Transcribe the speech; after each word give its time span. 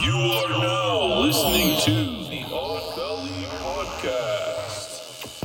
You 0.00 0.14
are 0.16 0.48
now 0.48 1.18
listening 1.20 1.76
to 1.82 2.28
the 2.30 2.44
Odd 2.50 2.96
Valley 2.96 3.44
Podcast. 3.60 5.42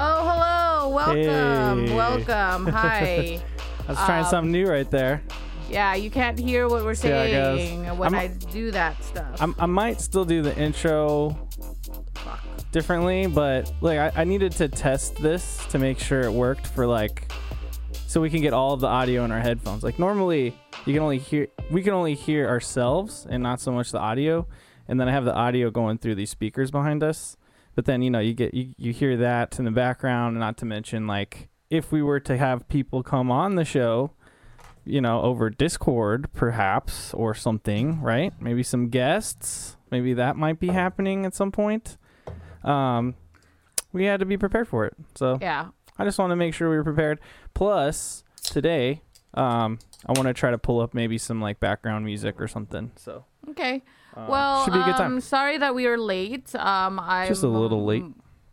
Oh, 0.00 0.22
hello. 0.28 0.94
Welcome. 0.94 1.86
Hey. 1.86 1.94
Welcome. 1.96 2.66
Hi. 2.68 3.40
I 3.88 3.90
was 3.90 3.98
trying 4.04 4.24
Um, 4.24 4.30
something 4.30 4.52
new 4.52 4.66
right 4.68 4.90
there. 4.90 5.22
Yeah, 5.68 5.94
you 5.94 6.10
can't 6.10 6.38
hear 6.38 6.68
what 6.68 6.84
we're 6.84 6.94
See 6.94 7.08
how 7.08 7.18
it 7.22 7.30
saying 7.30 7.96
when 7.98 8.14
I'm- 8.14 8.22
I 8.22 8.28
do 8.50 8.70
that 8.72 9.02
stuff. 9.04 9.40
I'm, 9.40 9.54
I 9.58 9.66
might 9.66 10.00
still 10.00 10.24
do 10.24 10.42
the 10.42 10.56
intro 10.58 11.36
differently, 12.72 13.26
but 13.26 13.72
like 13.80 13.98
I, 13.98 14.22
I 14.22 14.24
needed 14.24 14.52
to 14.52 14.68
test 14.68 15.16
this 15.16 15.64
to 15.70 15.78
make 15.78 15.98
sure 15.98 16.22
it 16.22 16.32
worked 16.32 16.66
for 16.66 16.86
like 16.86 17.30
so 18.06 18.20
we 18.20 18.30
can 18.30 18.40
get 18.40 18.52
all 18.54 18.72
of 18.74 18.80
the 18.80 18.86
audio 18.86 19.24
in 19.24 19.32
our 19.32 19.40
headphones. 19.40 19.82
Like 19.82 19.98
normally 19.98 20.54
you 20.86 20.92
can 20.94 21.02
only 21.02 21.18
hear 21.18 21.48
we 21.70 21.82
can 21.82 21.92
only 21.92 22.14
hear 22.14 22.48
ourselves 22.48 23.26
and 23.28 23.42
not 23.42 23.60
so 23.60 23.72
much 23.72 23.90
the 23.92 23.98
audio. 23.98 24.46
And 24.90 24.98
then 24.98 25.08
I 25.08 25.12
have 25.12 25.26
the 25.26 25.34
audio 25.34 25.70
going 25.70 25.98
through 25.98 26.14
these 26.14 26.30
speakers 26.30 26.70
behind 26.70 27.02
us. 27.02 27.36
But 27.74 27.84
then 27.84 28.02
you 28.02 28.10
know 28.10 28.20
you 28.20 28.34
get 28.34 28.54
you, 28.54 28.74
you 28.76 28.92
hear 28.92 29.16
that 29.18 29.58
in 29.58 29.64
the 29.64 29.70
background, 29.70 30.38
not 30.38 30.56
to 30.58 30.64
mention 30.64 31.06
like 31.06 31.48
if 31.70 31.92
we 31.92 32.02
were 32.02 32.20
to 32.20 32.36
have 32.38 32.66
people 32.68 33.02
come 33.02 33.30
on 33.30 33.54
the 33.56 33.64
show, 33.64 34.12
you 34.88 35.00
know, 35.00 35.20
over 35.22 35.50
Discord 35.50 36.32
perhaps 36.32 37.12
or 37.14 37.34
something, 37.34 38.00
right? 38.00 38.32
Maybe 38.40 38.62
some 38.62 38.88
guests. 38.88 39.76
Maybe 39.90 40.14
that 40.14 40.36
might 40.36 40.58
be 40.60 40.68
happening 40.68 41.24
at 41.26 41.34
some 41.34 41.52
point. 41.52 41.96
Um, 42.64 43.14
we 43.92 44.04
had 44.04 44.20
to 44.20 44.26
be 44.26 44.36
prepared 44.36 44.68
for 44.68 44.84
it. 44.86 44.94
So 45.14 45.38
yeah. 45.40 45.68
I 45.98 46.04
just 46.04 46.18
want 46.18 46.30
to 46.30 46.36
make 46.36 46.54
sure 46.54 46.70
we 46.70 46.76
were 46.76 46.84
prepared. 46.84 47.20
Plus, 47.54 48.22
today, 48.42 49.02
um, 49.34 49.78
I 50.06 50.12
want 50.12 50.28
to 50.28 50.34
try 50.34 50.50
to 50.50 50.58
pull 50.58 50.80
up 50.80 50.94
maybe 50.94 51.18
some 51.18 51.40
like 51.40 51.60
background 51.60 52.04
music 52.04 52.40
or 52.40 52.48
something. 52.48 52.92
So 52.96 53.24
Okay. 53.50 53.82
um, 54.14 54.28
well, 54.28 54.64
should 54.64 54.74
be 54.74 54.80
a 54.80 54.84
good 54.84 54.96
time. 54.96 55.14
um, 55.14 55.20
sorry 55.20 55.58
that 55.58 55.74
we 55.74 55.86
were 55.86 55.98
late. 55.98 56.54
Um, 56.54 56.98
I 57.00 57.26
Just 57.28 57.42
a 57.42 57.48
little 57.48 57.84
late. 57.84 58.04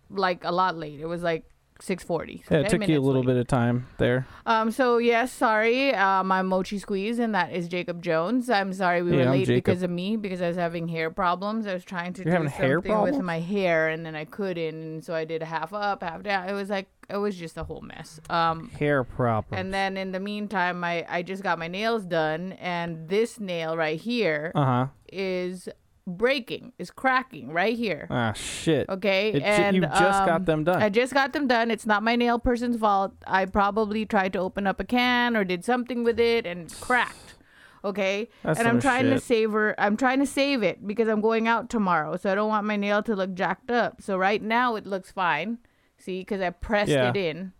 Like 0.09 0.43
a 0.43 0.51
lot 0.51 0.75
late. 0.77 0.99
It 0.99 1.05
was 1.07 1.21
like 1.23 1.43
6:40. 1.81 2.43
yeah, 2.49 2.59
it 2.59 2.69
took 2.69 2.87
you 2.87 2.97
a 2.97 3.01
little 3.01 3.23
bit 3.23 3.35
of 3.35 3.47
time 3.47 3.87
there. 3.97 4.25
Um. 4.45 4.71
So 4.71 4.97
yes, 4.97 5.31
sorry. 5.31 5.93
Um, 5.93 6.31
I'm 6.31 6.47
Mochi 6.47 6.79
Squeeze, 6.79 7.19
and 7.19 7.35
that 7.35 7.51
is 7.51 7.67
Jacob 7.67 8.01
Jones. 8.01 8.49
I'm 8.49 8.71
sorry 8.71 9.01
we 9.01 9.11
Hey, 9.11 9.25
were 9.25 9.31
late 9.31 9.47
because 9.47 9.83
of 9.83 9.89
me 9.89 10.15
because 10.15 10.41
I 10.41 10.47
was 10.47 10.57
having 10.57 10.87
hair 10.87 11.11
problems. 11.11 11.67
I 11.67 11.73
was 11.73 11.83
trying 11.83 12.13
to 12.13 12.23
You're 12.23 12.39
do 12.39 12.49
something 12.49 13.01
with 13.01 13.19
my 13.19 13.39
hair, 13.39 13.89
and 13.89 14.05
then 14.05 14.15
I 14.15 14.25
couldn't, 14.25 14.75
and 14.75 15.03
so 15.03 15.13
I 15.13 15.25
did 15.25 15.41
a 15.41 15.45
half 15.45 15.73
up, 15.73 16.01
half 16.01 16.23
down. 16.23 16.47
It 16.47 16.53
was 16.53 16.69
like 16.69 16.87
it 17.09 17.17
was 17.17 17.35
just 17.35 17.57
a 17.57 17.63
whole 17.63 17.81
mess. 17.81 18.21
Um. 18.29 18.69
Hair 18.69 19.03
problem. 19.03 19.59
And 19.59 19.73
then 19.73 19.97
in 19.97 20.11
the 20.13 20.19
meantime, 20.19 20.83
I 20.83 21.05
I 21.09 21.23
just 21.23 21.43
got 21.43 21.59
my 21.59 21.67
nails 21.67 22.05
done, 22.05 22.53
and 22.53 23.09
this 23.09 23.39
nail 23.39 23.75
right 23.75 23.99
here 23.99 24.53
uh 24.55 24.65
huh. 24.65 24.87
is 25.11 25.67
breaking, 26.07 26.73
is 26.77 26.91
cracking 26.91 27.51
right 27.51 27.75
here. 27.77 28.07
Ah 28.09 28.33
shit. 28.33 28.87
Okay, 28.89 29.31
It 29.33 29.41
and 29.43 29.75
you 29.75 29.81
just 29.81 30.01
um, 30.21 30.27
got 30.27 30.45
them 30.45 30.63
done. 30.63 30.81
I 30.81 30.89
just 30.89 31.13
got 31.13 31.33
them 31.33 31.47
done. 31.47 31.71
It's 31.71 31.85
not 31.85 32.03
my 32.03 32.15
nail 32.15 32.39
person's 32.39 32.77
fault. 32.77 33.13
I 33.25 33.45
probably 33.45 34.05
tried 34.05 34.33
to 34.33 34.39
open 34.39 34.67
up 34.67 34.79
a 34.79 34.83
can 34.83 35.35
or 35.35 35.43
did 35.43 35.65
something 35.65 36.03
with 36.03 36.19
it 36.19 36.45
and 36.45 36.71
cracked. 36.79 37.35
Okay, 37.83 38.29
That's 38.41 38.57
and 38.57 38.67
I'm 38.67 38.79
trying 38.81 39.05
to 39.11 39.17
shit. 39.17 39.23
savor. 39.23 39.75
I'm 39.77 39.95
trying 39.95 40.19
to 40.19 40.25
save 40.25 40.63
it 40.63 40.85
because 40.87 41.07
I'm 41.07 41.21
going 41.21 41.47
out 41.47 41.69
tomorrow, 41.69 42.17
so 42.17 42.31
I 42.31 42.35
don't 42.35 42.49
want 42.49 42.65
my 42.65 42.75
nail 42.77 43.03
to 43.03 43.15
look 43.15 43.35
jacked 43.35 43.69
up. 43.69 44.01
So 44.01 44.17
right 44.17 44.41
now 44.41 44.75
it 44.75 44.87
looks 44.87 45.11
fine. 45.11 45.59
See, 45.97 46.21
because 46.21 46.41
I 46.41 46.49
pressed 46.49 46.89
Yeah. 46.91 47.09
it 47.09 47.15
in, 47.15 47.53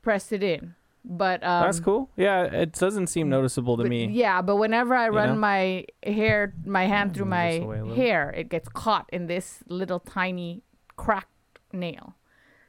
pressed 0.00 0.32
it 0.32 0.44
in. 0.44 0.76
But 1.04 1.42
um, 1.42 1.62
That's 1.64 1.80
cool. 1.80 2.10
Yeah, 2.16 2.42
it 2.44 2.72
doesn't 2.72 3.06
seem 3.06 3.28
noticeable 3.28 3.76
to 3.78 3.84
but- 3.84 3.90
me. 3.90 4.06
Yeah, 4.08 4.42
but 4.42 4.56
whenever 4.56 4.94
I 4.94 5.08
run 5.08 5.30
know? 5.30 5.34
my 5.36 5.84
hair, 6.02 6.52
my 6.64 6.86
hand 6.86 7.14
through 7.14 7.26
my 7.26 7.52
this 7.52 7.62
away 7.62 7.78
a 7.78 7.82
little. 7.82 7.96
hair, 7.96 8.30
it 8.36 8.48
gets 8.50 8.68
caught 8.68 9.08
in 9.12 9.26
this 9.26 9.62
little 9.68 10.00
tiny 10.00 10.62
cracked 10.96 11.28
nail. 11.72 12.14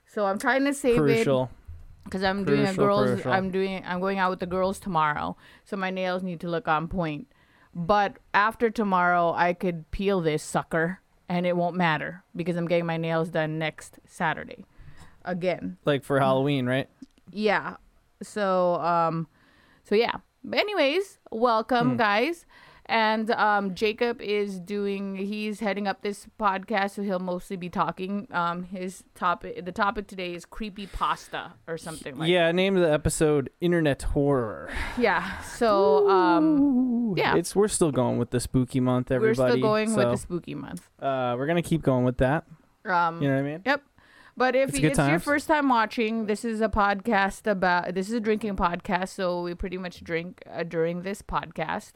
So 0.05 0.25
I'm 0.25 0.39
trying 0.39 0.65
to 0.65 0.73
save 0.73 0.99
it 1.05 1.27
because 2.05 2.23
I'm 2.23 2.43
doing 2.45 2.65
a 2.65 2.73
girls. 2.73 3.07
crucial. 3.09 3.31
I'm 3.31 3.51
doing. 3.51 3.83
I'm 3.85 3.99
going 3.99 4.19
out 4.19 4.29
with 4.29 4.39
the 4.39 4.47
girls 4.47 4.79
tomorrow, 4.79 5.35
so 5.65 5.75
my 5.77 5.89
nails 5.91 6.23
need 6.23 6.39
to 6.41 6.47
look 6.49 6.67
on 6.67 6.87
point. 6.87 7.27
But 7.75 8.17
after 8.33 8.69
tomorrow, 8.71 9.33
I 9.35 9.53
could 9.53 9.91
peel 9.91 10.21
this 10.21 10.41
sucker, 10.41 11.01
and 11.27 11.45
it 11.45 11.55
won't 11.55 11.75
matter 11.75 12.23
because 12.35 12.55
I'm 12.55 12.67
getting 12.67 12.85
my 12.87 12.97
nails 12.97 13.29
done 13.29 13.59
next 13.59 13.99
Saturday, 14.07 14.65
again. 15.23 15.77
Like 15.85 16.03
for 16.03 16.19
Halloween, 16.19 16.65
right? 16.65 16.89
Yeah. 17.31 17.75
So 18.21 18.75
um 18.75 19.27
so 19.83 19.95
yeah. 19.95 20.17
But 20.43 20.59
anyways, 20.59 21.19
welcome 21.31 21.97
guys. 21.97 22.45
And 22.85 23.29
um 23.31 23.75
Jacob 23.75 24.19
is 24.19 24.59
doing 24.59 25.15
he's 25.15 25.59
heading 25.59 25.87
up 25.87 26.01
this 26.01 26.25
podcast 26.39 26.91
so 26.91 27.03
he'll 27.03 27.19
mostly 27.19 27.55
be 27.55 27.69
talking 27.69 28.27
um 28.31 28.63
his 28.63 29.03
topic 29.13 29.63
the 29.63 29.71
topic 29.71 30.07
today 30.07 30.33
is 30.33 30.43
creepy 30.43 30.87
pasta 30.87 31.53
or 31.67 31.77
something 31.77 32.17
like 32.17 32.29
yeah, 32.29 32.51
name 32.51 32.75
of 32.75 32.81
the 32.81 32.91
episode 32.91 33.51
Internet 33.61 34.01
Horror. 34.01 34.71
Yeah. 34.97 35.39
So 35.41 36.09
um 36.09 37.13
yeah. 37.15 37.35
It's 37.35 37.55
we're 37.55 37.67
still 37.67 37.91
going 37.91 38.17
with 38.17 38.31
the 38.31 38.39
spooky 38.39 38.79
month, 38.79 39.11
Everybody, 39.11 39.39
we're 39.39 39.49
still 39.51 39.61
going 39.61 39.89
so, 39.89 39.97
with 39.97 40.11
the 40.11 40.17
spooky 40.17 40.55
month. 40.55 40.89
uh 40.99 41.35
we're 41.37 41.47
gonna 41.47 41.61
keep 41.61 41.83
going 41.83 42.05
with 42.05 42.17
that. 42.17 42.45
Um 42.85 43.21
You 43.21 43.29
know 43.29 43.35
what 43.35 43.41
I 43.41 43.43
mean? 43.43 43.61
Yep. 43.65 43.83
But 44.39 44.55
if 44.55 44.69
It's 44.73 44.79
it's, 44.97 45.07
your 45.11 45.19
first 45.19 45.47
time 45.49 45.67
watching, 45.67 46.25
this 46.31 46.45
is 46.45 46.61
a 46.61 46.69
podcast 46.69 47.45
about 47.45 47.93
this 47.93 48.07
is 48.07 48.13
a 48.15 48.21
drinking 48.21 48.55
podcast, 48.55 49.09
so 49.09 49.41
we 49.43 49.53
pretty 49.53 49.77
much 49.77 50.01
drink 50.01 50.41
uh, 50.49 50.63
during 50.63 51.01
this 51.03 51.21
podcast, 51.21 51.91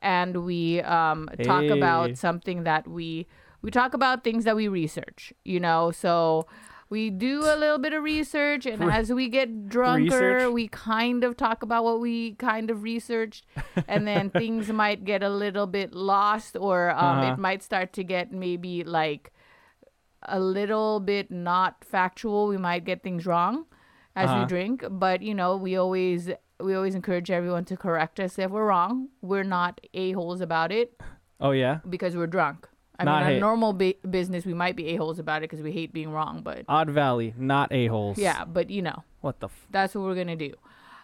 and 0.00 0.44
we 0.44 0.82
um, 0.82 1.20
talk 1.42 1.64
about 1.78 2.18
something 2.18 2.64
that 2.64 2.86
we 2.86 3.26
we 3.62 3.70
talk 3.70 3.94
about 3.94 4.22
things 4.24 4.44
that 4.44 4.56
we 4.56 4.68
research. 4.68 5.32
You 5.44 5.58
know, 5.58 5.90
so 5.90 6.46
we 6.90 7.08
do 7.08 7.40
a 7.40 7.56
little 7.56 7.78
bit 7.78 7.94
of 7.94 8.02
research, 8.02 8.66
and 8.66 8.78
Re- 8.84 8.92
as 8.94 9.10
we 9.10 9.28
get 9.30 9.48
drunker, 9.68 10.34
research? 10.34 10.52
we 10.52 10.68
kind 10.68 11.24
of 11.24 11.34
talk 11.36 11.62
about 11.62 11.82
what 11.82 11.98
we 12.00 12.34
kind 12.34 12.70
of 12.70 12.82
researched, 12.82 13.46
and 13.88 14.06
then 14.06 14.28
things 14.42 14.68
might 14.68 15.04
get 15.04 15.22
a 15.22 15.30
little 15.30 15.66
bit 15.66 15.94
lost, 15.94 16.56
or 16.60 16.90
um, 16.90 17.20
Uh-huh. 17.20 17.32
it 17.32 17.38
might 17.38 17.62
start 17.62 17.94
to 17.94 18.04
get 18.04 18.32
maybe 18.32 18.84
like 18.84 19.32
a 20.26 20.40
little 20.40 21.00
bit 21.00 21.30
not 21.30 21.84
factual. 21.84 22.48
We 22.48 22.56
might 22.58 22.84
get 22.84 23.02
things 23.02 23.26
wrong 23.26 23.66
as 24.14 24.28
Uh-huh. 24.30 24.40
we 24.40 24.46
drink, 24.46 24.84
but 24.90 25.22
you 25.22 25.34
know, 25.34 25.56
we 25.56 25.76
always 25.76 26.30
we 26.58 26.74
always 26.74 26.94
encourage 26.94 27.30
everyone 27.30 27.64
to 27.66 27.76
correct 27.76 28.18
us 28.18 28.38
if 28.38 28.50
we're 28.50 28.66
wrong. 28.66 29.08
We're 29.20 29.44
not 29.44 29.78
a 29.92 30.12
holes 30.12 30.40
about 30.40 30.72
it 30.72 30.98
Oh 31.38 31.50
yeah. 31.50 31.80
because 31.88 32.16
we're 32.16 32.26
drunk. 32.26 32.66
I 32.98 33.04
Not 33.04 33.16
mean, 33.16 33.22
our 33.24 33.30
hate. 33.32 33.40
normal 33.40 33.72
ba- 33.74 33.94
business, 34.08 34.46
we 34.46 34.54
might 34.54 34.74
be 34.74 34.86
a 34.88 34.96
holes 34.96 35.18
about 35.18 35.42
it 35.42 35.50
because 35.50 35.60
we 35.62 35.70
hate 35.70 35.92
being 35.92 36.10
wrong. 36.10 36.40
But 36.42 36.64
Odd 36.66 36.88
Valley, 36.88 37.34
not 37.36 37.70
a 37.72 37.88
holes. 37.88 38.16
yeah, 38.16 38.46
but 38.46 38.70
you 38.70 38.80
know, 38.80 39.04
What 39.20 39.40
the? 39.40 39.48
F- 39.48 39.66
that's 39.70 39.94
what 39.94 40.04
we're 40.04 40.14
gonna 40.14 40.34
do. 40.34 40.54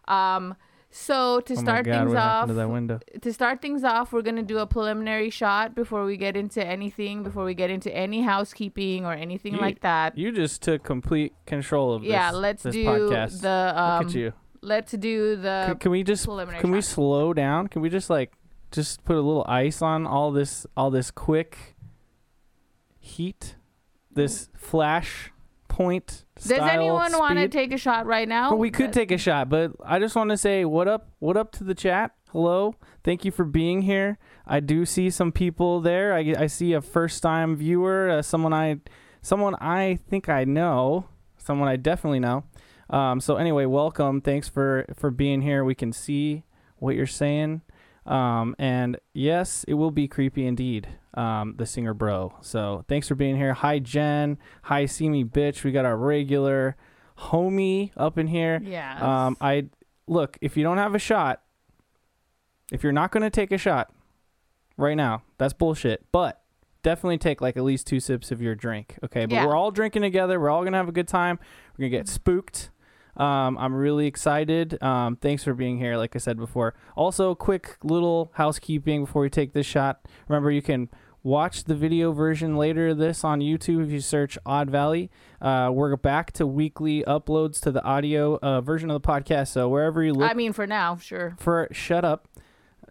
Um, 0.08 0.54
so 0.94 1.40
to 1.40 1.54
oh 1.54 1.56
start 1.56 1.86
God, 1.86 2.04
things 2.04 2.14
off, 2.14 2.48
to 2.48 3.00
to 3.20 3.32
start 3.32 3.62
things 3.62 3.82
off, 3.82 4.12
we're 4.12 4.20
gonna 4.22 4.42
do 4.42 4.58
a 4.58 4.66
preliminary 4.66 5.30
shot 5.30 5.74
before 5.74 6.04
we 6.04 6.16
get 6.18 6.36
into 6.36 6.62
anything, 6.64 7.22
before 7.22 7.44
we 7.44 7.54
get 7.54 7.70
into 7.70 7.90
any 7.96 8.20
housekeeping 8.20 9.06
or 9.06 9.14
anything 9.14 9.54
You- 9.54 9.60
like 9.60 9.80
that. 9.80 10.16
You 10.18 10.30
just 10.32 10.60
took 10.62 10.82
complete 10.84 11.32
control 11.46 11.94
of 11.94 12.02
this. 12.02 12.10
yeah, 12.10 12.30
let's 12.30 12.62
this 12.62 12.74
do 12.74 12.84
podcast. 12.84 13.40
the 13.40 13.72
um, 13.74 13.98
Look 14.00 14.08
at 14.10 14.14
you. 14.14 14.32
let's 14.60 14.92
do 14.92 15.36
the 15.36 15.64
Can, 15.68 15.78
can 15.78 15.90
we 15.90 16.02
just 16.04 16.24
preliminary 16.26 16.60
can 16.60 16.70
we 16.70 16.82
slow 16.82 17.32
down? 17.32 17.68
Can 17.68 17.80
we 17.82 17.88
just 17.88 18.10
like 18.10 18.32
just 18.70 19.02
put 19.04 19.16
a 19.16 19.20
little 19.20 19.44
ice 19.48 19.80
on 19.82 20.06
all 20.06 20.30
this 20.30 20.66
all 20.76 20.90
this 20.90 21.10
quick 21.10 21.74
heat, 22.98 23.56
this 24.12 24.50
flash 24.54 25.31
point. 25.82 26.24
Does 26.36 26.50
anyone 26.52 27.12
want 27.18 27.38
to 27.38 27.48
take 27.48 27.72
a 27.72 27.78
shot 27.78 28.06
right 28.06 28.28
now? 28.28 28.50
Well, 28.50 28.58
we 28.58 28.70
could 28.70 28.92
take 28.92 29.10
a 29.10 29.18
shot, 29.18 29.48
but 29.48 29.72
I 29.84 29.98
just 29.98 30.16
want 30.16 30.30
to 30.30 30.36
say 30.36 30.64
what 30.64 30.88
up, 30.88 31.08
what 31.18 31.36
up 31.36 31.52
to 31.52 31.64
the 31.64 31.74
chat. 31.74 32.12
Hello, 32.30 32.74
thank 33.04 33.24
you 33.24 33.30
for 33.30 33.44
being 33.44 33.82
here. 33.82 34.18
I 34.46 34.60
do 34.60 34.86
see 34.86 35.10
some 35.10 35.32
people 35.32 35.80
there. 35.80 36.14
I, 36.14 36.34
I 36.38 36.46
see 36.46 36.72
a 36.72 36.80
first 36.80 37.22
time 37.22 37.56
viewer, 37.56 38.08
uh, 38.10 38.22
someone 38.22 38.52
I, 38.52 38.80
someone 39.20 39.54
I 39.56 39.98
think 40.08 40.28
I 40.28 40.44
know, 40.44 41.06
someone 41.36 41.68
I 41.68 41.76
definitely 41.76 42.20
know. 42.20 42.44
Um, 42.90 43.20
so 43.20 43.36
anyway, 43.36 43.66
welcome. 43.66 44.20
Thanks 44.20 44.48
for 44.48 44.86
for 44.94 45.10
being 45.10 45.42
here. 45.42 45.64
We 45.64 45.74
can 45.74 45.92
see 45.92 46.44
what 46.78 46.94
you're 46.94 47.06
saying. 47.06 47.62
Um, 48.06 48.56
and 48.58 48.98
yes, 49.14 49.64
it 49.68 49.74
will 49.74 49.90
be 49.90 50.08
creepy 50.08 50.46
indeed. 50.46 50.88
Um, 51.14 51.54
the 51.58 51.66
singer 51.66 51.92
bro. 51.94 52.32
So 52.40 52.84
thanks 52.88 53.06
for 53.06 53.14
being 53.14 53.36
here. 53.36 53.52
Hi 53.54 53.78
Jen. 53.78 54.38
Hi 54.64 54.86
see 54.86 55.08
me 55.08 55.24
bitch. 55.24 55.62
We 55.62 55.70
got 55.72 55.84
our 55.84 55.96
regular 55.96 56.76
homie 57.18 57.90
up 57.96 58.18
in 58.18 58.26
here. 58.28 58.60
Yeah. 58.64 59.26
Um, 59.26 59.36
I 59.40 59.66
look 60.06 60.38
if 60.40 60.56
you 60.56 60.62
don't 60.64 60.78
have 60.78 60.94
a 60.94 60.98
shot, 60.98 61.42
if 62.72 62.82
you're 62.82 62.92
not 62.92 63.12
gonna 63.12 63.30
take 63.30 63.52
a 63.52 63.58
shot 63.58 63.92
right 64.76 64.96
now, 64.96 65.22
that's 65.38 65.52
bullshit. 65.52 66.04
But 66.12 66.40
definitely 66.82 67.18
take 67.18 67.40
like 67.40 67.56
at 67.56 67.62
least 67.62 67.86
two 67.86 68.00
sips 68.00 68.32
of 68.32 68.40
your 68.42 68.54
drink. 68.54 68.98
Okay, 69.04 69.26
but 69.26 69.34
Yeah. 69.34 69.46
we're 69.46 69.54
all 69.56 69.70
drinking 69.70 70.02
together. 70.02 70.40
We're 70.40 70.50
all 70.50 70.64
gonna 70.64 70.78
have 70.78 70.88
a 70.88 70.92
good 70.92 71.08
time. 71.08 71.38
We're 71.76 71.82
gonna 71.84 71.90
get 71.98 72.08
spooked. 72.08 72.70
Um, 73.16 73.58
I'm 73.58 73.74
really 73.74 74.06
excited. 74.06 74.82
Um, 74.82 75.16
thanks 75.16 75.44
for 75.44 75.54
being 75.54 75.78
here. 75.78 75.96
Like 75.96 76.16
I 76.16 76.18
said 76.18 76.38
before. 76.38 76.74
Also, 76.96 77.34
quick 77.34 77.76
little 77.82 78.30
housekeeping 78.34 79.04
before 79.04 79.22
we 79.22 79.30
take 79.30 79.52
this 79.52 79.66
shot. 79.66 80.00
Remember, 80.28 80.50
you 80.50 80.62
can 80.62 80.88
watch 81.22 81.64
the 81.64 81.74
video 81.74 82.12
version 82.12 82.56
later 82.56 82.88
of 82.88 82.98
this 82.98 83.22
on 83.22 83.40
YouTube 83.40 83.84
if 83.84 83.90
you 83.90 84.00
search 84.00 84.38
Odd 84.44 84.70
Valley. 84.70 85.10
Uh, 85.40 85.70
we're 85.72 85.94
back 85.96 86.32
to 86.32 86.46
weekly 86.46 87.04
uploads 87.06 87.60
to 87.60 87.70
the 87.70 87.82
audio 87.84 88.38
uh, 88.40 88.60
version 88.60 88.90
of 88.90 89.00
the 89.00 89.06
podcast. 89.06 89.48
So 89.48 89.68
wherever 89.68 90.02
you 90.02 90.14
look 90.14 90.30
I 90.30 90.34
mean, 90.34 90.52
for 90.52 90.66
now, 90.66 90.96
sure. 90.96 91.36
for 91.38 91.68
shut 91.70 92.04
up, 92.04 92.28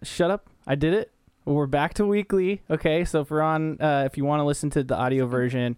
shut 0.02 0.30
up. 0.30 0.48
I 0.66 0.74
did 0.74 0.94
it. 0.94 1.10
We're 1.44 1.66
back 1.66 1.94
to 1.94 2.06
weekly. 2.06 2.62
Okay, 2.70 3.04
so 3.04 3.22
if 3.22 3.30
we're 3.30 3.40
on, 3.40 3.80
uh, 3.80 4.04
if 4.06 4.16
you 4.16 4.24
want 4.24 4.38
to 4.40 4.44
listen 4.44 4.70
to 4.70 4.84
the 4.84 4.96
audio 4.96 5.26
version, 5.26 5.76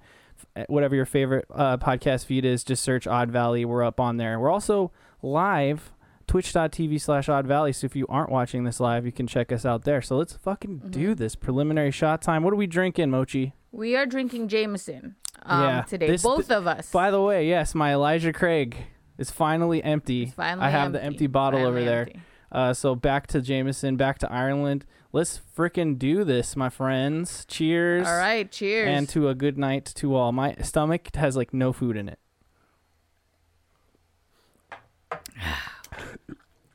whatever 0.69 0.95
your 0.95 1.06
favorite 1.06 1.47
uh, 1.53 1.77
podcast 1.79 2.27
feed 2.27 2.45
is, 2.45 2.65
just 2.65 2.83
search 2.83 3.06
Odd 3.06 3.31
Valley. 3.31 3.65
We're 3.65 3.83
up 3.85 4.01
on 4.01 4.17
there. 4.17 4.39
We're 4.39 4.51
also 4.51 4.93
live. 5.23 5.93
Twitch.tv 6.27 7.01
slash 7.01 7.29
Odd 7.29 7.47
Valley. 7.47 7.73
So 7.73 7.85
if 7.85 7.95
you 7.95 8.06
aren't 8.09 8.31
watching 8.31 8.65
this 8.65 8.81
live, 8.81 9.05
you 9.05 9.12
can 9.12 9.27
check 9.27 9.53
us 9.53 9.67
out 9.67 9.85
there. 9.85 10.01
So 10.01 10.17
let's 10.17 10.33
fucking 10.35 10.79
do 10.91 11.15
this 11.15 11.35
preliminary 11.35 11.91
shot 11.91 12.23
time. 12.23 12.43
What 12.43 12.53
are 12.55 12.56
we 12.56 12.67
drinking, 12.67 13.11
Mochi? 13.11 13.53
We 13.73 13.95
are 13.97 14.06
drinking 14.06 14.49
Jameson 14.49 15.17
um, 15.43 15.62
Yeah, 15.62 15.83
today, 15.83 16.06
this- 16.06 16.23
both 16.23 16.51
of 16.51 16.67
us. 16.67 16.91
By 16.91 17.11
the 17.11 17.21
way, 17.21 17.47
yes, 17.47 17.75
my 17.75 17.93
Elijah 17.93 18.33
Craig 18.33 18.77
is 19.19 19.31
finally 19.31 19.83
empty. 19.83 20.27
Finally 20.27 20.67
I 20.67 20.71
have 20.71 20.93
the 20.93 21.03
empty 21.03 21.27
bottle 21.27 21.61
over 21.61 21.79
Finally 21.79 21.85
there. 21.85 22.09
Uh, 22.50 22.73
so 22.73 22.95
back 22.95 23.27
to 23.29 23.41
Jameson, 23.43 23.97
back 23.97 24.19
to 24.19 24.33
Ireland. 24.33 24.87
Let's 25.14 25.40
frickin' 25.56 25.96
do 25.96 26.25
this, 26.25 26.56
my 26.56 26.69
friends. 26.69 27.44
Cheers. 27.46 28.05
All 28.05 28.16
right, 28.16 28.50
cheers. 28.50 28.88
And 28.88 29.08
to 29.11 29.28
a 29.28 29.34
good 29.37 29.56
night 29.56 29.84
to 29.94 30.16
all. 30.16 30.32
My 30.32 30.56
stomach 30.56 31.14
has 31.14 31.37
like 31.37 31.55
no 31.55 31.72
food 31.72 31.96
in 31.96 32.08
it. 32.08 32.19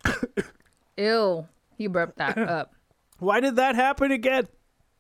Ew, 0.98 1.50
he 1.76 1.88
burped 1.88 2.18
that 2.20 2.38
up. 2.50 2.74
Why 3.18 3.42
did 3.42 3.58
that 3.58 3.76
happen 3.76 4.14
again? 4.14 4.48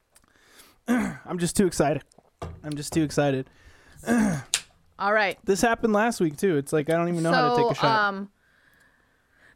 I'm 0.90 1.40
just 1.40 1.56
too 1.56 1.66
excited. 1.66 2.04
I'm 2.42 2.74
just 2.76 2.92
too 2.92 3.04
excited. 3.04 3.50
All 5.00 5.14
right. 5.14 5.40
This 5.46 5.62
happened 5.62 5.94
last 5.94 6.20
week 6.20 6.36
too. 6.36 6.58
It's 6.58 6.74
like 6.74 6.90
I 6.90 6.98
don't 6.98 7.08
even 7.08 7.24
know 7.24 7.32
how 7.32 7.56
to 7.56 7.64
take 7.64 7.72
a 7.72 7.76
shot. 7.76 8.10
Um, 8.10 8.32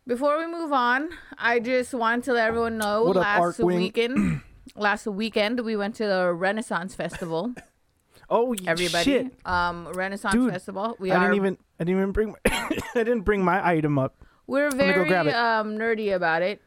before 0.08 0.38
we 0.38 0.48
move 0.48 0.74
on, 0.74 1.10
I 1.38 1.60
just 1.60 1.94
wanted 1.94 2.26
to 2.26 2.34
let 2.34 2.48
everyone 2.48 2.78
know 2.78 3.04
What 3.06 3.16
last 3.16 3.60
weekend, 3.60 4.42
last 4.76 5.08
weekend 5.08 5.60
we 5.62 5.76
went 5.76 5.96
to 5.96 6.06
the 6.06 6.34
Renaissance 6.34 6.96
Festival. 6.96 7.54
oh, 8.30 8.56
Everybody, 8.66 9.04
shit! 9.04 9.34
um, 9.46 9.88
Renaissance 9.94 10.34
Dude, 10.34 10.52
Festival. 10.52 10.96
We 11.00 11.12
I 11.12 11.18
are 11.18 11.20
didn't 11.22 11.36
even. 11.36 11.58
I 11.80 11.84
didn't 11.84 12.00
even 12.02 12.12
bring. 12.12 12.30
My, 12.46 12.52
I 12.96 13.04
didn't 13.04 13.22
bring 13.22 13.44
my 13.44 13.66
item 13.66 13.98
up. 13.98 14.16
we're 14.48 14.70
go 14.72 14.78
very 14.78 15.10
it. 15.10 15.36
um 15.36 15.78
nerdy 15.78 16.14
about 16.16 16.42
it. 16.42 16.62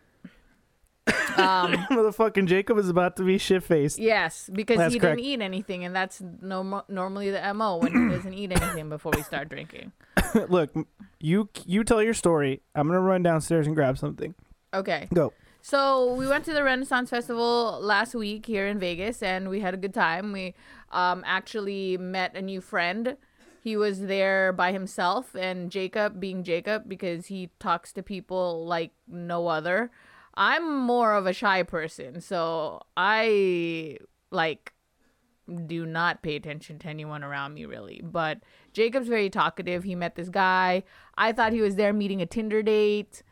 Um, 1.37 1.75
Motherfucking 1.91 2.47
Jacob 2.47 2.79
is 2.79 2.88
about 2.88 3.17
to 3.19 3.23
be 3.23 3.37
shit 3.37 3.62
faced. 3.62 3.99
yes, 3.99 4.49
because 4.50 4.79
That's 4.79 4.94
he 4.94 4.99
correct. 4.99 5.19
didn't 5.19 5.29
eat 5.31 5.43
anything, 5.43 5.85
and 5.85 5.94
that's 5.94 6.23
no, 6.41 6.83
normally 6.88 7.31
the 7.31 7.53
mo 7.53 7.77
when 7.77 7.93
he 7.93 8.17
doesn't 8.17 8.33
eat 8.33 8.53
anything 8.53 8.88
before 8.88 9.12
we 9.15 9.21
start 9.21 9.49
drinking. 9.50 9.93
Look, 10.49 10.71
you 11.20 11.48
you 11.64 11.84
tell 11.84 12.02
your 12.02 12.14
story. 12.14 12.62
I'm 12.74 12.86
gonna 12.88 13.00
run 13.00 13.22
downstairs 13.22 13.66
and 13.66 13.74
grab 13.74 13.98
something. 13.98 14.34
Okay. 14.74 15.08
Go. 15.12 15.32
So 15.62 16.14
we 16.14 16.28
went 16.28 16.44
to 16.44 16.52
the 16.52 16.62
Renaissance 16.62 17.10
Festival 17.10 17.80
last 17.80 18.14
week 18.14 18.46
here 18.46 18.68
in 18.68 18.78
Vegas, 18.78 19.20
and 19.20 19.48
we 19.48 19.60
had 19.60 19.74
a 19.74 19.76
good 19.76 19.94
time. 19.94 20.30
We 20.30 20.54
um, 20.92 21.24
actually 21.26 21.96
met 21.96 22.36
a 22.36 22.42
new 22.42 22.60
friend. 22.60 23.16
He 23.60 23.76
was 23.76 24.02
there 24.02 24.52
by 24.52 24.70
himself, 24.70 25.34
and 25.34 25.72
Jacob, 25.72 26.20
being 26.20 26.44
Jacob, 26.44 26.84
because 26.86 27.26
he 27.26 27.50
talks 27.58 27.92
to 27.94 28.02
people 28.04 28.64
like 28.64 28.92
no 29.08 29.48
other. 29.48 29.90
I'm 30.34 30.78
more 30.78 31.14
of 31.14 31.26
a 31.26 31.32
shy 31.32 31.64
person, 31.64 32.20
so 32.20 32.82
I 32.96 33.98
like 34.30 34.72
do 35.66 35.87
not 35.87 36.22
pay 36.22 36.37
attention 36.37 36.78
to 36.81 36.88
anyone 36.88 37.22
around 37.22 37.54
me 37.54 37.64
really. 37.64 38.00
But 38.02 38.40
Jacob's 38.72 39.08
very 39.08 39.31
talkative. 39.31 39.84
He 39.84 39.94
met 39.94 40.16
this 40.16 40.28
guy. 40.28 40.82
I 41.16 41.32
thought 41.32 41.52
he 41.52 41.60
was 41.60 41.76
there 41.76 41.93
meeting 41.93 42.20
a 42.20 42.26
Tinder 42.26 42.62
date 42.62 43.22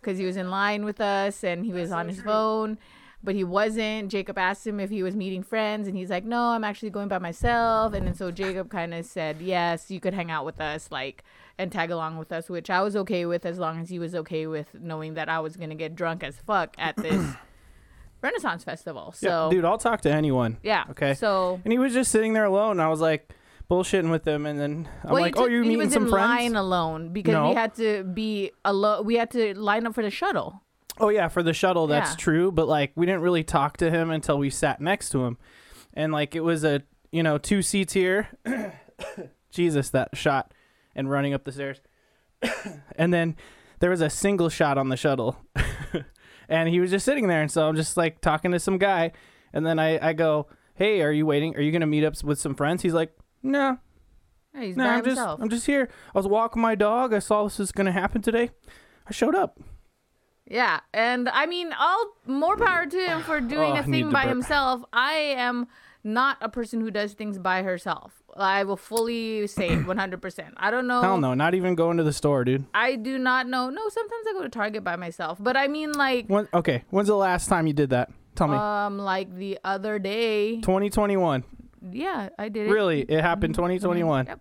because 0.00 0.18
he 0.18 0.26
was 0.26 0.36
in 0.36 0.50
line 0.50 0.84
with 0.84 1.00
us 1.00 1.44
and 1.44 1.64
he 1.64 1.72
was 1.72 1.92
on 1.92 2.08
his 2.08 2.20
phone, 2.20 2.76
but 3.22 3.34
he 3.34 3.44
wasn't. 3.44 4.10
Jacob 4.10 4.36
asked 4.36 4.66
him 4.66 4.80
if 4.80 4.90
he 4.90 5.02
was 5.02 5.14
meeting 5.14 5.42
friends, 5.42 5.86
and 5.86 5.96
he's 5.96 6.10
like, 6.10 6.24
"No, 6.24 6.40
I'm 6.48 6.64
actually 6.64 6.90
going 6.90 7.08
by 7.08 7.18
myself." 7.18 7.94
And 7.94 8.06
then 8.06 8.14
so 8.14 8.30
Jacob 8.30 8.68
kind 8.68 8.92
of 8.92 9.06
said, 9.06 9.40
"Yes, 9.40 9.90
you 9.90 10.00
could 10.00 10.14
hang 10.14 10.30
out 10.30 10.44
with 10.44 10.60
us, 10.60 10.90
like, 10.90 11.22
and 11.56 11.70
tag 11.70 11.90
along 11.90 12.18
with 12.18 12.32
us," 12.32 12.50
which 12.50 12.68
I 12.68 12.82
was 12.82 12.96
okay 12.96 13.24
with 13.24 13.46
as 13.46 13.58
long 13.58 13.80
as 13.80 13.90
he 13.90 13.98
was 13.98 14.14
okay 14.14 14.46
with 14.46 14.74
knowing 14.74 15.14
that 15.14 15.28
I 15.28 15.38
was 15.38 15.56
gonna 15.56 15.76
get 15.76 15.94
drunk 15.94 16.24
as 16.24 16.36
fuck 16.36 16.74
at 16.78 16.96
this 16.96 17.34
Renaissance 18.22 18.64
festival. 18.64 19.12
So 19.12 19.48
yeah, 19.50 19.54
dude, 19.56 19.64
I'll 19.64 19.78
talk 19.78 20.00
to 20.02 20.10
anyone. 20.10 20.56
yeah, 20.62 20.84
Okay. 20.90 21.14
So 21.14 21.60
And 21.64 21.72
he 21.72 21.78
was 21.78 21.92
just 21.92 22.10
sitting 22.10 22.32
there 22.32 22.44
alone. 22.44 22.80
I 22.80 22.88
was 22.88 23.00
like 23.00 23.30
bullshitting 23.70 24.10
with 24.10 24.26
him, 24.26 24.46
and 24.46 24.58
then 24.60 24.88
I'm 25.04 25.12
like, 25.14 25.36
"Oh, 25.38 25.46
you're 25.46 25.62
he 25.62 25.70
meeting 25.70 25.84
was 25.86 25.92
some 25.92 26.04
in 26.04 26.10
friends." 26.10 26.28
line 26.28 26.56
alone 26.56 27.12
because 27.12 27.32
No. 27.32 27.48
we 27.50 27.54
had 27.54 27.74
to 27.76 28.04
be 28.04 28.52
alone. 28.64 29.04
We 29.04 29.16
had 29.16 29.30
to 29.32 29.54
line 29.58 29.86
up 29.86 29.94
for 29.94 30.02
the 30.02 30.10
shuttle. 30.10 30.62
Oh 31.00 31.08
yeah, 31.08 31.28
for 31.28 31.42
the 31.42 31.54
shuttle, 31.54 31.86
that's 31.86 32.10
Yeah. 32.12 32.16
true. 32.16 32.52
But 32.52 32.68
like, 32.68 32.92
we 32.96 33.06
didn't 33.06 33.22
really 33.22 33.42
talk 33.44 33.78
to 33.78 33.90
him 33.90 34.10
until 34.10 34.38
we 34.38 34.50
sat 34.50 34.80
next 34.80 35.08
to 35.10 35.24
him, 35.24 35.38
and 35.94 36.12
like, 36.12 36.36
it 36.36 36.40
was 36.44 36.64
a 36.64 36.82
you 37.10 37.22
know 37.22 37.38
two 37.38 37.62
seats 37.62 37.92
here. 37.94 38.28
Jesus, 39.50 39.90
that 39.90 40.16
shot 40.16 40.52
and 40.94 41.10
running 41.10 41.32
up 41.34 41.44
the 41.44 41.52
stairs, 41.52 41.80
and 42.96 43.12
then 43.12 43.36
there 43.80 43.90
was 43.90 44.00
a 44.02 44.10
single 44.10 44.48
shot 44.48 44.76
on 44.78 44.88
the 44.90 44.96
shuttle, 44.96 45.38
and 46.52 46.68
he 46.68 46.78
was 46.80 46.90
just 46.90 47.04
sitting 47.04 47.26
there, 47.28 47.40
and 47.42 47.50
so 47.50 47.68
I'm 47.68 47.76
just 47.76 47.96
like 47.96 48.20
talking 48.20 48.52
to 48.52 48.60
some 48.60 48.78
guy, 48.78 49.12
and 49.52 49.66
then 49.66 49.78
I 49.78 50.08
I 50.10 50.12
go, 50.12 50.46
hey, 50.74 51.02
are 51.02 51.10
you 51.12 51.26
waiting? 51.26 51.56
Are 51.56 51.60
you 51.60 51.72
gonna 51.72 51.86
meet 51.86 52.04
up 52.04 52.22
with 52.22 52.38
some 52.38 52.54
friends? 52.54 52.82
He's 52.82 52.94
like, 52.94 53.12
no, 53.42 53.78
Yeah, 54.54 54.60
he's 54.62 54.76
no, 54.76 54.84
by 54.84 54.90
I'm 54.94 55.04
just. 55.04 55.20
I'm 55.20 55.48
just 55.48 55.66
here. 55.66 55.88
I 56.14 56.18
was 56.18 56.26
walking 56.28 56.62
my 56.62 56.74
dog. 56.74 57.12
I 57.14 57.18
saw 57.18 57.44
this 57.44 57.58
was 57.58 57.72
gonna 57.72 57.92
happen 57.92 58.22
today. 58.22 58.50
I 59.06 59.12
showed 59.12 59.34
up. 59.34 59.58
Yeah, 60.46 60.80
and 60.92 61.28
I 61.28 61.46
mean, 61.46 61.72
all 61.78 62.12
more 62.26 62.56
power 62.56 62.84
to 62.86 62.98
him 63.06 63.22
for 63.22 63.40
doing 63.40 63.72
Oh, 63.72 63.80
a 63.80 63.82
thing 63.82 64.10
by 64.10 64.22
burp. 64.24 64.28
himself. 64.30 64.82
I 64.92 65.14
am 65.14 65.66
not 66.04 66.36
a 66.40 66.48
person 66.48 66.80
who 66.80 66.90
does 66.90 67.14
things 67.14 67.38
by 67.38 67.62
herself. 67.62 68.21
I 68.36 68.64
will 68.64 68.76
fully 68.76 69.46
say 69.46 69.68
it 69.68 69.80
100%. 69.86 70.52
I 70.56 70.70
don't 70.70 70.86
know. 70.86 71.00
Hell 71.02 71.18
no, 71.18 71.34
not 71.34 71.54
even 71.54 71.74
going 71.74 71.96
to 71.98 72.02
the 72.02 72.12
store, 72.12 72.44
dude. 72.44 72.64
I 72.74 72.96
do 72.96 73.18
not 73.18 73.46
know. 73.46 73.68
No, 73.70 73.88
sometimes 73.88 74.26
I 74.28 74.32
go 74.32 74.42
to 74.42 74.48
Target 74.48 74.82
by 74.84 74.96
myself, 74.96 75.38
but 75.40 75.56
I 75.56 75.68
mean, 75.68 75.92
like, 75.92 76.26
When, 76.28 76.48
okay, 76.54 76.84
when's 76.90 77.08
the 77.08 77.16
last 77.16 77.48
time 77.48 77.66
you 77.66 77.72
did 77.72 77.90
that? 77.90 78.10
Tell 78.34 78.48
me. 78.48 78.56
um, 78.56 78.98
like 78.98 79.34
the 79.36 79.58
other 79.62 79.98
day. 79.98 80.56
2021. 80.62 81.44
Yeah, 81.90 82.30
I 82.38 82.48
did 82.48 82.68
it. 82.68 82.70
Really? 82.70 83.02
It 83.02 83.20
happened 83.20 83.54
2021. 83.54 84.26
Yep. 84.26 84.40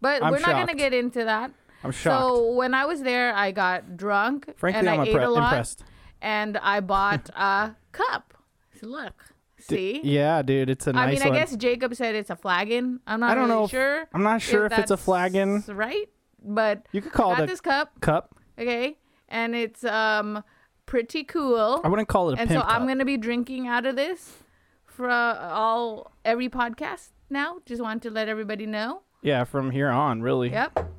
But 0.00 0.22
I'm 0.22 0.30
we're 0.30 0.38
not 0.38 0.52
gonna 0.52 0.74
get 0.74 0.94
into 0.94 1.24
that. 1.24 1.50
I'm 1.82 1.90
shocked. 1.90 2.22
So 2.22 2.52
when 2.52 2.74
I 2.74 2.84
was 2.86 3.02
there, 3.02 3.34
I 3.34 3.50
got 3.50 3.96
drunk 3.96 4.48
Frankly, 4.56 4.78
and 4.78 4.88
I'm 4.88 5.00
I 5.00 5.04
ate 5.04 5.16
impre- 5.16 5.26
a 5.26 5.30
lot, 5.30 5.44
impressed. 5.52 5.82
and 6.20 6.56
I 6.58 6.78
bought 6.80 7.28
a 7.36 7.74
cup. 7.90 8.34
So 8.80 8.86
look, 8.86 9.24
see. 9.66 10.00
Yeah, 10.04 10.42
dude, 10.42 10.70
it's 10.70 10.86
a 10.86 10.90
I 10.90 10.92
nice 10.92 11.20
mean, 11.20 11.28
one. 11.28 11.36
I 11.36 11.40
guess 11.40 11.56
Jacob 11.56 11.94
said 11.94 12.14
it's 12.14 12.30
a 12.30 12.36
flagon. 12.36 13.00
I'm 13.06 13.20
not 13.20 13.30
I 13.30 13.34
don't 13.34 13.44
really 13.48 13.54
know 13.60 13.64
if- 13.64 13.70
sure. 13.70 14.08
I'm 14.14 14.22
not 14.22 14.42
sure 14.42 14.66
if, 14.66 14.72
it's 14.72 14.90
a 14.90 14.94
that's 14.94 15.02
flagon. 15.04 15.64
right? 15.68 16.08
But 16.44 16.86
You 16.92 17.00
could 17.00 17.12
call 17.12 17.30
I 17.32 17.34
got 17.34 17.40
it 17.42 17.44
a 17.44 17.46
this 17.52 17.60
cup, 17.60 18.00
cup. 18.00 18.34
okay, 18.58 18.98
and 19.28 19.54
it's 19.54 19.84
um 19.84 20.42
pretty 20.86 21.24
cool. 21.24 21.80
I 21.84 21.88
wouldn't 21.88 22.08
call 22.08 22.30
it 22.30 22.38
a 22.38 22.40
and 22.40 22.50
so 22.50 22.56
pimp 22.56 22.66
I'm 22.68 22.80
cup. 22.80 22.88
gonna 22.88 23.04
be 23.04 23.16
drinking 23.16 23.68
out 23.68 23.86
of 23.86 23.94
this 23.96 24.38
for 24.84 25.08
uh, 25.08 25.50
all 25.50 26.12
every 26.24 26.48
podcast 26.48 27.10
now. 27.30 27.58
Just 27.64 27.80
wanted 27.80 28.02
to 28.02 28.10
let 28.10 28.28
everybody 28.28 28.66
know. 28.66 29.02
Yeah, 29.22 29.44
from 29.44 29.70
here 29.70 29.88
on, 29.88 30.20
really. 30.20 30.50
Yep. 30.50 30.90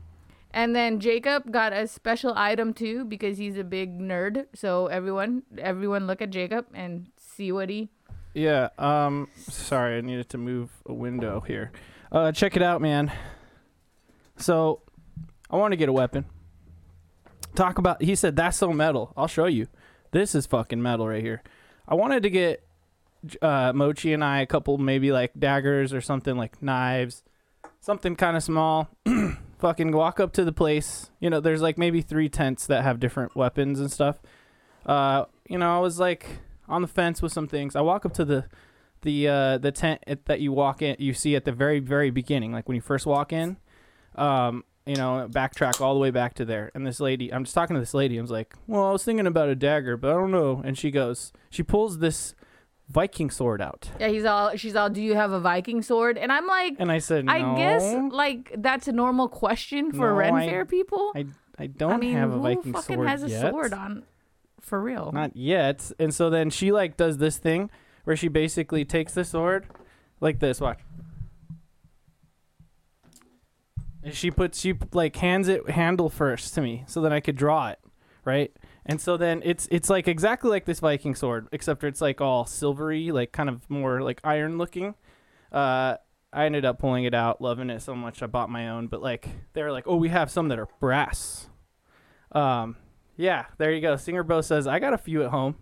And 0.55 0.75
then 0.75 1.00
Jacob 1.00 1.51
got 1.51 1.74
a 1.74 1.88
special 1.88 2.34
item 2.36 2.74
too 2.74 3.03
because 3.05 3.38
he's 3.39 3.58
a 3.58 3.63
big 3.63 4.00
nerd. 4.00 4.46
So 4.55 4.86
everyone, 4.88 5.43
everyone, 5.58 6.05
look 6.08 6.22
at 6.22 6.29
Jacob 6.29 6.67
and 6.74 7.08
see 7.17 7.51
what 7.51 7.70
he. 7.70 7.89
Yeah. 8.34 8.70
Um. 8.78 9.30
Sorry, 9.36 9.98
I 9.98 10.02
needed 10.02 10.30
to 10.30 10.38
move 10.38 10.70
a 10.86 10.94
window 10.94 11.42
here. 11.42 11.72
Uh, 12.12 12.32
check 12.32 12.56
it 12.56 12.62
out, 12.62 12.82
man. 12.82 13.12
So, 14.38 14.82
I 15.50 15.58
want 15.58 15.72
to 15.72 15.78
get 15.78 15.90
a 15.90 15.94
weapon. 15.94 16.25
Talk 17.56 17.78
about. 17.78 18.02
He 18.02 18.16
said 18.16 18.36
that's 18.36 18.58
so 18.58 18.72
metal. 18.72 19.13
I'll 19.16 19.28
show 19.28 19.46
you. 19.46 19.68
This 20.12 20.36
is 20.36 20.46
fucking 20.46 20.82
metal 20.82 21.08
right 21.08 21.24
here. 21.24 21.44
I 21.88 21.96
wanted 21.96 22.24
to 22.24 22.30
get 22.30 22.63
uh, 23.42 23.74
Mochi 23.74 24.13
and 24.13 24.24
I 24.24 24.42
a 24.42 24.46
couple 24.46 24.78
maybe 24.78 25.12
like 25.12 25.32
daggers 25.38 25.94
or 25.94 26.02
something 26.02 26.38
like 26.38 26.62
knives, 26.62 27.24
something 27.80 28.16
kind 28.16 28.38
of 28.38 28.44
small. 28.44 28.90
fucking 29.63 29.92
walk 29.94 30.20
up 30.20 30.34
to 30.34 30.44
the 30.44 30.52
place. 30.52 31.10
You 31.22 31.30
know, 31.30 31.40
there's 31.40 31.62
like 31.62 31.78
maybe 31.78 32.02
three 32.02 32.28
tents 32.28 32.68
that 32.68 32.84
have 32.84 33.00
different 33.00 33.34
weapons 33.34 33.80
and 33.80 33.92
stuff. 33.92 34.18
Uh, 34.86 35.25
you 35.48 35.58
know, 35.58 35.78
I 35.78 35.80
was 35.80 36.00
like 36.00 36.28
on 36.67 36.82
the 36.82 36.88
fence 36.88 37.22
with 37.22 37.32
some 37.32 37.48
things. 37.48 37.75
I 37.75 37.82
walk 37.82 38.05
up 38.05 38.13
to 38.15 38.25
the 38.25 38.46
the 39.01 39.27
uh, 39.27 39.58
the 39.58 39.72
tent 39.72 40.01
at, 40.08 40.25
that 40.25 40.39
you 40.39 40.51
walk 40.51 40.82
in, 40.82 40.96
you 41.00 41.13
see 41.13 41.36
at 41.36 41.46
the 41.46 41.51
very 41.51 41.79
very 41.79 42.10
beginning, 42.10 42.51
like 42.51 42.67
when 42.67 42.75
you 42.75 42.82
first 42.82 43.05
walk 43.05 43.34
in. 43.34 43.58
Um, 44.15 44.63
you 44.86 44.96
know, 44.98 45.29
backtrack 45.32 45.79
all 45.79 45.93
the 45.93 46.00
way 46.01 46.12
back 46.12 46.34
to 46.36 46.43
there. 46.46 46.70
And 46.75 46.86
this 46.86 47.00
lady, 47.00 47.34
I'm 47.34 47.46
just 47.46 47.55
talking 47.55 47.74
to 47.74 47.79
this 47.79 47.93
lady. 47.93 48.17
I 48.20 48.22
was 48.22 48.29
like, 48.32 48.53
"Well, 48.67 48.84
I 48.84 48.91
was 48.91 49.03
thinking 49.03 49.25
about 49.27 49.48
a 49.48 49.55
dagger, 49.55 49.96
but 49.96 50.10
I 50.12 50.13
don't 50.13 50.32
know." 50.32 50.62
And 50.65 50.77
she 50.77 50.91
goes, 50.91 51.32
she 51.50 51.63
pulls 51.63 52.00
this 52.00 52.36
Viking 52.89 53.29
sword 53.32 53.62
out, 53.62 53.89
Yeah, 53.98 54.10
he's 54.10 54.25
all. 54.25 54.55
She's 54.58 54.75
all. 54.75 54.89
Do 54.89 55.01
you 55.01 55.15
have 55.15 55.32
a 55.32 55.39
Viking 55.39 55.82
sword? 55.82 56.17
And 56.17 56.34
I'm 56.34 56.46
like, 56.46 56.75
and 56.79 56.91
I 56.91 56.98
said, 57.00 57.25
I 57.29 57.39
"No, 57.39 57.55
guess 57.55 57.96
like 58.13 58.53
that's 58.58 58.89
a 58.89 58.91
normal 58.91 59.29
question 59.29 59.91
for 59.93 60.10
No, 60.10 60.15
Ren 60.15 60.36
I- 60.36 60.63
people. 60.65 61.13
I 61.15 61.25
I 61.58 61.67
don't 61.67 61.93
I 61.93 61.98
mean, 61.98 62.13
have 62.15 62.34
a 62.34 62.38
who 62.39 62.74
fucking 62.74 62.96
sword 62.96 63.08
has 63.08 63.24
a 63.24 63.29
yet. 63.29 63.51
sword 63.51 63.72
on? 63.74 64.03
For 64.63 64.82
real. 64.82 65.12
Not 65.13 65.36
yet. 65.36 65.91
And 66.00 66.13
so 66.13 66.29
then 66.29 66.50
she 66.50 66.72
like 66.72 66.98
does 66.98 67.17
this 67.17 67.38
thing 67.38 67.70
where 68.05 68.15
she 68.15 68.29
basically 68.29 68.86
takes 68.86 69.13
the 69.13 69.25
sword 69.25 69.67
like 70.22 70.39
this. 70.39 70.60
Watch. 70.60 70.79
And 74.01 74.13
she 74.13 74.32
puts 74.32 74.60
she 74.60 74.74
like 74.93 75.15
hands 75.17 75.48
it 75.48 75.70
handle 75.70 76.10
first 76.10 76.53
to 76.55 76.62
me 76.62 76.86
so 76.88 77.01
that 77.01 77.13
I 77.13 77.20
could 77.20 77.36
draw 77.36 77.70
it, 77.70 77.79
right? 78.25 78.51
And 78.86 79.00
so 79.00 79.15
then 79.17 79.41
it's 79.46 79.67
it's 79.70 79.89
like 79.89 80.08
exactly 80.08 80.50
like 80.50 80.65
this 80.65 80.79
Viking 80.79 81.15
sword, 81.15 81.48
except 81.51 81.84
it's 81.84 82.01
like 82.01 82.20
all 82.20 82.46
silvery, 82.46 83.12
like 83.12 83.32
kind 83.32 83.50
of 83.50 83.70
more 83.70 84.01
like 84.01 84.22
iron 84.24 84.58
looking. 84.58 84.96
Uh, 85.51 85.98
I 86.32 86.46
ended 86.46 86.65
up 86.65 86.79
pulling 86.79 87.03
it 87.03 87.13
out, 87.13 87.41
loving 87.41 87.70
it 87.70 87.82
so 87.82 87.96
much 87.96 88.24
I 88.24 88.27
bought 88.27 88.50
my 88.50 88.70
own. 88.70 88.88
But 88.88 89.01
like 89.01 89.27
they 89.53 89.62
were 89.62 89.72
like, 89.72 89.88
oh, 89.88 89.98
we 89.98 90.10
have 90.10 90.32
some 90.32 90.48
that 90.50 90.60
are 90.60 90.67
brass. 90.79 91.48
Um, 92.32 92.75
yeah, 93.17 93.46
there 93.58 93.72
you 93.72 93.82
go. 93.82 93.96
Singer 93.96 94.24
Bro 94.24 94.41
says 94.41 94.67
I 94.67 94.79
got 94.79 94.93
a 94.93 94.98
few 94.98 95.24
at 95.24 95.29
home. 95.32 95.55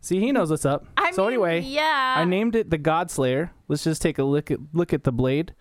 See, 0.00 0.20
he 0.20 0.30
knows 0.30 0.50
what's 0.50 0.64
up. 0.66 0.86
I 0.96 1.10
so 1.10 1.22
mean, 1.22 1.32
anyway, 1.32 1.60
yeah. 1.60 2.14
I 2.16 2.24
named 2.24 2.54
it 2.54 2.70
the 2.70 2.78
Godslayer. 2.78 3.50
Let's 3.68 3.82
just 3.84 4.00
take 4.02 4.18
a 4.18 4.24
look 4.24 4.50
at 4.50 4.58
look 4.72 4.92
at 4.92 5.04
the 5.04 5.12
blade. 5.12 5.54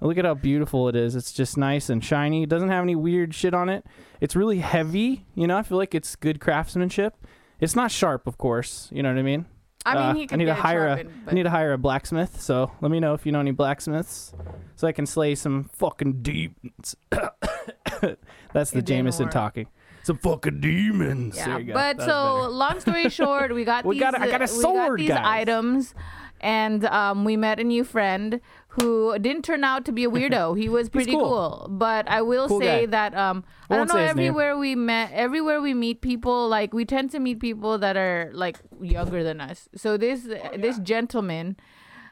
Look 0.00 0.18
at 0.18 0.24
how 0.26 0.34
beautiful 0.34 0.88
it 0.88 0.96
is. 0.96 1.14
It's 1.16 1.32
just 1.32 1.56
nice 1.56 1.88
and 1.88 2.04
shiny. 2.04 2.42
It 2.42 2.48
doesn't 2.50 2.68
have 2.68 2.82
any 2.82 2.94
weird 2.94 3.34
shit 3.34 3.54
on 3.54 3.68
it. 3.70 3.86
It's 4.20 4.36
really 4.36 4.58
heavy. 4.58 5.24
You 5.34 5.46
know, 5.46 5.56
I 5.56 5.62
feel 5.62 5.78
like 5.78 5.94
it's 5.94 6.16
good 6.16 6.38
craftsmanship. 6.40 7.14
It's 7.60 7.74
not 7.74 7.90
sharp, 7.90 8.26
of 8.26 8.36
course. 8.36 8.88
You 8.92 9.02
know 9.02 9.08
what 9.10 9.18
I 9.18 9.22
mean? 9.22 9.46
I 9.86 9.94
mean, 9.94 10.02
Uh, 10.02 10.14
he 10.14 10.28
I 10.32 10.36
need 10.36 10.44
to 10.46 10.54
hire 10.54 10.86
a. 10.86 11.04
I 11.28 11.32
need 11.32 11.44
to 11.44 11.50
hire 11.50 11.72
a 11.72 11.78
blacksmith. 11.78 12.40
So 12.42 12.72
let 12.80 12.90
me 12.90 13.00
know 13.00 13.14
if 13.14 13.24
you 13.24 13.32
know 13.32 13.40
any 13.40 13.52
blacksmiths, 13.52 14.34
so 14.74 14.86
I 14.86 14.92
can 14.92 15.06
slay 15.06 15.34
some 15.34 15.70
fucking 15.72 16.22
demons. 16.22 16.96
That's 18.52 18.72
the 18.72 18.82
Jameson 18.82 19.28
talking. 19.30 19.68
Some 20.06 20.18
fucking 20.18 20.60
demons. 20.60 21.36
Yeah, 21.36 21.46
There 21.46 21.58
you 21.60 21.66
go. 21.66 21.72
but 21.74 21.96
That's 21.98 22.08
so 22.08 22.36
better. 22.42 22.48
long 22.62 22.80
story 22.80 23.08
short, 23.20 23.52
we 23.54 23.64
got 23.64 23.84
We 23.84 23.96
these. 23.96 24.00
got 24.06 24.14
a- 24.14 24.22
I 24.22 24.26
got 24.30 24.40
a 24.40 24.44
uh, 24.44 24.56
we 24.56 24.62
sword, 24.62 25.00
these 25.00 25.08
guys. 25.08 25.24
items, 25.42 25.94
and 26.40 26.84
um, 26.86 27.24
we 27.24 27.36
met 27.36 27.58
a 27.58 27.64
new 27.64 27.82
friend 27.82 28.40
who 28.76 29.18
didn't 29.18 29.42
turn 29.42 29.64
out 29.64 29.84
to 29.86 29.92
be 29.92 30.04
a 30.04 30.10
weirdo. 30.10 30.56
He 30.62 30.68
was 30.76 30.88
pretty 30.88 31.10
cool. 31.12 31.66
but 31.68 32.06
I 32.08 32.20
will 32.22 32.46
Cool 32.46 32.60
say 32.60 32.80
guy. 32.86 32.90
that 32.96 33.16
um, 33.16 33.42
I 33.70 33.74
I 33.74 33.76
don't 33.78 33.88
know. 33.88 33.94
say 33.94 34.06
his 34.06 34.14
name. 34.14 34.26
Everywhere 34.28 34.56
we 34.58 34.74
met, 34.76 35.10
everywhere 35.12 35.60
we 35.60 35.74
meet 35.74 36.02
people, 36.02 36.46
like 36.48 36.72
we 36.72 36.84
tend 36.84 37.10
to 37.12 37.18
meet 37.18 37.40
people 37.40 37.78
that 37.78 37.96
are 37.96 38.30
like 38.32 38.58
younger 38.80 39.24
than 39.24 39.40
us. 39.40 39.68
So 39.74 39.96
this 39.96 40.28
Oh, 40.30 40.56
this 40.56 40.78
gentleman 40.78 41.56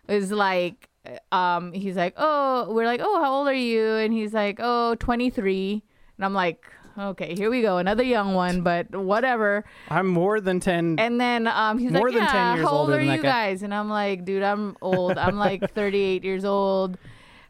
is 0.09 0.33
like. 0.33 0.89
Um, 1.31 1.73
he's 1.75 1.97
like, 1.97 2.15
oh, 2.17 2.73
we're 2.73 2.87
like, 2.87 3.03
oh, 3.05 3.23
how 3.23 3.31
old 3.35 3.47
are 3.47 3.53
you? 3.53 3.85
And 4.03 4.11
he's 4.11 4.33
like, 4.33 4.57
oh, 4.59 4.95
23. 4.95 5.83
And 6.17 6.25
I'm 6.25 6.33
like, 6.33 6.65
okay, 6.99 7.35
here 7.35 7.51
we 7.51 7.63
go, 7.63 7.79
another 7.79 8.03
young 8.03 8.35
one, 8.35 8.63
but 8.63 8.95
whatever. 8.95 9.65
I'm 9.91 10.07
more 10.09 10.41
than 10.41 10.61
ten. 10.61 10.97
And 10.99 11.21
then 11.21 11.47
um, 11.47 11.79
he's 11.79 11.91
More 11.93 12.11
like, 12.11 12.19
than 12.19 12.27
10 12.29 12.57
years 12.57 12.67
how 12.67 12.73
old 12.73 12.81
older 12.83 12.95
are 12.95 12.99
than 12.99 13.07
that 13.09 13.17
you 13.17 13.23
guy." 13.23 13.51
guys? 13.51 13.63
And 13.63 13.75
I'm 13.75 13.89
like, 13.89 14.25
dude, 14.25 14.43
I'm 14.43 14.77
old. 14.83 15.19
I'm 15.19 15.37
like 15.37 15.71
38 15.75 16.25
years 16.25 16.45
old. 16.45 16.97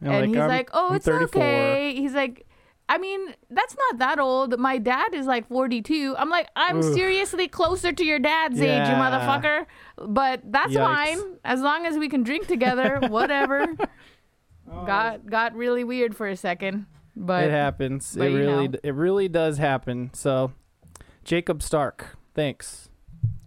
And 0.01 0.27
he's 0.29 0.37
"I'm- 0.37 0.49
like, 0.49 0.69
oh, 0.73 0.89
I'm 0.89 0.95
it's 0.97 1.05
34." 1.05 1.41
okay. 1.41 1.93
He's 1.95 2.13
like, 2.13 2.45
I 2.87 2.99
mean, 2.99 3.33
that's 3.49 3.75
not 3.75 3.97
that 3.99 4.19
old. 4.19 4.59
My 4.59 4.77
dad 4.77 5.15
is 5.15 5.25
like 5.25 5.47
42. 5.47 6.15
I'm 6.19 6.29
like, 6.29 6.47
I'm 6.55 6.77
Oof. 6.83 6.93
seriously 6.93 7.47
closer 7.47 7.91
to 7.91 8.05
your 8.05 8.19
dad's 8.19 8.59
age, 8.61 8.65
you 8.87 8.93
Yeah. 8.93 8.99
motherfucker. 8.99 9.65
But 10.07 10.41
that's 10.51 10.73
Yikes. 10.73 10.83
fine 10.83 11.19
as 11.43 11.61
long 11.61 11.87
as 11.87 11.97
we 11.97 12.09
can 12.09 12.21
drink 12.21 12.45
together. 12.47 12.99
Whatever. 13.09 13.65
got 14.85 15.25
got 15.25 15.55
really 15.55 15.83
weird 15.83 16.15
for 16.15 16.27
a 16.27 16.35
second, 16.35 16.85
but 17.15 17.45
it 17.45 17.51
happens. 17.51 18.15
but 18.17 18.27
it 18.27 18.35
really, 18.35 18.67
know. 18.67 18.79
it 18.83 18.93
really 18.93 19.27
does 19.27 19.57
happen. 19.57 20.11
So, 20.13 20.51
Jacob 21.23 21.61
Stark, 21.63 22.17
thanks. 22.33 22.89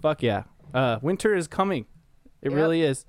Fuck 0.00 0.22
yeah. 0.22 0.44
Uh, 0.72 0.98
winter 1.02 1.34
is 1.34 1.48
coming. 1.48 1.86
It 2.42 2.50
Yep. 2.50 2.56
really 2.56 2.82
is. 2.82 3.04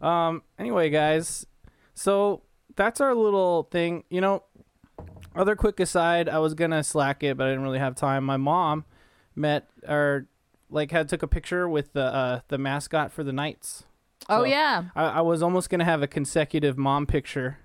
Um. 0.00 0.42
Anyway, 0.58 0.90
guys, 0.90 1.46
so 1.94 2.42
that's 2.76 3.00
our 3.00 3.14
little 3.14 3.64
thing. 3.64 4.04
You 4.10 4.20
know, 4.20 4.42
other 5.34 5.56
quick 5.56 5.80
aside, 5.80 6.28
I 6.28 6.38
was 6.38 6.54
gonna 6.54 6.84
slack 6.84 7.22
it, 7.22 7.36
but 7.36 7.46
I 7.46 7.50
didn't 7.50 7.64
really 7.64 7.78
have 7.78 7.94
time. 7.94 8.24
My 8.24 8.36
mom 8.36 8.84
met 9.34 9.68
or 9.86 10.26
like 10.70 10.90
had 10.90 11.08
took 11.08 11.22
a 11.22 11.26
picture 11.28 11.68
with 11.68 11.92
the 11.92 12.02
uh, 12.04 12.40
the 12.48 12.58
mascot 12.58 13.10
for 13.12 13.24
the 13.24 13.32
Knights. 13.32 13.84
oh 14.28 14.44
yeah, 14.44 14.84
I, 14.94 15.04
I 15.04 15.20
was 15.22 15.42
almost 15.42 15.70
gonna 15.70 15.84
have 15.84 16.02
a 16.02 16.06
consecutive 16.08 16.76
mom 16.76 17.06
picture 17.06 17.58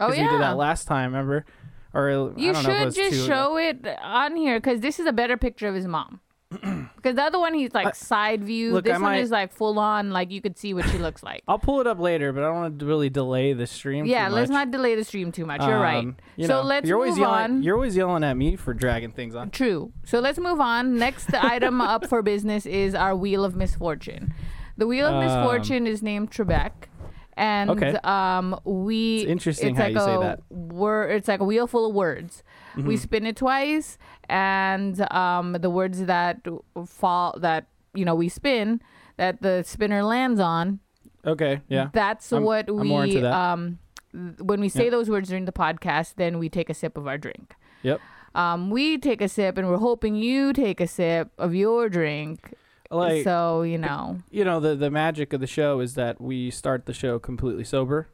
oh 0.00 0.06
because 0.06 0.18
yeah. 0.18 0.24
we 0.26 0.30
did 0.32 0.40
that 0.40 0.56
last 0.56 0.86
time. 0.86 1.12
Remember? 1.12 1.44
Or 1.92 2.08
I 2.08 2.12
You 2.40 2.52
don't 2.52 2.62
know 2.64 2.70
if 2.70 2.88
it 2.88 2.94
should 2.94 3.10
just 3.10 3.20
two 3.22 3.26
show 3.26 3.56
it 3.56 3.84
on 4.02 4.36
here 4.36 4.58
because 4.60 4.80
this 4.80 5.00
is 5.00 5.06
a 5.06 5.12
better 5.12 5.36
picture 5.36 5.68
of 5.68 5.74
his 5.74 5.86
mom. 5.86 6.20
Because 7.00 7.16
the 7.16 7.22
other 7.22 7.38
one, 7.38 7.54
he's 7.54 7.72
like 7.72 7.86
I- 7.86 7.90
side 7.92 8.44
view. 8.44 8.74
look, 8.74 8.84
this 8.84 8.90
I 8.92 8.98
one 8.98 9.12
might- 9.12 9.20
is 9.20 9.30
like 9.30 9.52
full 9.54 9.78
on, 9.78 10.10
like 10.10 10.30
you 10.30 10.42
could 10.42 10.58
see 10.58 10.74
what 10.74 10.86
she 10.90 10.98
looks 10.98 11.22
like. 11.22 11.42
I'll 11.48 11.58
pull 11.58 11.80
it 11.80 11.86
up 11.86 11.98
later, 11.98 12.30
but 12.32 12.42
I 12.42 12.48
don't 12.48 12.56
want 12.56 12.78
to 12.78 12.84
really 12.84 13.08
delay 13.08 13.54
the 13.54 13.66
stream. 13.66 14.04
yeah, 14.04 14.28
let's 14.28 14.50
not 14.50 14.70
delay 14.70 14.94
the 14.96 15.04
stream 15.04 15.32
too 15.32 15.46
much. 15.46 15.62
You're 15.62 15.80
right. 15.80 15.98
Um, 16.04 16.16
you 16.36 16.46
so 16.46 16.60
know, 16.60 16.68
let's 16.68 16.86
you're 16.86 16.98
always 16.98 17.12
move 17.12 17.20
yelling, 17.20 17.42
on. 17.44 17.62
You're 17.62 17.76
always 17.76 17.96
yelling 17.96 18.22
at 18.24 18.36
me 18.36 18.56
for 18.56 18.74
dragging 18.74 19.12
things 19.12 19.34
on. 19.34 19.50
True. 19.50 19.92
So 20.04 20.20
let's 20.20 20.38
move 20.38 20.60
on. 20.60 20.98
Next 20.98 21.32
item 21.54 21.80
up 21.80 22.06
for 22.06 22.20
business 22.20 22.66
is 22.66 22.94
our 22.94 23.16
Wheel 23.16 23.44
of 23.44 23.56
Misfortune. 23.56 24.34
The 24.76 24.86
Wheel 24.86 25.06
of 25.06 25.14
Um, 25.14 25.24
Misfortune 25.24 25.86
is 25.86 26.02
named 26.02 26.30
Trebek. 26.30 26.72
And 27.36 27.70
Okay. 27.70 27.94
um, 28.04 28.58
we 28.64 29.20
It's 29.20 29.30
interesting 29.30 29.70
it's 29.70 29.78
how 29.78 29.84
like 29.84 29.94
you 29.94 30.00
say 30.00 30.14
a 30.14 30.18
that. 30.20 30.40
Word, 30.50 31.10
it's 31.12 31.28
like 31.28 31.40
a 31.40 31.44
wheel 31.44 31.66
full 31.66 31.88
of 31.88 31.94
words. 31.94 32.42
Mm-hmm. 32.76 32.88
We 32.88 32.96
spin 32.96 33.26
it 33.26 33.36
twice, 33.36 33.98
and 34.28 35.00
um, 35.12 35.52
the 35.54 35.70
words 35.70 36.04
that 36.04 36.46
fall 36.86 37.36
that 37.40 37.66
you 37.94 38.04
know 38.04 38.14
we 38.14 38.28
spin 38.28 38.80
that 39.16 39.42
the 39.42 39.62
spinner 39.66 40.02
lands 40.02 40.38
on. 40.40 40.80
Okay, 41.26 41.60
yeah. 41.68 41.88
That's 41.92 42.32
I'm- 42.32 42.44
what 42.44 42.70
we 42.70 42.88
more 42.88 43.04
into 43.04 43.20
that. 43.20 43.32
um 43.32 43.78
when 44.42 44.60
we 44.60 44.68
say 44.68 44.84
Yeah. 44.84 44.90
those 44.90 45.08
words 45.08 45.28
during 45.28 45.44
the 45.44 45.52
podcast, 45.52 46.14
then 46.16 46.38
we 46.38 46.48
take 46.48 46.68
a 46.68 46.74
sip 46.74 46.98
of 46.98 47.06
our 47.06 47.16
drink. 47.16 47.54
Yep. 47.82 48.00
Um, 48.34 48.68
we 48.70 48.98
take 48.98 49.20
a 49.22 49.28
sip, 49.28 49.56
and 49.56 49.68
we're 49.68 49.78
hoping 49.78 50.14
you 50.16 50.52
take 50.52 50.80
a 50.80 50.86
sip 50.86 51.30
of 51.38 51.54
your 51.54 51.88
drink. 51.88 52.54
Like 52.90 53.22
so 53.24 53.62
you 53.62 53.78
know, 53.78 54.18
you 54.30 54.44
know, 54.44 54.58
the 54.60 54.74
the 54.74 54.90
magic 54.90 55.32
of 55.32 55.40
the 55.40 55.46
show 55.46 55.80
is 55.80 55.94
that 55.94 56.20
we 56.20 56.50
start 56.50 56.86
the 56.86 56.92
show 56.92 57.18
completely 57.18 57.64
sober. 57.64 58.08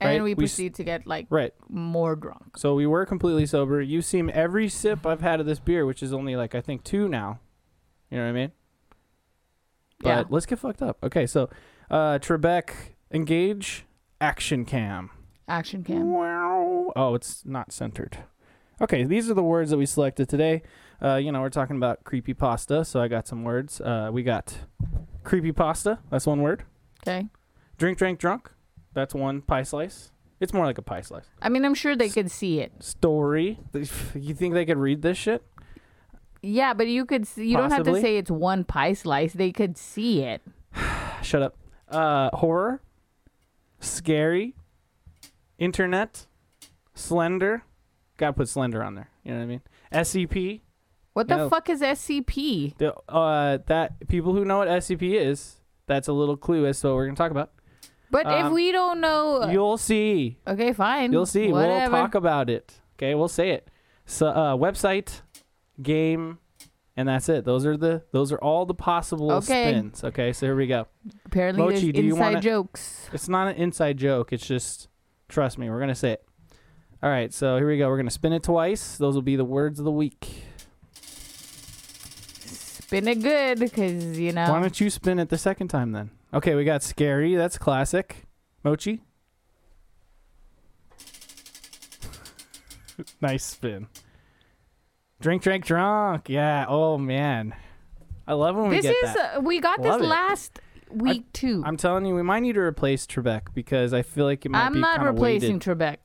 and 0.00 0.08
Right, 0.08 0.14
then 0.14 0.22
we 0.24 0.34
we 0.34 0.44
s- 0.44 0.50
proceed 0.50 0.74
to 0.74 0.84
get 0.84 1.06
like 1.06 1.26
Right. 1.30 1.54
more 1.68 2.14
drunk. 2.16 2.56
So 2.58 2.74
we 2.74 2.86
were 2.86 3.06
completely 3.06 3.46
sober. 3.46 3.80
You 3.80 4.02
seem 4.02 4.30
every 4.34 4.68
sip 4.68 5.06
I've 5.06 5.20
had 5.22 5.40
of 5.40 5.46
this 5.46 5.60
beer, 5.60 5.86
which 5.86 6.02
is 6.02 6.12
only 6.12 6.36
like 6.36 6.54
I 6.54 6.60
think 6.60 6.84
two 6.84 7.08
now. 7.08 7.40
You 8.10 8.18
know 8.18 8.24
what 8.24 8.30
I 8.30 8.32
mean? 8.32 8.52
But 10.00 10.08
Yeah. 10.08 10.24
let's 10.28 10.46
get 10.46 10.58
fucked 10.58 10.82
up. 10.82 10.98
Okay, 11.02 11.26
so 11.26 11.48
uh 11.90 12.18
Trebek 12.18 12.70
engage 13.10 13.86
action 14.20 14.64
cam. 14.64 15.10
Action 15.48 15.84
cam. 15.84 16.10
Wow. 16.12 16.92
Oh, 16.96 17.14
it's 17.14 17.44
not 17.46 17.72
centered. 17.72 18.18
Okay, 18.80 19.04
these 19.04 19.30
are 19.30 19.34
the 19.34 19.42
words 19.42 19.70
that 19.70 19.76
we 19.78 19.86
selected 19.86 20.28
today. 20.28 20.62
Uh, 21.02 21.16
you 21.16 21.32
know, 21.32 21.40
we're 21.40 21.50
talking 21.50 21.76
about 21.76 22.04
creepy 22.04 22.32
pasta, 22.32 22.84
so 22.84 23.00
I 23.00 23.08
got 23.08 23.26
some 23.26 23.42
words. 23.42 23.80
Uh, 23.80 24.10
we 24.12 24.22
got 24.22 24.56
creepy 25.24 25.50
pasta. 25.50 25.98
That's 26.10 26.26
one 26.26 26.42
word. 26.42 26.64
Okay. 27.02 27.26
Drink, 27.76 27.98
drink, 27.98 28.20
drunk. 28.20 28.50
That's 28.94 29.12
one 29.14 29.40
pie 29.42 29.64
slice. 29.64 30.12
It's 30.38 30.52
more 30.52 30.64
like 30.64 30.78
a 30.78 30.82
pie 30.82 31.00
slice. 31.00 31.26
I 31.40 31.48
mean, 31.48 31.64
I'm 31.64 31.74
sure 31.74 31.96
they 31.96 32.08
could 32.08 32.30
see 32.30 32.60
it. 32.60 32.72
Story. 32.80 33.58
You 34.14 34.34
think 34.34 34.54
they 34.54 34.64
could 34.64 34.78
read 34.78 35.02
this 35.02 35.18
shit? 35.18 35.42
Yeah, 36.42 36.74
but 36.74 36.88
you 36.88 37.04
could. 37.04 37.26
See, 37.26 37.48
you 37.48 37.56
don't 37.56 37.70
have 37.70 37.84
to 37.84 37.90
Possibly. 37.90 38.00
say 38.02 38.16
it's 38.16 38.30
one 38.30 38.64
pie 38.64 38.92
slice. 38.92 39.32
They 39.32 39.52
could 39.52 39.76
see 39.76 40.22
it. 40.22 40.42
Shut 41.22 41.42
up. 41.42 41.56
Uh, 41.88 42.30
horror. 42.36 42.80
Scary. 43.80 44.54
Internet. 45.58 46.26
Slender. 46.94 47.64
Gotta 48.16 48.32
put 48.32 48.48
slender 48.48 48.82
on 48.82 48.94
there. 48.96 49.10
You 49.24 49.32
know 49.32 49.38
what 49.38 49.44
I 49.44 49.46
mean? 49.46 49.60
SCP. 49.92 50.60
What 51.14 51.28
the 51.28 51.48
fuck 51.50 51.68
is 51.68 51.82
SCP? 51.82 52.76
The, 52.78 52.94
uh, 53.08 53.58
that 53.66 54.08
people 54.08 54.32
who 54.34 54.44
know 54.44 54.58
what 54.58 54.68
SCP 54.68 55.14
is, 55.14 55.60
that's 55.86 56.08
a 56.08 56.12
little 56.12 56.36
clue 56.36 56.64
as 56.66 56.80
to 56.80 56.88
what 56.88 56.94
we're 56.96 57.06
gonna 57.06 57.16
talk 57.16 57.30
about. 57.30 57.50
But 58.10 58.26
if 58.26 58.46
Um, 58.46 58.52
we 58.52 58.72
don't 58.72 59.00
know, 59.00 59.46
You'll 59.50 59.78
see. 59.78 60.38
okay, 60.46 60.72
fine. 60.72 61.12
You'll 61.12 61.26
see. 61.26 61.50
Whatever. 61.50 61.92
We'll 61.92 62.02
talk 62.02 62.14
about 62.14 62.50
it. 62.50 62.80
Okay, 62.98 63.14
we'll 63.14 63.28
say 63.28 63.50
it. 63.50 63.68
So, 64.04 64.26
uh, 64.28 64.56
website, 64.56 65.22
game, 65.80 66.38
and 66.96 67.08
that's 67.08 67.28
it. 67.28 67.44
Those 67.44 67.64
are 67.66 67.76
the 67.76 68.02
those 68.12 68.32
are 68.32 68.38
all 68.38 68.66
the 68.66 68.74
possible 68.74 69.32
Okay. 69.32 69.70
spins. 69.70 70.04
Okay, 70.04 70.32
so 70.32 70.46
here 70.46 70.56
we 70.56 70.66
go. 70.66 70.86
Apparently, 71.26 71.62
Mochi, 71.62 71.74
there's 71.90 71.94
do 71.94 72.02
you 72.02 72.10
inside 72.14 72.20
wanna- 72.24 72.40
jokes. 72.40 73.08
It's 73.12 73.28
not 73.28 73.48
an 73.48 73.56
inside 73.56 73.96
joke. 73.98 74.32
It's 74.32 74.46
just 74.46 74.88
trust 75.28 75.58
me. 75.58 75.70
We're 75.70 75.80
gonna 75.80 75.94
say 75.94 76.12
it. 76.12 76.24
All 77.02 77.10
right, 77.10 77.32
so 77.32 77.56
here 77.56 77.66
we 77.66 77.78
go. 77.78 77.88
We're 77.88 77.96
gonna 77.96 78.10
spin 78.10 78.32
it 78.32 78.42
twice. 78.42 78.96
Those 78.98 79.14
will 79.14 79.22
be 79.22 79.36
the 79.36 79.44
words 79.44 79.78
of 79.78 79.84
the 79.84 79.90
week. 79.90 80.44
Spin 82.92 83.08
it 83.08 83.22
good, 83.22 83.58
because 83.58 84.18
you 84.18 84.32
know. 84.32 84.50
Why 84.50 84.60
don't 84.60 84.78
you 84.78 84.90
spin 84.90 85.18
it 85.18 85.30
the 85.30 85.38
second 85.38 85.68
time 85.68 85.92
then? 85.92 86.10
Okay, 86.34 86.54
we 86.54 86.64
got 86.64 86.82
scary. 86.82 87.34
That's 87.36 87.56
classic. 87.56 88.26
Mochi. 88.64 89.00
nice 93.22 93.44
spin. 93.44 93.88
Drink, 95.22 95.42
drink, 95.42 95.64
drunk. 95.64 96.28
Yeah. 96.28 96.66
Oh 96.68 96.98
man, 96.98 97.54
I 98.28 98.34
love 98.34 98.56
when 98.56 98.68
we 98.68 98.76
this 98.76 98.84
get 98.84 98.94
is 99.02 99.14
that. 99.14 99.38
uh, 99.38 99.40
we 99.40 99.58
got 99.58 99.80
Love 99.80 100.00
this 100.00 100.06
it. 100.06 100.10
last 100.10 100.60
week 100.90 101.32
too. 101.32 101.62
I'm 101.64 101.78
telling 101.78 102.04
you, 102.04 102.14
we 102.14 102.22
might 102.22 102.40
need 102.40 102.56
to 102.56 102.60
replace 102.60 103.06
Trebek 103.06 103.54
because 103.54 103.94
I 103.94 104.02
feel 104.02 104.26
like 104.26 104.44
it 104.44 104.50
might 104.50 104.68
be 104.68 104.74
kind 104.74 104.76
of 104.76 104.82
weird. 104.82 104.84
I'm 104.98 105.04
not 105.04 105.12
replacing 105.14 105.54
weighted. 105.54 105.78
Trebek. 105.78 105.96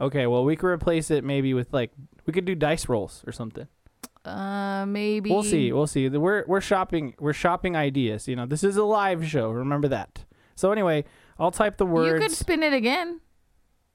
Okay, 0.00 0.26
well 0.26 0.44
we 0.44 0.54
could 0.54 0.66
replace 0.68 1.10
it 1.10 1.24
maybe 1.24 1.54
with 1.54 1.72
like 1.72 1.92
we 2.26 2.34
could 2.34 2.44
do 2.44 2.54
dice 2.54 2.90
rolls 2.90 3.24
or 3.26 3.32
something. 3.32 3.68
Uh, 4.24 4.84
maybe 4.86 5.30
We'll 5.30 5.42
see. 5.42 5.72
We'll 5.72 5.86
see. 5.86 6.08
We're 6.08 6.44
we're 6.46 6.60
shopping. 6.60 7.14
We're 7.18 7.32
shopping 7.32 7.76
ideas. 7.76 8.28
You 8.28 8.36
know, 8.36 8.46
this 8.46 8.62
is 8.64 8.76
a 8.76 8.84
live 8.84 9.26
show. 9.26 9.50
Remember 9.50 9.88
that. 9.88 10.24
So 10.54 10.72
anyway, 10.72 11.04
I'll 11.38 11.50
type 11.50 11.76
the 11.76 11.86
words. 11.86 12.20
You 12.20 12.28
could 12.28 12.36
spin 12.36 12.62
it 12.62 12.72
again, 12.72 13.20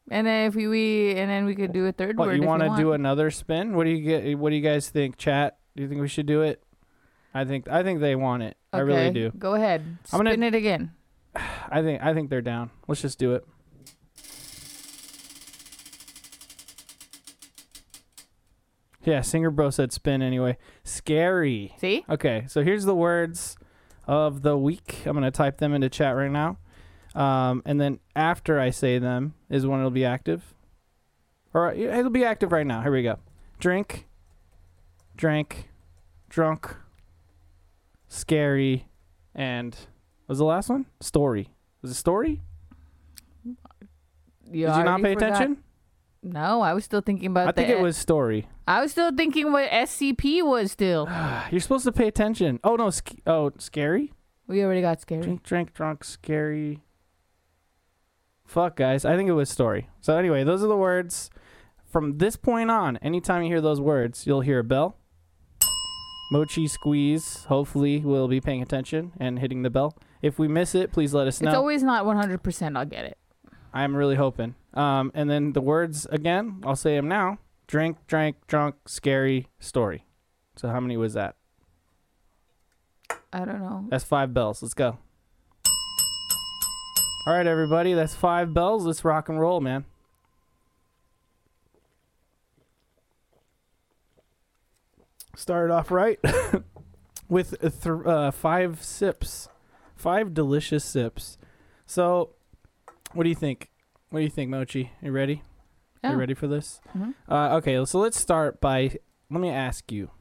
and 0.09 0.25
then 0.25 0.47
if 0.47 0.55
we, 0.55 0.67
we 0.67 1.11
and 1.15 1.29
then 1.29 1.45
we 1.45 1.55
could 1.55 1.73
do 1.73 1.85
a 1.85 1.91
third 1.91 2.17
What 2.17 2.29
word. 2.29 2.41
you 2.41 2.47
want 2.47 2.63
want 2.63 2.77
to 2.77 2.83
do 2.83 2.93
another 2.93 3.31
spin? 3.31 3.75
What 3.75 3.83
do 3.83 3.89
you 3.91 4.01
get? 4.03 4.37
What 4.39 4.49
do 4.49 4.55
you 4.55 4.61
guys 4.61 4.89
think, 4.89 5.17
chat? 5.17 5.57
Do 5.75 5.83
you 5.83 5.89
think 5.89 6.01
we 6.01 6.07
should 6.07 6.25
do 6.25 6.41
it? 6.41 6.63
I 7.33 7.45
think 7.45 7.67
I 7.67 7.83
think 7.83 7.99
they 7.99 8.15
want 8.15 8.43
it. 8.43 8.57
I 8.71 8.79
really 8.79 9.11
do. 9.11 9.31
Go 9.37 9.55
ahead. 9.55 9.83
I'm 10.11 10.23
gonna- 10.23 10.31
it 10.45 10.55
again. 10.55 10.91
I 11.35 11.81
think 11.81 12.01
I 12.01 12.13
think 12.13 12.29
they're 12.29 12.41
down. 12.41 12.69
Let's 12.87 13.01
just 13.01 13.19
do 13.19 13.33
it. 13.33 13.45
Yeah, 19.03 19.22
Singer 19.22 19.51
Bro 19.51 19.72
said 19.72 19.91
spin 19.91 20.22
anyway. 20.22 20.57
Scary. 20.83 21.74
See? 21.77 22.05
Okay, 22.10 22.45
so 22.48 22.63
here's 22.63 22.86
the 22.86 22.95
words 22.95 23.57
of 24.07 24.41
the 24.41 24.57
week. 24.57 25.01
I'm 25.05 25.13
gonna 25.13 25.31
type 25.31 25.57
them 25.57 25.74
into 25.74 25.89
chat 25.89 26.15
right 26.15 26.31
now, 26.31 26.57
um, 27.15 27.62
and 27.65 27.79
then 27.79 28.00
after 28.15 28.60
I 28.60 28.69
say 28.69 29.00
them 29.00 29.33
is 29.50 29.65
when 29.65 29.79
it'll 29.79 29.91
be 29.91 30.05
active. 30.05 30.53
Or 31.53 31.72
it'll 31.72 32.10
be 32.10 32.25
active 32.25 32.51
right 32.51 32.65
now. 32.65 32.81
Here 32.81 32.91
we 32.91 33.03
go. 33.03 33.19
Drink, 33.60 34.07
drank, 35.15 35.69
drunk, 36.29 36.75
scary, 38.07 38.88
and 39.36 39.75
what 40.25 40.29
was 40.29 40.38
the 40.39 40.45
last 40.45 40.69
one? 40.69 40.86
Story. 41.00 41.50
Was 41.81 41.91
it 41.91 41.95
story? 41.95 42.41
You 43.45 43.55
Did 44.67 44.75
you 44.77 44.83
not 44.83 45.01
pay 45.01 45.13
attention? 45.13 45.57
No, 46.23 46.61
I 46.61 46.73
was 46.73 46.85
still 46.85 47.01
thinking 47.01 47.27
about 47.31 47.49
I 47.49 47.51
the. 47.51 47.61
think 47.61 47.69
it 47.69 47.81
was 47.81 47.97
story. 47.97 48.47
I 48.67 48.81
was 48.81 48.91
still 48.91 49.11
thinking 49.15 49.51
what 49.51 49.69
SCP 49.69 50.41
was. 50.43 50.71
Still, 50.71 51.07
You're 51.51 51.59
supposed 51.59 51.83
to 51.85 51.91
pay 51.91 52.07
attention. 52.07 52.59
Oh 52.63 52.75
no, 52.75 52.89
sc- 52.89 53.19
oh 53.27 53.51
scary. 53.57 54.13
we 54.47 54.63
already 54.63 54.81
got 54.81 55.01
scary. 55.01 55.21
Drink, 55.21 55.43
drink, 55.43 55.73
drunk, 55.73 56.03
scary. 56.03 56.81
Fuck, 58.45 58.75
guys. 58.75 59.03
I 59.05 59.15
think 59.15 59.29
it 59.29 59.33
was 59.33 59.49
story. 59.49 59.89
So, 60.01 60.17
anyway, 60.17 60.43
those 60.43 60.63
are 60.63 60.67
the 60.67 60.77
words. 60.77 61.29
From 61.85 62.17
this 62.17 62.35
point 62.35 62.69
on, 62.71 62.97
anytime 62.97 63.43
you 63.43 63.49
hear 63.49 63.61
those 63.61 63.79
words, 63.81 64.25
you'll 64.27 64.41
hear 64.41 64.59
a 64.59 64.63
bell. 64.63 64.97
Mochi 66.31 66.67
squeeze. 66.67 67.45
Hopefully, 67.45 67.99
we'll 67.99 68.27
be 68.27 68.41
paying 68.41 68.61
attention 68.61 69.11
and 69.19 69.39
hitting 69.39 69.61
the 69.61 69.69
bell. 69.69 69.95
If 70.21 70.39
we 70.39 70.47
miss 70.47 70.73
it, 70.73 70.91
please 70.91 71.13
let 71.13 71.27
us 71.27 71.41
know. 71.41 71.49
It's 71.49 71.57
always 71.57 71.83
not 71.83 72.05
100%. 72.05 72.77
I'll 72.77 72.85
get 72.85 73.05
it. 73.05 73.17
I'm 73.73 73.95
really 73.95 74.15
hoping. 74.15 74.55
Um, 74.73 75.11
and 75.13 75.29
then 75.29 75.53
the 75.53 75.61
words 75.61 76.05
again, 76.07 76.62
I'll 76.63 76.75
say 76.75 76.95
them 76.95 77.07
now. 77.07 77.39
Drink, 77.67 77.97
drank, 78.07 78.45
drunk, 78.47 78.75
scary, 78.88 79.47
story. 79.59 80.05
So, 80.55 80.69
how 80.69 80.79
many 80.79 80.97
was 80.97 81.13
that? 81.13 81.36
I 83.31 83.45
don't 83.45 83.59
know. 83.59 83.86
That's 83.89 84.03
five 84.03 84.33
bells. 84.33 84.62
Let's 84.62 84.75
go. 84.75 84.99
All 87.25 87.33
right, 87.33 87.47
everybody. 87.47 87.93
That's 87.93 88.13
five 88.13 88.53
bells. 88.53 88.86
Let's 88.86 89.03
rock 89.03 89.29
and 89.29 89.39
roll, 89.39 89.62
man. 89.62 89.86
Started 95.36 95.73
off 95.73 95.89
right 95.89 96.19
with 97.29 97.59
th- 97.59 98.05
uh, 98.05 98.29
five 98.29 98.83
sips, 98.83 99.49
five 99.95 100.33
delicious 100.33 100.83
sips. 100.83 101.38
So, 101.88 102.36
what 103.13 103.23
do 103.23 103.30
you 103.30 103.36
think? 103.36 103.69
What 104.10 104.19
do 104.19 104.23
you 104.23 104.30
think, 104.30 104.49
Mochi? 104.49 104.91
You 105.02 105.12
ready? 105.12 105.41
Yeah. 106.04 106.12
You 106.12 106.17
ready 106.17 106.34
for 106.34 106.47
this? 106.47 106.82
Mhm. 106.95 107.13
Uh, 107.30 107.56
okay, 107.58 107.84
so 107.86 107.99
let's 107.99 108.19
start 108.19 108.60
by 108.62 108.97
let 109.30 109.39
me 109.41 109.49
ask 109.49 109.91
you, 109.91 110.12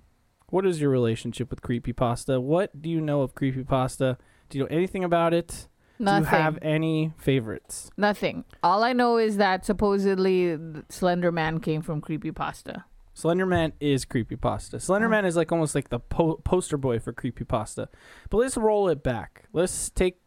what 0.48 0.64
is 0.64 0.80
your 0.80 0.90
relationship 0.90 1.50
with 1.50 1.60
creepypasta? 1.60 2.40
What 2.40 2.80
do 2.80 2.88
you 2.88 3.00
know 3.00 3.22
of 3.22 3.34
creepypasta? 3.34 4.16
Do 4.48 4.58
you 4.58 4.64
know 4.64 4.68
anything 4.70 5.04
about 5.04 5.34
it? 5.34 5.68
Nothing. 5.98 6.22
Do 6.24 6.36
you 6.36 6.42
have 6.42 6.58
any 6.62 7.12
favorites? 7.18 7.90
Nothing. 7.96 8.44
All 8.62 8.82
I 8.82 8.92
know 8.92 9.18
is 9.18 9.36
that 9.36 9.64
supposedly 9.64 10.58
Slender 10.88 11.30
Man 11.32 11.60
came 11.60 11.82
from 11.82 12.00
creepypasta. 12.00 12.84
Slenderman 13.14 13.72
is 13.78 14.06
Creepy 14.06 14.36
Pasta. 14.36 14.78
creepypasta. 14.78 14.88
Slenderman 15.00 15.26
is 15.26 15.36
like 15.36 15.52
almost 15.52 15.74
like 15.74 15.90
the 15.90 15.98
po- 15.98 16.36
poster 16.44 16.78
boy 16.78 16.98
for 16.98 17.12
creepypasta. 17.12 17.88
But 18.30 18.36
let's 18.38 18.56
roll 18.56 18.88
it 18.88 19.02
back. 19.02 19.44
Let's 19.52 19.90
take 19.90 20.21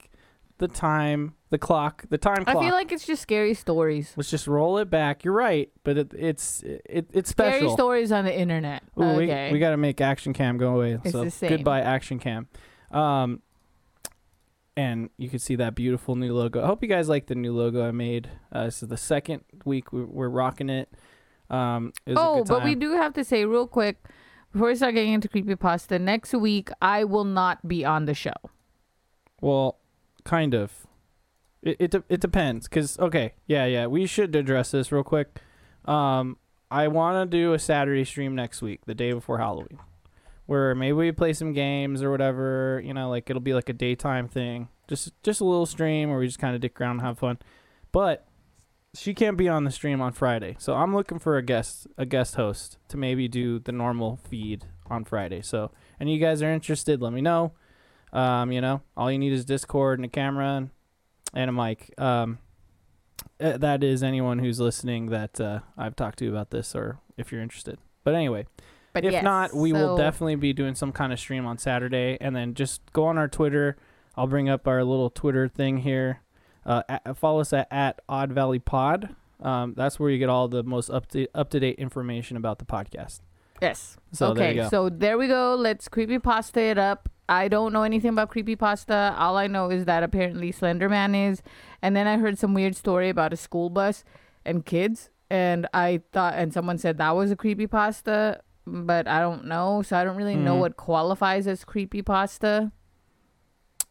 the 0.57 0.67
time, 0.67 1.33
the 1.49 1.57
clock, 1.57 2.05
the 2.09 2.17
time 2.17 2.43
I 2.47 2.53
feel 2.53 2.73
like 2.73 2.91
it's 2.91 3.05
just 3.05 3.21
scary 3.21 3.53
stories. 3.53 4.13
let's 4.15 4.29
just 4.29 4.47
roll 4.47 4.77
it 4.77 4.89
back. 4.89 5.23
You're 5.23 5.33
right, 5.33 5.69
but 5.83 5.97
it, 5.97 6.13
it's 6.17 6.63
it, 6.63 7.07
it's 7.11 7.29
special. 7.29 7.59
Scary 7.59 7.71
stories 7.71 8.11
on 8.11 8.25
the 8.25 8.37
internet. 8.37 8.83
Ooh, 8.99 9.03
okay. 9.03 9.47
we, 9.47 9.53
we 9.53 9.59
got 9.59 9.71
to 9.71 9.77
make 9.77 9.99
action 10.01 10.33
cam 10.33 10.57
go 10.57 10.75
away. 10.75 10.99
It's 11.03 11.11
so 11.11 11.25
the 11.25 11.31
same. 11.31 11.49
goodbye 11.49 11.81
action 11.81 12.19
cam. 12.19 12.47
Um, 12.91 13.41
and 14.77 15.09
you 15.17 15.29
can 15.29 15.39
see 15.39 15.55
that 15.55 15.75
beautiful 15.75 16.15
new 16.15 16.33
logo. 16.33 16.63
I 16.63 16.67
hope 16.67 16.81
you 16.81 16.89
guys 16.89 17.07
like 17.07 17.27
the 17.27 17.35
new 17.35 17.53
logo 17.53 17.87
I 17.87 17.91
made. 17.91 18.29
Uh, 18.51 18.65
this 18.65 18.83
is 18.83 18.89
the 18.89 18.97
second 18.97 19.43
week 19.63 19.91
we, 19.93 20.03
we're 20.03 20.29
rocking 20.29 20.69
it. 20.69 20.89
Um, 21.49 21.93
it 22.05 22.15
oh, 22.17 22.43
but 22.43 22.63
we 22.63 22.75
do 22.75 22.93
have 22.93 23.13
to 23.13 23.23
say 23.23 23.45
real 23.45 23.67
quick 23.67 24.03
before 24.51 24.67
we 24.67 24.75
start 24.75 24.95
getting 24.95 25.13
into 25.13 25.29
creepypasta. 25.29 25.99
Next 26.01 26.33
week, 26.33 26.69
I 26.81 27.03
will 27.03 27.23
not 27.23 27.67
be 27.67 27.85
on 27.85 28.05
the 28.05 28.13
show. 28.13 28.33
Well, 29.41 29.77
kind 30.25 30.53
of. 30.53 30.85
It 31.61 31.77
it, 31.79 31.91
de- 31.91 32.03
it 32.09 32.19
depends, 32.19 32.67
cause 32.67 32.99
okay, 32.99 33.33
yeah, 33.47 33.65
yeah, 33.65 33.87
we 33.87 34.05
should 34.05 34.35
address 34.35 34.71
this 34.71 34.91
real 34.91 35.03
quick. 35.03 35.39
Um, 35.85 36.37
I 36.69 36.87
want 36.89 37.31
to 37.31 37.37
do 37.37 37.53
a 37.53 37.59
Saturday 37.59 38.03
stream 38.03 38.35
next 38.35 38.61
week, 38.61 38.81
the 38.85 38.93
day 38.93 39.13
before 39.13 39.37
Halloween, 39.37 39.79
where 40.45 40.75
maybe 40.75 40.93
we 40.93 41.11
play 41.11 41.33
some 41.33 41.53
games 41.53 42.03
or 42.03 42.11
whatever. 42.11 42.81
You 42.83 42.93
know, 42.93 43.09
like 43.09 43.29
it'll 43.29 43.41
be 43.41 43.53
like 43.53 43.69
a 43.69 43.73
daytime 43.73 44.27
thing, 44.27 44.67
just 44.87 45.13
just 45.23 45.41
a 45.41 45.45
little 45.45 45.65
stream 45.65 46.09
where 46.09 46.19
we 46.19 46.27
just 46.27 46.39
kind 46.39 46.53
of 46.53 46.61
dick 46.61 46.79
around 46.79 46.97
and 46.97 47.01
have 47.01 47.17
fun. 47.17 47.39
But 47.91 48.27
she 48.93 49.13
can't 49.13 49.37
be 49.37 49.49
on 49.49 49.63
the 49.63 49.71
stream 49.71 50.01
on 50.01 50.11
Friday, 50.11 50.55
so 50.59 50.75
I'm 50.75 50.93
looking 50.93 51.19
for 51.19 51.37
a 51.37 51.41
guest 51.41 51.87
a 51.97 52.05
guest 52.05 52.35
host 52.35 52.77
to 52.89 52.97
maybe 52.97 53.27
do 53.27 53.59
the 53.59 53.71
normal 53.71 54.19
feed 54.29 54.65
on 54.87 55.03
Friday. 55.03 55.41
So, 55.41 55.71
and 55.99 56.11
you 56.11 56.19
guys 56.19 56.41
are 56.41 56.51
interested, 56.51 57.01
let 57.01 57.13
me 57.13 57.21
know. 57.21 57.53
Um, 58.15 58.51
you 58.51 58.61
know, 58.61 58.81
all 58.95 59.11
you 59.11 59.19
need 59.19 59.33
is 59.33 59.43
Discord 59.43 59.99
and 59.99 60.05
a 60.05 60.09
camera 60.09 60.55
and, 60.55 60.69
and 61.33 61.49
a 61.49 61.53
mic. 61.53 61.93
Um, 61.97 62.39
uh, 63.41 63.57
that 63.57 63.83
is 63.83 64.01
anyone 64.01 64.39
who's 64.39 64.59
listening 64.59 65.07
that 65.07 65.39
uh, 65.41 65.59
I've 65.77 65.97
talked 65.97 66.19
to 66.19 66.29
about 66.29 66.49
this, 66.49 66.73
or 66.73 66.99
if 67.17 67.31
you're 67.31 67.41
interested. 67.41 67.77
But 68.05 68.15
anyway, 68.15 68.47
But 68.93 69.03
if 69.03 69.11
yes, 69.11 69.23
not, 69.23 69.53
we 69.53 69.73
will 69.73 69.97
definitely 69.97 70.35
be 70.35 70.53
doing 70.53 70.75
some 70.75 70.93
kind 70.93 71.11
of 71.11 71.19
stream 71.19 71.45
on 71.45 71.57
Saturday, 71.57 72.17
and 72.21 72.33
then 72.33 72.53
just 72.53 72.81
go 72.93 73.05
on 73.05 73.17
our 73.17 73.27
Twitter. 73.27 73.75
I'll 74.15 74.27
bring 74.27 74.47
up 74.47 74.65
our 74.65 74.83
little 74.85 75.09
Twitter 75.09 75.49
thing 75.49 75.79
here. 75.79 76.21
Uh, 76.65 76.83
at, 76.87 77.17
follow 77.17 77.41
us 77.41 77.51
at, 77.51 77.67
at 77.69 77.99
Odd 78.07 78.31
Valley 78.31 78.59
Pod. 78.59 79.13
Um, 79.41 79.73
that's 79.75 79.99
where 79.99 80.09
you 80.09 80.17
get 80.17 80.29
all 80.29 80.47
the 80.47 80.63
most 80.63 80.89
up 80.89 81.07
to 81.09 81.27
up 81.35 81.49
to 81.49 81.59
date 81.59 81.77
information 81.77 82.37
about 82.37 82.59
the 82.59 82.65
podcast. 82.65 83.19
Yes. 83.61 83.97
So 84.13 84.33
there 84.33 84.47
okay, 84.47 84.55
go. 84.55 84.69
so 84.69 84.89
there 84.89 85.17
we 85.17 85.27
go. 85.27 85.55
Let's 85.55 85.89
creepy 85.89 86.19
pasta 86.19 86.61
it 86.61 86.77
up. 86.77 87.09
I 87.27 87.47
don't 87.47 87.73
know 87.73 87.83
anything 87.83 88.09
about 88.11 88.31
creepypasta. 88.31 89.15
All 89.17 89.35
I 89.37 89.47
know 89.47 89.69
is 89.71 89.85
that 89.85 90.03
apparently 90.03 90.51
Slenderman 90.53 91.29
is. 91.31 91.41
And 91.81 91.95
then 91.95 92.07
I 92.07 92.17
heard 92.17 92.37
some 92.37 92.53
weird 92.53 92.75
story 92.75 93.09
about 93.09 93.33
a 93.33 93.37
school 93.37 93.69
bus 93.69 94.03
and 94.45 94.65
kids. 94.65 95.09
And 95.29 95.65
I 95.73 96.01
thought, 96.11 96.35
and 96.35 96.53
someone 96.53 96.77
said 96.77 96.97
that 96.99 97.15
was 97.15 97.31
a 97.31 97.35
creepypasta, 97.35 98.39
but 98.67 99.07
I 99.07 99.19
don't 99.19 99.45
know. 99.45 99.81
So 99.81 99.97
I 99.97 100.03
don't 100.03 100.15
really 100.17 100.35
know 100.35 100.55
Mhm. 100.55 100.59
what 100.59 100.77
qualifies 100.77 101.47
as 101.47 101.65
creepypasta. 101.65 102.71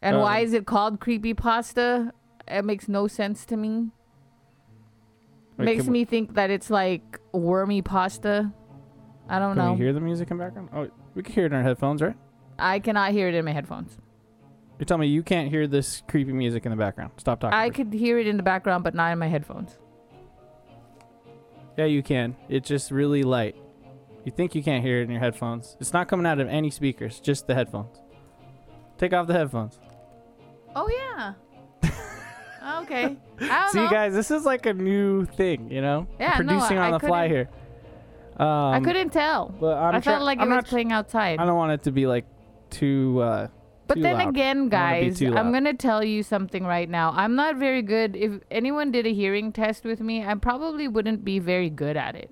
And 0.00 0.20
why 0.20 0.38
Um, 0.38 0.44
is 0.44 0.52
it 0.52 0.64
called 0.66 1.00
creepypasta? 1.00 2.12
It 2.46 2.64
makes 2.64 2.88
no 2.88 3.06
sense 3.08 3.44
to 3.46 3.56
me. 3.56 3.90
Wait, 5.56 5.64
Makes 5.64 5.84
can 5.84 5.92
we- 5.92 6.00
me 6.00 6.04
think 6.04 6.34
that 6.34 6.50
it's 6.50 6.70
like 6.70 7.20
wormy 7.32 7.80
pasta. 7.82 8.52
I 9.28 9.38
don't 9.38 9.56
know. 9.56 9.62
Can 9.62 9.66
know. 9.72 9.72
we 9.78 9.84
hear 9.84 9.92
the 9.92 10.00
music 10.00 10.30
in 10.30 10.38
background? 10.38 10.68
Oh, 10.74 10.88
we 11.14 11.22
can 11.22 11.32
hear 11.32 11.44
it 11.46 11.52
in 11.52 11.54
our 11.54 11.62
headphones, 11.62 12.02
right? 12.02 12.16
I 12.58 12.78
cannot 12.78 13.12
hear 13.12 13.28
it 13.28 13.34
in 13.34 13.44
my 13.44 13.52
headphones. 13.52 13.96
You're 14.78 14.86
telling 14.86 15.02
me 15.02 15.06
you 15.08 15.22
can't 15.22 15.48
hear 15.50 15.66
this 15.66 16.02
creepy 16.08 16.32
music 16.32 16.64
in 16.66 16.70
the 16.70 16.76
background. 16.76 17.12
Stop 17.18 17.40
talking. 17.40 17.54
I 17.56 17.70
could 17.70 17.92
hear 17.92 18.18
it 18.18 18.26
in 18.26 18.36
the 18.36 18.42
background, 18.42 18.82
but 18.84 18.94
not 18.94 19.12
in 19.12 19.18
my 19.18 19.28
headphones. 19.28 19.78
Yeah, 21.76 21.86
you 21.86 22.02
can. 22.02 22.36
It's 22.48 22.68
just 22.68 22.90
really 22.90 23.22
light. 23.22 23.56
You 24.24 24.32
think 24.32 24.54
you 24.54 24.62
can't 24.62 24.82
hear 24.84 25.00
it 25.00 25.04
in 25.04 25.10
your 25.10 25.20
headphones. 25.20 25.76
It's 25.80 25.92
not 25.92 26.08
coming 26.08 26.26
out 26.26 26.40
of 26.40 26.48
any 26.48 26.70
speakers, 26.70 27.20
just 27.20 27.46
the 27.46 27.54
headphones. 27.54 28.00
Take 28.96 29.12
off 29.12 29.26
the 29.26 29.34
headphones. 29.34 29.78
Oh 30.76 30.88
yeah. 30.88 31.34
okay. 32.82 33.16
I 33.40 33.46
don't 33.48 33.72
See, 33.72 33.78
know. 33.80 33.90
guys, 33.90 34.14
this 34.14 34.30
is 34.30 34.44
like 34.44 34.66
a 34.66 34.72
new 34.74 35.24
thing, 35.24 35.70
you 35.70 35.80
know? 35.82 36.06
Yeah, 36.18 36.30
no, 36.30 36.36
Producing 36.36 36.78
I- 36.78 36.86
on 36.88 36.94
I 36.94 36.98
the 36.98 37.06
fly 37.06 37.28
here. 37.28 37.48
Um, 38.36 38.46
I 38.48 38.80
couldn't 38.80 39.10
tell. 39.10 39.54
But 39.60 39.78
I'm 39.78 39.94
I 39.94 40.00
felt 40.00 40.22
like 40.22 40.38
I'm 40.40 40.46
it 40.50 40.56
was 40.56 40.64
not. 40.64 40.66
playing 40.66 40.90
outside. 40.90 41.38
I 41.38 41.44
don't 41.44 41.56
want 41.56 41.70
it 41.72 41.84
to 41.84 41.92
be 41.92 42.06
like 42.08 42.24
too. 42.74 43.20
Uh, 43.22 43.48
But 43.86 43.94
too 43.96 44.02
then 44.02 44.16
loud. 44.18 44.28
again, 44.28 44.56
I 44.56 44.60
don't 44.60 44.70
wanna 44.72 45.00
be 45.00 45.10
guys, 45.26 45.36
I'm 45.36 45.52
gonna 45.52 45.74
tell 45.74 46.02
you 46.02 46.22
something 46.22 46.64
right 46.64 46.88
now. 46.88 47.12
I'm 47.14 47.34
not 47.36 47.56
very 47.56 47.82
good. 47.82 48.16
If 48.16 48.40
anyone 48.50 48.90
did 48.90 49.06
a 49.06 49.12
hearing 49.14 49.52
test 49.52 49.84
with 49.84 50.00
me, 50.00 50.24
I 50.24 50.34
probably 50.34 50.88
wouldn't 50.88 51.24
be 51.24 51.38
very 51.38 51.70
good 51.70 51.96
at 51.96 52.14
it. 52.16 52.30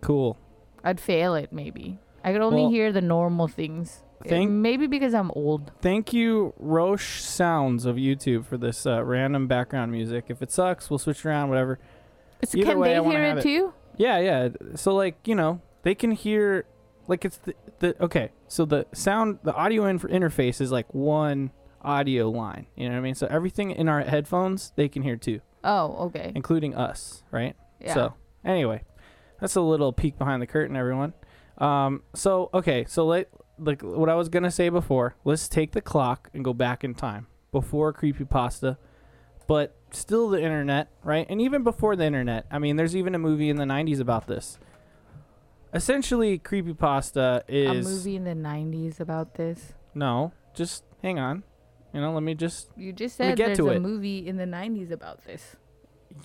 cool. 0.00 0.36
I'd 0.84 1.00
fail 1.00 1.34
it 1.34 1.52
maybe. 1.52 1.98
I 2.22 2.32
could 2.32 2.42
only 2.42 2.62
Well, 2.62 2.70
hear 2.70 2.92
the 2.92 3.00
normal 3.00 3.48
things. 3.48 4.04
Uh, 4.24 4.28
thank- 4.28 4.50
maybe 4.50 4.86
because 4.86 5.14
I'm 5.14 5.30
old. 5.34 5.72
Thank 5.80 6.12
you, 6.12 6.54
Roche 6.58 7.20
Sounds 7.20 7.84
of 7.86 7.96
YouTube, 7.96 8.44
for 8.44 8.56
this 8.56 8.86
uh, 8.86 9.02
random 9.04 9.46
background 9.48 9.90
music. 9.92 10.26
If 10.28 10.42
it 10.42 10.50
sucks, 10.52 10.88
we'll 10.88 10.98
switch 11.00 11.26
around, 11.26 11.48
whatever. 11.48 11.78
So 12.44 12.56
Either 12.58 12.70
can 12.70 12.78
way, 12.78 12.94
they 12.98 13.04
hear 13.04 13.22
it 13.24 13.38
it. 13.38 13.42
too? 13.42 13.72
Yeah, 13.96 14.18
yeah. 14.18 14.48
So 14.76 14.94
like 14.94 15.16
you 15.26 15.34
know 15.34 15.60
they 15.82 15.94
can 15.94 16.12
hear 16.12 16.66
like 17.08 17.24
it's 17.24 17.38
the, 17.38 17.54
the 17.80 18.04
okay. 18.04 18.30
So 18.48 18.64
the 18.64 18.86
sound 18.92 19.38
the 19.42 19.54
audio 19.54 19.86
in- 19.86 19.98
interface 19.98 20.60
is 20.60 20.70
like 20.72 20.92
one 20.94 21.50
audio 21.82 22.30
line. 22.30 22.66
You 22.76 22.88
know 22.88 22.94
what 22.94 22.98
I 23.00 23.02
mean? 23.02 23.14
So 23.14 23.26
everything 23.28 23.70
in 23.72 23.88
our 23.88 24.02
headphones 24.02 24.72
they 24.76 24.88
can 24.88 25.02
hear 25.02 25.16
too, 25.16 25.40
Oh, 25.64 26.06
okay. 26.06 26.32
including 26.34 26.74
us, 26.74 27.22
right? 27.30 27.56
Yeah. 27.80 27.94
So 27.94 28.14
anyway, 28.44 28.82
that's 29.40 29.56
a 29.56 29.60
little 29.60 29.92
peek 29.92 30.18
behind 30.18 30.42
the 30.42 30.46
curtain, 30.46 30.76
everyone. 30.76 31.12
Um, 31.58 32.02
so 32.14 32.50
okay, 32.54 32.84
so 32.88 33.06
let 33.06 33.28
like 33.58 33.82
what 33.82 34.08
I 34.08 34.14
was 34.14 34.28
gonna 34.28 34.50
say 34.50 34.68
before. 34.68 35.16
Let's 35.24 35.48
take 35.48 35.72
the 35.72 35.80
clock 35.80 36.28
and 36.34 36.44
go 36.44 36.52
back 36.52 36.84
in 36.84 36.94
time 36.94 37.26
before 37.52 37.92
creepypasta, 37.92 38.76
but 39.46 39.74
still 39.90 40.28
the 40.28 40.42
internet, 40.42 40.88
right? 41.02 41.26
And 41.30 41.40
even 41.40 41.62
before 41.62 41.96
the 41.96 42.04
internet. 42.04 42.46
I 42.50 42.58
mean, 42.58 42.76
there's 42.76 42.94
even 42.94 43.14
a 43.14 43.18
movie 43.18 43.48
in 43.48 43.56
the 43.56 43.64
'90s 43.64 44.00
about 44.00 44.26
this. 44.26 44.58
Essentially, 45.74 46.38
creepypasta 46.38 47.42
is 47.48 47.86
A 47.86 47.90
movie 47.90 48.16
in 48.16 48.24
the 48.24 48.34
90s 48.34 49.00
about 49.00 49.34
this. 49.34 49.74
no. 49.94 50.32
Just 50.54 50.84
hang 51.02 51.18
on. 51.18 51.42
You 51.92 52.00
know, 52.00 52.14
let 52.14 52.22
me 52.22 52.34
just. 52.34 52.70
You 52.78 52.90
just 52.94 53.16
said 53.16 53.36
get 53.36 53.46
there's 53.46 53.58
to 53.58 53.68
a 53.68 53.72
it. 53.72 53.82
movie 53.82 54.26
in 54.26 54.36
the 54.38 54.46
90s 54.46 54.90
about 54.90 55.22
this. 55.26 55.56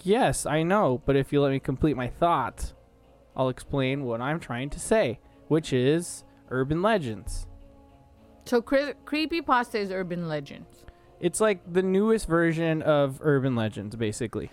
Yes, 0.04 0.46
I 0.46 0.64
know, 0.64 1.02
but 1.06 1.18
if 1.18 1.34
you 1.34 1.42
let 1.42 1.52
me 1.52 1.60
complete 1.60 1.98
my 1.98 2.08
thought, 2.08 2.72
I'll 3.36 3.50
explain 3.50 4.06
what 4.06 4.22
I'm 4.22 4.40
trying 4.40 4.70
to 4.70 4.80
say, 4.80 5.20
which 5.50 5.74
is 5.74 6.24
urban 6.50 6.82
legends. 6.82 7.46
So 8.46 8.62
cre- 8.62 8.96
creepypasta 9.06 9.76
is 9.76 9.92
urban 9.92 10.30
legends. 10.30 10.86
It's 11.20 11.42
like 11.42 11.60
the 11.72 11.84
newest 11.84 12.26
version 12.28 12.82
of 12.82 13.20
urban 13.22 13.54
legends, 13.56 13.98
basically. 13.98 14.50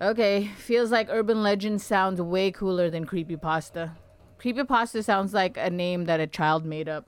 Okay, 0.00 0.48
feels 0.58 0.90
like 0.90 1.06
urban 1.10 1.44
legend 1.44 1.80
sounds 1.80 2.20
way 2.20 2.50
cooler 2.50 2.90
than 2.90 3.06
creepypasta. 3.06 3.92
Creepypasta 4.40 5.02
sounds 5.02 5.32
like 5.32 5.56
a 5.56 5.70
name 5.70 6.04
that 6.04 6.20
a 6.20 6.26
child 6.26 6.64
made 6.64 6.88
up. 6.88 7.06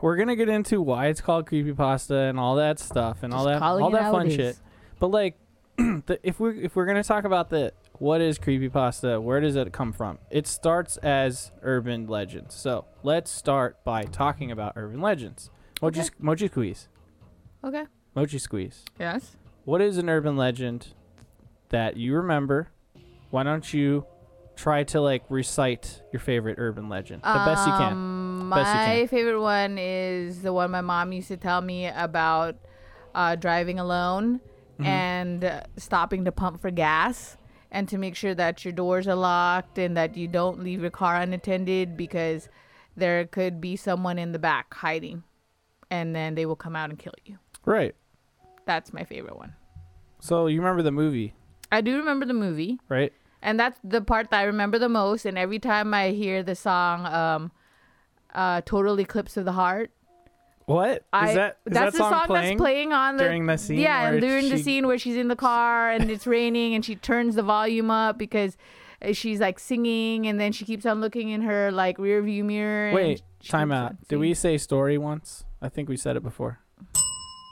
We're 0.00 0.16
gonna 0.16 0.34
get 0.36 0.48
into 0.48 0.82
why 0.82 1.06
it's 1.06 1.20
called 1.20 1.46
creepypasta 1.46 2.28
and 2.28 2.38
all 2.38 2.56
that 2.56 2.80
stuff 2.80 3.22
and 3.22 3.32
all 3.32 3.44
Just 3.44 3.54
that 3.54 3.58
calling 3.60 3.84
all 3.84 3.90
it 3.90 3.92
that 4.00 4.10
fun 4.12 4.26
it 4.26 4.32
shit. 4.32 4.56
But 4.98 5.08
like, 5.12 5.36
the, 5.76 6.18
if 6.24 6.40
we 6.40 6.64
if 6.64 6.74
we're 6.74 6.86
gonna 6.86 7.04
talk 7.04 7.24
about 7.24 7.50
the 7.50 7.72
what 7.98 8.20
is 8.20 8.36
creepypasta, 8.38 9.22
where 9.22 9.40
does 9.40 9.54
it 9.54 9.72
come 9.72 9.92
from? 9.92 10.18
It 10.28 10.48
starts 10.48 10.96
as 10.98 11.52
urban 11.62 12.08
legends. 12.08 12.54
So 12.54 12.86
let's 13.04 13.30
start 13.30 13.84
by 13.84 14.02
talking 14.02 14.50
about 14.50 14.72
urban 14.74 15.00
legends. 15.00 15.50
Mochi, 15.80 16.00
Okay. 16.00 16.08
Mochi 16.18 16.48
squeeze. 16.48 16.88
Okay. 17.62 17.84
Mochi 18.16 18.38
squeeze. 18.38 18.84
Yes. 18.98 19.36
What 19.64 19.80
is 19.80 19.98
an 19.98 20.08
urban 20.08 20.36
legend 20.36 20.94
that 21.68 21.96
you 21.96 22.14
remember? 22.16 22.70
Why 23.30 23.44
don't 23.44 23.72
you 23.72 24.04
try 24.56 24.84
to 24.84 25.00
like 25.00 25.22
recite 25.28 26.02
your 26.12 26.20
favorite 26.20 26.56
urban 26.58 26.88
legend 26.88 27.22
the 27.22 27.42
best 27.46 27.66
you 27.66 27.72
can? 27.72 27.92
Um, 27.92 28.50
Best 28.50 28.68
you 28.68 28.80
My 28.80 28.84
can. 28.98 29.08
favorite 29.08 29.40
one 29.40 29.78
is 29.78 30.42
the 30.42 30.52
one 30.52 30.70
my 30.70 30.80
mom 30.80 31.12
used 31.12 31.28
to 31.28 31.36
tell 31.36 31.60
me 31.60 31.86
about 31.88 32.56
uh, 33.14 33.34
driving 33.36 33.78
alone 33.78 34.40
Mm-hmm. 34.78 34.84
and 34.90 35.44
uh, 35.44 35.60
stopping 35.76 36.24
to 36.24 36.32
pump 36.32 36.60
for 36.60 36.70
gas 36.70 37.36
and 37.70 37.86
to 37.90 37.98
make 37.98 38.16
sure 38.16 38.34
that 38.34 38.64
your 38.64 38.72
doors 38.72 39.06
are 39.06 39.14
locked 39.14 39.78
and 39.78 39.96
that 39.98 40.16
you 40.16 40.26
don't 40.26 40.60
leave 40.64 40.80
your 40.80 40.90
car 40.90 41.16
unattended 41.16 41.94
because 41.96 42.48
there 42.96 43.24
could 43.26 43.60
be 43.60 43.76
someone 43.76 44.18
in 44.18 44.32
the 44.32 44.38
back 44.38 44.72
hiding 44.74 45.22
and 45.90 46.16
then 46.16 46.34
they 46.34 46.46
will 46.46 46.56
come 46.56 46.74
out 46.74 46.88
and 46.90 46.98
kill 46.98 47.12
you. 47.24 47.38
Right. 47.66 47.94
That's 48.64 48.92
my 48.94 49.04
favorite 49.04 49.36
one. 49.36 49.54
So 50.20 50.46
you 50.46 50.58
remember 50.60 50.82
the 50.82 50.90
movie, 50.90 51.34
I 51.70 51.82
do 51.82 51.98
remember 51.98 52.24
the 52.26 52.34
movie. 52.34 52.80
right? 52.88 53.12
And 53.42 53.58
that's 53.58 53.78
the 53.84 54.00
part 54.00 54.30
that 54.30 54.40
I 54.40 54.44
remember 54.44 54.78
the 54.78 54.88
most. 54.88 55.26
And 55.26 55.36
every 55.36 55.58
time 55.58 55.92
I 55.92 56.10
hear 56.10 56.42
the 56.42 56.54
song, 56.54 57.06
um, 57.06 57.52
uh, 58.34 58.62
"Total 58.64 58.98
Eclipse 59.00 59.36
of 59.36 59.44
the 59.44 59.52
Heart," 59.52 59.90
What 60.66 60.90
is 60.98 61.00
I 61.12 61.34
that? 61.34 61.58
Is 61.66 61.72
that's 61.72 61.92
that 61.92 61.98
song, 61.98 62.10
the 62.10 62.18
song 62.18 62.26
playing? 62.26 62.48
that's 62.56 62.60
playing 62.60 62.92
on 62.92 63.16
the 63.16 63.24
during 63.24 63.46
the 63.46 63.56
scene 63.58 63.78
Yeah, 63.78 64.18
during 64.18 64.48
the 64.48 64.58
scene 64.58 64.86
where 64.86 64.98
she's 64.98 65.16
in 65.16 65.28
the 65.28 65.36
car 65.36 65.90
and 65.90 66.10
it's 66.10 66.26
raining 66.26 66.74
and 66.74 66.84
she 66.84 66.96
turns 66.96 67.34
the 67.34 67.42
volume 67.42 67.90
up 67.90 68.16
because 68.16 68.56
she's 69.12 69.40
like 69.40 69.58
singing 69.58 70.26
and 70.26 70.38
then 70.38 70.52
she 70.52 70.64
keeps 70.64 70.86
on 70.86 71.00
looking 71.00 71.30
in 71.30 71.42
her 71.42 71.70
like 71.72 71.98
rear 71.98 72.22
view 72.22 72.44
mirror. 72.44 72.94
Wait, 72.94 73.22
time 73.46 73.72
out. 73.72 73.96
Did 74.08 74.18
we 74.18 74.34
say 74.34 74.56
story 74.58 74.98
once? 74.98 75.44
I 75.60 75.68
think 75.68 75.88
we 75.88 75.96
said 75.96 76.16
it 76.16 76.22
before. 76.22 76.60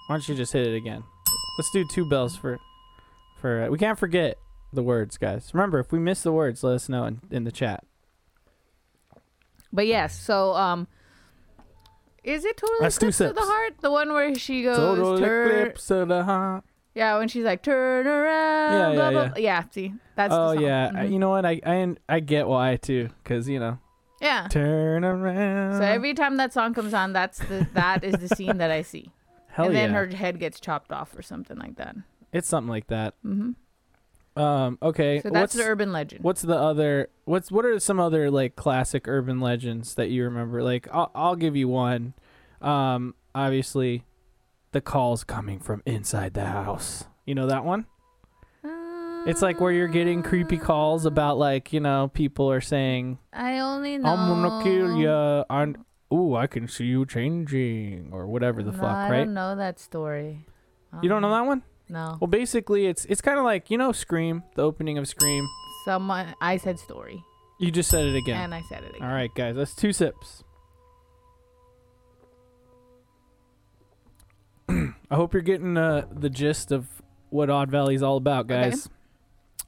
Why 0.06 0.16
don't 0.16 0.28
you 0.28 0.34
just 0.34 0.52
hit 0.52 0.66
it 0.66 0.76
again? 0.76 1.02
Let's 1.58 1.70
do 1.72 1.84
two 1.92 2.08
bells 2.08 2.36
for, 2.36 2.58
for. 3.40 3.64
Uh, 3.64 3.68
we 3.68 3.78
can't 3.78 3.98
forget 3.98 4.38
the 4.72 4.82
words, 4.82 5.16
guys. 5.18 5.50
Remember, 5.52 5.78
if 5.78 5.92
we 5.92 5.98
miss 5.98 6.22
the 6.22 6.32
words, 6.32 6.62
let 6.62 6.74
us 6.74 6.88
know 6.88 7.04
in, 7.04 7.20
in 7.30 7.44
the 7.44 7.52
chat. 7.52 7.84
But 9.72 9.86
yes, 9.86 10.18
so 10.20 10.54
um, 10.54 10.88
is 12.24 12.44
it 12.44 12.56
total 12.56 12.76
That's 12.80 12.96
two 12.98 13.06
eclipse 13.08 13.20
of 13.20 13.34
the 13.34 13.40
sips. 13.40 13.50
heart? 13.50 13.74
The 13.80 13.90
one 13.90 14.12
where 14.12 14.34
she 14.34 14.62
goes 14.62 14.76
Total 14.76 15.18
turn- 15.18 15.50
eclipse 15.60 15.90
of 15.90 16.08
the 16.08 16.24
heart. 16.24 16.64
Yeah, 16.92 17.18
when 17.18 17.28
she's 17.28 17.44
like 17.44 17.62
turn 17.62 18.06
around. 18.06 18.72
Yeah, 18.72 18.94
blah, 18.94 19.04
yeah, 19.04 19.10
blah, 19.10 19.22
yeah. 19.22 19.28
blah. 19.28 19.38
Yeah, 19.38 19.62
see, 19.70 19.94
that's 20.16 20.34
oh 20.34 20.48
the 20.50 20.54
song. 20.56 20.64
yeah, 20.64 20.90
I- 20.92 21.06
Mhm. 21.06 21.12
you 21.12 21.18
know 21.20 21.30
what? 21.30 21.46
I 21.46 21.60
I 21.64 21.94
I 22.08 22.18
get 22.20 22.48
why 22.48 22.76
too, 22.76 23.10
cause 23.24 23.48
you 23.48 23.60
know, 23.60 23.78
yeah. 24.20 24.48
turn 24.50 25.04
around. 25.04 25.78
So 25.78 25.82
every 25.84 26.14
time 26.14 26.36
that 26.38 26.52
song 26.52 26.74
comes 26.74 26.92
on, 26.92 27.12
that's 27.12 27.38
the 27.38 27.64
that 27.74 28.02
is 28.02 28.14
the 28.16 28.34
scene 28.34 28.58
that 28.58 28.72
I 28.72 28.82
see, 28.82 29.12
Hell 29.52 29.66
and 29.66 29.74
then 29.76 29.90
yeah, 29.92 29.98
her 29.98 30.06
head 30.08 30.40
gets 30.40 30.58
chopped 30.58 30.90
off 30.90 31.16
or 31.16 31.22
something 31.22 31.56
like 31.58 31.76
that. 31.76 31.94
it's 32.32 32.48
something 32.48 32.68
like 32.70 32.88
that. 32.88 33.14
hmm 33.22 33.50
Um. 34.36 34.78
Okay. 34.82 35.20
So 35.20 35.30
that's 35.30 35.54
what's 35.54 35.54
the 35.54 35.64
urban 35.64 35.92
legend. 35.92 36.22
What's 36.24 36.42
the 36.42 36.56
other? 36.56 37.08
What's 37.24 37.50
what 37.50 37.64
are 37.64 37.78
some 37.80 37.98
other 37.98 38.30
like 38.30 38.56
classic 38.56 39.08
urban 39.08 39.40
legends 39.40 39.94
that 39.94 40.10
you 40.10 40.24
remember? 40.24 40.62
Like 40.62 40.88
I'll 40.92 41.10
I'll 41.14 41.36
give 41.36 41.56
you 41.56 41.68
one. 41.68 42.14
Um, 42.60 43.14
obviously, 43.34 44.04
the 44.72 44.80
calls 44.80 45.24
coming 45.24 45.58
from 45.58 45.82
inside 45.84 46.34
the 46.34 46.44
house. 46.44 47.04
You 47.26 47.34
know 47.34 47.46
that 47.46 47.64
one? 47.64 47.86
It's 49.26 49.42
like 49.42 49.60
where 49.60 49.70
you're 49.70 49.88
getting 49.88 50.22
creepy 50.22 50.56
calls 50.56 51.04
about 51.04 51.36
like 51.36 51.72
you 51.72 51.80
know 51.80 52.08
people 52.08 52.50
are 52.50 52.60
saying 52.60 53.18
I 53.32 53.58
only 53.58 53.98
know. 53.98 54.08
I'm 54.08 54.42
gonna 54.42 54.64
kill 54.64 54.96
ya. 54.96 55.44
And 55.50 55.76
ooh, 56.12 56.34
I 56.36 56.46
can 56.46 56.68
see 56.68 56.86
you 56.86 57.04
changing 57.04 58.10
or 58.12 58.26
whatever 58.26 58.62
the 58.62 58.72
no, 58.72 58.78
fuck, 58.78 58.84
I 58.84 59.10
right? 59.10 59.20
I 59.20 59.24
don't 59.24 59.34
know 59.34 59.56
that 59.56 59.78
story. 59.78 60.46
You 61.02 61.08
don't 61.08 61.22
know 61.22 61.30
that 61.30 61.46
one? 61.46 61.62
No. 61.90 62.16
Well, 62.20 62.28
basically, 62.28 62.86
it's 62.86 63.04
it's 63.06 63.20
kind 63.20 63.38
of 63.38 63.44
like 63.44 63.70
you 63.70 63.76
know 63.76 63.92
Scream, 63.92 64.44
the 64.54 64.62
opening 64.62 64.96
of 64.96 65.08
Scream. 65.08 65.46
Someone 65.84 66.34
I 66.40 66.56
said 66.56 66.78
story, 66.78 67.22
You 67.58 67.70
just 67.70 67.90
said 67.90 68.04
it 68.04 68.14
again. 68.16 68.36
and 68.40 68.54
I 68.54 68.62
said 68.68 68.84
it 68.84 68.94
again. 68.94 69.08
All 69.08 69.12
right, 69.14 69.30
guys, 69.34 69.56
that's 69.56 69.74
two 69.74 69.92
sips. 69.92 70.44
I 74.68 74.92
hope 75.16 75.32
you're 75.32 75.42
getting 75.42 75.76
uh, 75.76 76.06
the 76.12 76.30
gist 76.30 76.70
of 76.72 76.86
what 77.30 77.50
Odd 77.50 77.70
Valley's 77.70 78.02
all 78.02 78.16
about, 78.16 78.44
Okay. 78.50 78.70
guys. 78.70 78.88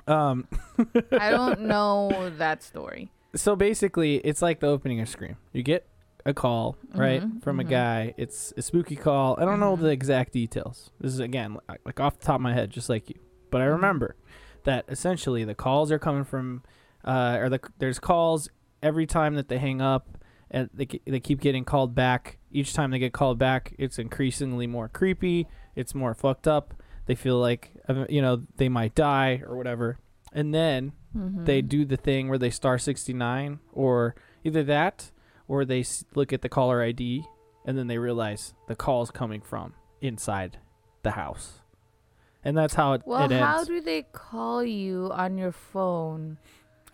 Um, 0.06 0.46
I 1.12 1.30
don't 1.30 1.62
know 1.62 2.30
that 2.38 2.62
story. 2.62 3.10
so 3.34 3.56
basically, 3.56 4.16
it's 4.16 4.42
like 4.42 4.60
the 4.60 4.66
opening 4.66 5.00
of 5.00 5.08
Scream. 5.08 5.36
You 5.52 5.62
get 5.62 5.86
a 6.24 6.32
call, 6.34 6.76
right, 6.94 7.22
Mhm, 7.22 7.42
from 7.42 7.58
a 7.60 7.64
mhm. 7.64 7.68
guy. 7.70 8.14
It's 8.16 8.52
a 8.56 8.62
spooky 8.62 8.96
call. 8.96 9.36
I 9.40 9.44
don't 9.44 9.60
know 9.60 9.76
the 9.76 9.88
exact 9.88 10.32
details. 10.32 10.90
This 11.00 11.12
is 11.12 11.18
again 11.20 11.56
like 11.84 11.98
off 12.00 12.18
the 12.18 12.24
top 12.24 12.36
of 12.36 12.40
my 12.42 12.52
head, 12.54 12.70
just 12.70 12.88
like 12.88 13.08
you. 13.10 13.16
But 13.50 13.60
I 13.60 13.64
Mhm. 13.66 13.72
remember 13.72 14.16
that 14.64 14.84
essentially 14.88 15.44
the 15.44 15.54
calls 15.54 15.90
are 15.90 15.98
coming 15.98 16.24
from 16.24 16.62
uh, 17.04 17.36
or 17.40 17.48
the, 17.48 17.60
there's 17.78 17.98
calls 17.98 18.48
every 18.82 19.06
time 19.06 19.34
that 19.34 19.48
they 19.48 19.58
hang 19.58 19.80
up, 19.80 20.18
and 20.50 20.70
they 20.72 20.86
they 21.06 21.18
keep 21.20 21.40
getting 21.40 21.64
called 21.64 21.94
back. 21.94 22.38
Each 22.52 22.72
time 22.72 22.90
they 22.92 22.98
get 23.00 23.12
called 23.12 23.38
back, 23.38 23.74
it's 23.78 23.98
increasingly 23.98 24.66
more 24.68 24.88
creepy. 24.88 25.48
It's 25.74 25.94
more 25.94 26.14
fucked 26.14 26.46
up. 26.46 26.74
They 27.06 27.16
feel 27.16 27.38
like 27.38 27.72
uh, 27.88 28.04
you 28.08 28.22
know 28.22 28.44
they 28.56 28.68
might 28.68 28.94
die 28.94 29.42
or 29.46 29.56
whatever, 29.56 29.98
and 30.32 30.54
then 30.54 30.92
Mm-hmm. 31.14 31.44
they 31.44 31.60
do 31.60 31.84
the 31.84 31.98
thing 31.98 32.30
where 32.30 32.38
they 32.38 32.48
star 32.48 32.78
69 32.78 33.58
or 33.74 34.14
either 34.44 34.62
that 34.64 35.10
or 35.48 35.64
they 35.64 35.84
look 36.14 36.32
at 36.32 36.42
the 36.42 36.48
caller 36.48 36.82
ID 36.82 37.24
and 37.64 37.76
then 37.78 37.86
they 37.86 37.98
realize 37.98 38.54
the 38.68 38.76
call's 38.76 39.10
coming 39.10 39.40
from 39.40 39.74
inside 40.00 40.58
the 41.02 41.12
house. 41.12 41.60
And 42.44 42.56
that's 42.56 42.74
how 42.74 42.94
it, 42.94 43.02
Well, 43.04 43.30
it 43.30 43.38
how 43.38 43.64
do 43.64 43.80
they 43.80 44.02
call 44.12 44.64
you 44.64 45.10
on 45.12 45.38
your 45.38 45.52
phone 45.52 46.38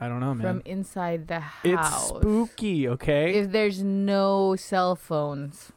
I 0.01 0.07
don't 0.09 0.21
know, 0.21 0.35
man. 0.35 0.47
from 0.47 0.63
inside 0.67 1.27
the 1.27 1.41
house. 1.41 1.65
it's 1.65 2.07
spooky, 2.09 2.87
okay? 2.89 3.35
If 3.35 3.51
there's 3.51 3.83
no 3.83 4.55
cell 4.57 4.95
phones. 4.95 5.73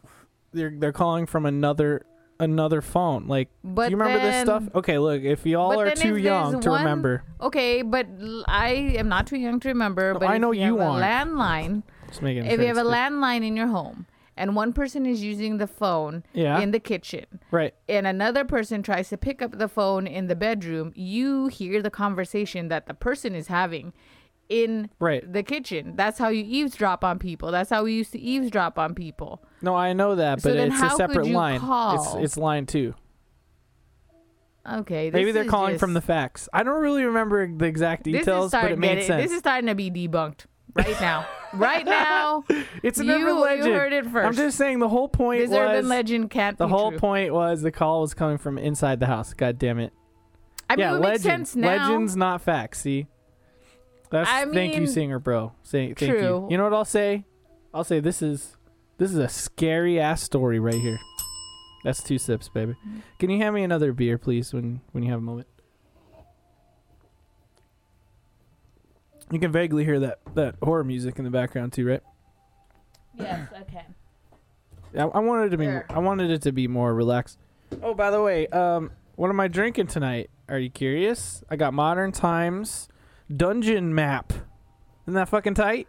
they're 0.51 0.73
they're 0.77 0.91
calling 0.91 1.25
from 1.25 1.45
another 1.45 2.05
another 2.39 2.81
phone. 2.81 3.27
Like, 3.27 3.49
But 3.63 3.85
do 3.85 3.91
you 3.91 3.97
remember 3.97 4.19
this 4.19 4.41
stuff? 4.43 4.63
Okay, 4.75 4.97
look, 4.97 5.21
if 5.23 5.45
y'all 5.45 5.79
are 5.79 5.91
too 5.91 6.17
young 6.17 6.59
to 6.61 6.69
one- 6.69 6.81
remember, 6.81 7.23
Okay, 7.39 7.81
but 7.81 8.07
I 8.47 8.95
am 8.97 9.07
not 9.09 9.25
too 9.27 9.37
young 9.37 9.59
to 9.61 9.69
remember. 9.69 10.13
No, 10.13 10.19
but 10.19 10.29
I 10.29 10.37
know 10.37 10.51
you, 10.51 10.65
you 10.65 10.79
aren't. 10.79 11.03
landline. 11.03 11.83
Just 12.11 12.21
making 12.21 12.45
If 12.45 12.59
you 12.59 12.67
have 12.67 12.77
a 12.77 12.83
landline 12.83 13.45
in 13.45 13.55
your 13.55 13.67
home 13.67 14.05
and 14.37 14.55
one 14.55 14.71
person 14.73 15.05
is 15.05 15.21
using 15.23 15.57
the 15.57 15.67
phone 15.67 16.23
Yeah. 16.33 16.59
in 16.59 16.71
the 16.71 16.79
kitchen 16.79 17.25
right. 17.51 17.73
and 17.89 18.05
another 18.07 18.43
person 18.45 18.81
tries 18.83 19.09
to 19.09 19.17
pick 19.17 19.41
up 19.41 19.57
the 19.57 19.67
phone 19.67 20.07
in 20.07 20.27
the 20.27 20.35
bedroom, 20.35 20.91
you 20.95 21.47
hear 21.47 21.81
the 21.81 21.89
conversation 21.91 22.67
that 22.69 22.85
the 22.87 22.93
person 22.93 23.35
is 23.35 23.47
having 23.47 23.93
in 24.49 24.89
Right. 24.99 25.31
the 25.31 25.43
kitchen. 25.43 25.93
That's 25.95 26.19
how 26.19 26.27
you 26.29 26.43
eavesdrop 26.45 27.03
on 27.05 27.19
people. 27.19 27.51
That's 27.51 27.69
how 27.69 27.83
we 27.83 27.93
used 27.93 28.11
to 28.13 28.19
eavesdrop 28.19 28.77
on 28.77 28.93
people. 28.95 29.41
No, 29.61 29.75
I 29.75 29.93
know 29.93 30.15
that, 30.15 30.41
So 30.41 30.49
but 30.49 30.55
then 30.57 30.71
it's 30.73 30.81
a 30.81 30.89
separate 30.89 31.27
line. 31.27 31.59
call? 31.61 31.95
It's 31.95 32.25
it's 32.25 32.37
line 32.37 32.65
2. 32.65 32.93
Okay. 34.69 35.09
Maybe 35.11 35.31
they're 35.31 35.45
calling 35.45 35.77
from 35.77 35.93
the 35.93 35.99
just- 36.01 36.07
facts. 36.07 36.49
I 36.53 36.63
don't 36.63 36.81
really 36.81 37.03
remember 37.03 37.47
the 37.51 37.65
exact 37.65 38.03
details, 38.03 38.51
but 38.51 38.71
it 38.71 38.77
made 38.79 39.03
sense. 39.03 39.23
This 39.23 39.31
is 39.31 39.39
starting 39.39 39.67
to 39.67 39.75
be 39.75 39.89
debunked 39.89 40.45
right 40.75 40.99
now. 41.01 41.25
right 41.53 41.85
now, 41.85 42.43
it's 42.83 42.99
an 42.99 43.07
you- 43.07 43.13
urban 43.13 43.27
you 43.27 43.41
legend. 43.41 43.73
heard 43.75 43.93
it 43.93 44.05
I'm 44.15 44.33
just 44.33 44.57
saying 44.57 44.79
the 44.79 44.89
whole 44.89 45.07
point 45.09 45.41
this 45.41 45.49
was 45.49 45.57
urban 45.57 45.87
legend 45.87 46.29
can't 46.29 46.57
the 46.57 46.67
whole 46.67 46.91
true. 46.91 46.99
point 46.99 47.33
was 47.33 47.61
the 47.61 47.71
call 47.71 48.01
was 48.01 48.13
coming 48.13 48.37
from 48.37 48.57
inside 48.57 48.99
the 48.99 49.07
house. 49.07 49.33
God 49.33 49.57
damn 49.59 49.79
it. 49.79 49.93
I 50.69 50.75
mean, 50.75 50.79
yeah, 50.85 50.95
it 50.95 50.99
legend. 51.01 51.21
sense 51.23 51.55
now. 51.55 51.89
Legends, 51.89 52.15
not 52.15 52.41
facts. 52.41 52.79
See, 52.79 53.07
that's 54.09 54.29
I 54.29 54.45
thank 54.45 54.75
you, 54.77 54.87
singer 54.87 55.19
bro. 55.19 55.51
Say 55.63 55.87
thank 55.87 56.01
you. 56.01 56.07
true. 56.07 56.47
You 56.49 56.57
know 56.57 56.63
what 56.63 56.73
I'll 56.73 56.85
say? 56.85 57.25
I'll 57.73 57.83
say 57.83 57.99
this 57.99 58.21
is 58.21 58.55
this 58.97 59.11
is 59.11 59.17
a 59.17 59.27
scary 59.29 59.99
ass 59.99 60.21
story 60.21 60.59
right 60.59 60.75
here. 60.75 60.99
That's 61.83 62.03
two 62.03 62.17
sips, 62.19 62.47
baby. 62.47 62.75
Mm. 62.87 63.01
Can 63.19 63.29
you 63.31 63.37
hand 63.39 63.55
me 63.55 63.63
another 63.63 63.91
beer, 63.91 64.17
please, 64.17 64.53
when 64.53 64.81
when 64.91 65.03
you 65.03 65.09
have 65.09 65.19
a 65.19 65.23
moment? 65.23 65.47
You 69.31 69.39
can 69.39 69.51
vaguely 69.51 69.85
hear 69.85 69.99
that 70.01 70.19
that 70.35 70.55
horror 70.61 70.83
music 70.83 71.17
in 71.17 71.23
the 71.25 71.31
background 71.31 71.73
too, 71.73 71.87
right? 71.87 72.01
Yes, 73.17 73.47
Okay. 73.61 73.85
I, 74.97 75.03
I 75.03 75.19
wanted 75.19 75.47
it 75.47 75.49
to 75.51 75.57
be 75.57 75.65
Sure. 75.65 75.85
I 75.89 75.99
wanted 75.99 76.31
it 76.31 76.41
to 76.43 76.51
be 76.51 76.67
more 76.67 76.93
relaxed. 76.93 77.37
Oh, 77.81 77.93
by 77.93 78.11
the 78.11 78.21
way, 78.21 78.47
um, 78.47 78.91
what 79.15 79.29
am 79.29 79.39
I 79.39 79.47
drinking 79.47 79.87
tonight? 79.87 80.29
Are 80.49 80.59
you 80.59 80.69
curious? 80.69 81.43
I 81.49 81.55
got 81.55 81.73
Modern 81.73 82.11
Times 82.11 82.89
Dungeon 83.33 83.95
Map. 83.95 84.33
Isn't 85.05 85.13
that 85.13 85.29
fucking 85.29 85.53
tight? 85.53 85.87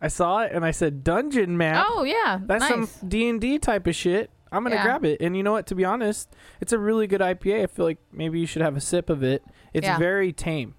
I 0.00 0.08
saw 0.08 0.40
it 0.40 0.50
and 0.52 0.64
I 0.64 0.72
said 0.72 1.04
Dungeon 1.04 1.56
Map. 1.56 1.86
Oh 1.88 2.02
yeah, 2.02 2.40
That's 2.44 2.68
nice. 2.68 2.90
some 2.90 3.08
D 3.08 3.28
and 3.28 3.40
D 3.40 3.58
type 3.60 3.86
of 3.86 3.94
shit. 3.94 4.30
I'm 4.50 4.64
gonna 4.64 4.74
Yeah. 4.74 4.82
grab 4.82 5.04
it. 5.04 5.20
And 5.20 5.36
you 5.36 5.42
know 5.44 5.52
what? 5.52 5.66
To 5.68 5.74
be 5.76 5.84
honest, 5.84 6.28
it's 6.60 6.72
a 6.72 6.78
really 6.78 7.06
good 7.06 7.20
IPA. 7.20 7.62
I 7.62 7.66
feel 7.68 7.84
like 7.84 7.98
maybe 8.12 8.40
you 8.40 8.46
should 8.46 8.62
have 8.62 8.76
a 8.76 8.80
sip 8.80 9.08
of 9.08 9.22
it. 9.22 9.44
It's 9.72 9.86
Yeah. 9.86 9.98
very 9.98 10.32
tame 10.32 10.74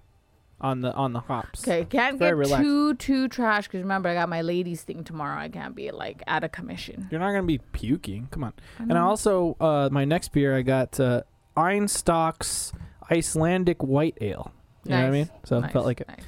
on 0.60 0.80
the 0.80 0.92
on 0.94 1.12
the 1.12 1.20
hops. 1.20 1.62
Okay, 1.66 1.84
can't 1.84 2.18
Very 2.18 2.30
get 2.30 2.36
relaxed. 2.36 2.62
too 2.64 2.94
too 2.94 3.28
trash 3.28 3.66
because 3.66 3.82
remember 3.82 4.08
I 4.08 4.14
got 4.14 4.28
my 4.28 4.40
ladies 4.42 4.82
thing 4.82 5.04
tomorrow. 5.04 5.38
I 5.38 5.48
can't 5.48 5.74
be 5.74 5.90
like 5.90 6.22
out 6.26 6.44
of 6.44 6.52
commission. 6.52 7.08
You're 7.10 7.20
not 7.20 7.30
gonna 7.32 7.42
be 7.42 7.58
puking. 7.72 8.28
Come 8.30 8.44
on. 8.44 8.52
I 8.78 8.82
And 8.84 8.92
I 8.94 9.00
also 9.02 9.56
uh, 9.60 9.88
my 9.92 10.04
next 10.04 10.32
beer 10.32 10.56
I 10.56 10.62
got 10.62 10.98
uh, 11.00 11.22
Einstocks 11.56 12.72
Icelandic 13.10 13.82
White 13.82 14.16
Ale. 14.20 14.52
You 14.84 14.90
know 14.90 15.00
what 15.00 15.06
I 15.06 15.10
mean? 15.10 15.30
So 15.44 15.58
it 15.58 15.60
Nice, 15.62 15.72
felt 15.72 15.86
like 15.86 16.00
it. 16.00 16.08
nice. 16.08 16.20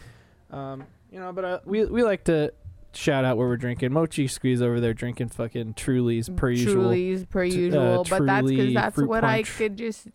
Um, 0.50 0.84
you 1.10 1.20
know, 1.20 1.32
but 1.32 1.44
uh, 1.44 1.60
we 1.64 1.84
we 1.84 2.02
like 2.02 2.24
to 2.24 2.52
shout 2.92 3.24
out 3.24 3.36
where 3.36 3.46
we're 3.46 3.56
drinking. 3.56 3.92
Mochi 3.92 4.26
Squeeze 4.26 4.60
over 4.62 4.80
there 4.80 4.94
drinking 4.94 5.28
fucking 5.28 5.74
Trulies 5.74 6.34
per 6.34 6.50
usual. 6.50 6.84
Trulies 6.90 7.28
per 7.28 7.44
T- 7.44 7.50
uh, 7.52 7.58
usual, 7.58 8.04
but 8.08 8.26
that's 8.26 8.46
because 8.48 8.74
that's 8.74 8.96
what 8.98 9.24
I 9.24 9.42
could 9.42 9.76
just 9.76 10.08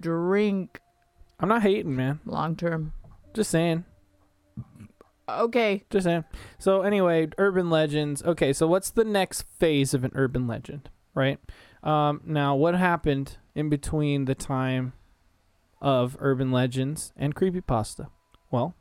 drink 0.00 0.80
I'm 1.40 1.48
not 1.48 1.62
hating, 1.62 1.94
man. 1.94 2.20
long 2.24 2.56
term. 2.56 2.92
Just 3.34 3.50
saying. 3.50 3.84
Okay, 5.28 5.84
Just 5.90 6.04
saying. 6.04 6.24
So 6.58 6.82
anyway, 6.82 7.28
urban 7.38 7.70
legends. 7.70 8.22
Okay, 8.22 8.52
so 8.52 8.66
what's 8.66 8.90
the 8.90 9.04
next 9.04 9.42
phase 9.58 9.94
of 9.94 10.04
an 10.04 10.12
urban 10.14 10.46
legend, 10.46 10.90
right? 11.14 11.38
Um, 11.82 12.20
now, 12.24 12.54
what 12.54 12.74
happened 12.74 13.38
in 13.54 13.68
between 13.68 14.26
the 14.26 14.34
time 14.34 14.92
of 15.80 16.16
urban 16.20 16.52
legends 16.52 17.12
and 17.16 17.34
creepypasta? 17.34 18.08
Well, 18.50 18.74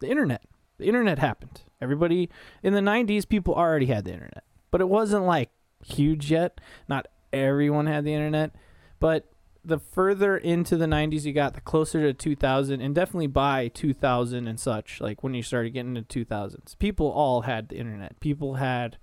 the 0.00 0.08
internet. 0.08 0.42
The 0.78 0.86
internet 0.86 1.18
happened. 1.18 1.62
Everybody 1.80 2.30
in 2.62 2.72
the 2.72 2.80
90s, 2.80 3.28
people 3.28 3.54
already 3.54 3.86
had 3.86 4.04
the 4.04 4.12
internet, 4.12 4.44
but 4.70 4.80
it 4.80 4.88
wasn't 4.88 5.24
like 5.24 5.50
huge 5.84 6.30
yet. 6.30 6.60
Not 6.88 7.06
everyone 7.32 7.86
had 7.86 8.04
the 8.04 8.14
internet, 8.14 8.52
but 8.98 9.30
the 9.64 9.78
further 9.78 10.36
into 10.36 10.76
the 10.76 10.86
90s 10.86 11.24
you 11.24 11.32
got, 11.32 11.54
the 11.54 11.60
closer 11.60 12.00
to 12.02 12.12
2000, 12.12 12.80
and 12.80 12.94
definitely 12.94 13.26
by 13.26 13.68
2000 13.68 14.46
and 14.46 14.60
such, 14.60 15.00
like 15.00 15.22
when 15.22 15.34
you 15.34 15.42
started 15.42 15.70
getting 15.70 15.96
into 15.96 16.24
2000s, 16.24 16.78
people 16.78 17.10
all 17.10 17.42
had 17.42 17.68
the 17.68 17.76
internet. 17.76 18.20
People 18.20 18.54
had 18.54 18.98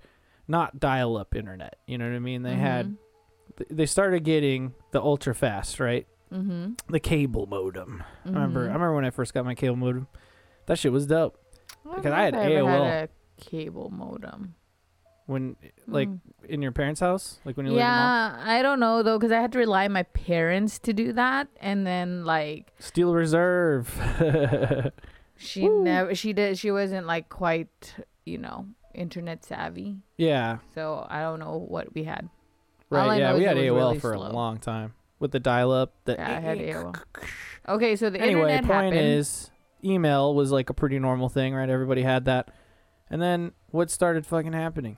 not 0.46 0.78
dial 0.78 1.16
up 1.16 1.34
internet. 1.34 1.76
You 1.86 1.98
know 1.98 2.08
what 2.08 2.14
I 2.14 2.20
mean? 2.20 2.42
They 2.42 2.54
had, 2.54 2.96
they 3.70 3.86
started 3.86 4.24
getting 4.24 4.74
the 4.92 5.00
ultra 5.02 5.34
fast, 5.34 5.80
right? 5.80 6.06
Mm-hmm. 6.32 6.74
The 6.88 7.00
cable 7.00 7.46
modem. 7.46 8.02
I 8.24 8.28
remember, 8.28 8.60
I 8.60 8.72
remember 8.72 8.94
when 8.94 9.04
I 9.04 9.10
first 9.10 9.34
got 9.34 9.44
my 9.44 9.54
cable 9.54 9.76
modem. 9.76 10.06
That 10.66 10.78
shit 10.78 10.92
was 10.92 11.06
dope. 11.06 11.38
because 11.84 12.12
I 12.12 12.22
had 12.22 12.34
ever 12.34 12.54
AOL. 12.54 12.84
Had 12.84 13.08
a 13.08 13.42
cable 13.42 13.90
modem. 13.90 14.54
When, 15.26 15.56
like, 15.86 16.08
Mm. 16.08 16.20
in 16.48 16.62
your 16.62 16.72
parents' 16.72 17.00
house, 17.00 17.38
like 17.44 17.56
when 17.56 17.64
you 17.66 17.76
Yeah, 17.76 18.36
I 18.44 18.60
don't 18.60 18.80
know 18.80 19.02
though, 19.02 19.18
because 19.18 19.30
I 19.32 19.40
had 19.40 19.52
to 19.52 19.58
rely 19.58 19.84
on 19.84 19.92
my 19.92 20.02
parents 20.02 20.78
to 20.80 20.92
do 20.92 21.12
that, 21.12 21.48
and 21.60 21.86
then 21.86 22.24
like 22.24 22.72
Steel 22.80 23.14
Reserve. 23.14 23.86
she 25.36 25.68
never, 25.68 26.14
she 26.14 26.32
did, 26.32 26.58
she 26.58 26.70
wasn't 26.70 27.06
like 27.06 27.28
quite, 27.28 27.94
you 28.24 28.38
know, 28.38 28.66
internet 28.94 29.44
savvy. 29.44 29.96
yeah, 30.16 30.58
So 30.74 31.06
I 31.08 31.20
don't 31.22 31.38
know 31.38 31.56
what 31.56 31.94
we 31.94 32.04
had. 32.04 32.28
Right. 32.90 33.18
Yeah, 33.18 33.34
we 33.34 33.44
had 33.44 33.56
AOL 33.56 33.74
really 33.76 33.98
for 34.00 34.14
slow. 34.14 34.26
a 34.26 34.32
long 34.32 34.58
time 34.58 34.92
with 35.18 35.30
the 35.30 35.40
dial-up. 35.40 35.94
The 36.04 36.14
Yeah, 36.14 36.36
I 36.36 36.40
had 36.40 36.58
AOL. 36.58 36.94
Okay, 37.68 37.94
so 37.94 38.10
the 38.10 38.20
anyway, 38.20 38.40
internet 38.56 38.64
point 38.64 38.92
happened. 38.94 39.08
is, 39.14 39.50
email 39.84 40.34
was 40.34 40.50
like 40.50 40.68
a 40.68 40.74
pretty 40.74 40.98
normal 40.98 41.28
thing, 41.28 41.54
right? 41.54 41.70
Everybody 41.70 42.02
had 42.02 42.24
that. 42.24 42.48
And 43.08 43.22
then 43.22 43.52
what 43.70 43.88
started 43.88 44.26
fucking 44.26 44.52
happening? 44.52 44.96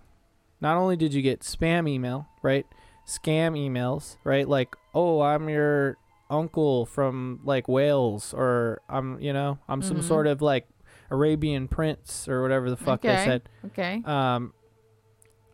Not 0.60 0.76
only 0.76 0.96
did 0.96 1.12
you 1.14 1.22
get 1.22 1.40
spam 1.40 1.88
email, 1.88 2.26
right? 2.42 2.66
Scam 3.06 3.52
emails, 3.58 4.16
right? 4.24 4.48
Like, 4.48 4.76
oh, 4.94 5.20
I'm 5.20 5.48
your 5.48 5.98
uncle 6.30 6.86
from 6.86 7.40
like 7.44 7.68
Wales, 7.68 8.32
or 8.34 8.80
I'm, 8.88 9.20
you 9.20 9.32
know, 9.32 9.58
I'm 9.68 9.82
some 9.82 9.98
Mhm. 9.98 10.04
sort 10.04 10.26
of 10.26 10.40
like 10.40 10.66
Arabian 11.10 11.68
prince 11.68 12.26
or 12.28 12.40
whatever 12.42 12.70
the 12.70 12.76
fuck 12.78 13.02
they 13.02 13.16
said. 13.16 13.42
okay. 13.66 14.02
Um, 14.04 14.54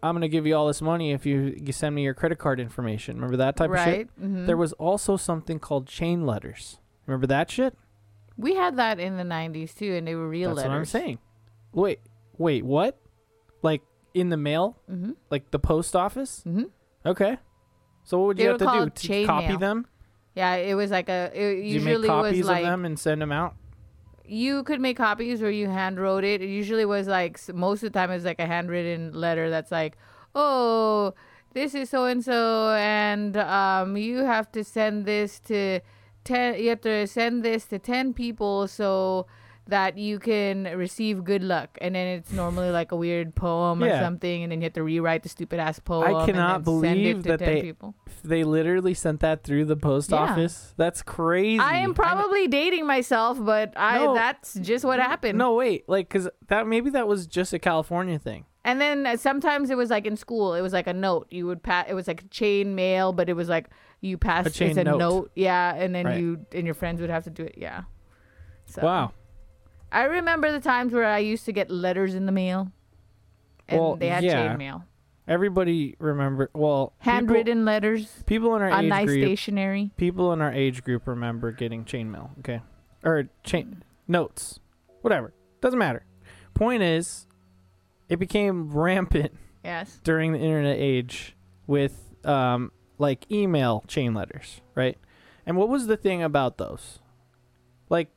I'm 0.02 0.14
gonna 0.14 0.28
give 0.28 0.46
you 0.46 0.54
all 0.54 0.66
this 0.68 0.80
money 0.80 1.12
if 1.12 1.26
you, 1.26 1.54
you 1.60 1.72
send 1.72 1.94
me 1.94 2.02
your 2.04 2.14
credit 2.14 2.38
card 2.38 2.58
information. 2.60 3.16
Remember 3.16 3.36
that 3.38 3.56
type 3.56 3.70
of 3.70 3.76
shit? 3.78 4.08
right. 4.18 4.20
mhm. 4.22 4.46
There 4.46 4.56
was 4.56 4.72
also 4.74 5.16
something 5.16 5.58
called 5.58 5.86
chain 5.86 6.24
letters. 6.24 6.78
Remember 7.06 7.26
that 7.26 7.50
shit? 7.50 7.76
we 8.38 8.54
had 8.54 8.76
that 8.76 8.98
in 8.98 9.18
the 9.18 9.22
'90s 9.24 9.74
too, 9.74 9.92
and 9.96 10.06
they 10.08 10.14
were 10.14 10.26
real 10.26 10.50
That's 10.54 10.58
letters. 10.64 10.70
what 10.70 10.76
I'm 10.78 10.84
saying. 10.86 11.18
Wait, 11.72 11.98
wait, 12.38 12.64
what? 12.64 12.98
Like 13.60 13.82
in 14.14 14.28
the 14.30 14.36
mail, 14.36 14.76
Mm-hmm. 14.90 15.12
like 15.30 15.50
the 15.50 15.58
post 15.58 15.94
office? 15.96 16.42
Mm-hmm. 16.46 16.64
Okay. 17.06 17.38
So 18.04 18.18
what 18.18 18.26
would 18.28 18.38
you 18.38 18.48
have 18.48 18.58
to 18.58 18.64
do? 18.64 18.90
To 18.90 19.26
copy 19.26 19.48
mail. 19.48 19.58
them? 19.58 19.86
Yeah, 20.34 20.54
it 20.54 20.74
was 20.74 20.90
like 20.90 21.08
a. 21.08 21.30
It 21.34 21.64
usually 21.64 22.02
make 22.02 22.06
copies 22.08 22.38
was 22.38 22.46
like 22.48 22.64
of 22.64 22.70
them 22.70 22.84
and 22.84 22.98
send 22.98 23.20
them 23.22 23.32
out? 23.32 23.54
you 24.32 24.62
could 24.62 24.80
make 24.80 24.96
copies 24.96 25.42
or 25.42 25.50
you 25.50 25.68
hand 25.68 25.98
wrote 25.98 26.22
it. 26.22 26.40
It 26.40 26.48
usually 26.48 26.84
was 26.84 27.08
like 27.08 27.40
most 27.52 27.82
of 27.82 27.92
the 27.92 27.98
time 27.98 28.12
it 28.12 28.14
was 28.14 28.24
like 28.24 28.38
a 28.38 28.46
handwritten 28.46 29.12
letter 29.12 29.50
that's 29.50 29.72
like, 29.72 29.96
oh, 30.36 31.14
this 31.52 31.74
is 31.74 31.90
so 31.90 32.04
and 32.04 32.24
so, 32.24 32.70
and 32.78 33.36
um, 33.36 33.96
you 33.96 34.18
have 34.18 34.52
to 34.52 34.62
send 34.62 35.04
this 35.04 35.40
to 35.40 35.80
ten. 36.22 36.60
You 36.62 36.68
have 36.68 36.80
to 36.82 37.08
send 37.08 37.44
this 37.44 37.66
to 37.66 37.80
ten 37.80 38.14
people 38.14 38.68
so 38.68 39.26
that 39.70 39.96
you 39.98 40.18
can 40.18 40.64
receive 40.76 41.24
good 41.24 41.42
luck, 41.42 41.76
and 41.80 41.94
then 41.94 42.06
it's 42.18 42.30
normally 42.30 42.70
like 42.70 42.92
a 42.92 42.96
weird 42.96 43.34
poem 43.34 43.82
or 43.82 43.90
something, 43.98 44.42
and 44.42 44.52
then 44.52 44.60
you 44.60 44.64
have 44.64 44.72
to 44.74 44.82
rewrite 44.82 45.22
the 45.22 45.28
stupid 45.28 45.58
ass 45.58 45.78
poem. 45.78 46.14
and 46.14 46.26
cannot 46.26 46.64
then 46.64 46.80
send 46.80 47.00
it 47.00 47.12
believe 47.12 47.22
to 47.22 47.28
that 47.30 47.38
10 47.38 47.48
they- 47.54 47.62
people. 47.62 47.94
They 48.22 48.44
literally 48.44 48.92
sent 48.94 49.20
that 49.20 49.42
through 49.44 49.64
the 49.64 49.76
post 49.76 50.10
Yeah. 50.10 50.18
office. 50.18 50.74
That's 50.76 51.02
crazy. 51.02 51.58
I 51.58 51.78
am 51.78 51.94
probably 51.94 52.46
dating 52.48 52.86
myself, 52.86 53.42
but 53.42 53.72
I 53.76 54.04
No. 54.04 54.14
that's 54.14 54.54
just 54.54 54.84
what 54.84 54.98
happened. 55.00 55.38
No, 55.38 55.54
wait, 55.54 55.88
like, 55.88 56.10
cause 56.10 56.28
that 56.48 56.66
maybe 56.66 56.90
that 56.90 57.08
was 57.08 57.26
just 57.26 57.52
a 57.54 57.58
California 57.58 58.18
thing. 58.18 58.44
And 58.62 58.78
then 58.78 59.06
uh, 59.06 59.16
sometimes 59.16 59.70
it 59.70 59.76
was 59.78 59.88
like 59.88 60.06
in 60.06 60.16
school, 60.16 60.52
it 60.54 60.60
was 60.60 60.74
like 60.74 60.86
a 60.86 60.92
note. 60.92 61.28
You 61.30 61.46
would 61.46 61.62
pass. 61.62 61.86
It 61.88 61.94
was 61.94 62.06
like 62.06 62.28
chain 62.30 62.74
mail, 62.74 63.12
but 63.14 63.30
it 63.30 63.32
was 63.32 63.48
like 63.48 63.70
you 64.02 64.18
pass. 64.18 64.52
chain 64.52 64.70
it's 64.70 64.78
a 64.78 64.84
note. 64.84 64.98
note. 64.98 65.30
yeah. 65.34 65.74
And 65.74 65.94
then 65.94 66.04
Right. 66.04 66.20
you 66.20 66.44
and 66.52 66.66
your 66.66 66.74
friends 66.74 67.00
would 67.00 67.08
have 67.08 67.24
to 67.24 67.30
do 67.30 67.44
it, 67.44 67.54
yeah. 67.56 67.82
So, 68.66 68.82
Wow. 68.82 69.12
I 69.92 70.04
remember 70.04 70.52
the 70.52 70.60
times 70.60 70.92
where 70.92 71.04
I 71.06 71.18
used 71.18 71.44
to 71.46 71.52
get 71.52 71.70
letters 71.70 72.14
in 72.14 72.26
the 72.26 72.32
mail, 72.32 72.70
and 73.68 73.80
Well, 73.80 73.96
they 73.96 74.08
had 74.08 74.24
yeah. 74.24 74.48
chain 74.48 74.58
mail, 74.58 74.84
Everybody 75.28 75.94
remember? 76.00 76.50
Well, 76.54 76.92
people- 76.98 77.12
handwritten 77.12 77.64
letters 77.64 78.22
People, 78.26 78.56
in 78.56 78.62
our 78.62 78.70
on 78.70 78.84
age 78.86 78.88
nice 78.88 79.06
group, 79.06 79.22
stationery. 79.24 79.90
people 79.96 80.32
in 80.32 80.40
our 80.40 80.52
age 80.52 80.82
group 80.82 81.06
remember 81.06 81.52
getting 81.52 81.84
chain 81.84 82.10
mail. 82.10 82.30
Okay, 82.40 82.62
or 83.04 83.28
chain 83.44 83.82
notes, 84.08 84.58
whatever. 85.02 85.32
Doesn't 85.60 85.78
matter. 85.78 86.04
Point 86.54 86.82
is, 86.82 87.26
it 88.08 88.18
became 88.18 88.72
rampant 88.72 89.32
Yes. 89.64 90.00
during 90.02 90.32
the 90.32 90.38
internet 90.40 90.76
age 90.78 91.36
with 91.66 92.14
um 92.26 92.72
like 92.98 93.30
email 93.30 93.84
chain 93.86 94.14
letters, 94.14 94.60
right? 94.74 94.98
And 95.46 95.56
what 95.56 95.68
was 95.68 95.86
the 95.86 95.96
thing 95.96 96.22
about 96.22 96.58
those? 96.58 96.98
Like, 97.88 98.08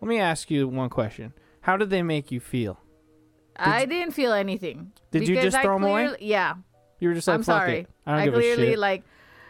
let 0.00 0.08
me 0.08 0.18
ask 0.18 0.50
you 0.50 0.68
one 0.68 0.90
question. 0.90 1.32
How 1.62 1.76
did 1.76 1.90
they 1.90 2.02
make 2.02 2.30
you 2.32 2.40
feel? 2.40 2.80
I 3.56 3.84
didn't 3.86 4.12
feel 4.12 4.32
anything. 4.32 4.92
Did 5.10 5.26
you 5.28 5.34
just 5.34 5.56
I 5.56 5.62
throw 5.62 5.74
'em 5.76 5.82
away? 5.84 6.16
Yeah. 6.20 6.54
You 7.00 7.08
were 7.08 7.14
just 7.14 7.26
like, 7.26 7.34
I'm 7.34 7.42
sorry. 7.42 7.78
it. 7.80 7.90
I 8.06 8.16
don't 8.16 8.24
give 8.26 8.34
clearly 8.34 8.62
a 8.68 8.70
shit." 8.72 8.78
like 8.78 9.02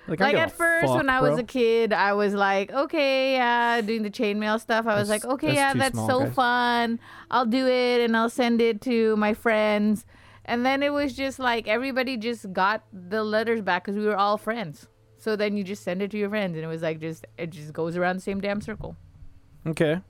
like, 0.07 0.21
like 0.21 0.37
at 0.37 0.53
first 0.53 0.87
fuck, 0.87 0.97
when 0.97 1.11
I 1.11 1.21
was 1.21 1.33
bro. 1.33 1.41
a 1.41 1.43
kid, 1.43 1.93
I 1.93 2.15
was 2.15 2.33
like, 2.33 2.73
okay, 2.73 3.35
yeah, 3.35 3.83
doing 3.83 4.03
the 4.03 4.11
chainmail 4.11 4.59
stuff. 4.59 4.87
I 4.87 4.95
was 4.99 5.09
That's- 5.09 5.25
like, 5.25 5.35
okay, 5.35 5.49
that's 5.49 5.57
yeah, 5.59 5.75
that's 5.75 5.93
small, 5.95 6.09
so 6.09 6.21
guys. 6.25 6.35
fun. 6.35 7.01
I'll 7.31 7.45
do 7.45 7.67
it 7.67 8.01
and 8.01 8.17
I'll 8.17 8.31
send 8.31 8.63
it 8.63 8.81
to 8.83 9.17
my 9.17 9.35
friends. 9.35 10.07
And 10.47 10.65
then 10.65 10.83
it 10.83 10.95
was 10.95 11.13
just 11.15 11.39
like 11.39 11.69
everybody 11.69 12.17
just 12.17 12.51
got 12.55 12.85
the 12.91 13.23
letters 13.23 13.61
back 13.61 13.85
because 13.85 13.99
we 13.99 14.07
were 14.07 14.17
all 14.17 14.39
friends. 14.39 14.89
So 15.19 15.37
then 15.37 15.59
you 15.59 15.63
just 15.65 15.83
send 15.85 16.01
it 16.01 16.11
to 16.13 16.17
your 16.19 16.31
friends, 16.31 16.57
and 16.57 16.65
it 16.65 16.69
was 16.69 16.81
like 16.81 17.01
just 17.01 17.27
it 17.37 17.51
just 17.51 17.75
goes 17.75 17.95
around 17.99 18.17
the 18.17 18.23
same 18.23 18.41
damn 18.41 18.63
circle. 18.63 18.97
okay. 19.67 20.01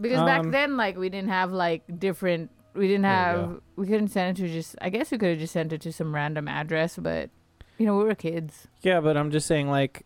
Because 0.00 0.20
back 0.22 0.40
Um, 0.40 0.50
then, 0.50 0.76
like 0.76 0.96
we 0.96 1.08
didn't 1.08 1.30
have 1.30 1.52
like 1.52 1.82
different. 1.98 2.50
We 2.74 2.88
didn't 2.88 3.04
have. 3.04 3.60
We 3.76 3.86
couldn't 3.86 4.08
send 4.08 4.36
it 4.36 4.42
to 4.42 4.48
just. 4.52 4.76
I 4.80 4.90
guess 4.90 5.10
we 5.10 5.18
could 5.18 5.30
have 5.30 5.38
just 5.38 5.52
sent 5.52 5.72
it 5.72 5.80
to 5.82 5.92
some 5.92 6.14
random 6.14 6.48
address, 6.48 6.98
but 6.98 7.30
you 7.78 7.86
know 7.86 7.96
we 7.96 8.04
were 8.04 8.14
kids. 8.14 8.66
Yeah, 8.82 9.00
but 9.00 9.16
I'm 9.16 9.30
just 9.30 9.46
saying, 9.46 9.68
like, 9.70 10.04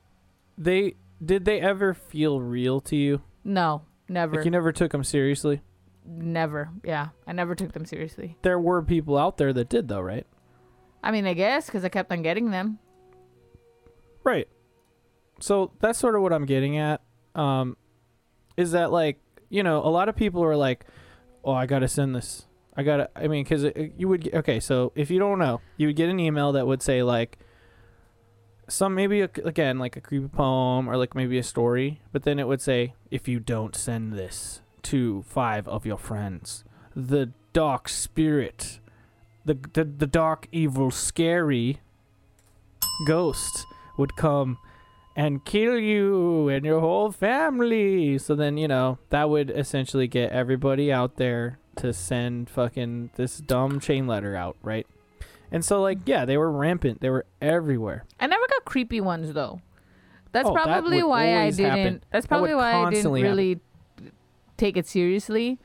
they 0.58 0.94
did 1.24 1.44
they 1.44 1.60
ever 1.60 1.94
feel 1.94 2.40
real 2.40 2.80
to 2.82 2.96
you? 2.96 3.22
No, 3.44 3.82
never. 4.08 4.36
Like, 4.36 4.44
you 4.44 4.50
never 4.50 4.72
took 4.72 4.92
them 4.92 5.04
seriously. 5.04 5.62
Never. 6.10 6.70
Yeah. 6.84 7.08
I 7.26 7.32
never 7.32 7.54
took 7.54 7.72
them 7.72 7.84
seriously. 7.84 8.36
There 8.42 8.58
were 8.58 8.82
people 8.82 9.18
out 9.18 9.36
there 9.36 9.52
that 9.52 9.68
did, 9.68 9.88
though, 9.88 10.00
right? 10.00 10.26
I 11.02 11.10
mean, 11.10 11.26
I 11.26 11.34
guess 11.34 11.66
because 11.66 11.84
I 11.84 11.90
kept 11.90 12.10
on 12.10 12.22
getting 12.22 12.50
them. 12.50 12.78
Right. 14.24 14.48
So 15.40 15.72
that's 15.80 15.98
sort 15.98 16.14
of 16.16 16.22
what 16.22 16.32
I'm 16.32 16.46
getting 16.46 16.78
at. 16.78 17.02
Um, 17.34 17.76
is 18.56 18.72
that 18.72 18.90
like 18.90 19.18
you 19.48 19.62
know 19.62 19.78
a 19.78 19.88
lot 19.88 20.08
of 20.08 20.16
people 20.16 20.42
are 20.42 20.56
like, 20.56 20.84
oh, 21.44 21.52
I 21.52 21.66
gotta 21.66 21.88
send 21.88 22.14
this. 22.14 22.46
I 22.76 22.82
gotta. 22.82 23.10
I 23.16 23.26
mean, 23.28 23.44
because 23.44 23.66
you 23.96 24.08
would. 24.08 24.32
Okay, 24.32 24.60
so 24.60 24.92
if 24.94 25.10
you 25.10 25.18
don't 25.18 25.38
know, 25.38 25.60
you 25.76 25.88
would 25.88 25.96
get 25.96 26.08
an 26.08 26.20
email 26.20 26.52
that 26.52 26.66
would 26.66 26.82
say 26.82 27.02
like 27.02 27.38
some 28.68 28.94
maybe 28.94 29.22
a, 29.22 29.30
again 29.44 29.78
like 29.78 29.96
a 29.96 30.00
creepy 30.00 30.28
poem 30.28 30.88
or 30.88 30.96
like 30.96 31.14
maybe 31.14 31.38
a 31.38 31.42
story, 31.42 32.00
but 32.12 32.22
then 32.22 32.38
it 32.38 32.46
would 32.46 32.60
say 32.60 32.94
if 33.10 33.26
you 33.26 33.40
don't 33.40 33.74
send 33.74 34.12
this 34.12 34.60
to 34.82 35.22
five 35.22 35.66
of 35.66 35.86
your 35.86 35.98
friends, 35.98 36.64
the 36.94 37.32
dark 37.52 37.88
spirit, 37.88 38.78
the 39.44 39.58
the, 39.72 39.84
the 39.84 40.06
dark 40.06 40.46
evil 40.52 40.90
scary 40.90 41.80
ghost 43.06 43.66
would 43.96 44.14
come 44.16 44.58
and 45.18 45.44
kill 45.44 45.76
you 45.76 46.48
and 46.48 46.64
your 46.64 46.78
whole 46.78 47.10
family. 47.10 48.16
So 48.18 48.36
then, 48.36 48.56
you 48.56 48.68
know, 48.68 48.98
that 49.10 49.28
would 49.28 49.50
essentially 49.50 50.06
get 50.06 50.30
everybody 50.30 50.92
out 50.92 51.16
there 51.16 51.58
to 51.76 51.92
send 51.92 52.48
fucking 52.48 53.10
this 53.16 53.38
dumb 53.38 53.80
chain 53.80 54.06
letter 54.06 54.36
out, 54.36 54.56
right? 54.62 54.86
And 55.50 55.64
so, 55.64 55.80
like, 55.82 55.98
yeah, 56.06 56.24
they 56.24 56.36
were 56.36 56.50
rampant. 56.52 57.00
They 57.00 57.10
were 57.10 57.26
everywhere. 57.42 58.04
I 58.20 58.28
never 58.28 58.46
got 58.46 58.64
creepy 58.64 59.00
ones 59.00 59.32
though. 59.32 59.60
That's 60.30 60.48
Oh, 60.48 60.52
probably 60.52 61.02
would 61.02 61.08
why 61.08 61.36
I 61.38 61.50
didn't. 61.50 61.64
happen. 61.78 62.04
That's 62.12 62.24
That 62.26 62.28
probably 62.28 62.54
why 62.54 62.68
I 62.70 62.72
didn't 62.74 62.84
constantly 62.84 63.20
happen. 63.22 63.36
really 63.36 63.60
take 64.56 64.76
it 64.76 64.86
seriously. 64.86 65.58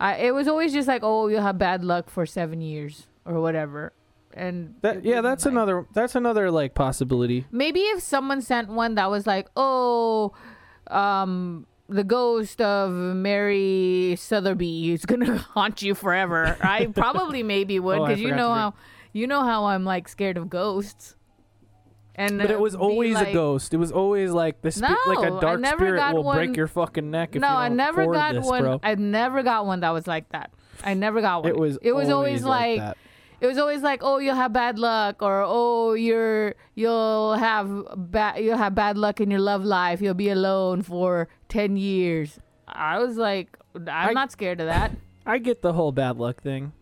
I, 0.00 0.16
it 0.16 0.34
was 0.34 0.48
always 0.48 0.72
just 0.72 0.88
like, 0.88 1.02
oh, 1.04 1.28
you'll 1.28 1.42
have 1.42 1.58
bad 1.58 1.84
luck 1.84 2.10
for 2.10 2.26
seven 2.26 2.60
years 2.60 3.06
or 3.24 3.40
whatever. 3.40 3.92
And 4.34 4.74
That 4.82 5.04
yeah, 5.04 5.20
that's 5.22 5.44
like- 5.44 5.52
another 5.52 5.86
that's 5.92 6.14
another 6.14 6.50
like 6.50 6.74
possibility. 6.74 7.46
Maybe 7.50 7.80
if 7.80 8.00
someone 8.02 8.40
sent 8.42 8.68
one 8.68 8.94
that 8.94 9.10
was 9.10 9.26
like, 9.26 9.48
oh, 9.56 10.32
um, 10.88 11.66
the 11.88 12.04
ghost 12.04 12.60
of 12.60 12.92
Mary 12.92 14.14
Sotheby 14.18 14.92
is 14.92 15.04
gonna 15.04 15.36
haunt 15.54 15.82
you 15.82 15.94
forever. 15.94 16.56
I 16.62 16.86
probably 16.86 17.42
maybe 17.42 17.80
would 17.80 17.98
Oh, 17.98 18.06
because 18.06 18.20
you 18.20 18.34
know 18.34 18.52
how 18.54 18.74
you 19.12 19.26
know 19.26 19.42
how 19.42 19.66
I'm 19.66 19.84
like 19.84 20.08
scared 20.08 20.36
of 20.36 20.48
ghosts. 20.48 21.16
And 22.14 22.38
But 22.38 22.50
it 22.50 22.60
was 22.60 22.74
always 22.74 23.14
like- 23.14 23.28
a 23.28 23.32
ghost. 23.32 23.72
It 23.72 23.78
was 23.78 23.90
always 23.92 24.30
like 24.30 24.60
the 24.62 24.70
spi- 24.70 24.94
like 25.06 25.26
a 25.26 25.40
dark 25.40 25.64
spirit 25.66 26.12
will 26.14 26.22
one- 26.22 26.36
break 26.36 26.56
your 26.56 26.66
fucking 26.66 27.10
neck 27.10 27.34
if 27.34 27.40
no, 27.40 27.48
I 27.48 27.68
never 27.68 28.06
got 28.06 28.34
this, 28.34 28.44
one. 28.46 28.62
bro. 28.62 28.80
I 28.82 28.94
never 28.96 29.42
got 29.42 29.64
one 29.66 29.80
that 29.80 29.90
was 29.90 30.06
like 30.06 30.28
that. 30.30 30.50
I 30.84 30.94
never 30.94 31.20
got 31.20 31.42
one. 31.44 31.50
It 31.52 31.56
was 31.58 31.78
It 31.82 31.92
was 31.92 32.08
always, 32.10 32.44
like. 32.44 32.78
that. 32.78 32.96
It 33.40 33.46
was 33.46 33.56
always 33.58 33.82
like, 33.82 34.00
oh, 34.02 34.18
you'll 34.18 34.34
have 34.34 34.52
bad 34.52 34.78
luck, 34.78 35.22
or 35.22 35.42
oh, 35.46 35.94
you're 35.94 36.54
you'll 36.74 37.34
have 37.34 37.70
bad 37.96 38.38
you'll 38.44 38.58
have 38.58 38.74
bad 38.74 38.98
luck 38.98 39.20
in 39.20 39.30
your 39.30 39.40
love 39.40 39.64
life. 39.64 40.00
You'll 40.00 40.14
be 40.14 40.28
alone 40.30 40.82
for 40.82 41.28
ten 41.48 41.76
years. 41.76 42.38
I 42.68 42.98
was 42.98 43.16
like, 43.16 43.56
I'm 43.74 43.88
I- 43.88 44.12
not 44.12 44.30
scared 44.32 44.60
of 44.60 44.66
that. 44.66 44.92
I 45.26 45.38
get 45.38 45.62
the 45.62 45.72
whole 45.72 45.92
bad 45.92 46.18
luck 46.18 46.42
thing. 46.42 46.72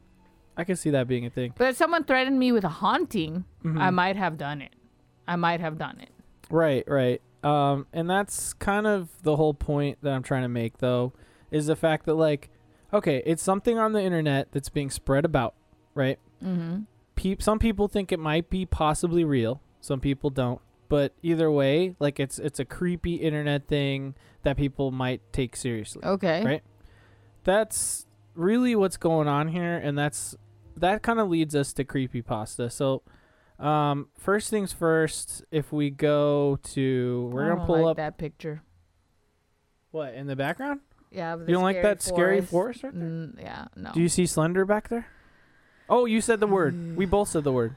I 0.57 0.65
can 0.65 0.77
see 0.77 0.91
that 0.91 1.07
being 1.07 1.27
a 1.27 1.31
thing. 1.31 1.55
But 1.57 1.69
if 1.71 1.77
someone 1.77 2.05
threatened 2.05 2.39
me 2.39 2.51
with 2.53 2.65
a 2.65 2.69
haunting, 2.69 3.45
Mm-hmm. 3.65 3.81
I 3.81 3.91
might 3.91 4.17
have 4.17 4.37
done 4.39 4.63
it. 4.63 4.73
I 5.27 5.37
might 5.37 5.61
have 5.61 5.79
done 5.79 6.01
it. 6.01 6.11
Right, 6.51 6.85
right. 6.89 7.21
Um, 7.45 7.87
and 7.93 8.09
that's 8.09 8.53
kind 8.55 8.87
of 8.87 9.09
the 9.23 9.37
whole 9.37 9.53
point 9.55 9.99
that 10.03 10.13
I'm 10.13 10.23
trying 10.23 10.43
to 10.43 10.49
make, 10.49 10.79
though, 10.79 11.13
is 11.51 11.67
the 11.67 11.77
fact 11.77 12.07
that 12.07 12.15
like, 12.15 12.51
okay, 12.93 13.23
it's 13.27 13.43
something 13.43 13.79
on 13.79 13.93
the 13.93 14.03
internet 14.03 14.53
that's 14.53 14.69
being 14.69 14.91
spread 14.91 15.25
about, 15.25 15.55
right? 15.95 16.19
Mm-hmm. 16.45 16.81
Peop- 17.17 17.43
some 17.43 17.59
people 17.59 17.89
think 17.89 18.13
it 18.13 18.19
might 18.21 18.49
be 18.49 18.65
possibly 18.65 19.25
real. 19.25 19.61
Some 19.81 20.01
people 20.01 20.31
don't. 20.31 20.61
But 20.89 21.13
either 21.23 21.51
way, 21.51 21.95
like 21.99 22.19
it's 22.19 22.39
it's 22.39 22.59
a 22.59 22.65
creepy 22.65 23.17
internet 23.17 23.67
thing 23.67 24.15
that 24.43 24.57
people 24.57 24.91
might 24.91 25.21
take 25.33 25.55
seriously. 25.57 26.03
Okay. 26.05 26.45
Right. 26.45 26.63
That's 27.45 28.07
really 28.35 28.75
what's 28.75 28.97
going 28.97 29.29
on 29.29 29.49
here, 29.49 29.77
and 29.77 29.99
that's 29.99 30.35
that 30.77 31.03
kind 31.03 31.19
of 31.19 31.29
leads 31.29 31.55
us 31.55 31.73
to 31.75 31.85
creepy 31.85 32.23
pasta. 32.23 32.71
So, 32.71 33.03
um, 33.59 34.09
first 34.17 34.49
things 34.49 34.73
first, 34.73 35.45
if 35.51 35.73
we 35.73 35.91
go 35.91 36.59
to, 36.75 37.31
we're 37.33 37.45
I 37.45 37.49
gonna 37.49 37.59
don't 37.59 37.67
pull 37.67 37.83
like 37.83 37.91
up 37.93 37.97
that 37.99 38.17
picture. 38.17 38.63
what 39.91 40.15
in 40.15 40.27
the 40.27 40.37
background. 40.37 40.81
Yeah. 41.11 41.37
You 41.37 41.47
don't 41.47 41.63
like 41.63 41.83
that 41.83 42.03
scary 42.03 42.41
forest. 42.43 42.51
forest 42.51 42.83
right 42.85 42.95
there? 42.95 43.09
Mm, 43.09 43.41
yeah. 43.41 43.67
No. 43.77 43.93
Do 43.93 44.01
you 44.01 44.09
see 44.09 44.27
Slender 44.27 44.65
back 44.65 44.89
there? 44.89 45.07
Oh, 45.89 46.05
you 46.05 46.21
said 46.21 46.41
the 46.41 46.47
word. 46.47 46.97
We 46.97 47.07
mm. 47.07 47.11
both 47.11 47.29
said 47.29 47.45
the 47.45 47.53
word. 47.53 47.77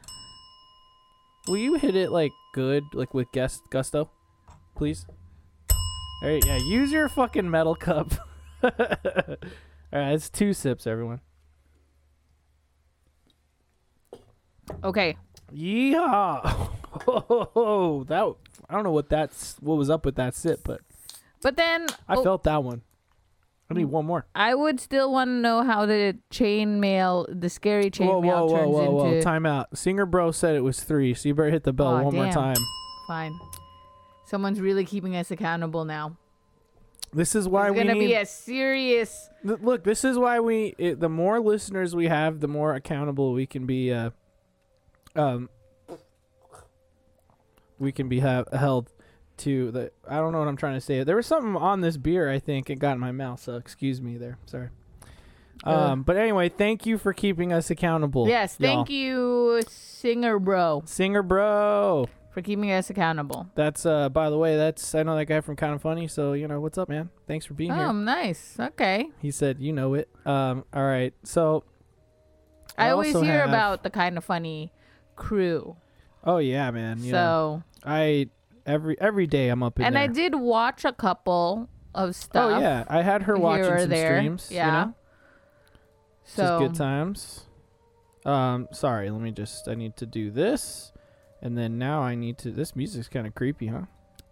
Will 1.47 1.57
you 1.57 1.76
hit 1.76 1.95
it 1.95 2.12
like 2.12 2.32
good, 2.53 2.84
like 2.93 3.14
with 3.14 3.32
guest 3.32 3.64
gusto, 3.70 4.09
please? 4.76 5.05
All 6.24 6.30
right, 6.30 6.45
yeah. 6.45 6.57
Use 6.57 6.91
your 6.91 7.09
fucking 7.09 7.49
metal 7.49 7.76
cup. 7.76 8.14
All 8.64 8.70
right, 9.91 10.14
it's 10.14 10.30
two 10.30 10.53
sips, 10.53 10.86
everyone. 10.86 11.22
okay. 14.84 15.18
Yeehaw! 15.53 16.70
Oh, 17.07 18.03
that 18.07 18.36
I 18.70 18.74
don't 18.74 18.84
know 18.84 18.91
what 18.91 19.09
that's 19.09 19.55
what 19.59 19.78
was 19.78 19.89
up 19.89 20.05
with 20.05 20.16
that 20.16 20.36
sip, 20.36 20.62
but 20.64 20.82
But 21.41 21.57
then 21.57 21.88
I 22.07 22.16
oh, 22.16 22.24
felt 22.24 22.43
that 22.43 22.64
one. 22.64 22.84
I 23.72 23.80
need 23.80 23.86
one 23.86 24.06
more. 24.06 24.26
I 24.36 24.54
would 24.56 24.80
still 24.80 25.12
want 25.12 25.30
to 25.30 25.34
know 25.34 25.64
how 25.64 25.86
the 25.86 26.18
chain 26.30 26.80
mail, 26.80 27.26
the 27.30 27.50
scary 27.50 27.90
chain 27.90 28.08
whoa, 28.08 28.20
whoa, 28.20 28.46
whoa, 28.46 28.58
turns 28.58 28.70
whoa, 28.72 28.92
whoa! 28.92 29.06
into. 29.08 29.22
Time 29.22 29.46
out. 29.46 29.78
Singer 29.78 30.06
bro 30.06 30.32
said 30.32 30.56
it 30.56 30.62
was 30.62 30.84
three, 30.84 31.14
so 31.14 31.30
you 31.30 31.36
better 31.36 31.50
hit 31.50 31.64
the 31.64 31.74
bell 31.74 31.88
Aw, 31.88 32.02
one 32.04 32.16
more 32.16 32.26
damn. 32.26 32.34
time. 32.34 32.56
Fine. 33.08 33.40
Someone's 34.26 34.62
really 34.62 34.86
keeping 34.86 35.16
us 35.16 35.32
accountable 35.32 35.84
now. 35.86 36.18
This 37.14 37.36
is 37.36 37.48
why 37.48 37.68
It's 37.68 37.72
we 37.72 37.78
gonna 37.84 37.94
need. 37.96 38.08
be 38.08 38.14
a 38.14 38.26
serious. 38.26 39.30
Th- 39.46 39.60
Look, 39.62 39.84
this 39.84 40.06
is 40.06 40.18
why 40.18 40.40
we. 40.40 40.76
It, 40.78 41.00
the 41.02 41.10
more 41.10 41.42
listeners 41.42 41.94
we 41.96 42.08
have, 42.08 42.40
the 42.40 42.48
more 42.48 42.74
accountable 42.74 43.34
we 43.34 43.46
can 43.46 43.66
be. 43.66 43.92
Uh, 43.92 44.12
um, 45.16 45.50
we 47.80 47.92
can 47.92 48.08
be 48.08 48.20
ha- 48.20 48.46
held 48.54 48.90
to 49.42 49.72
the. 49.72 49.92
I 50.08 50.18
don't 50.18 50.32
know 50.32 50.39
what 50.39 50.48
I'm 50.48 50.58
trying 50.58 50.76
to 50.76 50.82
say. 50.82 51.04
There 51.04 51.16
was 51.16 51.28
something 51.28 51.56
on 51.56 51.82
this 51.82 51.98
beer. 51.98 52.30
I 52.30 52.39
think 52.39 52.70
it 52.70 52.80
got 52.80 52.94
in 52.94 53.00
my 53.00 53.12
mouth. 53.12 53.42
So 53.42 53.56
excuse 53.56 54.02
me 54.02 54.18
there. 54.18 54.38
Sorry. 54.46 54.70
Uh. 55.64 55.70
Um, 55.92 56.04
but 56.04 56.18
anyway, 56.18 56.50
thank 56.50 56.86
you 56.86 56.98
for 56.98 57.14
keeping 57.14 57.54
us 57.54 57.70
accountable. 57.70 58.28
Yes, 58.28 58.56
thank 58.56 58.89
you, 58.89 59.62
singer 59.68 60.39
bro, 60.39 60.82
Singer 60.86 61.22
bro. 61.22 62.08
for 62.34 62.42
keeping 62.42 62.72
us 62.72 62.89
accountable. 62.89 63.48
That's 63.54 63.86
uh. 63.86 64.10
By 64.10 64.30
the 64.32 64.38
way, 64.38 64.58
that's 64.58 64.96
I 64.96 65.04
know 65.04 65.16
that 65.16 65.26
guy 65.26 65.42
from 65.42 65.56
Kind 65.56 65.74
of 65.76 65.82
Funny. 65.82 66.08
So 66.08 66.34
you 66.34 66.48
know 66.48 66.60
what's 66.60 66.78
up, 66.80 66.89
man. 66.89 67.10
Thanks 67.28 67.46
for 67.46 67.54
being 67.54 67.72
Oh, 67.72 67.76
here. 67.76 67.86
Oh 67.88 67.92
nice. 67.92 68.56
Okay. 68.60 69.10
He 69.22 69.30
said, 69.30 69.60
"You 69.60 69.72
know 69.74 69.94
it." 69.94 70.10
Um. 70.26 70.66
All 70.74 70.84
right. 70.86 71.14
So. 71.24 71.64
I, 72.78 72.89
always 72.92 73.14
also 73.14 73.26
hear 73.26 73.42
have- 73.42 73.50
about 73.50 73.84
the 73.84 73.89
kind 73.92 74.18
of 74.18 74.24
funny 74.24 74.72
crew. 75.16 75.76
Oh 76.24 76.38
yeah, 76.38 76.72
man. 76.72 77.04
You 77.04 77.12
know, 77.12 77.64
so, 77.76 77.88
I 77.88 78.30
every 78.66 78.99
every 78.99 79.28
day 79.28 79.49
I'm 79.49 79.64
up 79.64 79.80
in 79.80 79.86
and 79.86 79.95
there. 79.95 80.03
I 80.03 80.07
did 80.07 80.36
watch 80.36 80.86
a 80.86 80.93
couple 80.93 81.70
of 81.93 82.16
stuff. 82.16 82.51
Oh 82.55 82.59
yeah, 82.59 82.86
I 82.88 83.01
had 83.01 83.24
her 83.24 83.38
watching 83.38 83.80
some 83.80 83.89
there. 83.89 84.18
streams. 84.18 84.49
Yeah. 84.51 84.66
You 84.66 84.72
know? 84.72 84.95
So 86.24 86.43
Just 86.43 86.59
good 86.59 86.76
times. 86.76 87.45
Um, 88.26 88.68
sorry, 88.72 89.09
let 89.09 89.22
me 89.22 89.32
just. 89.32 89.68
I 89.68 89.76
need 89.76 89.97
to 89.97 90.05
do 90.05 90.30
this, 90.30 90.91
and 91.41 91.57
then 91.57 91.78
now 91.78 92.01
I 92.01 92.16
need 92.16 92.38
to. 92.39 92.51
This 92.51 92.76
music's 92.76 93.07
kind 93.07 93.26
of 93.26 93.36
creepy, 93.36 93.68
huh? 93.68 93.82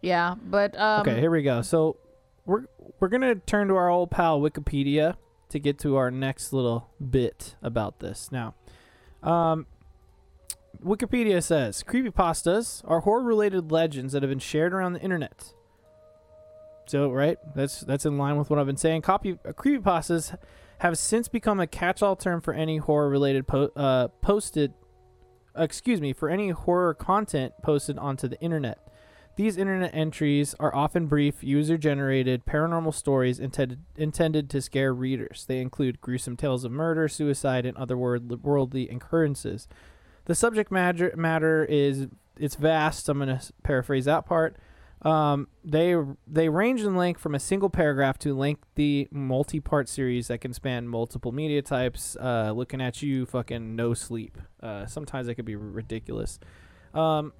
yeah, 0.01 0.35
but 0.41 0.79
um, 0.79 1.01
okay, 1.01 1.19
here 1.19 1.31
we 1.31 1.41
go. 1.41 1.61
So 1.61 1.97
we're 2.45 2.65
we're 2.99 3.07
gonna 3.07 3.35
turn 3.35 3.67
to 3.69 3.75
our 3.75 3.89
old 3.89 4.11
pal 4.11 4.39
Wikipedia 4.39 5.15
to 5.49 5.59
get 5.59 5.79
to 5.79 5.95
our 5.95 6.11
next 6.11 6.53
little 6.53 6.89
bit 7.09 7.55
about 7.61 7.99
this. 7.99 8.29
Now, 8.31 8.53
um, 9.23 9.65
Wikipedia 10.83 11.43
says 11.43 11.83
creepypastas 11.83 12.83
are 12.85 13.01
horror-related 13.01 13.71
legends 13.71 14.13
that 14.13 14.23
have 14.23 14.29
been 14.29 14.39
shared 14.39 14.73
around 14.73 14.93
the 14.93 15.01
internet. 15.01 15.53
So, 16.87 17.11
right, 17.11 17.37
that's 17.55 17.81
that's 17.81 18.05
in 18.05 18.17
line 18.17 18.37
with 18.37 18.49
what 18.49 18.59
I've 18.59 18.65
been 18.65 18.77
saying. 18.77 19.01
Copy 19.01 19.37
uh, 19.45 19.51
creepypastas 19.51 20.37
have 20.79 20.97
since 20.97 21.27
become 21.27 21.59
a 21.59 21.67
catch-all 21.67 22.15
term 22.15 22.41
for 22.41 22.53
any 22.53 22.77
horror-related 22.77 23.47
po- 23.47 23.71
uh, 23.75 24.07
posted. 24.21 24.73
excuse 25.55 25.99
me, 25.99 26.13
for 26.13 26.29
any 26.29 26.49
horror 26.49 26.93
content 26.93 27.53
posted 27.61 27.97
onto 27.97 28.27
the 28.27 28.39
internet. 28.39 28.79
These 29.35 29.57
internet 29.57 29.91
entries 29.93 30.53
are 30.59 30.73
often 30.75 31.07
brief, 31.07 31.43
user 31.43 31.77
generated 31.77 32.45
paranormal 32.45 32.93
stories 32.93 33.39
intended, 33.39 33.79
intended 33.95 34.49
to 34.49 34.61
scare 34.61 34.93
readers. 34.93 35.45
They 35.47 35.59
include 35.59 36.01
gruesome 36.01 36.35
tales 36.35 36.65
of 36.65 36.71
murder, 36.71 37.07
suicide, 37.07 37.65
and 37.65 37.77
other 37.77 37.97
world, 37.97 38.43
worldly 38.43 38.89
occurrences. 38.89 39.67
The 40.29 40.35
subject 40.35 40.71
matter, 40.71 41.11
matter 41.17 41.65
is 41.65 42.05
it's 42.37 42.53
vast. 42.53 43.09
I'm 43.09 43.17
going 43.17 43.35
to 43.35 43.51
paraphrase 43.63 44.05
that 44.05 44.27
part. 44.27 44.57
Um, 45.01 45.47
they 45.65 45.95
they 46.27 46.49
range 46.49 46.81
in 46.81 46.95
length 46.95 47.19
from 47.19 47.33
a 47.33 47.39
single 47.39 47.71
paragraph 47.71 48.19
to 48.19 48.35
lengthy 48.35 49.07
multi-part 49.09 49.89
series 49.89 50.27
that 50.27 50.39
can 50.39 50.53
span 50.53 50.87
multiple 50.87 51.31
media 51.31 51.63
types. 51.63 52.15
Uh, 52.15 52.53
looking 52.55 52.79
at 52.79 53.01
you, 53.01 53.25
fucking 53.25 53.75
no 53.75 53.95
sleep. 53.95 54.37
Uh, 54.61 54.85
sometimes 54.85 55.25
that 55.25 55.33
could 55.33 55.45
be 55.45 55.55
ridiculous. 55.55 56.39
Um, 56.93 57.33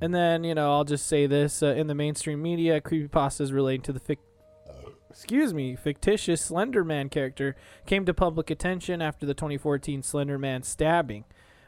and 0.00 0.14
then, 0.14 0.44
you 0.44 0.54
know, 0.54 0.70
I'll 0.70 0.84
just 0.84 1.08
say 1.08 1.26
this 1.26 1.64
uh, 1.64 1.74
in 1.74 1.88
the 1.88 1.96
mainstream 1.96 2.40
media, 2.40 2.80
creepypastas 2.80 3.52
relating 3.52 3.82
to 3.82 3.92
the 3.92 3.98
fic- 3.98 4.18
excuse 5.10 5.52
me, 5.52 5.74
fictitious 5.74 6.42
Slender 6.42 6.84
Man 6.84 7.08
character 7.08 7.56
came 7.86 8.04
to 8.04 8.14
public 8.14 8.50
attention 8.50 9.02
after 9.02 9.26
the 9.26 9.34
2014 9.34 10.04
Slender 10.04 10.38
Man 10.38 10.62
stabbing, 10.62 11.24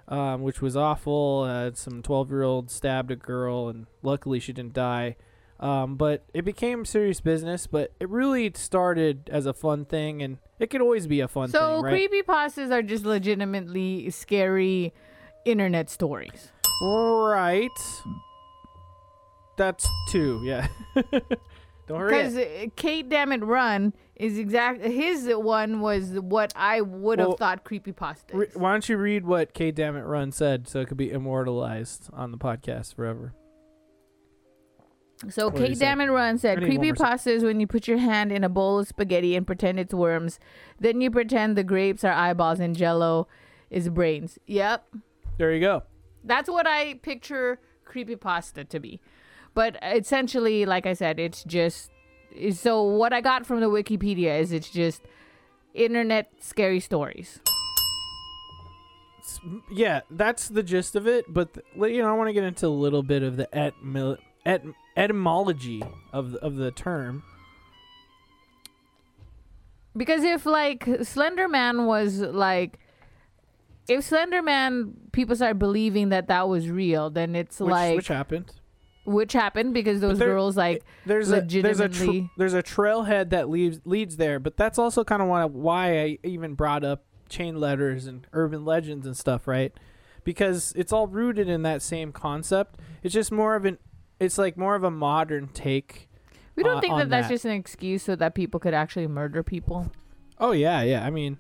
um, 0.09 0.43
which 0.43 0.61
was 0.61 0.77
awful. 0.77 1.47
Uh, 1.49 1.71
some 1.75 2.03
12 2.03 2.31
year 2.31 2.43
old 2.43 2.71
stabbed 2.71 3.11
a 3.11 3.17
girl, 3.17 3.69
and 3.69 3.87
luckily 4.03 4.41
she 4.41 4.53
didn't 4.53 4.73
die. 4.75 5.17
Um, 5.61 5.97
but 5.97 6.25
it 6.33 6.45
became 6.45 6.85
serious 6.85 7.21
business, 7.21 7.67
but 7.67 7.93
it 7.99 8.09
really 8.09 8.53
started 8.55 9.29
as 9.33 9.45
a 9.45 9.53
fun 9.53 9.85
thing, 9.85 10.23
and 10.23 10.39
it 10.61 10.71
could 10.71 10.81
always 10.81 11.07
be 11.09 11.21
a 11.21 11.27
fun 11.29 11.49
So 11.49 11.83
thing, 11.83 11.83
right? 11.83 12.11
creepypastas 12.11 12.71
are 12.71 12.83
just 12.83 13.05
legitimately 13.05 14.09
scary 14.11 14.93
internet 15.45 15.91
stories. 15.91 16.53
Right. 16.81 17.71
That's 19.57 19.89
two, 20.11 20.41
yeah. 20.45 20.69
Don't 21.89 21.99
hurry. 22.01 22.23
Because 22.23 22.71
Kate 22.77 23.09
Dammit 23.09 23.43
Run 23.43 23.93
is 24.19 24.39
exact. 24.39 24.83
His 24.83 25.29
one 25.33 25.81
was 25.81 26.11
what 26.21 26.53
I 26.57 26.81
would 26.81 27.19
have 27.19 27.29
Well, 27.29 27.37
thought 27.37 27.65
creepypasta 27.65 28.35
Re- 28.35 28.49
why 28.55 28.73
don't 28.73 28.89
you 28.89 28.97
read 28.97 29.25
what 29.25 29.55
K 29.55 29.71
Dammit 29.71 30.05
Run 30.05 30.33
said 30.33 30.69
so 30.69 30.81
it 30.81 30.89
could 30.89 30.97
be 30.97 31.11
immortalized 31.11 32.11
on 32.13 32.33
the 32.33 32.39
podcast 32.39 32.95
forever? 32.95 33.35
So 35.29 35.49
What 35.49 35.57
Kate? 35.57 35.79
Dammit 35.79 36.11
Run 36.11 36.39
said 36.39 36.59
"Creepy 36.59 36.79
need 36.79 36.79
one 36.79 36.87
more 36.87 36.95
creepypasta 36.95 37.27
is 37.29 37.43
when 37.43 37.59
you 37.59 37.67
put 37.67 37.89
your 37.89 37.99
hand 37.99 38.31
in 38.31 38.45
a 38.45 38.49
bowl 38.49 38.79
of 38.79 38.87
spaghetti 38.89 39.35
and 39.35 39.47
pretend 39.47 39.81
it's 39.81 39.93
worms. 39.95 40.39
Then 40.79 41.01
you 41.01 41.11
pretend 41.11 41.57
the 41.57 41.65
grapes 41.65 42.05
are 42.05 42.13
eyeballs 42.13 42.61
and 42.61 42.77
jello 42.77 43.27
is 43.69 43.89
brains. 43.89 44.39
Yep. 44.47 44.87
There 45.39 45.53
you 45.53 45.61
go. 45.61 45.83
That's 46.25 46.49
what 46.49 46.67
I 46.67 46.95
picture 46.95 47.61
creepy 47.85 48.17
pasta 48.17 48.65
to 48.65 48.81
be. 48.81 49.01
But 49.55 49.77
essentially, 49.83 50.65
like 50.67 50.87
I 50.87 50.93
said, 50.93 51.19
it's 51.19 51.43
just 51.43 51.91
so 52.53 52.83
what 52.83 53.13
I 53.13 53.21
got 53.21 53.47
from 53.47 53.61
the 53.61 53.69
Wikipedia 53.69 54.41
is 54.41 54.53
it's 54.53 54.71
just 54.71 55.03
internet 55.75 56.31
scary 56.41 56.81
stories. 56.81 57.41
Yeah, 59.71 60.01
that's 60.11 60.49
the 60.49 60.63
gist 60.63 60.97
of 60.97 61.07
it. 61.07 61.27
But 61.33 61.55
th- 61.55 61.67
li- 61.77 61.95
you 61.95 62.03
know, 62.03 62.09
I 62.09 62.13
want 62.13 62.29
to 62.29 62.33
get 62.33 62.45
into 62.45 62.67
a 62.67 62.69
little 62.69 63.03
bit 63.03 63.23
of 63.23 63.37
the 63.37 63.49
etym- 63.53 64.19
et- 64.47 64.65
etymology 64.97 65.83
of 66.13 66.33
the, 66.33 66.39
of 66.39 66.57
the 66.57 66.71
term. 66.71 67.23
Because 69.97 70.23
if 70.23 70.47
like 70.47 70.89
Slender 71.03 71.49
Man 71.49 71.87
was 71.87 72.21
like 72.21 72.79
if 73.89 74.05
Slender 74.05 74.43
Man 74.43 74.95
people 75.13 75.35
start 75.35 75.59
believing 75.59 76.11
that 76.11 76.29
that 76.29 76.49
was 76.49 76.71
real, 76.71 77.11
then 77.11 77.35
it's 77.35 77.59
Which, 77.59 77.71
like 77.71 77.97
which 77.97 78.09
happened. 78.09 78.53
Which 79.09 79.33
happened 79.33 79.75
because 79.75 80.01
those 80.01 80.19
there- 80.19 80.29
girls 80.29 80.57
like 80.57 80.85
There's 81.07 81.31
a 81.33 81.41
there's 81.41 81.81
a 81.81 81.89
there's 82.37 82.55
a 82.55 82.63
trailhead 82.63 83.31
that 83.31 83.49
leads 83.49 83.81
leads 83.85 84.17
there, 84.17 84.39
but 84.39 84.57
that's 84.57 84.79
also 84.79 85.05
kind 85.05 85.23
of 85.23 85.53
why 85.55 86.01
I 86.01 86.19
even 86.23 86.55
brought 86.55 86.85
up 86.85 87.05
chain 87.29 87.59
letters 87.59 88.07
and 88.07 88.27
urban 88.33 88.65
legends 88.65 89.07
and 89.07 89.17
stuff, 89.17 89.47
right? 89.47 89.73
Because 90.25 90.73
it's 90.77 90.93
all 90.93 91.07
rooted 91.07 91.49
in 91.49 91.63
that 91.63 91.83
same 91.83 92.13
concept. 92.13 92.79
It's 93.03 93.15
just 93.15 93.33
more 93.33 93.57
of 93.57 93.65
an 93.65 93.79
it's 94.21 94.39
like 94.39 94.57
more 94.57 94.75
of 94.75 94.85
a 94.85 94.91
modern 94.91 95.49
take. 95.49 96.09
we 96.57 96.63
don't 96.63 96.79
uh, 96.79 96.81
think 96.81 96.97
that 96.99 97.09
that's 97.09 97.29
that. 97.29 97.35
just 97.35 97.45
an 97.45 97.53
excuse 97.53 98.03
so 98.03 98.17
that 98.17 98.35
people 98.35 98.61
could 98.61 98.75
actually 98.75 99.07
murder 99.07 99.43
people. 99.43 99.91
Oh 100.39 100.53
yeah, 100.53 100.83
yeah. 100.83 101.05
I 101.05 101.11
mean, 101.11 101.39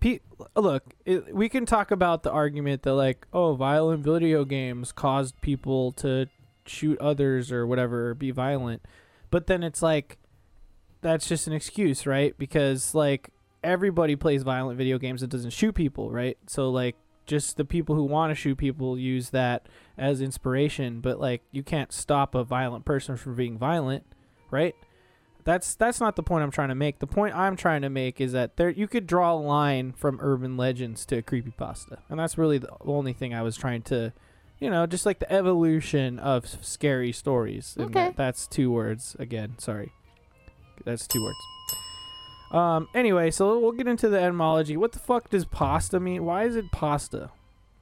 pe- 0.00 0.20
look, 0.56 0.94
it, 1.04 1.34
we 1.34 1.48
can 1.48 1.66
talk 1.66 1.90
about 1.90 2.22
the 2.22 2.30
argument 2.30 2.82
that 2.82 2.94
like, 2.94 3.26
oh, 3.32 3.54
violent 3.54 4.04
video 4.04 4.44
games 4.44 4.92
caused 4.92 5.40
people 5.40 5.92
to 5.92 6.28
shoot 6.66 6.98
others 6.98 7.50
or 7.52 7.66
whatever, 7.66 8.10
or 8.10 8.14
be 8.14 8.30
violent. 8.30 8.82
But 9.30 9.46
then 9.46 9.62
it's 9.62 9.82
like 9.82 10.18
that's 11.00 11.26
just 11.28 11.46
an 11.46 11.52
excuse, 11.52 12.06
right? 12.06 12.36
Because 12.38 12.94
like 12.94 13.30
everybody 13.62 14.16
plays 14.16 14.42
violent 14.42 14.78
video 14.78 14.98
games 14.98 15.20
that 15.20 15.28
doesn't 15.28 15.50
shoot 15.50 15.74
people, 15.74 16.10
right? 16.10 16.38
So 16.46 16.70
like 16.70 16.96
just 17.26 17.56
the 17.56 17.64
people 17.64 17.94
who 17.94 18.04
want 18.04 18.30
to 18.30 18.34
shoot 18.34 18.56
people 18.56 18.98
use 18.98 19.30
that 19.30 19.68
as 19.96 20.20
inspiration, 20.20 21.00
but 21.00 21.20
like 21.20 21.42
you 21.50 21.62
can't 21.62 21.92
stop 21.92 22.34
a 22.34 22.44
violent 22.44 22.84
person 22.84 23.16
from 23.16 23.34
being 23.34 23.58
violent, 23.58 24.04
right? 24.50 24.74
That's 25.44 25.74
that's 25.74 26.00
not 26.00 26.16
the 26.16 26.22
point 26.22 26.44
I'm 26.44 26.50
trying 26.50 26.68
to 26.68 26.74
make. 26.74 27.00
The 27.00 27.06
point 27.06 27.34
I'm 27.34 27.56
trying 27.56 27.82
to 27.82 27.90
make 27.90 28.20
is 28.20 28.32
that 28.32 28.56
there 28.56 28.70
you 28.70 28.86
could 28.86 29.06
draw 29.06 29.32
a 29.32 29.34
line 29.34 29.92
from 29.92 30.18
urban 30.20 30.56
legends 30.56 31.04
to 31.06 31.20
creepypasta. 31.22 31.98
And 32.08 32.18
that's 32.18 32.38
really 32.38 32.58
the 32.58 32.70
only 32.80 33.12
thing 33.12 33.34
I 33.34 33.42
was 33.42 33.56
trying 33.56 33.82
to 33.82 34.12
you 34.62 34.70
know, 34.70 34.86
just 34.86 35.04
like 35.04 35.18
the 35.18 35.30
evolution 35.32 36.18
of 36.18 36.44
s- 36.44 36.56
scary 36.62 37.12
stories. 37.12 37.74
And 37.76 37.86
Okay. 37.86 38.06
that, 38.08 38.16
that's 38.16 38.46
two 38.46 38.70
words 38.70 39.16
again. 39.18 39.54
Sorry. 39.58 39.92
That's 40.84 41.06
two 41.06 41.22
words. 41.22 41.38
Um 42.52 42.86
anyway, 42.94 43.30
so 43.30 43.58
we'll 43.58 43.72
get 43.72 43.88
into 43.88 44.08
the 44.08 44.20
etymology. 44.20 44.76
What 44.76 44.92
the 44.92 44.98
fuck 44.98 45.30
does 45.30 45.44
pasta 45.44 45.98
mean? 45.98 46.24
Why 46.24 46.44
is 46.44 46.54
it 46.56 46.70
pasta? 46.70 47.30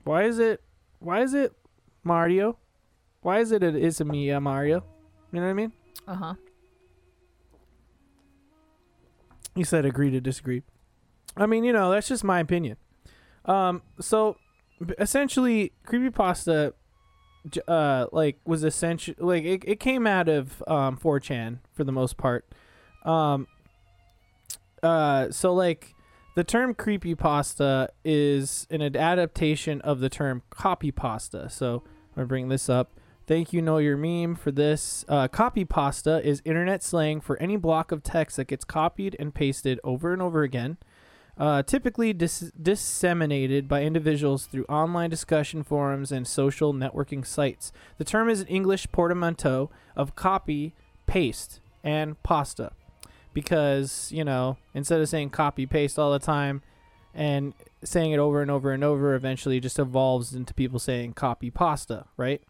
Why 0.05 0.22
is 0.24 0.39
it 0.39 0.62
why 1.01 1.22
is 1.22 1.35
it 1.35 1.53
Mario? 2.05 2.57
Why 3.22 3.41
is 3.41 3.53
it 3.53 3.62
it 3.62 3.74
is 3.74 4.01
a 4.01 4.05
me 4.05 4.31
uh, 4.31 4.41
Mario? 4.41 4.85
You 5.33 5.41
know 5.41 5.47
what 5.47 5.51
I 5.51 5.55
mean? 5.55 5.72
Uh 6.09 6.14
huh. 6.14 6.35
He 9.55 9.64
said 9.64 9.85
agree 9.85 10.11
to 10.11 10.20
disagree. 10.20 10.62
I 11.37 11.47
mean, 11.47 11.64
you 11.64 11.72
know, 11.72 11.91
that's 11.91 12.09
just 12.09 12.24
my 12.24 12.41
opinion. 12.41 12.76
Um, 13.45 13.83
so 14.01 14.37
essentially, 14.99 15.72
creepypasta, 15.87 16.72
uh, 17.66 18.07
like 18.12 18.39
was 18.45 18.64
essentially 18.64 19.16
like 19.18 19.45
it, 19.45 19.64
it 19.66 19.81
came 19.81 20.07
out 20.07 20.28
of 20.28 20.62
um 20.66 20.97
4chan 20.97 21.59
for 21.72 21.85
the 21.85 21.93
most 21.93 22.16
part. 22.16 22.47
Um. 23.05 23.47
Uh. 24.83 25.31
So 25.31 25.53
like, 25.55 25.95
the 26.35 26.45
term 26.45 26.74
creepy 26.74 27.14
pasta 27.14 27.91
is 28.05 28.66
an 28.70 28.83
adaptation 28.83 29.81
of 29.83 30.01
the 30.01 30.09
term 30.09 30.43
copy 30.51 30.91
pasta. 30.91 31.49
So 31.51 31.83
I'm 31.85 32.14
gonna 32.16 32.26
bring 32.26 32.49
this 32.49 32.68
up. 32.68 32.93
Thank 33.26 33.53
you, 33.53 33.62
know 33.62 33.78
your 33.78 33.97
meme, 33.97 34.35
for 34.35 34.51
this. 34.51 35.05
Uh, 35.09 35.28
copy 35.28 35.64
pasta 35.64 36.20
is 36.26 36.43
internet 36.45 36.83
slang 36.83 37.20
for 37.20 37.37
any 37.37 37.57
block 37.57 37.93
of 37.93 38.03
text 38.03 38.37
that 38.39 38.49
gets 38.49 38.64
copied 38.64 39.14
and 39.20 39.33
pasted 39.33 39.78
over 39.85 40.12
and 40.12 40.20
over 40.20 40.43
again. 40.43 40.78
Uh, 41.41 41.62
typically 41.62 42.12
dis- 42.12 42.53
disseminated 42.61 43.66
by 43.66 43.82
individuals 43.82 44.45
through 44.45 44.64
online 44.64 45.09
discussion 45.09 45.62
forums 45.62 46.12
and 46.12 46.26
social 46.26 46.74
networking 46.74 47.24
sites. 47.24 47.72
The 47.97 48.05
term 48.05 48.28
is 48.28 48.43
an 48.43 48.47
English 48.49 48.88
portmanteau 48.93 49.70
of 49.97 50.14
copy, 50.14 50.74
paste, 51.07 51.61
and 51.82 52.22
pasta. 52.22 52.72
Because, 53.32 54.12
you 54.12 54.22
know, 54.22 54.59
instead 54.74 55.01
of 55.01 55.09
saying 55.09 55.30
copy 55.30 55.64
paste 55.64 55.99
all 55.99 56.12
the 56.12 56.18
time 56.18 56.61
and 57.14 57.55
saying 57.82 58.12
it 58.12 58.18
over 58.18 58.43
and 58.43 58.51
over 58.51 58.72
and 58.72 58.84
over, 58.84 59.14
eventually 59.14 59.61
just 59.61 59.78
evolves 59.78 60.34
into 60.34 60.53
people 60.53 60.78
saying 60.78 61.14
copy 61.14 61.51
pasta, 61.51 62.05
right? 62.18 62.43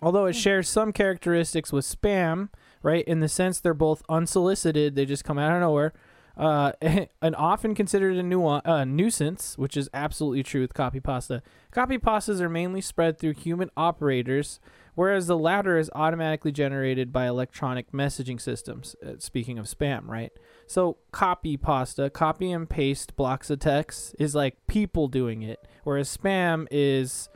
Although 0.00 0.24
it 0.24 0.34
shares 0.34 0.66
some 0.66 0.94
characteristics 0.94 1.72
with 1.72 1.84
spam, 1.84 2.48
right? 2.82 3.04
In 3.04 3.20
the 3.20 3.28
sense 3.28 3.60
they're 3.60 3.74
both 3.74 4.02
unsolicited, 4.08 4.94
they 4.94 5.04
just 5.04 5.24
come 5.24 5.38
out 5.38 5.52
of 5.52 5.60
nowhere 5.60 5.92
uh, 6.36 6.72
and 6.80 7.36
often 7.36 7.74
considered 7.74 8.16
a 8.16 8.22
nu- 8.22 8.46
uh, 8.46 8.84
nuisance, 8.84 9.56
which 9.58 9.76
is 9.76 9.88
absolutely 9.92 10.42
true 10.42 10.60
with 10.60 10.74
copy 10.74 11.00
pasta. 11.00 11.42
Copy 11.70 11.98
pastas 11.98 12.40
are 12.40 12.48
mainly 12.48 12.80
spread 12.80 13.18
through 13.18 13.34
human 13.34 13.70
operators, 13.76 14.60
whereas 14.94 15.26
the 15.26 15.36
latter 15.38 15.78
is 15.78 15.90
automatically 15.94 16.52
generated 16.52 17.12
by 17.12 17.26
electronic 17.26 17.92
messaging 17.92 18.40
systems. 18.40 18.96
Uh, 19.06 19.12
speaking 19.18 19.58
of 19.58 19.66
spam, 19.66 20.06
right? 20.08 20.32
So 20.66 20.96
copy 21.12 21.56
pasta, 21.56 22.08
copy 22.10 22.50
and 22.52 22.68
paste 22.68 23.14
blocks 23.16 23.50
of 23.50 23.58
text 23.58 24.14
is 24.18 24.34
like 24.34 24.56
people 24.66 25.08
doing 25.08 25.42
it, 25.42 25.66
whereas 25.84 26.14
spam 26.16 26.66
is 26.70 27.28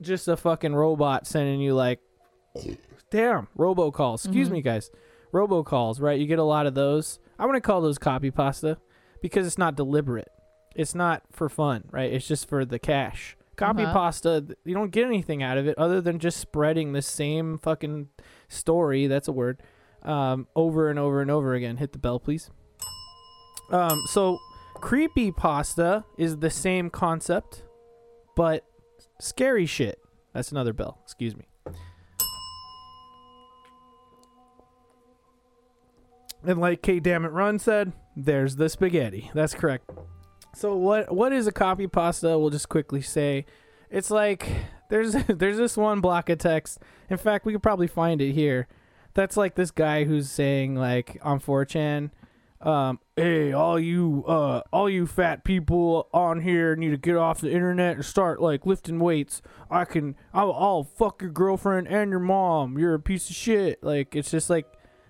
just 0.00 0.28
a 0.28 0.36
fucking 0.36 0.74
robot 0.74 1.26
sending 1.26 1.60
you 1.60 1.74
like, 1.74 2.00
damn, 3.10 3.48
robocalls. 3.56 4.24
Excuse 4.24 4.48
Mhm. 4.48 4.52
me, 4.52 4.62
guys 4.62 4.90
robocalls, 5.32 6.00
right? 6.00 6.18
You 6.18 6.26
get 6.26 6.38
a 6.38 6.42
lot 6.44 6.66
of 6.66 6.74
those. 6.74 7.18
I 7.38 7.46
want 7.46 7.56
to 7.56 7.60
call 7.60 7.80
those 7.80 7.98
copy 7.98 8.30
pasta 8.30 8.78
because 9.22 9.46
it's 9.46 9.58
not 9.58 9.76
deliberate. 9.76 10.28
It's 10.74 10.94
not 10.94 11.22
for 11.32 11.48
fun, 11.48 11.84
right? 11.90 12.12
It's 12.12 12.26
just 12.26 12.48
for 12.48 12.64
the 12.64 12.78
cash. 12.78 13.36
Copy 13.56 13.82
Uh-huh. 13.82 13.92
pasta, 13.92 14.56
you 14.64 14.74
don't 14.74 14.90
get 14.92 15.04
anything 15.06 15.42
out 15.42 15.58
of 15.58 15.66
it 15.66 15.76
other 15.78 16.00
than 16.00 16.18
just 16.20 16.38
spreading 16.38 16.92
the 16.92 17.02
same 17.02 17.58
fucking 17.58 18.08
story. 18.48 19.06
That's 19.08 19.26
a 19.28 19.32
word. 19.32 19.60
Um, 20.04 20.46
over 20.54 20.88
and 20.90 20.98
over 20.98 21.20
and 21.20 21.30
over 21.30 21.54
again. 21.54 21.78
Hit 21.78 21.92
the 21.92 21.98
bell, 21.98 22.20
please. 22.20 22.50
Um, 23.70 24.00
so 24.06 24.38
creepy 24.74 25.32
pasta 25.32 26.04
is 26.16 26.38
the 26.38 26.50
same 26.50 26.88
concept, 26.90 27.64
but 28.36 28.64
scary 29.20 29.66
shit. 29.66 30.00
That's 30.32 30.52
another 30.52 30.72
bell. 30.72 31.00
Excuse 31.04 31.36
me. 31.36 31.46
And 36.48 36.62
like 36.62 36.80
K 36.80 36.98
Damn 36.98 37.26
It 37.26 37.28
Run 37.28 37.58
said, 37.58 37.92
there's 38.16 38.56
the 38.56 38.70
spaghetti. 38.70 39.30
That's 39.34 39.52
correct. 39.52 39.90
So 40.54 40.76
what 40.76 41.14
what 41.14 41.30
is 41.30 41.46
a 41.46 41.52
copy 41.52 41.86
pasta? 41.86 42.38
We'll 42.38 42.48
just 42.48 42.70
quickly 42.70 43.02
say 43.02 43.44
it's 43.90 44.10
like 44.10 44.48
there's 44.88 45.12
there's 45.28 45.58
this 45.58 45.76
one 45.76 46.00
block 46.00 46.30
of 46.30 46.38
text. 46.38 46.78
In 47.10 47.18
fact, 47.18 47.44
we 47.44 47.52
could 47.52 47.62
probably 47.62 47.86
find 47.86 48.22
it 48.22 48.32
here. 48.32 48.66
That's 49.12 49.36
like 49.36 49.56
this 49.56 49.70
guy 49.70 50.04
who's 50.04 50.30
saying 50.30 50.74
like 50.74 51.18
on 51.20 51.38
4chan, 51.38 52.12
um, 52.62 52.98
hey, 53.14 53.52
all 53.52 53.78
you 53.78 54.24
uh 54.26 54.62
all 54.72 54.88
you 54.88 55.06
fat 55.06 55.44
people 55.44 56.08
on 56.14 56.40
here 56.40 56.74
need 56.76 56.92
to 56.92 56.96
get 56.96 57.16
off 57.16 57.42
the 57.42 57.52
internet 57.52 57.96
and 57.96 58.04
start 58.06 58.40
like 58.40 58.64
lifting 58.64 59.00
weights. 59.00 59.42
I 59.70 59.84
can 59.84 60.16
I'll, 60.32 60.54
I'll 60.54 60.84
fuck 60.84 61.20
your 61.20 61.30
girlfriend 61.30 61.88
and 61.88 62.10
your 62.10 62.20
mom. 62.20 62.78
You're 62.78 62.94
a 62.94 63.00
piece 63.00 63.28
of 63.28 63.36
shit. 63.36 63.84
Like 63.84 64.16
it's 64.16 64.30
just 64.30 64.48
like 64.48 64.64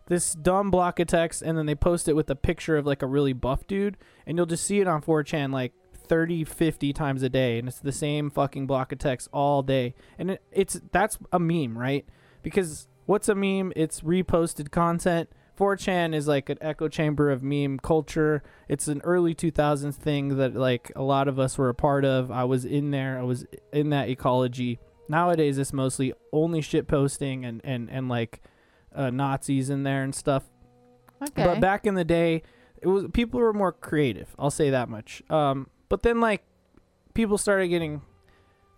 this 0.08 0.32
dumb 0.32 0.70
block 0.70 0.98
of 0.98 1.06
text 1.06 1.42
and 1.42 1.56
then 1.56 1.66
they 1.66 1.74
post 1.74 2.08
it 2.08 2.16
with 2.16 2.28
a 2.30 2.34
picture 2.34 2.76
of 2.76 2.86
like 2.86 3.02
a 3.02 3.06
really 3.06 3.34
buff 3.34 3.66
dude 3.66 3.96
and 4.26 4.36
you'll 4.36 4.46
just 4.46 4.64
see 4.64 4.80
it 4.80 4.88
on 4.88 5.02
4chan 5.02 5.52
like 5.52 5.72
30 6.08 6.44
50 6.44 6.92
times 6.94 7.22
a 7.22 7.28
day 7.28 7.58
and 7.58 7.68
it's 7.68 7.80
the 7.80 7.92
same 7.92 8.30
fucking 8.30 8.66
block 8.66 8.90
of 8.90 8.98
text 8.98 9.28
all 9.32 9.62
day. 9.62 9.94
And 10.18 10.32
it, 10.32 10.42
it's 10.50 10.80
that's 10.90 11.18
a 11.32 11.38
meme 11.38 11.76
right? 11.78 12.06
Because 12.42 12.88
what's 13.06 13.28
a 13.28 13.34
meme? 13.34 13.72
It's 13.76 14.00
reposted 14.00 14.70
content. 14.70 15.28
4chan 15.58 16.14
is 16.14 16.26
like 16.28 16.48
an 16.48 16.58
echo 16.60 16.88
chamber 16.88 17.30
of 17.30 17.42
meme 17.42 17.78
culture. 17.78 18.42
It's 18.68 18.88
an 18.88 19.00
early 19.04 19.34
2000s 19.34 19.94
thing 19.94 20.36
that 20.36 20.54
like 20.54 20.90
a 20.96 21.02
lot 21.02 21.28
of 21.28 21.38
us 21.38 21.58
were 21.58 21.68
a 21.68 21.74
part 21.74 22.04
of. 22.04 22.30
I 22.30 22.44
was 22.44 22.64
in 22.64 22.92
there. 22.92 23.18
I 23.18 23.22
was 23.22 23.44
in 23.72 23.90
that 23.90 24.08
ecology. 24.08 24.78
Nowadays 25.08 25.58
it's 25.58 25.72
mostly 25.72 26.14
only 26.32 26.60
shit 26.62 26.86
posting 26.86 27.44
and 27.44 27.60
and 27.64 27.90
and 27.90 28.08
like 28.08 28.40
uh, 28.98 29.10
Nazis 29.10 29.70
in 29.70 29.84
there 29.84 30.02
and 30.02 30.14
stuff. 30.14 30.44
Okay. 31.22 31.44
But 31.44 31.60
back 31.60 31.86
in 31.86 31.94
the 31.94 32.04
day, 32.04 32.42
it 32.82 32.86
was 32.86 33.06
people 33.12 33.40
were 33.40 33.52
more 33.52 33.72
creative. 33.72 34.34
I'll 34.38 34.50
say 34.50 34.70
that 34.70 34.88
much. 34.88 35.22
Um, 35.30 35.68
but 35.88 36.02
then 36.02 36.20
like 36.20 36.44
people 37.14 37.38
started 37.38 37.68
getting 37.68 38.02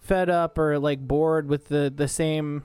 fed 0.00 0.30
up 0.30 0.58
or 0.58 0.78
like 0.78 1.00
bored 1.00 1.48
with 1.48 1.68
the 1.68 1.92
the 1.94 2.08
same 2.08 2.64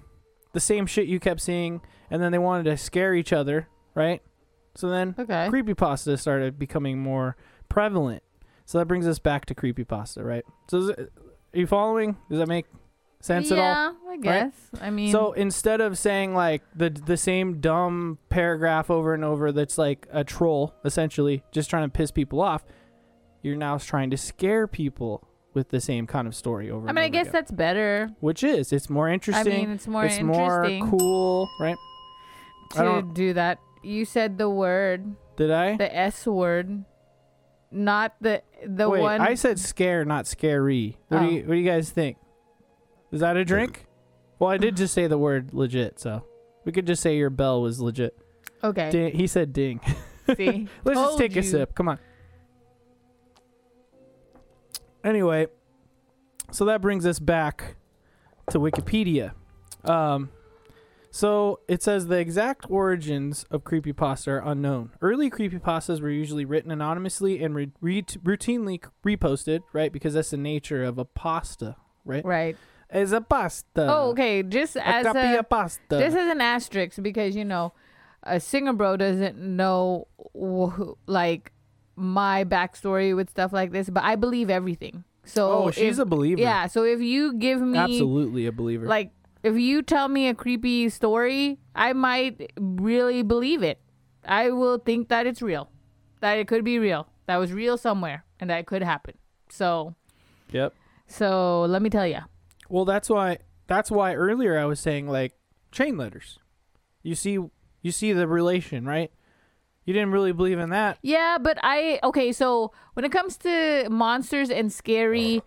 the 0.53 0.59
same 0.59 0.85
shit 0.85 1.07
you 1.07 1.19
kept 1.19 1.41
seeing, 1.41 1.81
and 2.09 2.21
then 2.21 2.31
they 2.31 2.37
wanted 2.37 2.63
to 2.65 2.77
scare 2.77 3.13
each 3.13 3.33
other, 3.33 3.67
right? 3.93 4.21
So 4.75 4.89
then 4.89 5.15
okay. 5.17 5.47
creepypasta 5.49 6.19
started 6.19 6.59
becoming 6.59 6.99
more 6.99 7.37
prevalent. 7.69 8.23
So 8.65 8.79
that 8.79 8.85
brings 8.85 9.07
us 9.07 9.19
back 9.19 9.45
to 9.45 9.55
creepypasta, 9.55 10.23
right? 10.23 10.45
So 10.69 10.89
it, 10.89 10.99
are 10.99 11.59
you 11.59 11.67
following? 11.67 12.17
Does 12.29 12.39
that 12.39 12.47
make 12.47 12.65
sense 13.25 13.51
at 13.51 13.57
all? 13.57 13.63
yeah, 13.65 13.91
I 14.09 14.17
guess. 14.17 14.53
I 14.81 14.89
mean, 14.89 15.11
So 15.11 15.33
instead 15.33 15.81
of 15.81 15.97
saying 15.97 16.33
like 16.33 16.61
the 16.75 16.89
the 16.89 17.17
same 17.17 17.59
dumb 17.59 18.19
paragraph 18.29 18.89
over 18.89 19.13
and 19.13 19.23
over 19.23 19.51
that's 19.51 19.77
like 19.77 20.07
a 20.11 20.23
troll 20.23 20.73
essentially 20.85 21.43
just 21.51 21.69
trying 21.69 21.83
to 21.89 21.91
piss 21.91 22.11
people 22.11 22.39
off, 22.41 22.63
you're 23.41 23.55
now 23.57 23.77
trying 23.77 24.09
to 24.11 24.17
scare 24.17 24.67
people 24.67 25.27
with 25.53 25.69
the 25.69 25.79
same 25.79 26.05
kind 26.05 26.27
of 26.27 26.35
story 26.35 26.69
over 26.69 26.87
I 26.89 26.91
mean, 26.91 27.05
I 27.05 27.09
guess 27.09 27.27
again. 27.27 27.31
that's 27.33 27.51
better. 27.51 28.09
which 28.19 28.43
is 28.43 28.73
it's 28.73 28.89
more 28.89 29.07
interesting. 29.09 29.53
I 29.53 29.55
interesting. 29.55 29.67
mean, 29.69 29.75
it's 29.75 29.87
more 29.87 30.05
it's 30.05 30.21
more 30.21 30.89
cool, 30.89 31.49
right? 31.59 31.77
I 32.75 32.83
to 32.83 33.01
do 33.13 33.33
that. 33.33 33.59
You 33.83 34.03
said 34.05 34.37
the 34.37 34.49
word, 34.49 35.15
Did 35.37 35.51
I? 35.51 35.77
the 35.77 35.95
S 35.95 36.25
word, 36.27 36.83
not 37.71 38.15
the 38.19 38.41
the 38.65 38.89
Wait, 38.89 39.01
one. 39.01 39.21
I 39.21 39.35
said 39.35 39.59
scare, 39.59 40.03
not 40.05 40.27
scary. 40.27 40.97
What 41.07 41.19
do 41.19 41.25
Oh. 41.25 41.29
you 41.29 41.39
what 41.43 41.53
do 41.53 41.59
you 41.59 41.69
guys 41.69 41.89
think? 41.91 42.17
Is 43.11 43.21
that 43.21 43.37
a 43.37 43.45
drink? 43.45 43.85
Well, 44.39 44.49
I 44.49 44.57
did 44.57 44.75
just 44.75 44.93
say 44.93 45.07
the 45.07 45.17
word 45.17 45.53
legit, 45.53 45.99
so 45.99 46.23
we 46.65 46.71
could 46.71 46.85
just 46.87 47.01
say 47.01 47.15
your 47.17 47.29
bell 47.29 47.61
was 47.61 47.79
legit. 47.79 48.17
okay. 48.63 48.89
Ding, 48.91 49.15
he 49.15 49.27
said 49.27 49.53
ding. 49.53 49.79
See, 50.35 50.67
Let's 50.83 50.99
just 50.99 51.09
Told 51.09 51.19
take 51.19 51.35
a 51.35 51.43
sip. 51.43 51.75
Come 51.75 51.87
on. 51.87 51.99
Anyway, 55.03 55.47
so 56.51 56.65
that 56.65 56.81
brings 56.81 57.05
us 57.05 57.19
back 57.19 57.75
to 58.49 58.59
Wikipedia. 58.59 59.33
Um, 59.83 60.29
so 61.11 61.59
it 61.67 61.83
says 61.83 62.07
the 62.07 62.17
exact 62.17 62.65
origins 62.69 63.45
of 63.51 63.63
creepypasta 63.63 64.27
are 64.27 64.39
unknown. 64.39 64.91
Early 65.01 65.29
creepypastas 65.29 66.01
were 66.01 66.09
usually 66.09 66.43
written 66.43 66.71
anonymously 66.71 67.43
and 67.43 67.55
re- 67.55 67.71
re- 67.79 68.01
routinely 68.01 68.83
reposted, 69.05 69.61
right? 69.73 69.93
Because 69.93 70.15
that's 70.15 70.31
the 70.31 70.37
nature 70.37 70.83
of 70.83 70.97
a 70.97 71.05
pasta, 71.05 71.75
right? 72.03 72.25
Right. 72.25 72.57
As 72.89 73.11
a 73.11 73.21
pasta. 73.21 73.87
oh, 73.89 74.09
okay. 74.11 74.43
Just 74.43 74.75
A 74.75 74.87
as 74.87 75.05
copy 75.05 75.35
a 75.35 75.43
pasta. 75.43 75.97
This 75.97 76.13
is 76.13 76.29
an 76.29 76.41
asterisk 76.41 77.01
because 77.01 77.35
you 77.35 77.45
know, 77.45 77.73
a 78.23 78.39
singer 78.39 78.73
bro 78.73 78.97
doesn't 78.97 79.37
know 79.37 80.07
wh- 80.37 80.93
like 81.07 81.51
my 81.95 82.43
backstory 82.43 83.15
with 83.15 83.29
stuff 83.29 83.51
like 83.53 83.71
this, 83.71 83.89
but 83.89 84.03
I 84.03 84.15
believe 84.15 84.49
everything. 84.49 85.03
So 85.23 85.51
oh, 85.51 85.71
she's 85.71 85.97
if- 85.97 86.03
a 86.03 86.05
believer. 86.05 86.41
yeah. 86.41 86.67
So 86.67 86.83
if 86.83 87.01
you 87.01 87.33
give 87.33 87.61
me 87.61 87.77
Absolutely 87.77 88.45
a 88.45 88.51
believer. 88.51 88.85
like 88.85 89.11
if 89.43 89.57
you 89.57 89.81
tell 89.81 90.07
me 90.07 90.27
a 90.27 90.33
creepy 90.33 90.89
story, 90.89 91.59
I 91.75 91.93
might 91.93 92.51
really 92.59 93.21
believe 93.23 93.61
it. 93.63 93.79
I 94.27 94.49
will 94.49 94.79
think 94.79 95.09
that 95.09 95.27
it's 95.27 95.41
real, 95.41 95.69
that 96.21 96.39
it 96.39 96.47
could 96.47 96.63
be 96.63 96.79
real, 96.79 97.07
that 97.27 97.37
was 97.37 97.53
real 97.53 97.77
somewhere, 97.77 98.25
and 98.39 98.49
that 98.49 98.59
it 98.59 98.65
could 98.65 98.81
happen. 98.81 99.15
So, 99.49 99.93
yep. 100.51 100.73
so 101.07 101.61
let 101.65 101.83
me 101.83 101.91
tell 101.91 102.07
you. 102.07 102.19
Well, 102.69 102.85
that's 102.85 103.09
why 103.09 103.39
that's 103.67 103.91
why 103.91 104.13
earlier 104.15 104.57
I 104.57 104.65
was 104.65 104.79
saying 104.79 105.07
like 105.07 105.33
chain 105.71 105.97
letters. 105.97 106.39
You 107.03 107.15
see 107.15 107.39
you 107.81 107.91
see 107.91 108.13
the 108.13 108.27
relation, 108.27 108.85
right? 108.85 109.11
You 109.85 109.93
didn't 109.93 110.11
really 110.11 110.31
believe 110.31 110.57
in 110.57 110.71
that. 110.71 110.97
Yeah, 111.03 111.37
but 111.39 111.57
I 111.61 111.99
okay. 112.03 112.31
So 112.31 112.71
when 112.93 113.05
it 113.05 113.11
comes 113.11 113.37
to 113.37 113.87
monsters 113.89 114.49
and 114.49 114.71
scary 114.73 115.43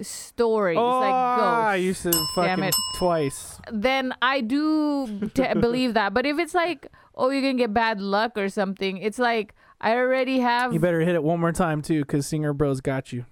stories 0.00 0.78
oh, 0.78 1.00
like 1.00 1.38
ghosts, 1.38 1.82
you 1.84 1.94
said 1.94 2.12
Damn 2.14 2.26
fucking 2.34 2.64
it. 2.64 2.74
twice. 2.96 3.60
then 3.70 4.14
I 4.22 4.40
do 4.40 5.28
t- 5.34 5.54
believe 5.60 5.92
that. 5.94 6.14
But 6.14 6.24
if 6.24 6.38
it's 6.38 6.54
like 6.54 6.88
oh, 7.14 7.30
you're 7.30 7.42
gonna 7.42 7.54
get 7.54 7.74
bad 7.74 8.00
luck 8.00 8.32
or 8.36 8.48
something. 8.48 8.96
It's 8.98 9.18
like 9.18 9.54
I 9.80 9.96
already 9.96 10.38
have, 10.40 10.72
You 10.72 10.80
better 10.80 11.00
hit 11.00 11.14
it 11.14 11.22
one 11.22 11.40
more 11.40 11.52
time 11.52 11.82
too, 11.82 12.00
because 12.02 12.26
Singer 12.26 12.52
Bros 12.52 12.80
got 12.80 13.12
you. 13.12 13.24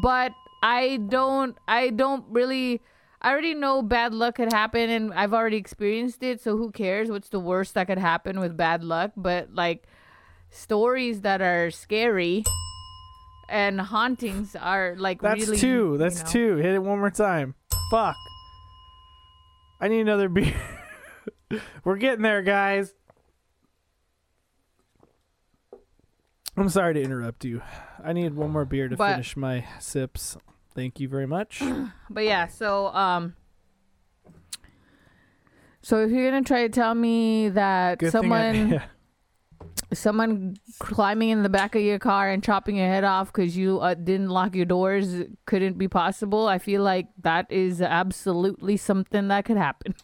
but 0.00 0.32
I 0.62 0.98
don't. 1.08 1.56
I 1.66 1.90
don't 1.90 2.24
really. 2.30 2.80
I 3.20 3.30
already 3.30 3.54
know 3.54 3.82
bad 3.82 4.14
luck 4.14 4.36
could 4.36 4.52
happen, 4.52 4.90
and 4.90 5.12
I've 5.14 5.32
already 5.32 5.56
experienced 5.56 6.22
it. 6.22 6.40
So 6.40 6.56
who 6.56 6.70
cares? 6.72 7.10
What's 7.10 7.28
the 7.28 7.38
worst 7.40 7.74
that 7.74 7.86
could 7.86 7.98
happen 7.98 8.40
with 8.40 8.56
bad 8.56 8.82
luck? 8.82 9.12
But 9.16 9.54
like 9.54 9.86
stories 10.50 11.20
that 11.22 11.40
are 11.40 11.70
scary 11.70 12.44
and 13.48 13.80
hauntings 13.80 14.56
are 14.56 14.94
like 14.98 15.20
That's 15.22 15.40
really. 15.46 15.58
two. 15.58 15.92
you 15.92 15.98
That's 15.98 16.22
know. 16.24 16.30
two. 16.30 16.56
Hit 16.56 16.74
it 16.74 16.82
one 16.82 16.98
more 16.98 17.10
time. 17.10 17.54
Fuck. 17.90 18.16
I 19.80 19.88
need 19.88 20.00
another 20.00 20.28
beer. 20.28 20.54
We're 21.84 21.96
getting 21.96 22.22
there, 22.22 22.42
guys. 22.42 22.94
I'm 26.56 26.68
sorry 26.68 26.94
to 26.94 27.02
interrupt 27.02 27.44
you. 27.44 27.62
I 28.04 28.12
need 28.12 28.34
one 28.34 28.50
more 28.50 28.64
beer 28.64 28.88
to 28.88 28.96
But- 28.96 29.12
finish 29.12 29.36
my 29.36 29.64
sips. 29.80 30.36
Thank 30.74 31.00
you 31.00 31.08
very 31.08 31.26
much. 31.26 31.62
But 32.10 32.24
yeah, 32.24 32.46
so 32.46 32.86
um 32.88 33.34
so 35.82 36.02
if 36.04 36.10
you're 36.10 36.30
gonna 36.30 36.44
try 36.44 36.62
to 36.62 36.68
tell 36.68 36.94
me 36.94 37.48
that 37.50 37.98
Good 37.98 38.12
thing 38.12 38.32
I- 38.32 38.52
someone 38.52 38.68
yeah. 38.70 38.84
someone 39.92 40.56
climbing 40.78 41.30
in 41.30 41.42
the 41.42 41.48
back 41.48 41.74
of 41.74 41.82
your 41.82 41.98
car 41.98 42.30
and 42.30 42.42
chopping 42.42 42.76
your 42.76 42.86
head 42.88 43.04
off 43.04 43.32
because 43.32 43.56
you 43.56 43.80
uh, 43.80 43.94
didn't 43.94 44.28
lock 44.28 44.54
your 44.54 44.64
doors 44.66 45.22
couldn't 45.46 45.78
be 45.78 45.88
possible, 45.88 46.48
I 46.48 46.58
feel 46.58 46.82
like 46.82 47.08
that 47.22 47.50
is 47.50 47.82
absolutely 47.82 48.76
something 48.76 49.28
that 49.28 49.44
could 49.44 49.56
happen. 49.58 49.94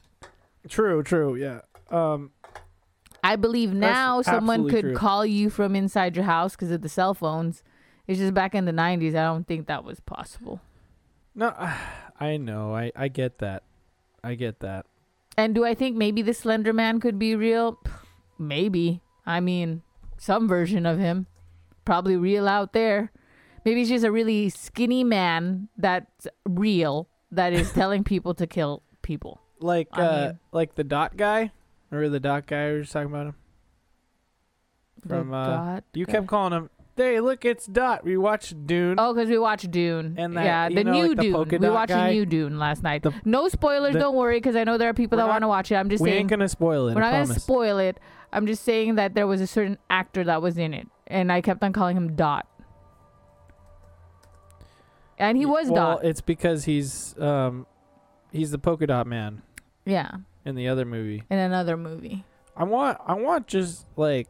True, 0.68 1.02
true, 1.02 1.36
yeah. 1.36 1.60
Um, 1.90 2.32
I 3.24 3.36
believe 3.36 3.72
now 3.72 4.20
someone 4.22 4.60
absolutely 4.60 4.70
could 4.72 4.82
true. 4.88 4.96
call 4.96 5.24
you 5.24 5.48
from 5.50 5.74
inside 5.74 6.16
your 6.16 6.26
house 6.26 6.52
because 6.54 6.70
of 6.70 6.82
the 6.82 6.88
cell 6.88 7.14
phones. 7.14 7.62
It's 8.08 8.18
just 8.18 8.34
back 8.34 8.54
in 8.54 8.64
the 8.64 8.72
90s, 8.72 9.10
I 9.10 9.24
don't 9.24 9.46
think 9.46 9.66
that 9.68 9.84
was 9.84 10.00
possible. 10.00 10.60
no, 11.34 11.54
I 12.20 12.36
know. 12.36 12.74
I 12.74 12.90
I 12.96 13.06
get 13.06 13.38
that. 13.38 13.62
I 14.24 14.34
get 14.34 14.58
that. 14.60 14.86
And 15.36 15.54
do 15.54 15.64
I 15.64 15.74
think 15.74 15.96
maybe 15.96 16.20
the 16.22 16.34
Slender 16.34 16.72
Man 16.72 16.98
could 16.98 17.16
be 17.16 17.36
real? 17.36 17.78
Maybe. 18.40 19.02
I 19.24 19.38
mean, 19.38 19.82
some 20.16 20.48
version 20.48 20.84
of 20.84 20.98
him. 20.98 21.26
Probably 21.84 22.16
real 22.16 22.48
out 22.48 22.72
there. 22.72 23.12
Maybe 23.64 23.80
he's 23.80 23.88
just 23.88 24.04
a 24.04 24.10
really 24.10 24.48
skinny 24.48 25.04
man 25.04 25.68
that's 25.76 26.26
real 26.44 27.08
that 27.30 27.52
is 27.52 27.70
telling 27.72 28.02
people 28.02 28.34
to 28.34 28.46
kill 28.48 28.82
people. 29.02 29.40
Like 29.60 29.88
I 29.92 30.02
uh, 30.02 30.26
mean- 30.26 30.38
like 30.50 30.74
the 30.74 30.84
dot 30.84 31.16
guy. 31.16 31.52
Remember 31.90 32.08
the 32.10 32.20
dot 32.20 32.46
guy 32.46 32.66
we 32.68 32.72
were 32.72 32.80
just 32.80 32.92
talking 32.92 33.10
about 33.10 33.26
him? 33.28 33.34
The 35.02 35.08
From, 35.08 35.32
uh, 35.32 35.80
You 35.94 36.04
guy. 36.06 36.12
kept 36.12 36.26
calling 36.26 36.52
him. 36.52 36.70
Hey, 36.98 37.20
look, 37.20 37.44
it's 37.44 37.64
Dot. 37.66 38.04
We 38.04 38.16
watched 38.16 38.66
Dune. 38.66 38.96
Oh, 38.98 39.14
because 39.14 39.28
we 39.30 39.38
watched 39.38 39.70
Dune. 39.70 40.16
And 40.18 40.36
that- 40.36 40.44
yeah, 40.44 40.68
the 40.68 40.82
know, 40.84 40.92
new 40.92 41.08
like 41.10 41.18
Dune. 41.20 41.32
polka 41.32 41.56
We 41.58 41.70
watched 41.70 41.90
guy? 41.90 42.08
the 42.08 42.14
new 42.14 42.26
Dune 42.26 42.58
last 42.58 42.82
night. 42.82 43.02
The- 43.04 43.14
no 43.24 43.48
spoilers, 43.48 43.92
the- 43.92 44.00
don't 44.00 44.16
worry, 44.16 44.36
because 44.38 44.56
I 44.56 44.64
know 44.64 44.76
there 44.78 44.88
are 44.90 44.94
people 44.94 45.16
that 45.18 45.28
want 45.28 45.42
to 45.42 45.48
watch 45.48 45.70
it. 45.70 45.76
I'm 45.76 45.88
just 45.88 46.02
we 46.02 46.10
saying. 46.10 46.20
ain't 46.22 46.30
gonna 46.30 46.48
spoil 46.48 46.88
it. 46.88 46.94
We're 46.96 47.02
I 47.02 47.12
not 47.20 47.28
gonna 47.28 47.38
spoil 47.40 47.78
it. 47.78 47.98
I'm 48.32 48.46
just 48.46 48.64
saying 48.64 48.96
that 48.96 49.14
there 49.14 49.26
was 49.26 49.40
a 49.40 49.46
certain 49.46 49.78
actor 49.88 50.24
that 50.24 50.42
was 50.42 50.58
in 50.58 50.74
it, 50.74 50.88
and 51.06 51.30
I 51.32 51.40
kept 51.40 51.62
on 51.62 51.72
calling 51.72 51.96
him 51.96 52.16
Dot. 52.16 52.46
And 55.18 55.36
he 55.38 55.46
was 55.46 55.66
Dot. 55.68 55.74
well, 55.74 55.96
Dot. 55.96 56.04
it's 56.04 56.20
because 56.20 56.64
he's 56.64 57.18
um, 57.20 57.66
he's 58.32 58.50
the 58.50 58.58
polka 58.58 58.86
dot 58.86 59.06
man 59.06 59.42
yeah, 59.84 60.10
in 60.44 60.54
the 60.54 60.68
other 60.68 60.84
movie. 60.84 61.22
in 61.30 61.38
another 61.38 61.76
movie. 61.76 62.24
I 62.56 62.64
want 62.64 62.98
I 63.06 63.14
want 63.14 63.46
just 63.46 63.86
like 63.96 64.28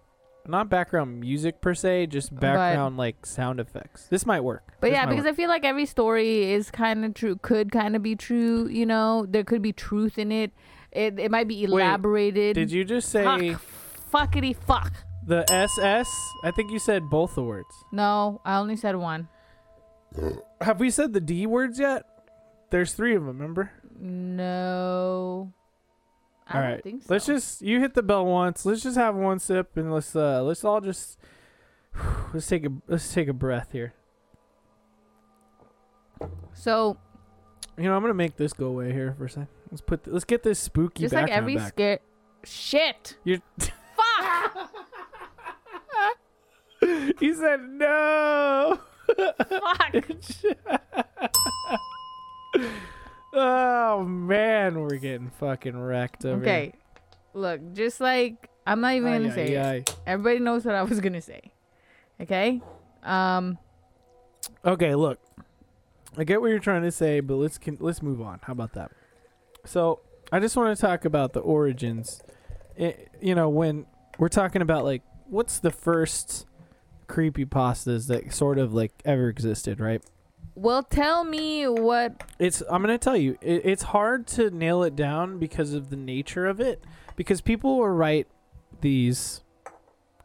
not 0.49 0.69
background 0.69 1.21
music 1.21 1.61
per 1.61 1.75
se, 1.75 2.07
just 2.07 2.35
background 2.35 2.97
like 2.97 3.27
sound 3.27 3.61
effects. 3.61 4.07
This 4.09 4.25
might 4.27 4.41
work. 4.41 4.75
But 4.81 4.89
This 4.89 4.97
yeah, 4.97 5.07
because 5.07 5.25
work. 5.25 5.35
I 5.35 5.37
feel 5.37 5.49
like 5.49 5.65
every 5.65 5.87
story 5.87 6.53
is 6.53 6.71
kind 6.71 7.05
of 7.05 7.15
true, 7.15 7.37
could 7.43 7.71
kind 7.73 7.95
of 7.97 8.03
be 8.03 8.17
true. 8.17 8.67
You 8.69 8.87
know, 8.87 9.27
there 9.29 9.45
could 9.45 9.63
be 9.63 9.73
truth 9.73 10.19
in 10.19 10.33
it. 10.33 10.53
It 10.93 11.19
it 11.19 11.31
might 11.31 11.49
be 11.49 11.67
Wait, 11.67 11.83
elaborated. 11.83 12.55
did 12.55 12.71
you 12.71 12.85
just 12.85 13.11
say 13.11 13.25
Fuck, 13.55 14.33
fuckity 14.33 14.57
fuck. 14.57 14.93
the 15.27 15.45
SS? 15.53 16.09
I 16.45 16.51
think 16.51 16.71
you 16.73 16.79
said 16.79 17.11
both 17.11 17.35
the 17.35 17.43
words. 17.43 17.69
No, 17.93 18.41
I 18.45 18.57
only 18.57 18.77
said 18.77 18.97
one. 18.97 19.29
Have 20.63 20.81
we 20.81 20.89
said 20.91 21.13
the 21.13 21.21
D 21.21 21.47
words 21.47 21.79
yet? 21.79 22.05
There's 22.71 22.95
three 22.95 23.15
of 23.15 23.25
them. 23.25 23.39
Remember? 23.39 23.71
No. 24.01 25.53
I 26.51 26.73
All 26.73 26.79
think 26.81 27.03
so. 27.03 27.13
Let's 27.13 27.27
just 27.27 27.63
you 27.63 27.81
hit 27.81 27.95
the 27.95 28.03
bell 28.03 28.25
once. 28.25 28.65
Let's 28.65 28.83
just 28.83 28.97
have 28.97 29.15
one 29.15 29.39
sip 29.39 29.77
and 29.77 29.93
let's 29.93 30.17
uh 30.17 30.43
let's 30.43 30.65
all 30.65 30.81
just 30.81 31.19
let's 32.33 32.47
take 32.47 32.65
a 32.65 32.71
let's 32.87 33.13
take 33.13 33.29
a 33.29 33.33
breath 33.33 33.73
here. 33.73 33.93
So 36.55 36.97
You 37.77 37.85
know, 37.85 37.95
I'm 37.95 38.03
gonna 38.03 38.15
make 38.15 38.37
this 38.37 38.53
go 38.53 38.67
away 38.67 38.93
here 38.93 39.15
for 39.19 39.27
a 39.27 39.31
second. 39.31 39.49
Let's 39.71 39.83
put 39.83 40.05
th- 40.05 40.13
let's 40.13 40.25
get 40.25 40.43
this 40.43 40.59
spooky 40.59 41.03
just 41.03 41.15
like 41.15 41.31
every 41.31 41.57
back. 41.57 41.69
scare. 41.69 41.99
Shit. 42.45 43.17
You're 43.25 43.39
Fuck. 43.59 44.71
he 47.21 47.35
said 47.35 47.61
no. 47.69 48.79
fuck. 49.17 50.05
oh 53.39 54.05
man, 54.05 54.81
we're 54.81 54.97
getting 54.97 55.31
fucking 55.31 55.79
wrecked 55.79 56.25
over 56.25 56.45
here. 56.45 56.55
Okay. 56.55 56.73
Look, 57.35 57.75
just 57.75 58.01
like 58.01 58.51
I'm 58.67 58.81
not 58.81 58.95
even 58.95 59.13
here. 59.13 59.21
gonna 59.21 59.35
say 59.35 59.57
Ay, 59.57 59.75
it. 59.77 59.97
Everybody 60.07 60.41
knows 60.41 60.65
what 60.65 60.75
I 60.75 60.83
was 60.83 61.01
gonna 61.01 61.23
say. 61.23 61.53
Okay. 62.21 62.61
Um. 63.03 63.59
Okay, 64.65 64.95
look. 64.95 65.19
I 66.17 66.25
get 66.25 66.41
what 66.41 66.49
you're 66.49 66.59
trying 66.59 66.83
to 66.83 66.91
say, 66.91 67.21
but 67.21 67.37
let's 67.37 67.59
con- 67.59 67.79
let's 67.81 68.03
move 68.03 68.21
on. 68.21 68.41
How 68.43 68.53
about 68.53 68.73
that? 68.75 68.91
So, 69.65 70.01
I 70.33 70.41
just 70.41 70.57
want 70.57 70.77
to 70.77 70.81
talk 70.81 71.05
about 71.05 71.33
the 71.33 71.41
origins. 71.41 72.23
It, 72.77 73.11
you 73.21 73.35
know, 73.35 73.49
when 73.49 73.87
we're 74.19 74.29
talking 74.29 74.63
about 74.63 74.85
like 74.85 75.03
what's 75.27 75.59
the 75.61 75.71
first 75.71 76.47
creepy 77.07 77.45
pastas 77.45 78.09
that 78.09 78.33
sort 78.33 78.59
of 78.59 78.75
like 78.75 78.93
ever 79.05 79.29
existed, 79.29 79.81
right? 79.81 80.03
Well, 80.61 80.83
tell 80.83 81.23
me 81.25 81.69
what. 81.69 82.25
It's 82.39 82.63
I'm 82.69 82.83
gonna 82.83 82.99
tell 82.99 83.17
you, 83.17 83.39
it, 83.41 83.63
it's 83.65 83.83
hard 83.85 84.27
to 84.29 84.51
nail 84.51 84.83
it 84.83 84.97
down 84.97 85.39
because 85.39 85.73
of 85.73 85.91
the 85.91 85.97
nature 85.97 86.47
of 86.47 86.61
it. 86.61 86.83
Because 87.15 87.41
people 87.41 87.79
will 87.79 87.89
write 87.89 88.27
these 88.81 89.43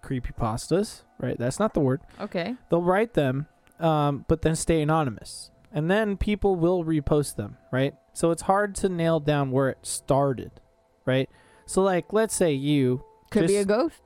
creepy 0.01 0.31
pastas, 0.31 1.03
right? 1.19 1.37
That's 1.37 1.59
not 1.59 1.73
the 1.73 1.79
word. 1.79 2.01
Okay. 2.19 2.55
They'll 2.69 2.81
write 2.81 3.13
them, 3.13 3.47
um, 3.79 4.25
but 4.27 4.41
then 4.41 4.55
stay 4.55 4.81
anonymous, 4.81 5.51
and 5.71 5.89
then 5.89 6.17
people 6.17 6.55
will 6.55 6.83
repost 6.83 7.35
them, 7.35 7.57
right? 7.71 7.93
So 8.13 8.31
it's 8.31 8.43
hard 8.43 8.75
to 8.75 8.89
nail 8.89 9.19
down 9.19 9.51
where 9.51 9.69
it 9.69 9.79
started, 9.83 10.51
right? 11.05 11.29
So 11.65 11.81
like, 11.81 12.11
let's 12.11 12.35
say 12.35 12.53
you 12.53 13.03
Could 13.31 13.47
be 13.47 13.57
a 13.57 13.65
ghost. 13.65 14.01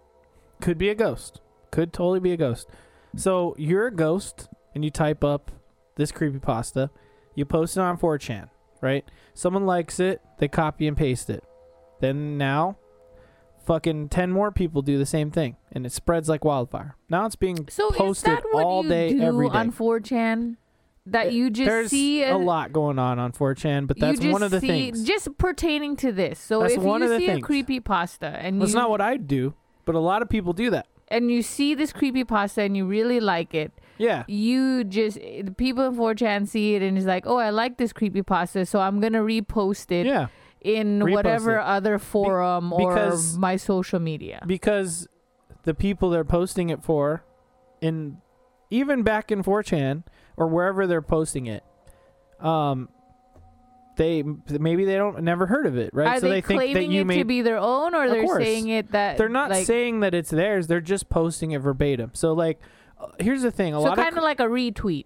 could 0.62 0.78
be 0.78 0.90
a 0.90 0.96
ghost, 0.96 1.42
could 1.72 1.92
totally 1.94 2.20
be 2.20 2.32
a 2.34 2.38
ghost. 2.38 2.68
So 3.16 3.56
you're 3.58 3.88
a 3.88 3.96
ghost, 3.96 4.50
and 4.76 4.84
you 4.86 4.92
type 4.92 5.24
up 5.24 5.52
this 5.98 6.12
creepy 6.12 6.40
pasta, 6.40 6.90
you 7.36 7.46
post 7.46 7.76
it 7.76 7.82
on 7.82 7.98
4chan, 7.98 8.50
right? 8.82 9.04
Someone 9.34 9.66
likes 9.66 10.00
it, 10.00 10.22
they 10.40 10.48
copy 10.48 10.88
and 10.88 10.96
paste 10.96 11.30
it. 11.30 11.44
Then 12.00 12.38
now, 12.38 12.78
fucking 13.66 14.10
10 14.10 14.32
more 14.32 14.52
people 14.52 14.82
do 14.82 14.98
the 14.98 15.06
same 15.06 15.30
thing, 15.30 15.58
and 15.72 15.86
it 15.86 15.92
spreads 15.92 16.30
like 16.30 16.46
wildfire. 16.46 16.96
Now 17.10 17.26
it's 17.26 17.36
being 17.36 17.68
So 17.70 17.90
is 17.90 17.98
posted 17.98 18.38
that 18.38 18.44
what 18.52 18.64
all 18.64 18.84
you 18.84 18.90
day, 18.90 19.14
do 19.14 19.22
every 19.22 19.50
day. 19.50 19.58
on 19.58 19.72
4chan? 19.72 20.56
That 21.10 21.32
you 21.32 21.50
just 21.50 21.68
There's 21.68 21.90
see 21.90 22.24
a 22.24 22.38
lot 22.38 22.74
going 22.74 23.00
on 23.00 23.18
on 23.18 23.32
4chan, 23.32 23.88
but 23.88 23.98
that's 23.98 24.20
one 24.26 24.44
of 24.44 24.52
the 24.52 24.60
see, 24.60 24.68
things. 24.68 25.06
Just 25.06 25.38
pertaining 25.38 25.96
to 25.98 26.12
this. 26.12 26.38
So 26.38 26.60
That's 26.60 26.74
if 26.74 26.84
you 26.84 27.18
see 27.18 27.28
a 27.30 27.40
creepy 27.40 27.80
pasta 27.80 28.28
and 28.28 28.62
That's 28.62 28.74
you 28.74 28.80
not 28.80 28.90
what 28.90 29.00
I 29.00 29.16
do, 29.16 29.54
but 29.86 29.96
a 29.96 30.00
lot 30.00 30.22
of 30.22 30.28
people 30.28 30.52
do 30.52 30.70
that. 30.72 30.88
and 31.08 31.32
you 31.32 31.42
see 31.42 31.74
this 31.74 31.94
creepy 31.94 32.24
pasta 32.24 32.62
and 32.62 32.76
you 32.76 32.86
really 32.86 33.20
like 33.20 33.54
it, 33.54 33.72
Yeah. 33.98 34.24
you 34.28 34.84
just 34.84 35.18
the 35.20 35.54
people 35.56 35.86
in 35.86 35.96
4chan 35.96 36.48
see 36.48 36.76
it 36.76 36.82
and 36.82 36.98
it's 36.98 37.08
like, 37.08 37.26
oh, 37.28 37.38
I 37.38 37.50
like 37.52 37.78
this 37.78 37.94
creepy 37.94 38.22
pasta, 38.24 38.66
so 38.66 38.80
I'm 38.80 39.00
gonna 39.00 39.22
repost 39.22 39.92
it 39.92 40.06
Yeah. 40.06 40.28
in 40.62 41.00
Repost 41.00 41.12
whatever 41.12 41.56
it. 41.58 41.64
other 41.64 41.98
forum 42.00 42.74
because- 42.76 43.36
or 43.36 43.40
my 43.40 43.56
social 43.56 44.00
media. 44.00 44.44
because 44.46 45.08
the 45.64 45.74
people 45.74 46.10
they're 46.10 46.24
posting 46.24 46.70
it 46.70 46.84
for 46.84 47.24
in 47.82 48.18
even 48.70 49.04
back 49.04 49.32
in 49.32 49.44
4chan 49.44 50.04
or 50.38 50.48
wherever 50.48 50.88
they're 50.88 51.02
posting 51.02 51.46
it 51.46 51.64
um 52.40 52.90
they 53.98 54.24
maybe 54.60 54.86
they 54.86 54.96
don't 54.96 55.24
never 55.24 55.48
heard 55.48 55.66
of 55.66 55.76
it 55.76 55.90
right 55.94 56.08
Are 56.08 56.20
so 56.20 56.28
they, 56.28 56.36
they, 56.36 56.42
think 56.42 56.60
that 56.62 56.66
claiming 56.74 56.92
you 56.92 57.02
it 57.02 57.06
made 57.06 57.18
to 57.18 57.26
be 57.26 57.42
their 57.42 57.58
own, 57.58 57.96
or 57.96 58.08
they're 58.08 58.24
course. 58.24 58.44
saying 58.44 58.68
it 58.70 58.92
that 58.92 59.18
they're 59.18 59.28
not 59.28 59.50
like, 59.50 59.66
saying 59.66 60.02
that 60.02 60.14
it's 60.14 60.30
theirs 60.30 60.68
they're 60.68 60.80
just 60.82 61.10
posting 61.10 61.52
it 61.52 61.60
verbatim 61.60 62.12
so 62.14 62.34
like 62.34 62.60
uh, 63.00 63.08
here's 63.20 63.42
the 63.42 63.52
thing 63.52 63.74
a 63.74 63.78
so 63.80 63.88
lot 63.88 63.98
kind 63.98 64.12
of 64.14 64.18
of 64.18 64.24
like 64.24 64.40
a 64.40 64.46
retweet. 64.46 65.06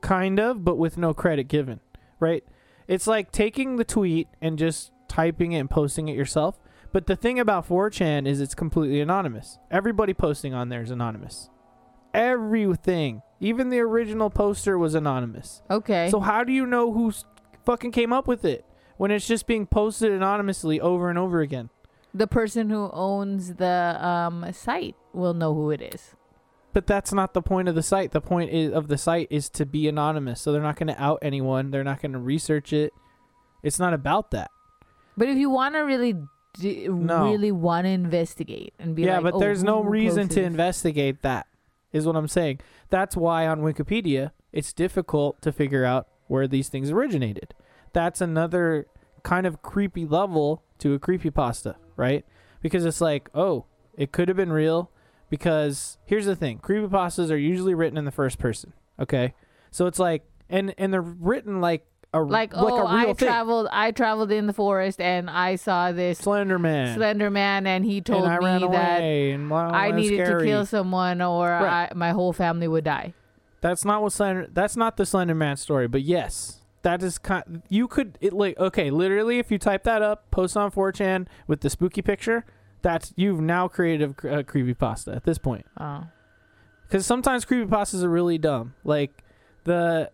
kind 0.00 0.38
of 0.40 0.64
but 0.64 0.76
with 0.76 0.96
no 0.96 1.12
credit 1.12 1.44
given 1.48 1.80
right 2.20 2.44
it's 2.88 3.06
like 3.06 3.30
taking 3.30 3.76
the 3.76 3.84
tweet 3.84 4.28
and 4.40 4.58
just 4.58 4.90
typing 5.08 5.52
it 5.52 5.58
and 5.58 5.70
posting 5.70 6.08
it 6.08 6.16
yourself 6.16 6.58
But 6.92 7.06
the 7.06 7.14
thing 7.16 7.38
about 7.38 7.68
4chan 7.68 8.26
is 8.26 8.40
it's 8.40 8.54
completely 8.54 9.00
anonymous. 9.00 9.58
Everybody 9.70 10.12
posting 10.12 10.54
on 10.54 10.70
there 10.70 10.82
is 10.82 10.90
anonymous. 10.90 11.48
Everything, 12.12 13.22
even 13.38 13.70
the 13.70 13.78
original 13.80 14.28
poster 14.30 14.76
was 14.76 14.94
anonymous. 14.94 15.62
Okay. 15.70 16.10
So 16.10 16.20
how 16.20 16.42
do 16.44 16.52
you 16.52 16.66
know 16.66 16.92
who 16.92 17.12
fucking 17.64 17.92
came 17.92 18.12
up 18.12 18.26
with 18.26 18.44
it 18.44 18.64
when 18.96 19.10
it's 19.10 19.26
just 19.26 19.46
being 19.46 19.66
posted 19.66 20.10
anonymously 20.12 20.80
over 20.80 21.08
and 21.10 21.18
over 21.18 21.40
again? 21.40 21.70
the 22.12 22.26
person 22.26 22.70
who 22.70 22.90
owns 22.92 23.54
the 23.54 23.96
um 24.04 24.44
site 24.52 24.96
will 25.12 25.32
know 25.34 25.54
who 25.54 25.70
it 25.70 25.80
is. 25.80 26.16
But 26.72 26.86
that's 26.86 27.12
not 27.12 27.34
the 27.34 27.42
point 27.42 27.68
of 27.68 27.74
the 27.74 27.82
site. 27.82 28.12
The 28.12 28.20
point 28.20 28.50
is, 28.50 28.72
of 28.72 28.88
the 28.88 28.96
site 28.98 29.26
is 29.30 29.48
to 29.50 29.66
be 29.66 29.88
anonymous. 29.88 30.40
So 30.40 30.52
they're 30.52 30.62
not 30.62 30.76
going 30.76 30.86
to 30.88 31.02
out 31.02 31.18
anyone. 31.22 31.70
They're 31.70 31.82
not 31.84 32.00
going 32.00 32.12
to 32.12 32.18
research 32.18 32.72
it. 32.72 32.92
It's 33.62 33.78
not 33.78 33.92
about 33.92 34.30
that. 34.30 34.50
But 35.16 35.28
if 35.28 35.36
you 35.36 35.50
want 35.50 35.74
to 35.74 35.80
really, 35.80 36.14
d- 36.54 36.86
No. 36.88 37.24
really 37.24 37.50
want 37.52 37.86
to 37.86 37.90
investigate 37.90 38.72
and 38.78 38.94
be 38.94 39.02
yeah, 39.02 39.16
like, 39.16 39.24
but 39.24 39.34
oh, 39.34 39.40
there's 39.40 39.60
who 39.60 39.66
no 39.66 39.82
reason 39.82 40.22
to 40.22 40.28
posted 40.28 40.44
this? 40.44 40.46
investigate 40.46 41.22
that. 41.22 41.46
Is 41.92 42.06
what 42.06 42.14
I'm 42.14 42.28
saying. 42.28 42.60
That's 42.88 43.16
why 43.16 43.48
on 43.48 43.62
Wikipedia 43.62 44.30
it's 44.52 44.72
difficult 44.72 45.42
to 45.42 45.50
figure 45.50 45.84
out 45.84 46.06
where 46.28 46.46
these 46.46 46.68
things 46.68 46.92
originated. 46.92 47.52
That's 47.92 48.20
another 48.20 48.86
kind 49.24 49.44
of 49.44 49.60
creepy 49.60 50.06
level 50.06 50.62
to 50.78 50.94
a 50.94 51.00
creepypasta, 51.00 51.74
right? 51.96 52.24
Because 52.62 52.84
it's 52.84 53.00
like, 53.00 53.28
oh, 53.34 53.64
it 53.98 54.12
could 54.12 54.28
have 54.28 54.36
been 54.36 54.52
real 54.52 54.92
because 55.30 55.96
here's 56.04 56.26
the 56.26 56.36
thing. 56.36 56.58
Creepypastas 56.58 57.30
are 57.30 57.36
usually 57.36 57.72
written 57.74 57.96
in 57.96 58.04
the 58.04 58.10
first 58.10 58.38
person, 58.38 58.74
okay? 58.98 59.32
So 59.70 59.86
it's 59.86 59.98
like 59.98 60.24
and 60.50 60.74
and 60.76 60.92
they're 60.92 61.00
written 61.00 61.60
like 61.60 61.86
a 62.12 62.20
Like, 62.20 62.52
like 62.52 62.72
oh, 62.72 62.76
a 62.76 62.80
real 62.80 63.10
I 63.10 63.14
thing. 63.14 63.28
traveled, 63.28 63.68
I 63.70 63.92
traveled 63.92 64.32
in 64.32 64.48
the 64.48 64.52
forest 64.52 65.00
and 65.00 65.30
I 65.30 65.54
saw 65.54 65.92
this 65.92 66.18
Slender 66.18 66.58
Man. 66.58 66.96
slender 66.96 67.30
man, 67.30 67.68
and 67.68 67.84
he 67.84 68.00
told 68.00 68.24
and 68.24 68.38
me 68.42 68.58
that 68.58 68.62
away 68.98 69.30
and 69.30 69.48
wow, 69.48 69.70
I 69.70 69.92
needed 69.92 70.26
to 70.26 70.44
kill 70.44 70.66
someone 70.66 71.22
or 71.22 71.48
Right. 71.48 71.88
I, 71.90 71.94
my 71.94 72.10
whole 72.10 72.32
family 72.32 72.66
would 72.66 72.84
die. 72.84 73.14
That's 73.60 73.84
not 73.84 74.02
what 74.02 74.12
Slender. 74.12 74.48
That's 74.52 74.76
not 74.76 74.96
the 74.96 75.06
Slender 75.06 75.34
Man 75.36 75.56
story. 75.56 75.86
But 75.86 76.02
yes, 76.02 76.62
that 76.82 77.00
is 77.02 77.18
kind. 77.18 77.62
You 77.68 77.86
could 77.86 78.18
it 78.20 78.32
like 78.32 78.58
okay, 78.58 78.90
literally, 78.90 79.38
if 79.38 79.52
you 79.52 79.58
type 79.58 79.84
that 79.84 80.02
up, 80.02 80.30
post 80.32 80.56
on 80.56 80.72
4chan 80.72 81.28
with 81.46 81.60
the 81.60 81.70
spooky 81.70 82.02
picture, 82.02 82.44
that's 82.82 83.12
you've 83.16 83.40
now 83.40 83.68
created 83.68 84.14
a, 84.24 84.38
a 84.40 84.44
creepypasta 84.44 85.14
at 85.14 85.24
this 85.24 85.38
point. 85.38 85.66
Oh, 85.78 86.04
Because 86.86 87.04
sometimes 87.06 87.44
creepypastas 87.44 88.02
are 88.02 88.08
really 88.10 88.38
dumb, 88.38 88.74
like 88.84 89.22
the 89.64 90.10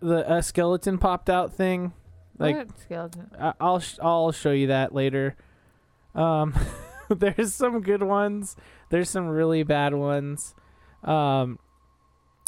the 0.00 0.28
uh, 0.28 0.42
skeleton 0.42 0.98
popped 0.98 1.28
out 1.30 1.52
thing. 1.54 1.92
Like 2.38 2.56
What? 2.56 2.78
skeleton. 2.80 3.30
I- 3.38 3.54
I'll 3.60 3.80
sh- 3.80 3.98
I'll 4.02 4.32
show 4.32 4.50
you 4.52 4.66
that 4.68 4.94
later. 4.94 5.36
Um, 6.14 6.54
there's 7.08 7.54
some 7.54 7.80
good 7.80 8.02
ones. 8.02 8.56
There's 8.90 9.08
some 9.10 9.28
really 9.28 9.62
bad 9.62 9.94
ones. 9.94 10.54
Um, 11.02 11.58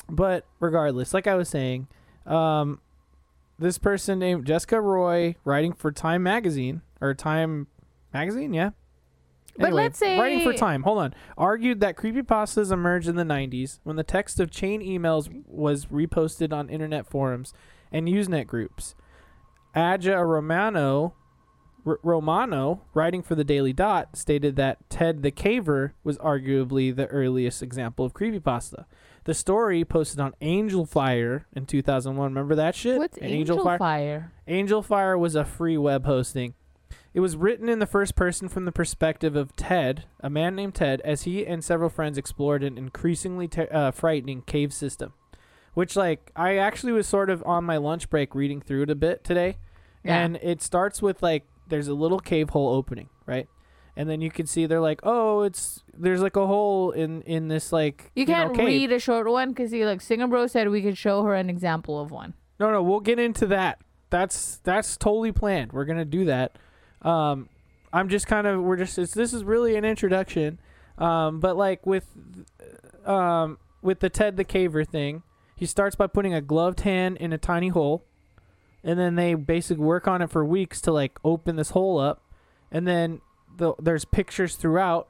but 0.08 0.44
regardless, 0.60 1.12
like 1.14 1.26
I 1.26 1.34
was 1.34 1.48
saying, 1.48 1.88
um, 2.26 2.80
this 3.58 3.78
person 3.78 4.18
named 4.18 4.46
Jessica 4.46 4.80
Roy, 4.80 5.34
writing 5.44 5.72
for 5.72 5.90
Time 5.90 6.22
Magazine 6.22 6.82
or 7.00 7.14
Time 7.14 7.66
Magazine, 8.12 8.52
yeah. 8.54 8.70
But 9.58 9.72
let's 9.72 9.98
say- 9.98 10.18
writing 10.18 10.42
for 10.42 10.52
Time. 10.52 10.82
Hold 10.82 10.98
on. 10.98 11.14
Argued 11.38 11.80
that 11.80 11.96
creepypastas 11.96 12.70
emerged 12.72 13.08
in 13.08 13.16
the 13.16 13.24
90s 13.24 13.80
when 13.84 13.96
the 13.96 14.02
text 14.04 14.40
of 14.40 14.50
chain 14.50 14.80
emails 14.80 15.28
was 15.46 15.86
reposted 15.86 16.52
on 16.52 16.68
internet 16.68 17.06
forums 17.06 17.52
and 17.92 18.08
Usenet 18.08 18.46
groups. 18.46 18.94
Aja 19.74 20.24
Romano, 20.24 21.14
R- 21.86 22.00
Romano, 22.02 22.82
writing 22.94 23.22
for 23.22 23.34
the 23.34 23.44
Daily 23.44 23.72
Dot, 23.72 24.16
stated 24.16 24.56
that 24.56 24.78
Ted 24.90 25.22
the 25.22 25.30
Caver 25.30 25.92
was 26.02 26.18
arguably 26.18 26.94
the 26.94 27.06
earliest 27.08 27.62
example 27.62 28.04
of 28.04 28.12
creepypasta. 28.14 28.86
The 29.24 29.34
story 29.34 29.84
posted 29.84 30.20
on 30.20 30.34
Angelfire 30.40 31.44
in 31.54 31.66
2001. 31.66 32.30
Remember 32.30 32.54
that 32.54 32.74
shit? 32.74 32.98
What's 32.98 33.18
An 33.18 33.24
Angel, 33.24 33.62
Fire? 33.78 34.32
Angelfire 34.48 35.18
was 35.18 35.34
a 35.34 35.44
free 35.44 35.76
web 35.76 36.04
hosting. 36.06 36.54
It 37.16 37.20
was 37.20 37.34
written 37.34 37.70
in 37.70 37.78
the 37.78 37.86
first 37.86 38.14
person 38.14 38.46
from 38.46 38.66
the 38.66 38.72
perspective 38.72 39.36
of 39.36 39.56
Ted, 39.56 40.04
a 40.20 40.28
man 40.28 40.54
named 40.54 40.74
Ted, 40.74 41.00
as 41.00 41.22
he 41.22 41.46
and 41.46 41.64
several 41.64 41.88
friends 41.88 42.18
explored 42.18 42.62
an 42.62 42.76
increasingly 42.76 43.48
ter- 43.48 43.70
uh, 43.72 43.90
frightening 43.90 44.42
cave 44.42 44.70
system. 44.74 45.14
Which, 45.72 45.96
like, 45.96 46.30
I 46.36 46.58
actually 46.58 46.92
was 46.92 47.06
sort 47.06 47.30
of 47.30 47.42
on 47.46 47.64
my 47.64 47.78
lunch 47.78 48.10
break 48.10 48.34
reading 48.34 48.60
through 48.60 48.82
it 48.82 48.90
a 48.90 48.94
bit 48.94 49.24
today. 49.24 49.56
Yeah. 50.04 50.18
And 50.18 50.38
it 50.42 50.60
starts 50.60 51.00
with, 51.00 51.22
like, 51.22 51.46
there's 51.66 51.88
a 51.88 51.94
little 51.94 52.20
cave 52.20 52.50
hole 52.50 52.68
opening, 52.68 53.08
right? 53.24 53.48
And 53.96 54.10
then 54.10 54.20
you 54.20 54.30
can 54.30 54.44
see 54.44 54.66
they're 54.66 54.78
like, 54.78 55.00
oh, 55.02 55.40
it's 55.40 55.82
there's 55.96 56.20
like 56.20 56.36
a 56.36 56.46
hole 56.46 56.90
in 56.90 57.22
in 57.22 57.48
this 57.48 57.72
like 57.72 58.10
You 58.14 58.26
know, 58.26 58.34
can't 58.34 58.54
cave. 58.54 58.66
read 58.66 58.92
a 58.92 58.98
short 58.98 59.26
one 59.26 59.52
because 59.52 59.70
he 59.70 59.86
like 59.86 60.02
Singer 60.02 60.26
Bro 60.26 60.48
said 60.48 60.68
we 60.68 60.82
could 60.82 60.98
show 60.98 61.22
her 61.22 61.34
an 61.34 61.48
example 61.48 61.98
of 61.98 62.10
one. 62.10 62.34
No, 62.60 62.70
no, 62.70 62.82
we'll 62.82 63.00
get 63.00 63.18
into 63.18 63.46
that. 63.46 63.78
That's 64.10 64.58
that's 64.58 64.98
totally 64.98 65.32
planned. 65.32 65.72
We're 65.72 65.86
gonna 65.86 66.04
do 66.04 66.26
that. 66.26 66.58
Um, 67.06 67.48
I'm 67.92 68.08
just 68.08 68.26
kind 68.26 68.46
of 68.46 68.62
we're 68.62 68.76
just 68.76 68.96
this 68.96 69.32
is 69.32 69.44
really 69.44 69.76
an 69.76 69.84
introduction. 69.84 70.58
Um, 70.98 71.40
but 71.40 71.56
like 71.56 71.86
with 71.86 72.06
um 73.06 73.58
with 73.80 74.00
the 74.00 74.10
Ted 74.10 74.36
the 74.36 74.44
Caver 74.44 74.86
thing, 74.86 75.22
he 75.54 75.64
starts 75.64 75.94
by 75.96 76.08
putting 76.08 76.34
a 76.34 76.40
gloved 76.40 76.80
hand 76.80 77.16
in 77.18 77.32
a 77.32 77.38
tiny 77.38 77.68
hole, 77.68 78.04
and 78.82 78.98
then 78.98 79.14
they 79.14 79.34
basically 79.34 79.84
work 79.84 80.08
on 80.08 80.20
it 80.20 80.30
for 80.30 80.44
weeks 80.44 80.80
to 80.82 80.92
like 80.92 81.18
open 81.24 81.56
this 81.56 81.70
hole 81.70 81.98
up, 81.98 82.22
and 82.70 82.86
then 82.86 83.20
the, 83.56 83.74
there's 83.78 84.04
pictures 84.04 84.56
throughout. 84.56 85.08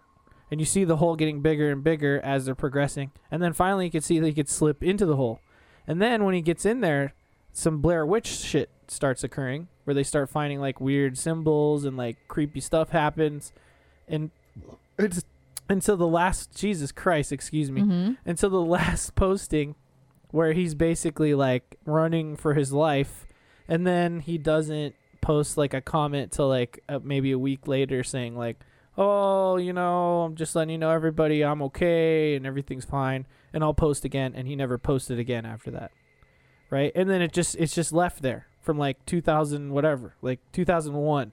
And 0.48 0.60
you 0.60 0.64
see 0.64 0.84
the 0.84 0.98
hole 0.98 1.16
getting 1.16 1.42
bigger 1.42 1.72
and 1.72 1.82
bigger 1.82 2.20
as 2.20 2.44
they're 2.44 2.54
progressing, 2.54 3.10
and 3.32 3.42
then 3.42 3.52
finally 3.52 3.86
you 3.86 3.90
can 3.90 4.00
see 4.00 4.20
that 4.20 4.26
he 4.28 4.32
could 4.32 4.48
slip 4.48 4.80
into 4.80 5.04
the 5.04 5.16
hole. 5.16 5.40
And 5.88 6.00
then 6.00 6.22
when 6.22 6.34
he 6.34 6.40
gets 6.40 6.64
in 6.64 6.82
there, 6.82 7.14
some 7.52 7.80
Blair 7.80 8.06
Witch 8.06 8.28
shit 8.28 8.70
starts 8.86 9.24
occurring 9.24 9.66
where 9.86 9.94
they 9.94 10.02
start 10.02 10.28
finding 10.28 10.60
like 10.60 10.80
weird 10.80 11.16
symbols 11.16 11.84
and 11.84 11.96
like 11.96 12.16
creepy 12.28 12.60
stuff 12.60 12.90
happens. 12.90 13.52
And 14.06 14.30
it's 14.98 15.22
until 15.68 15.96
the 15.96 16.06
last 16.06 16.54
Jesus 16.54 16.92
Christ, 16.92 17.32
excuse 17.32 17.70
me. 17.70 17.80
Mm-hmm. 17.80 18.12
Until 18.24 18.50
the 18.50 18.60
last 18.60 19.14
posting 19.14 19.74
where 20.30 20.52
he's 20.52 20.74
basically 20.74 21.34
like 21.34 21.78
running 21.86 22.36
for 22.36 22.54
his 22.54 22.72
life 22.72 23.26
and 23.68 23.86
then 23.86 24.20
he 24.20 24.38
doesn't 24.38 24.94
post 25.20 25.56
like 25.56 25.74
a 25.74 25.80
comment 25.80 26.32
till 26.32 26.48
like 26.48 26.82
uh, 26.88 26.98
maybe 27.02 27.32
a 27.32 27.38
week 27.38 27.66
later 27.66 28.04
saying 28.04 28.36
like 28.36 28.58
oh 28.96 29.56
you 29.56 29.72
know 29.72 30.22
i'm 30.22 30.34
just 30.36 30.54
letting 30.54 30.70
you 30.70 30.78
know 30.78 30.90
everybody 30.90 31.42
i'm 31.42 31.62
okay 31.62 32.34
and 32.34 32.46
everything's 32.46 32.84
fine 32.84 33.26
and 33.52 33.64
i'll 33.64 33.74
post 33.74 34.04
again 34.04 34.32
and 34.36 34.46
he 34.46 34.54
never 34.54 34.78
posted 34.78 35.18
again 35.18 35.44
after 35.44 35.70
that 35.70 35.90
right 36.70 36.92
and 36.94 37.08
then 37.08 37.20
it 37.20 37.32
just 37.32 37.56
it's 37.56 37.74
just 37.74 37.92
left 37.92 38.22
there 38.22 38.46
from 38.66 38.76
like 38.78 39.04
2000 39.06 39.70
whatever 39.72 40.14
like 40.20 40.40
2001 40.52 41.32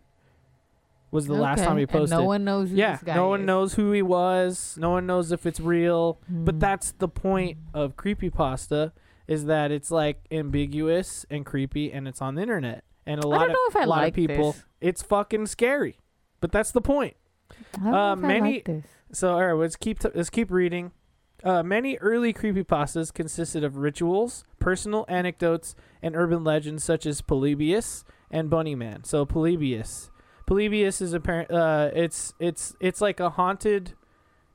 was 1.12 1.28
the 1.28 1.34
last 1.34 1.64
time 1.64 1.78
he 1.78 1.84
And 1.84 1.92
posted 1.92 2.18
no 2.18 2.24
one 2.24 2.44
knows 2.44 2.70
who 2.70 2.76
yeah 2.78 2.94
this 2.94 3.04
guy 3.04 3.16
no 3.16 3.28
one 3.28 3.42
is. 3.42 3.46
knows 3.48 3.74
who 3.74 3.92
he 3.92 4.02
was 4.02 4.78
no 4.80 4.90
one 4.92 5.06
knows 5.06 5.32
if 5.32 5.46
it's 5.46 5.60
real 5.60 6.20
but 6.30 6.54
Hmm. 6.56 6.60
that's 6.60 6.92
the 6.94 7.08
point 7.08 7.58
of 7.74 7.96
creepy 7.98 8.30
pasta 8.30 8.94
is 9.28 9.46
that 9.46 9.72
it's 9.72 9.92
like 9.92 10.24
ambiguous 10.32 11.26
and 11.30 11.46
creepy 11.46 11.92
and 11.92 12.08
it's 12.08 12.22
on 12.22 12.36
the 12.36 12.42
internet 12.42 12.84
and 13.06 13.24
a 13.24 13.28
lot 13.28 13.44
of 13.44 13.50
know 13.50 13.60
if 13.70 13.76
I 13.76 13.84
a 13.84 13.88
lot 13.88 13.98
like 13.98 14.14
of 14.14 14.16
people 14.16 14.52
this. 14.54 14.64
it's 14.82 15.02
fucking 15.04 15.46
scary 15.48 15.98
but 16.40 16.52
that's 16.52 16.72
the 16.72 16.82
point 16.82 17.16
I 17.52 17.56
don't 17.82 17.92
know 17.92 17.98
uh, 17.98 18.14
if 18.16 18.24
I 18.24 18.40
like 18.40 18.66
this. 18.66 18.86
so 19.12 19.34
all 19.34 19.46
right 19.46 19.54
let's 19.54 19.76
keep 19.76 20.00
t- 20.00 20.10
let's 20.16 20.30
keep 20.30 20.50
reading 20.52 20.92
uh, 21.44 21.62
many 21.64 21.98
early 21.98 22.34
creepypastas 22.34 23.14
consisted 23.14 23.64
of 23.64 23.78
rituals 23.78 24.44
personal 24.60 25.06
anecdotes 25.10 25.76
and 26.02 26.16
urban 26.16 26.44
legends 26.44 26.84
such 26.84 27.06
as 27.06 27.22
polybius 27.22 28.04
and 28.32 28.50
bunnyman 28.50 29.06
so 29.06 29.26
polybius. 29.26 30.10
Polybius 30.46 31.02
is 31.02 31.14
apparent 31.14 31.52
uh, 31.52 31.90
it's 31.94 32.34
it's 32.40 32.76
it's 32.80 33.00
like 33.02 33.20
a 33.20 33.30
haunted 33.32 33.94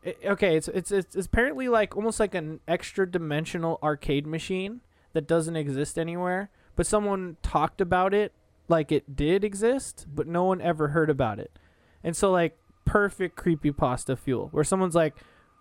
i- 0.04 0.14
okay 0.26 0.56
it's, 0.56 0.68
it's 0.68 0.90
it's 0.92 1.16
it's 1.16 1.26
apparently 1.26 1.68
like 1.68 1.96
almost 1.96 2.20
like 2.20 2.34
an 2.34 2.60
extra 2.68 3.10
dimensional 3.10 3.78
arcade 3.82 4.26
machine 4.26 4.80
that 5.14 5.26
doesn't 5.26 5.56
exist 5.56 5.98
anywhere 5.98 6.50
but 6.76 6.86
someone 6.86 7.36
talked 7.42 7.80
about 7.80 8.12
it 8.14 8.32
like 8.68 8.92
it 8.92 9.16
did 9.16 9.44
exist 9.44 10.06
but 10.14 10.26
no 10.26 10.44
one 10.44 10.60
ever 10.60 10.88
heard 10.88 11.08
about 11.10 11.38
it. 11.40 11.58
And 12.04 12.14
so 12.16 12.30
like 12.30 12.56
perfect 12.84 13.36
creepypasta 13.36 14.16
fuel 14.18 14.48
where 14.52 14.64
someone's 14.64 14.94
like 14.94 15.16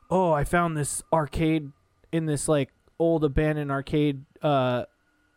oh 0.09 0.31
i 0.31 0.43
found 0.43 0.75
this 0.77 1.03
arcade 1.13 1.71
in 2.11 2.25
this 2.25 2.47
like 2.47 2.69
old 2.99 3.23
abandoned 3.23 3.71
arcade 3.71 4.23
uh 4.41 4.83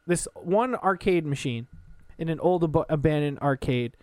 this 0.07 0.27
one 0.35 0.75
arcade 0.77 1.27
machine 1.27 1.67
in 2.19 2.29
an 2.29 2.41
old 2.41 2.65
ab- 2.65 2.87
abandoned 2.89 3.39
arcade 3.41 3.97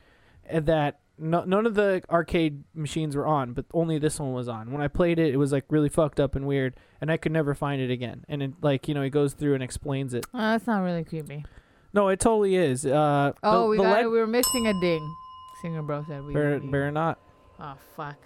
and 0.45 0.65
that 0.65 0.99
no, 1.19 1.43
none 1.43 1.65
of 1.65 1.73
the 1.73 2.03
arcade 2.11 2.63
machines 2.75 3.15
were 3.15 3.25
on 3.25 3.53
but 3.53 3.65
only 3.73 3.97
this 3.97 4.19
one 4.19 4.33
was 4.33 4.47
on 4.47 4.71
when 4.71 4.81
i 4.81 4.87
played 4.87 5.17
it 5.17 5.33
it 5.33 5.37
was 5.37 5.51
like 5.51 5.65
really 5.69 5.89
fucked 5.89 6.19
up 6.19 6.35
and 6.35 6.45
weird 6.45 6.75
and 7.01 7.11
i 7.11 7.17
could 7.17 7.31
never 7.31 7.55
find 7.55 7.81
it 7.81 7.89
again 7.89 8.23
and 8.29 8.43
it 8.43 8.51
like 8.61 8.87
you 8.87 8.93
know 8.93 9.01
he 9.01 9.09
goes 9.09 9.33
through 9.33 9.53
and 9.55 9.63
explains 9.63 10.13
it 10.13 10.25
Oh, 10.33 10.37
that's 10.37 10.67
not 10.67 10.79
really 10.81 11.03
creepy. 11.03 11.43
no 11.93 12.09
it 12.09 12.19
totally 12.19 12.55
is 12.55 12.85
uh 12.85 13.31
Oh, 13.41 13.63
the, 13.63 13.67
we 13.69 13.77
the 13.77 13.83
got. 13.83 14.11
We 14.11 14.19
were 14.19 14.27
missing 14.27 14.67
a 14.67 14.79
ding. 14.79 15.15
Singer 15.63 15.81
Bro 15.81 16.05
said 16.07 16.23
we. 16.23 16.33
better, 16.33 16.59
better 16.59 16.91
not 16.91 17.17
Oh 17.59 17.73
fuck. 17.95 18.17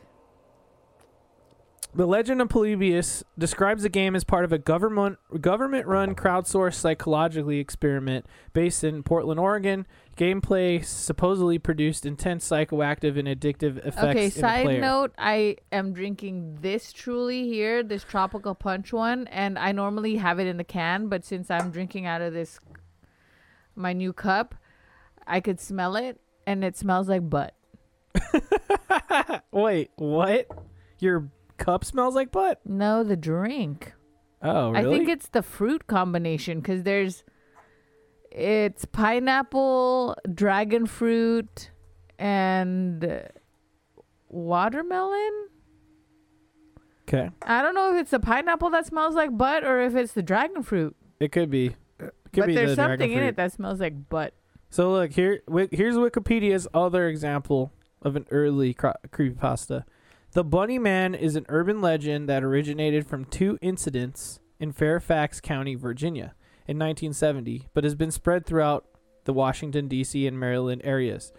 The 1.93 2.05
Legend 2.05 2.41
of 2.41 2.47
Polybius 2.47 3.21
describes 3.37 3.83
the 3.83 3.89
game 3.89 4.15
as 4.15 4.23
part 4.23 4.45
of 4.45 4.53
a 4.53 4.57
government 4.57 5.19
government-run 5.41 6.15
crowdsourced 6.15 6.75
psychologically 6.75 7.59
experiment 7.59 8.25
based 8.53 8.85
in 8.85 9.03
Portland, 9.03 9.41
Oregon. 9.41 9.85
Gameplay 10.15 10.85
supposedly 10.85 11.59
produced 11.59 12.05
intense 12.05 12.47
psychoactive 12.47 13.19
and 13.19 13.27
addictive 13.27 13.77
effects 13.85 14.03
Okay, 14.03 14.29
side 14.29 14.79
note, 14.79 15.11
I 15.17 15.57
am 15.73 15.91
drinking 15.91 16.59
this 16.61 16.93
truly 16.93 17.47
here, 17.47 17.83
this 17.83 18.05
tropical 18.05 18.55
punch 18.55 18.93
one, 18.93 19.27
and 19.27 19.59
I 19.59 19.73
normally 19.73 20.15
have 20.15 20.39
it 20.39 20.47
in 20.47 20.55
the 20.55 20.63
can, 20.63 21.09
but 21.09 21.25
since 21.25 21.51
I'm 21.51 21.71
drinking 21.71 22.05
out 22.05 22.21
of 22.21 22.31
this 22.31 22.59
my 23.75 23.91
new 23.91 24.13
cup, 24.13 24.55
I 25.27 25.41
could 25.41 25.59
smell 25.59 25.97
it 25.97 26.21
and 26.47 26.63
it 26.63 26.77
smells 26.77 27.09
like 27.09 27.29
butt. 27.29 27.53
Wait, 29.51 29.91
what? 29.95 30.47
Your 30.99 31.29
cup 31.61 31.85
smells 31.85 32.15
like 32.15 32.31
butt? 32.31 32.59
No, 32.65 33.03
the 33.03 33.15
drink. 33.15 33.93
Oh, 34.41 34.71
really? 34.71 34.79
I 34.79 34.97
think 34.97 35.09
it's 35.09 35.29
the 35.29 35.43
fruit 35.43 35.87
combination 35.87 36.59
because 36.59 36.83
there's 36.83 37.23
it's 38.31 38.85
pineapple, 38.85 40.15
dragon 40.33 40.85
fruit, 40.87 41.71
and 42.17 43.23
watermelon. 44.29 45.47
okay. 47.07 47.29
I 47.43 47.61
don't 47.61 47.75
know 47.75 47.93
if 47.93 48.01
it's 48.01 48.11
the 48.11 48.19
pineapple 48.19 48.69
that 48.71 48.85
smells 48.87 49.15
like 49.15 49.37
butt 49.37 49.63
or 49.63 49.81
if 49.81 49.95
it's 49.95 50.13
the 50.13 50.23
dragon 50.23 50.63
fruit. 50.63 50.95
It 51.19 51.31
could 51.31 51.49
be. 51.51 51.75
It 51.99 52.13
could 52.33 52.41
but 52.41 52.47
be 52.47 52.55
there's 52.55 52.71
the 52.71 52.75
something 52.75 53.11
in 53.11 53.19
fruit. 53.19 53.27
it 53.27 53.35
that 53.35 53.51
smells 53.51 53.79
like 53.79 54.09
butt. 54.09 54.33
So 54.69 54.91
look 54.91 55.11
here. 55.11 55.41
Here's 55.71 55.95
Wikipedia's 55.95 56.67
other 56.73 57.07
example 57.07 57.73
of 58.01 58.15
an 58.15 58.25
early 58.31 58.73
cro- 58.73 58.93
creepypasta. 59.09 59.83
The 60.33 60.45
Bunny 60.45 60.79
Man 60.79 61.13
is 61.13 61.35
an 61.35 61.45
urban 61.49 61.81
legend 61.81 62.29
that 62.29 62.41
originated 62.41 63.05
from 63.05 63.25
two 63.25 63.57
incidents 63.61 64.39
in 64.61 64.71
Fairfax 64.71 65.41
County, 65.41 65.75
Virginia, 65.75 66.35
in 66.67 66.77
1970, 66.79 67.67
but 67.73 67.83
has 67.83 67.95
been 67.95 68.11
spread 68.11 68.45
throughout 68.45 68.85
the 69.25 69.33
Washington 69.33 69.89
D.C. 69.89 70.25
and 70.25 70.39
Maryland 70.39 70.83
areas. 70.85 71.33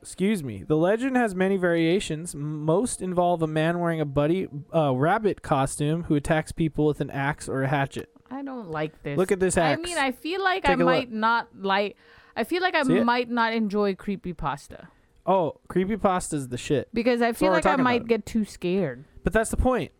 Excuse 0.00 0.44
me. 0.44 0.62
The 0.62 0.76
legend 0.76 1.16
has 1.16 1.34
many 1.34 1.56
variations. 1.56 2.36
Most 2.36 3.02
involve 3.02 3.42
a 3.42 3.48
man 3.48 3.80
wearing 3.80 4.00
a 4.00 4.04
buddy 4.04 4.46
uh, 4.72 4.94
rabbit 4.94 5.42
costume 5.42 6.04
who 6.04 6.14
attacks 6.14 6.52
people 6.52 6.86
with 6.86 7.00
an 7.00 7.10
axe 7.10 7.48
or 7.48 7.64
a 7.64 7.68
hatchet. 7.68 8.10
I 8.30 8.42
don't 8.44 8.70
like 8.70 9.02
this. 9.02 9.18
Look 9.18 9.32
at 9.32 9.40
this 9.40 9.56
axe. 9.58 9.80
I 9.80 9.82
mean, 9.82 9.98
I 9.98 10.12
feel 10.12 10.42
like 10.42 10.62
Take 10.62 10.70
I 10.70 10.74
a 10.74 10.76
look. 10.76 10.86
might 10.86 11.10
not 11.10 11.48
like. 11.58 11.96
I 12.36 12.44
feel 12.44 12.62
like 12.62 12.76
I 12.76 12.84
See 12.84 12.98
it? 12.98 13.04
might 13.04 13.28
not 13.28 13.52
enjoy 13.54 13.96
creepy 13.96 14.32
pasta 14.32 14.86
oh, 15.26 15.60
creepypasta's 15.68 16.48
the 16.48 16.58
shit. 16.58 16.88
because 16.94 17.22
I 17.22 17.32
feel 17.32 17.48
we're 17.48 17.54
like 17.56 17.66
I 17.66 17.70
talking 17.70 17.84
might 17.84 17.96
about. 18.02 18.08
get 18.08 18.26
too 18.26 18.44
scared. 18.44 19.04
But 19.24 19.32
that's 19.32 19.50
the 19.50 19.56
point. 19.56 19.92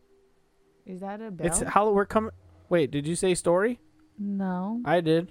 Is 0.87 1.01
that 1.01 1.21
a 1.21 1.31
bell? 1.31 1.47
It's 1.47 1.61
how 1.61 1.91
we're 1.91 2.07
coming. 2.07 2.33
Wait, 2.69 2.91
did 2.91 3.07
you 3.07 3.15
say 3.17 3.35
story? 3.35 3.81
no. 4.19 4.81
I 4.85 5.01
did. 5.01 5.31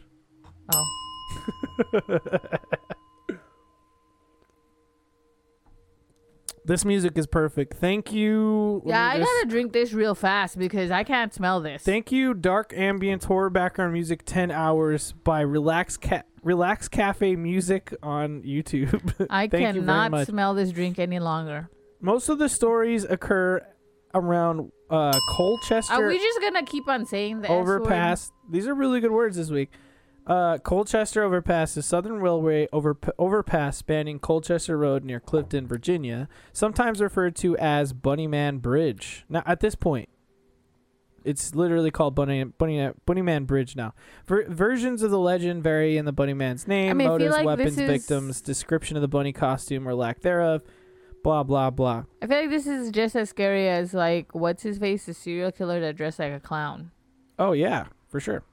Oh. 0.74 2.20
This 6.64 6.86
music 6.86 7.18
is 7.18 7.26
perfect. 7.26 7.74
Thank 7.76 8.14
you. 8.14 8.82
let 8.86 8.92
Yeah, 8.94 9.10
I 9.10 9.18
just- 9.18 9.32
gotta 9.32 9.48
drink 9.50 9.74
this 9.74 9.94
real 9.94 10.14
fast 10.14 10.60
because 10.60 10.92
I 10.92 11.04
can't 11.04 11.34
smell 11.34 11.60
this. 11.60 11.82
Thank 11.84 12.12
you, 12.12 12.34
Dark 12.36 12.72
Ambient 12.76 13.24
Horror 13.24 13.50
Background 13.50 13.94
Music 13.94 14.22
10 14.26 14.52
Hours 14.52 15.14
by 15.24 15.42
Relax 15.42 15.98
Ca- 15.98 16.22
Relax 16.44 16.88
Cafe 16.88 17.36
Music 17.36 17.94
on 18.02 18.42
YouTube. 18.42 19.28
I 19.30 19.48
Thank 19.48 19.76
you 19.76 19.82
cannot 19.82 20.12
much. 20.12 20.28
smell 20.28 20.54
this 20.54 20.72
drink 20.72 21.00
any 21.00 21.20
longer. 21.20 21.70
Most 22.00 22.30
of 22.30 22.40
the 22.40 22.50
stories 22.50 23.04
occur 23.04 23.66
around 24.14 24.72
uh, 24.90 25.18
Colchester. 25.30 25.94
Are 25.94 26.08
we 26.08 26.18
just 26.18 26.42
gonna 26.42 26.66
keep 26.66 26.88
on 26.88 27.06
saying 27.06 27.42
word? 27.42 27.50
overpass. 27.52 28.32
These 28.50 28.68
are 28.68 28.74
really 28.74 29.00
good 29.00 29.12
words 29.12 29.38
this 29.38 29.50
week. 29.50 29.72
Uh, 30.28 30.58
Colchester 30.60 31.24
Overpass 31.24 31.76
is 31.78 31.86
Southern 31.86 32.22
Railway 32.22 32.68
over, 32.72 32.96
overpass 33.18 33.78
spanning 33.78 34.20
Colchester 34.20 34.78
Road 34.78 35.04
near 35.04 35.20
Clifton, 35.20 35.68
Virginia, 35.68 36.30
sometimes 36.54 37.02
referred 37.02 37.36
to 37.38 37.58
as 37.58 37.92
Bunnyman 37.92 38.62
Bridge. 38.62 39.26
Now, 39.30 39.42
at 39.48 39.62
this 39.62 39.74
point, 39.74 40.10
it's 41.24 41.56
literally 41.56 41.92
called 41.92 42.16
Bunny 42.16 42.44
Bunny 42.44 42.90
Bunnyman 43.08 43.46
Bridge 43.48 43.76
now. 43.76 43.94
Ver- 44.26 44.48
versions 44.48 45.02
of 45.04 45.12
the 45.12 45.20
legend 45.20 45.64
vary 45.64 45.98
in 45.98 46.06
the 46.06 46.14
Bunnyman's 46.14 46.68
name, 46.68 46.92
I 46.92 46.94
mean, 46.94 47.08
I 47.08 47.12
motives, 47.12 47.32
like 47.36 47.46
weapons, 47.46 47.78
is- 47.78 47.88
victims, 47.90 48.42
description 48.42 48.98
of 48.98 49.02
the 49.02 49.08
bunny 49.08 49.34
costume 49.34 49.88
or 49.88 49.94
lack 49.94 50.22
thereof, 50.22 50.62
blah 51.24 51.44
blah 51.44 51.70
blah. 51.70 52.04
I 52.22 52.28
feel 52.28 52.42
like 52.42 52.50
this 52.50 52.68
is 52.68 52.92
just 52.92 53.16
as 53.16 53.30
scary 53.30 53.70
as 53.70 53.94
like 53.94 54.34
what's 54.34 54.64
his 54.64 54.78
face, 54.78 55.06
the 55.06 55.14
serial 55.14 55.52
killer 55.52 55.80
that 55.80 55.96
dressed 55.96 56.20
like 56.20 56.34
a 56.34 56.40
clown. 56.40 56.92
Oh 57.40 57.52
yeah, 57.54 57.86
for 58.10 58.20
sure. 58.20 58.44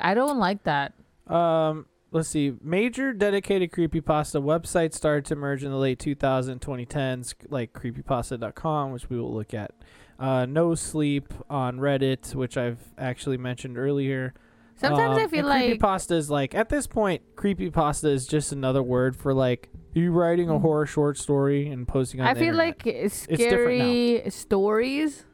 I 0.00 0.14
don't 0.14 0.38
like 0.38 0.62
that. 0.64 0.94
Um, 1.26 1.86
let's 2.12 2.28
see. 2.28 2.54
Major 2.62 3.12
dedicated 3.12 3.72
creepypasta 3.72 4.42
websites 4.42 4.94
started 4.94 5.24
to 5.26 5.34
emerge 5.34 5.64
in 5.64 5.70
the 5.70 5.76
late 5.76 5.98
2000 5.98 6.60
2010s, 6.60 7.34
like 7.48 7.72
creepypasta.com, 7.72 8.92
which 8.92 9.10
we 9.10 9.18
will 9.18 9.32
look 9.34 9.54
at. 9.54 9.72
Uh, 10.18 10.46
no 10.46 10.74
Sleep 10.74 11.32
on 11.48 11.78
Reddit, 11.78 12.34
which 12.34 12.56
I've 12.56 12.80
actually 12.98 13.36
mentioned 13.36 13.78
earlier. 13.78 14.34
Sometimes 14.74 15.16
Um, 15.18 15.24
I 15.24 15.26
feel 15.28 15.46
like 15.46 15.78
creepypasta 15.78 16.12
is 16.12 16.30
like 16.30 16.54
at 16.54 16.68
this 16.68 16.86
point, 16.86 17.22
creepypasta 17.36 18.10
is 18.10 18.26
just 18.26 18.52
another 18.52 18.82
word 18.82 19.16
for 19.16 19.32
like 19.34 19.68
you 19.94 20.10
writing 20.12 20.48
a 20.50 20.58
horror 20.58 20.86
short 20.86 21.18
story 21.18 21.68
and 21.68 21.86
posting 21.86 22.20
on. 22.20 22.26
I 22.28 22.34
feel 22.34 22.58
internet. 22.58 22.84
like 22.84 23.10
scary 23.12 24.22
stories 24.30 25.24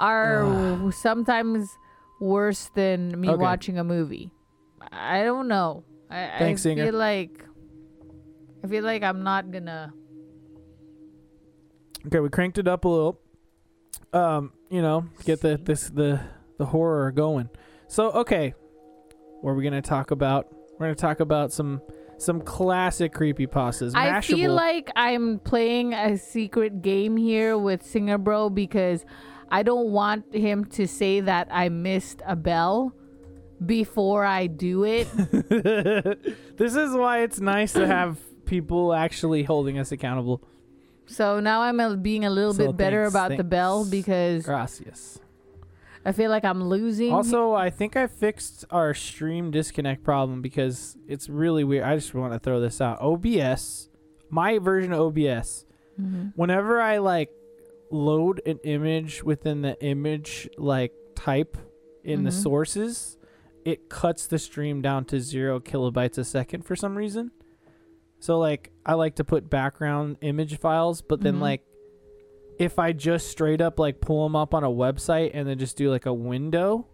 are 0.00 0.90
sometimes 0.92 1.68
worse 2.20 2.70
than 2.74 3.18
me 3.20 3.28
Okay. 3.28 3.36
watching 3.42 3.78
a 3.78 3.84
movie. 3.84 4.32
I 4.90 5.22
don't 5.24 5.48
know. 5.48 5.84
I, 6.10 6.30
Thanks, 6.38 6.62
I 6.62 6.70
Singer. 6.70 6.84
feel 6.86 6.94
like 6.94 7.44
I 8.64 8.66
feel 8.66 8.84
like 8.84 9.02
I'm 9.02 9.22
not 9.22 9.50
gonna. 9.50 9.92
Okay, 12.06 12.20
we 12.20 12.28
cranked 12.28 12.58
it 12.58 12.66
up 12.68 12.84
a 12.84 12.88
little. 12.88 13.20
Um, 14.12 14.52
you 14.70 14.82
know, 14.82 15.06
get 15.24 15.40
the 15.40 15.56
this 15.56 15.88
the 15.88 16.20
the 16.58 16.66
horror 16.66 17.10
going. 17.12 17.48
So 17.88 18.10
okay, 18.12 18.54
what 19.40 19.52
are 19.52 19.54
we 19.54 19.64
gonna 19.64 19.82
talk 19.82 20.10
about? 20.10 20.48
We're 20.72 20.86
gonna 20.86 20.94
talk 20.94 21.20
about 21.20 21.52
some 21.52 21.80
some 22.18 22.40
classic 22.40 23.12
creepy 23.12 23.46
pastas. 23.46 23.92
I 23.94 24.20
feel 24.20 24.54
like 24.54 24.90
I'm 24.96 25.38
playing 25.40 25.92
a 25.94 26.16
secret 26.16 26.82
game 26.82 27.16
here 27.16 27.58
with 27.58 27.84
Singer 27.84 28.18
Bro 28.18 28.50
because 28.50 29.04
I 29.50 29.62
don't 29.62 29.90
want 29.90 30.34
him 30.34 30.64
to 30.66 30.86
say 30.86 31.20
that 31.20 31.48
I 31.50 31.68
missed 31.68 32.22
a 32.26 32.36
bell 32.36 32.94
before 33.64 34.24
I 34.24 34.46
do 34.46 34.84
it. 34.84 35.08
this 36.56 36.74
is 36.74 36.94
why 36.94 37.22
it's 37.22 37.40
nice 37.40 37.72
to 37.74 37.86
have 37.86 38.18
people 38.46 38.94
actually 38.94 39.42
holding 39.42 39.78
us 39.78 39.92
accountable. 39.92 40.42
So 41.06 41.40
now 41.40 41.62
I'm 41.62 41.78
uh, 41.80 41.96
being 41.96 42.24
a 42.24 42.30
little 42.30 42.54
So 42.54 42.68
bit 42.68 42.76
better 42.76 43.02
thanks, 43.04 43.14
about 43.14 43.36
the 43.36 43.44
bell 43.44 43.84
thanks. 43.84 43.90
because 43.90 44.44
Gracias. 44.44 45.18
I 46.04 46.10
feel 46.12 46.30
like 46.30 46.44
I'm 46.44 46.64
losing. 46.64 47.12
Also, 47.12 47.52
I 47.52 47.70
think 47.70 47.96
I 47.96 48.06
fixed 48.08 48.64
our 48.70 48.92
stream 48.92 49.50
disconnect 49.52 50.02
problem 50.02 50.42
because 50.42 50.96
it's 51.06 51.28
really 51.28 51.62
weird. 51.62 51.84
I 51.84 51.94
just 51.94 52.12
want 52.12 52.32
to 52.32 52.38
throw 52.40 52.60
this 52.60 52.80
out. 52.80 53.00
OBS, 53.00 53.88
my 54.28 54.58
version 54.58 54.92
of 54.92 55.00
OBS, 55.00 55.64
Mhm. 56.00 56.32
whenever 56.34 56.80
I 56.80 56.98
like 56.98 57.30
load 57.90 58.40
an 58.46 58.58
image 58.64 59.22
within 59.22 59.62
the 59.62 59.80
image 59.84 60.48
like 60.58 60.92
type 61.14 61.56
in 62.02 62.24
the 62.24 62.30
Mhm. 62.30 62.42
sources, 62.42 63.16
it 63.64 63.88
cuts 63.88 64.26
the 64.26 64.38
stream 64.40 64.80
down 64.82 65.04
to 65.04 65.20
zero 65.20 65.60
kilobytes 65.60 66.18
a 66.18 66.24
second 66.24 66.64
for 66.64 66.74
some 66.74 66.96
reason. 66.96 67.30
So 68.22 68.38
like 68.38 68.70
I 68.86 68.94
like 68.94 69.16
to 69.16 69.24
put 69.24 69.50
background 69.50 70.16
image 70.20 70.58
files, 70.60 71.02
but 71.02 71.20
then 71.20 71.36
Mhm. 71.36 71.40
like 71.40 71.62
if 72.58 72.78
I 72.78 72.92
just 72.92 73.26
straight 73.28 73.60
up 73.60 73.80
like 73.80 74.00
pull 74.00 74.22
them 74.24 74.36
up 74.36 74.54
on 74.54 74.62
a 74.62 74.68
website 74.70 75.32
and 75.34 75.48
then 75.48 75.58
just 75.58 75.76
do 75.76 75.90
like 75.90 76.06
a 76.06 76.12
window, 76.14 76.86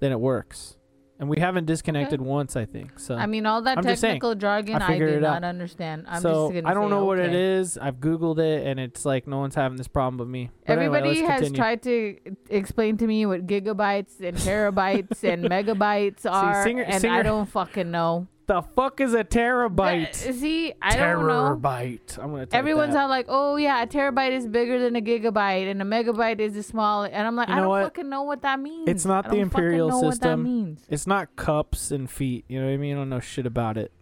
then 0.00 0.10
it 0.10 0.18
works. 0.18 0.76
And 1.20 1.28
we 1.28 1.38
haven't 1.38 1.66
disconnected 1.66 2.20
once, 2.20 2.56
I 2.56 2.64
think. 2.64 2.98
So 2.98 3.14
I 3.14 3.26
mean, 3.26 3.46
all 3.46 3.62
that 3.62 3.78
I'm 3.78 3.84
saying, 3.84 3.96
technical 3.98 4.34
jargon 4.34 4.82
I 4.82 4.94
I, 4.94 4.98
do 4.98 5.20
not 5.20 5.36
out. 5.36 5.44
understand. 5.44 6.06
I'm 6.08 6.20
so 6.20 6.48
just 6.50 6.54
gonna 6.54 6.68
I 6.68 6.74
don't 6.74 6.86
say, 6.86 6.96
know 6.96 7.04
what 7.04 7.20
it 7.20 7.32
is. 7.34 7.78
I've 7.78 7.98
googled 8.00 8.40
it 8.40 8.66
and 8.66 8.80
it's 8.80 9.04
like 9.04 9.28
no 9.28 9.38
one's 9.38 9.54
having 9.54 9.76
this 9.78 9.86
problem 9.86 10.16
but 10.16 10.26
me. 10.26 10.50
But 10.66 10.72
Everybody 10.72 11.08
let's 11.10 11.20
has 11.20 11.40
continue. 11.42 11.56
tried 11.56 11.82
to 11.84 12.16
explain 12.50 12.96
to 12.96 13.06
me 13.06 13.26
what 13.26 13.46
gigabytes 13.46 14.20
and 14.20 14.36
terabytes 14.36 15.22
and 15.22 15.44
megabytes 15.48 16.28
are, 16.28 16.64
Singer- 16.64 16.82
and 16.82 17.00
Singer- 17.00 17.14
I 17.14 17.22
don't 17.22 17.46
fucking 17.46 17.92
know. 17.92 18.26
The 18.46 18.60
fuck 18.60 19.00
is 19.00 19.14
a 19.14 19.24
terabyte? 19.24 20.12
Th- 20.22 20.34
See, 20.36 20.74
I 20.82 20.96
don't 20.96 21.26
know. 21.26 21.56
Terabyte. 21.58 22.18
I'm 22.22 22.30
gonna. 22.32 22.46
Everyone's 22.52 22.94
all 22.94 23.08
like, 23.08 23.24
"Oh 23.28 23.56
yeah, 23.56 23.82
a 23.82 23.86
terabyte 23.86 24.32
is 24.32 24.46
bigger 24.46 24.78
than 24.78 24.96
a 24.96 25.00
gigabyte, 25.00 25.70
and 25.70 25.80
a 25.80 25.84
megabyte 25.86 26.40
is 26.40 26.52
the 26.52 26.62
small." 26.62 27.04
And 27.04 27.26
I'm 27.26 27.36
like, 27.36 27.48
You 27.48 27.54
I 27.54 27.56
don't 27.60 27.68
what? 27.68 27.84
fucking 27.84 28.08
know 28.10 28.22
what 28.24 28.42
that 28.42 28.60
means. 28.60 28.86
It's 28.88 29.06
not 29.06 29.26
I 29.26 29.30
the 29.30 29.36
imperial 29.36 29.88
know 29.88 29.96
What 30.00 30.10
that 30.10 30.12
system. 30.16 30.42
means. 30.42 30.82
It's 30.90 31.06
not 31.06 31.34
cups 31.36 31.90
and 31.90 32.10
feet. 32.10 32.44
You 32.48 32.60
know 32.60 32.66
what 32.66 32.72
I 32.74 32.76
mean? 32.76 32.96
I 32.96 32.98
don't 32.98 33.08
know 33.08 33.20
shit 33.20 33.46
about 33.46 33.78
it. 33.78 33.92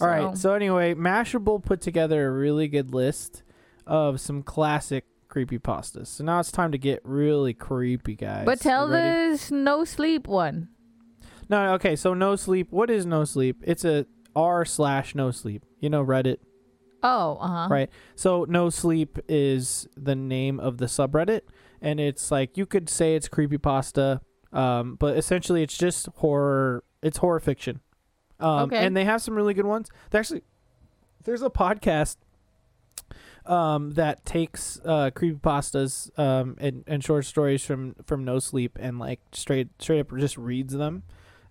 All 0.00 0.06
right. 0.06 0.38
So 0.38 0.54
anyway, 0.54 0.94
Mashable 0.94 1.64
put 1.64 1.80
together 1.80 2.28
a 2.28 2.30
really 2.30 2.68
good 2.68 2.94
list 2.94 3.42
of 3.84 4.20
some 4.20 4.44
classic 4.44 5.06
creepy 5.26 5.58
pastas. 5.58 6.06
So 6.06 6.22
now 6.24 6.38
it's 6.38 6.52
time 6.52 6.70
to 6.70 6.78
get 6.78 7.00
really 7.04 7.52
creepy, 7.52 8.14
guys. 8.14 8.46
but 8.46 8.60
tell 8.60 8.86
the 8.86 9.44
no 9.50 9.84
sleep 9.84 10.28
one. 10.28 10.68
No, 11.48 11.72
okay. 11.74 11.96
So 11.96 12.14
no 12.14 12.36
sleep. 12.36 12.68
What 12.70 12.90
is 12.90 13.06
no 13.06 13.24
sleep? 13.24 13.62
It's 13.66 13.84
a 13.84 14.06
r 14.36 14.64
slash 14.64 15.14
no 15.14 15.30
sleep. 15.30 15.64
You 15.80 15.88
know 15.90 16.04
Reddit, 16.04 16.38
Oh, 17.02 17.38
uh 17.40 17.48
huh. 17.48 17.68
right? 17.70 17.90
So 18.16 18.44
no 18.48 18.70
sleep 18.70 19.18
is 19.28 19.86
the 19.96 20.14
name 20.16 20.58
of 20.60 20.78
the 20.78 20.86
subreddit, 20.86 21.42
and 21.80 22.00
it's 22.00 22.30
like 22.30 22.56
you 22.56 22.66
could 22.66 22.88
say 22.88 23.14
it's 23.14 23.28
creepy 23.28 23.58
pasta, 23.58 24.20
um, 24.52 24.96
but 24.96 25.16
essentially 25.16 25.62
it's 25.62 25.76
just 25.78 26.06
horror. 26.16 26.84
It's 27.02 27.18
horror 27.18 27.40
fiction. 27.40 27.80
Um, 28.40 28.64
Okay. 28.64 28.78
And 28.84 28.96
they 28.96 29.04
have 29.04 29.22
some 29.22 29.34
really 29.34 29.54
good 29.54 29.66
ones. 29.66 29.88
They 30.10 30.18
actually, 30.18 30.42
there's 31.24 31.42
a 31.42 31.50
podcast 31.50 32.16
um, 33.46 33.92
that 33.92 34.24
takes 34.24 34.80
uh, 34.84 35.10
creepy 35.14 35.38
pastas 35.38 36.16
um, 36.18 36.56
and, 36.60 36.84
and 36.86 37.02
short 37.02 37.24
stories 37.24 37.64
from 37.64 37.94
from 38.04 38.24
No 38.24 38.38
Sleep 38.38 38.76
and 38.80 38.98
like 38.98 39.20
straight 39.32 39.68
straight 39.80 40.00
up 40.00 40.16
just 40.18 40.36
reads 40.36 40.74
them. 40.74 41.02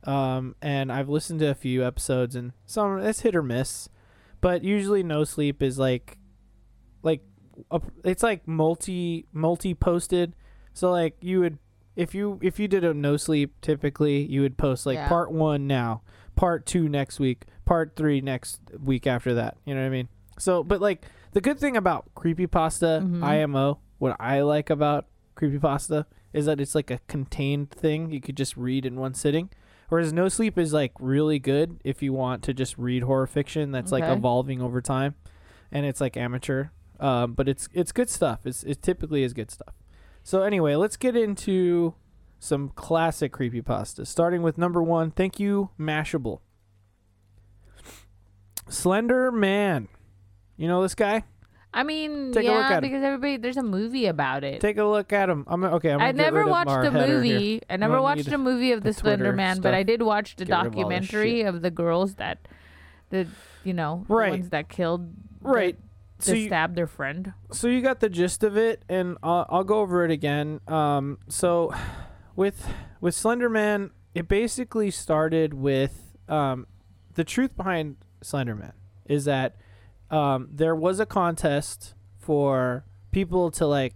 Um, 0.03 0.55
and 0.61 0.91
I've 0.91 1.09
listened 1.09 1.39
to 1.41 1.47
a 1.47 1.55
few 1.55 1.85
episodes 1.85 2.35
and 2.35 2.53
some 2.65 2.99
it's 2.99 3.21
hit 3.21 3.35
or 3.35 3.43
miss, 3.43 3.89
but 4.41 4.63
usually 4.63 5.03
No 5.03 5.23
Sleep 5.23 5.61
is 5.61 5.77
like 5.79 6.17
like 7.03 7.21
a, 7.71 7.81
it's 8.03 8.23
like 8.23 8.47
multi 8.47 9.25
multi 9.33 9.73
posted. 9.73 10.35
So 10.73 10.91
like 10.91 11.17
you 11.21 11.39
would 11.41 11.57
if 11.95 12.13
you 12.13 12.39
if 12.41 12.59
you 12.59 12.67
did 12.67 12.83
a 12.83 12.93
No 12.93 13.17
Sleep 13.17 13.55
typically 13.61 14.23
you 14.25 14.41
would 14.41 14.57
post 14.57 14.85
like 14.85 14.95
Yeah. 14.95 15.07
part 15.09 15.31
one 15.31 15.67
now, 15.67 16.03
part 16.35 16.65
two 16.65 16.87
next 16.87 17.19
week, 17.19 17.45
part 17.65 17.95
three 17.95 18.21
next 18.21 18.61
week 18.81 19.07
after 19.07 19.33
that. 19.33 19.57
You 19.65 19.73
know 19.73 19.81
what 19.81 19.87
I 19.87 19.91
mean? 19.91 20.07
So, 20.39 20.63
but 20.63 20.79
like 20.79 21.05
the 21.31 21.41
good 21.41 21.59
thing 21.59 21.75
about 21.75 22.13
creepypasta 22.15 23.01
Mhm. 23.01 23.23
IMO, 23.23 23.79
what 23.97 24.15
I 24.19 24.41
like 24.41 24.69
about 24.69 25.07
creepypasta 25.35 26.05
is 26.33 26.45
that 26.45 26.61
it's 26.61 26.75
like 26.75 26.91
a 26.91 26.99
contained 27.07 27.71
thing 27.71 28.11
you 28.11 28.21
could 28.21 28.37
just 28.37 28.55
read 28.55 28.85
in 28.85 28.95
one 28.95 29.13
sitting. 29.15 29.49
Whereas 29.89 30.11
No 30.11 30.27
Sleep 30.27 30.57
is 30.57 30.73
like 30.73 30.91
really 30.99 31.39
good 31.39 31.79
if 31.83 32.01
you 32.01 32.13
want 32.13 32.43
to 32.43 32.53
just 32.53 32.77
read 32.77 33.03
horror 33.03 33.27
fiction 33.27 33.71
that's 33.71 33.91
like 33.91 34.03
evolving 34.03 34.61
over 34.61 34.81
time, 34.81 35.15
and 35.71 35.85
it's 35.85 36.01
like 36.01 36.17
amateur. 36.17 36.67
Um, 36.99 37.33
but 37.33 37.47
it's 37.47 37.69
it's 37.73 37.91
good 37.91 38.09
stuff. 38.09 38.45
It's 38.45 38.63
it 38.63 38.81
typically 38.81 39.23
is 39.23 39.33
good 39.33 39.51
stuff. 39.51 39.75
So 40.23 40.41
anyway, 40.41 40.75
let's 40.75 40.97
get 40.97 41.15
into 41.15 41.93
some 42.39 42.69
classic 42.69 43.31
creepy 43.31 43.61
creepypastas. 43.61 44.07
Starting 44.07 44.41
with 44.41 44.57
number 44.57 44.83
one. 44.83 45.11
Thank 45.11 45.39
you, 45.39 45.69
Mashable. 45.79 46.41
Slender 48.69 49.31
Man. 49.31 49.87
You 50.57 50.67
know 50.67 50.81
this 50.81 50.95
guy? 50.95 51.23
I 51.77 51.83
mean, 51.83 52.31
Take 52.33 52.45
a 52.45 52.51
look 52.51 52.55
yeah, 52.59 52.67
at 52.69 52.71
'em. 52.77 52.81
because 52.81 53.03
everybody 53.03 53.37
there's 53.37 53.57
a 53.57 53.63
movie 53.63 54.07
about 54.07 54.43
it. 54.43 54.59
Take 54.61 54.77
a 54.77 54.83
look 54.83 55.13
at 55.13 55.29
him. 55.29 55.43
I'm 55.47 55.63
okay. 55.63 55.91
I'm 55.91 55.99
gonna 55.99 56.09
I 56.09 56.11
get 56.11 56.15
never 56.17 56.37
rid 56.39 56.45
of 56.47 56.49
watched 56.51 56.69
our 56.71 56.83
the 56.83 56.91
header 56.91 57.21
here. 57.23 57.35
movie. 57.39 57.61
I 57.69 57.77
never 57.77 57.93
don't 57.95 58.03
watched 58.03 58.25
need 58.25 58.33
a 58.33 58.37
movie 58.37 58.71
of 58.71 58.81
the 58.83 58.89
the 58.89 58.93
Slender 58.93 59.31
Man, 59.33 59.61
but 59.61 59.73
I 59.73 59.81
stuff. 59.81 59.87
did 59.87 60.01
watch 60.01 60.35
the 60.37 60.45
Get 60.45 60.51
rid 60.51 60.53
of 60.53 60.57
all 60.59 60.63
this 60.71 60.75
documentary 60.75 61.37
shit. 61.41 61.45
of 61.47 61.61
the 61.61 61.71
girls 61.71 62.15
that, 62.15 62.39
the 63.11 63.27
you 63.63 63.73
know, 63.73 64.05
Right. 64.07 64.31
the 64.31 64.37
ones 64.39 64.49
that 64.49 64.69
killed, 64.69 65.09
Right. 65.41 65.77
that, 66.17 66.23
So 66.23 66.33
you, 66.33 66.47
stabbed 66.47 66.75
their 66.75 66.87
friend. 66.87 67.33
so 67.51 67.67
you 67.67 67.81
got 67.81 67.99
the 67.99 68.09
gist 68.09 68.43
of 68.43 68.57
it, 68.57 68.83
and 68.89 69.17
I'll, 69.21 69.45
I'll 69.49 69.63
go 69.63 69.79
over 69.81 70.03
it 70.03 70.09
again. 70.11 70.59
Um, 70.67 71.19
so 71.27 71.73
with 72.35 72.67
with 73.01 73.13
Slender 73.13 73.49
Man, 73.49 73.91
it 74.15 74.27
basically 74.27 74.89
started 74.89 75.53
with 75.53 76.17
um, 76.27 76.65
the 77.13 77.23
truth 77.23 77.55
behind 77.55 77.97
Slender 78.23 78.55
Man 78.55 78.73
is 79.05 79.25
that 79.25 79.55
um, 80.09 80.49
there 80.51 80.75
was 80.75 80.99
a 80.99 81.05
contest 81.05 81.93
for 82.17 82.85
people 83.11 83.51
to 83.51 83.65
like. 83.65 83.93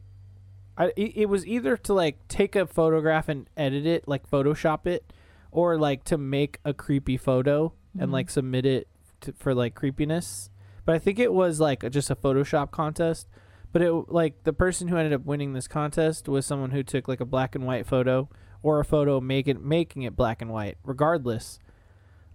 I, 0.77 0.91
it, 0.95 1.29
was 1.29 1.45
either 1.45 1.77
to 1.77 1.93
like 1.93 2.27
take 2.27 2.55
a 2.55 2.65
photograph 2.65 3.29
and 3.29 3.47
edit 3.55 3.85
it, 3.85 4.07
like 4.07 4.29
Photoshop 4.29 4.87
it, 4.87 5.13
or 5.51 5.77
like 5.77 6.03
to 6.05 6.17
make 6.17 6.59
a 6.65 6.73
creepy 6.73 7.17
photo 7.17 7.73
and 7.99 8.09
Mhm. 8.09 8.13
like 8.13 8.29
submit 8.29 8.65
it 8.65 8.87
to, 9.21 9.33
for 9.33 9.53
like 9.53 9.75
creepiness. 9.75 10.49
But 10.85 10.95
I 10.95 10.99
think 10.99 11.19
it 11.19 11.33
was 11.33 11.59
like 11.59 11.87
just 11.91 12.09
a 12.09 12.15
Photoshop 12.15 12.71
contest. 12.71 13.27
But 13.71 13.81
it 13.81 13.91
like 14.09 14.43
the 14.43 14.53
person 14.53 14.87
who 14.87 14.97
ended 14.97 15.13
up 15.13 15.25
winning 15.25 15.53
this 15.53 15.67
contest 15.67 16.27
was 16.27 16.45
someone 16.45 16.71
who 16.71 16.83
took 16.83 17.07
like 17.07 17.19
a 17.21 17.25
black 17.25 17.53
and 17.53 17.65
white 17.65 17.85
photo 17.85 18.27
or 18.63 18.79
a 18.79 18.85
photo 18.85 19.19
making 19.21 19.67
making 19.67 20.01
it 20.03 20.15
black 20.15 20.41
and 20.41 20.51
white, 20.51 20.77
regardless. 20.83 21.59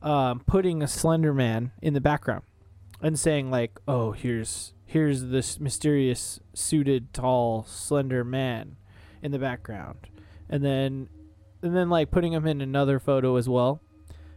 Um, 0.03 0.41
putting 0.41 0.83
a 0.83 0.87
Slender 0.89 1.33
Man 1.35 1.73
in 1.83 1.95
the 1.95 2.01
background 2.01 2.45
and 3.03 3.19
saying 3.19 3.51
like, 3.51 3.79
"Oh, 3.87 4.13
here's 4.13 4.73
here's 4.85 5.27
this 5.27 5.59
mysterious 5.59 6.41
suited 6.55 7.13
tall 7.13 7.65
slender 7.65 8.25
man 8.25 8.77
in 9.23 9.33
the 9.33 9.39
background," 9.39 10.09
and 10.49 10.65
then 10.65 11.09
and 11.63 11.75
then 11.75 11.91
like 11.91 12.11
putting 12.11 12.33
him 12.33 12.47
in 12.47 12.61
another 12.61 12.99
photo 12.99 13.37
as 13.37 13.49
well, 13.49 13.81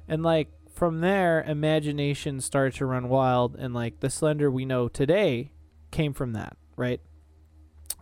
and 0.08 0.24
like 0.24 0.50
from 0.80 1.02
there, 1.02 1.44
imagination 1.44 2.40
started 2.40 2.74
to 2.76 2.86
run 2.86 3.10
wild, 3.10 3.54
and 3.58 3.74
like 3.74 4.00
the 4.00 4.10
Slender 4.10 4.50
we 4.50 4.64
know 4.64 4.88
today 4.88 5.52
came 5.92 6.14
from 6.14 6.32
that, 6.32 6.56
right? 6.78 7.02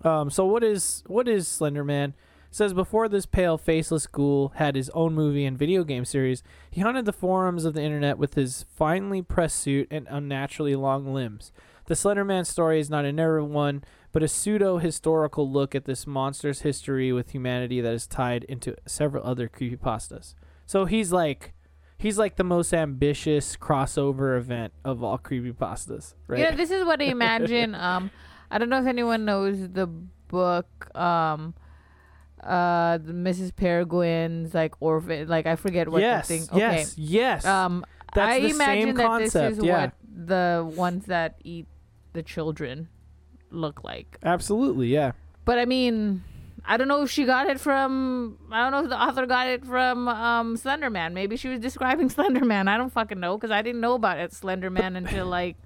Um, 0.03 0.30
so 0.30 0.45
what 0.45 0.64
is 0.64 1.03
what 1.08 1.28
is 1.28 1.47
Slender 1.47 1.84
Man? 1.84 2.14
Says 2.58 2.74
before 2.74 3.08
this 3.08 3.28
pale, 3.28 3.60
faceless 3.60 4.08
ghoul 4.08 4.51
had 4.55 4.76
his 4.76 4.89
own 4.95 5.14
movie 5.14 5.45
and 5.45 5.55
video 5.55 5.84
game 5.84 6.05
series, 6.05 6.41
he 6.72 6.82
haunted 6.82 7.05
the 7.05 7.14
forums 7.14 7.66
of 7.66 7.76
the 7.76 7.84
internet 7.84 8.18
with 8.18 8.34
his 8.34 8.66
finely 8.76 9.22
pressed 9.22 9.60
suit 9.60 9.88
and 9.91 10.08
unnaturally 10.10 10.76
long 10.76 11.14
limbs. 11.14 11.51
The 11.86 11.95
Slender 11.95 12.26
Man 12.26 12.45
story 12.45 12.80
is 12.80 12.89
not 12.89 13.05
a 13.05 13.14
narrow 13.14 13.43
one, 13.45 13.84
but 14.12 14.24
a 14.24 14.28
pseudo 14.28 14.80
historical 14.80 15.47
look 15.47 15.76
at 15.76 15.86
this 15.86 16.08
monster's 16.08 16.62
history 16.62 17.14
with 17.14 17.30
humanity 17.30 17.80
that 17.80 17.93
is 17.93 18.08
tied 18.08 18.43
into 18.45 18.76
several 18.88 19.24
other 19.24 19.47
creepypastas. 19.47 20.34
So 20.66 20.86
he's 20.86 21.12
like 21.12 21.53
he's 21.99 22.18
like 22.18 22.38
the 22.38 22.43
most 22.43 22.74
ambitious 22.74 23.55
crossover 23.55 24.36
event 24.36 24.74
of 24.84 25.03
all 25.03 25.20
creepypastas, 25.20 26.16
right? 26.26 26.39
Yeah, 26.39 26.55
this 26.55 26.72
is 26.72 26.84
what 26.84 27.01
I 27.01 27.05
imagine. 27.05 27.76
um, 27.89 28.10
I 28.49 28.58
don't 28.58 28.70
know 28.70 28.82
if 28.82 28.88
anyone 28.88 29.26
knows 29.26 29.60
the 29.60 29.86
book. 29.86 30.89
Um, 30.97 31.53
uh, 32.44 33.00
Mrs. 33.00 33.52
Peregrine's 33.52 34.54
like 34.54 34.76
orphan. 34.80 35.28
Like 35.28 35.46
I 35.46 35.56
forget 35.56 35.90
what 35.90 36.02
yes, 36.02 36.28
the 36.28 36.38
thing. 36.38 36.48
Okay. 36.50 36.60
yes, 36.60 36.98
yes. 36.98 37.46
Um, 37.46 37.86
That's 38.14 38.36
I 38.36 38.40
the 38.40 38.50
imagine 38.50 38.88
same 38.88 38.96
that 38.96 39.06
concept, 39.06 39.50
this 39.50 39.58
is 39.60 39.64
yeah. 39.64 39.82
what 39.82 39.94
the 40.26 40.72
ones 40.76 41.06
that 41.06 41.40
eat 41.44 41.68
the 42.14 42.24
children 42.24 42.90
look 43.52 43.84
like. 43.84 44.18
Absolutely, 44.24 44.88
yeah. 44.88 45.14
But 45.46 45.60
I 45.60 45.66
mean, 45.66 46.24
I 46.66 46.78
don't 46.78 46.88
know 46.88 47.04
if 47.04 47.10
she 47.10 47.26
got 47.26 47.50
it 47.50 47.60
from. 47.60 48.38
I 48.52 48.64
don't 48.64 48.72
know 48.72 48.84
if 48.84 48.90
the 48.90 49.02
author 49.02 49.26
got 49.26 49.48
it 49.48 49.66
from 49.66 50.08
um, 50.08 50.58
Slender 50.58 50.90
Man. 50.90 51.14
Maybe 51.14 51.38
she 51.38 51.48
was 51.48 51.60
describing 51.60 52.10
Slender 52.18 52.46
Man. 52.46 52.68
I 52.68 52.78
don't 52.78 52.92
fucking 52.92 53.20
know 53.20 53.38
because 53.38 53.52
I 53.52 53.62
didn't 53.62 53.82
know 53.82 53.94
about 53.96 54.20
it 54.20 54.34
Slender 54.34 54.70
Man 54.70 54.96
until 54.96 55.26
like. 55.40 55.58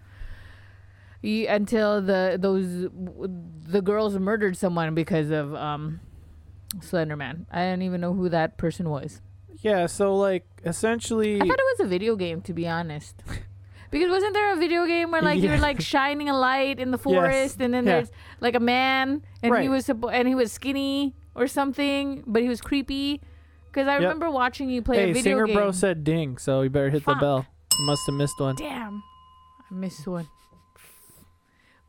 Until 1.23 2.01
the 2.01 2.35
those 2.39 2.89
the 2.91 3.81
girls 3.83 4.17
murdered 4.17 4.57
someone 4.57 4.95
because 4.95 5.29
of 5.29 5.53
um, 5.53 5.99
Slender 6.79 7.15
Man. 7.17 7.45
I 7.51 7.59
didn't 7.61 7.81
even 7.83 7.99
know 8.01 8.13
who 8.13 8.29
that 8.29 8.57
person 8.57 8.89
was. 8.89 9.21
Yeah, 9.61 9.85
so 9.87 10.15
like 10.15 10.45
essentially 10.65 11.35
I 11.35 11.39
thought 11.45 11.59
it 11.59 11.77
was 11.77 11.85
a 11.85 11.89
video 11.89 12.15
game, 12.15 12.41
to 12.41 12.53
be 12.53 12.67
honest. 12.67 13.21
Because 13.91 14.09
wasn't 14.09 14.33
there 14.33 14.53
a 14.53 14.55
video 14.55 14.85
game 14.85 15.11
where 15.11 15.21
like 15.21 15.41
you're 15.41 15.57
like 15.57 15.81
shining 15.81 16.29
a 16.29 16.33
light 16.33 16.79
in 16.79 16.91
the 16.91 16.97
forest, 16.97 17.59
and 17.59 17.73
then 17.73 17.85
Yeah. 17.85 17.95
there's 17.95 18.11
like 18.39 18.55
a 18.55 18.59
man, 18.61 19.21
and 19.43 19.51
Right. 19.51 19.63
he 19.63 19.67
was 19.67 19.89
and 19.89 20.27
he 20.29 20.33
was 20.33 20.49
skinny 20.53 21.13
or 21.35 21.45
something, 21.45 22.23
but 22.25 22.41
he 22.41 22.47
was 22.47 22.61
creepy. 22.61 23.19
Because 23.65 23.89
I 23.89 23.95
Yep. 23.95 24.01
remember 24.03 24.31
watching 24.31 24.69
you 24.69 24.81
play 24.81 24.95
Hey, 24.95 25.09
a 25.09 25.13
video 25.13 25.35
Singer 25.35 25.45
game. 25.45 25.55
Bro 25.57 25.71
said 25.73 26.05
ding, 26.05 26.37
so 26.37 26.61
you 26.61 26.69
better 26.69 26.89
hit 26.89 27.03
Fuck. 27.03 27.17
the 27.17 27.19
bell. 27.19 27.45
You 27.77 27.85
must 27.85 28.01
have 28.07 28.15
missed 28.15 28.39
one. 28.39 28.55
Damn, 28.55 29.03
I 29.69 29.73
missed 29.73 30.07
one. 30.07 30.27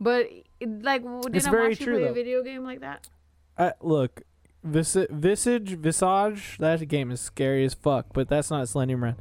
But 0.01 0.29
like, 0.61 1.03
didn't 1.03 1.37
It's 1.37 1.47
I 1.47 1.53
watch 1.53 1.79
you 1.79 1.87
true, 1.87 1.95
play 1.95 2.05
though. 2.05 2.11
a 2.11 2.15
video 2.15 2.43
game 2.43 2.65
like 2.65 2.81
that? 2.81 3.09
Uh, 3.57 3.71
look, 3.81 4.23
Vis- 4.65 5.07
Visage, 5.11 5.77
Visage, 5.79 6.59
that 6.59 6.87
game 6.89 7.11
is 7.11 7.21
scary 7.21 7.65
as 7.65 7.75
fuck, 7.75 8.07
but 8.13 8.29
that's 8.29 8.51
not 8.51 8.67
Slenderman. 8.67 9.17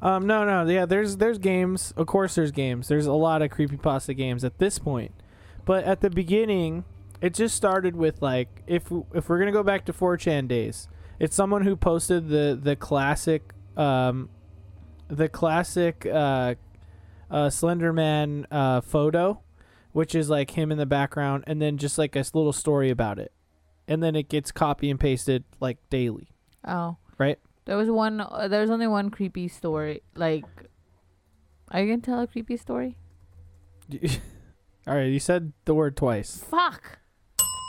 Um, 0.00 0.26
no, 0.26 0.44
no, 0.44 0.70
yeah, 0.70 0.84
there's 0.84 1.16
there's 1.16 1.38
games. 1.38 1.92
Of 1.96 2.06
course, 2.06 2.34
there's 2.34 2.50
games. 2.50 2.88
There's 2.88 3.06
a 3.06 3.12
lot 3.12 3.40
of 3.42 3.50
creepy 3.50 3.78
pasta 3.78 4.12
games 4.12 4.44
at 4.44 4.58
this 4.58 4.78
point, 4.78 5.12
but 5.64 5.84
at 5.84 6.02
the 6.02 6.10
beginning, 6.10 6.84
it 7.20 7.32
just 7.32 7.56
started 7.56 7.96
with 7.96 8.20
like 8.20 8.62
if 8.66 8.92
if 9.14 9.28
we're 9.28 9.38
gonna 9.38 9.50
go 9.50 9.62
back 9.62 9.86
to 9.86 9.92
4chan 9.92 10.46
days, 10.46 10.88
it's 11.18 11.34
someone 11.34 11.62
who 11.62 11.74
posted 11.74 12.28
the 12.28 12.58
the 12.60 12.76
classic 12.76 13.54
um, 13.78 14.28
the 15.08 15.28
classic 15.28 16.06
uh, 16.06 16.54
uh, 17.30 17.48
Slenderman 17.48 18.44
uh, 18.50 18.80
photo, 18.82 19.40
which 19.92 20.14
is 20.14 20.28
like 20.28 20.50
him 20.50 20.70
in 20.70 20.78
the 20.78 20.86
background, 20.86 21.44
and 21.46 21.62
then 21.62 21.78
just 21.78 21.96
like 21.98 22.14
a 22.14 22.18
little 22.18 22.52
story 22.52 22.90
about 22.90 23.18
it, 23.18 23.32
and 23.88 24.02
then 24.02 24.14
it 24.16 24.28
gets 24.28 24.50
copy 24.52 24.90
and 24.90 24.98
pasted 25.00 25.44
like 25.60 25.78
daily. 25.90 26.28
Oh, 26.66 26.96
Right. 27.18 27.38
There 27.66 27.76
was 27.76 27.88
one. 27.90 28.20
Uh, 28.20 28.48
there 28.48 28.60
was 28.60 28.70
only 28.70 28.86
one 28.86 29.10
creepy 29.10 29.48
story. 29.48 30.02
Like, 30.14 30.44
Are 31.70 31.80
you 31.80 31.88
gonna 31.92 32.02
tell 32.02 32.20
a 32.20 32.26
creepy 32.26 32.56
story? 32.56 32.96
All 34.86 34.94
right, 34.94 35.04
you 35.04 35.18
said 35.20 35.52
the 35.64 35.74
word 35.74 35.96
twice. 35.96 36.44
Fuck. 36.50 36.98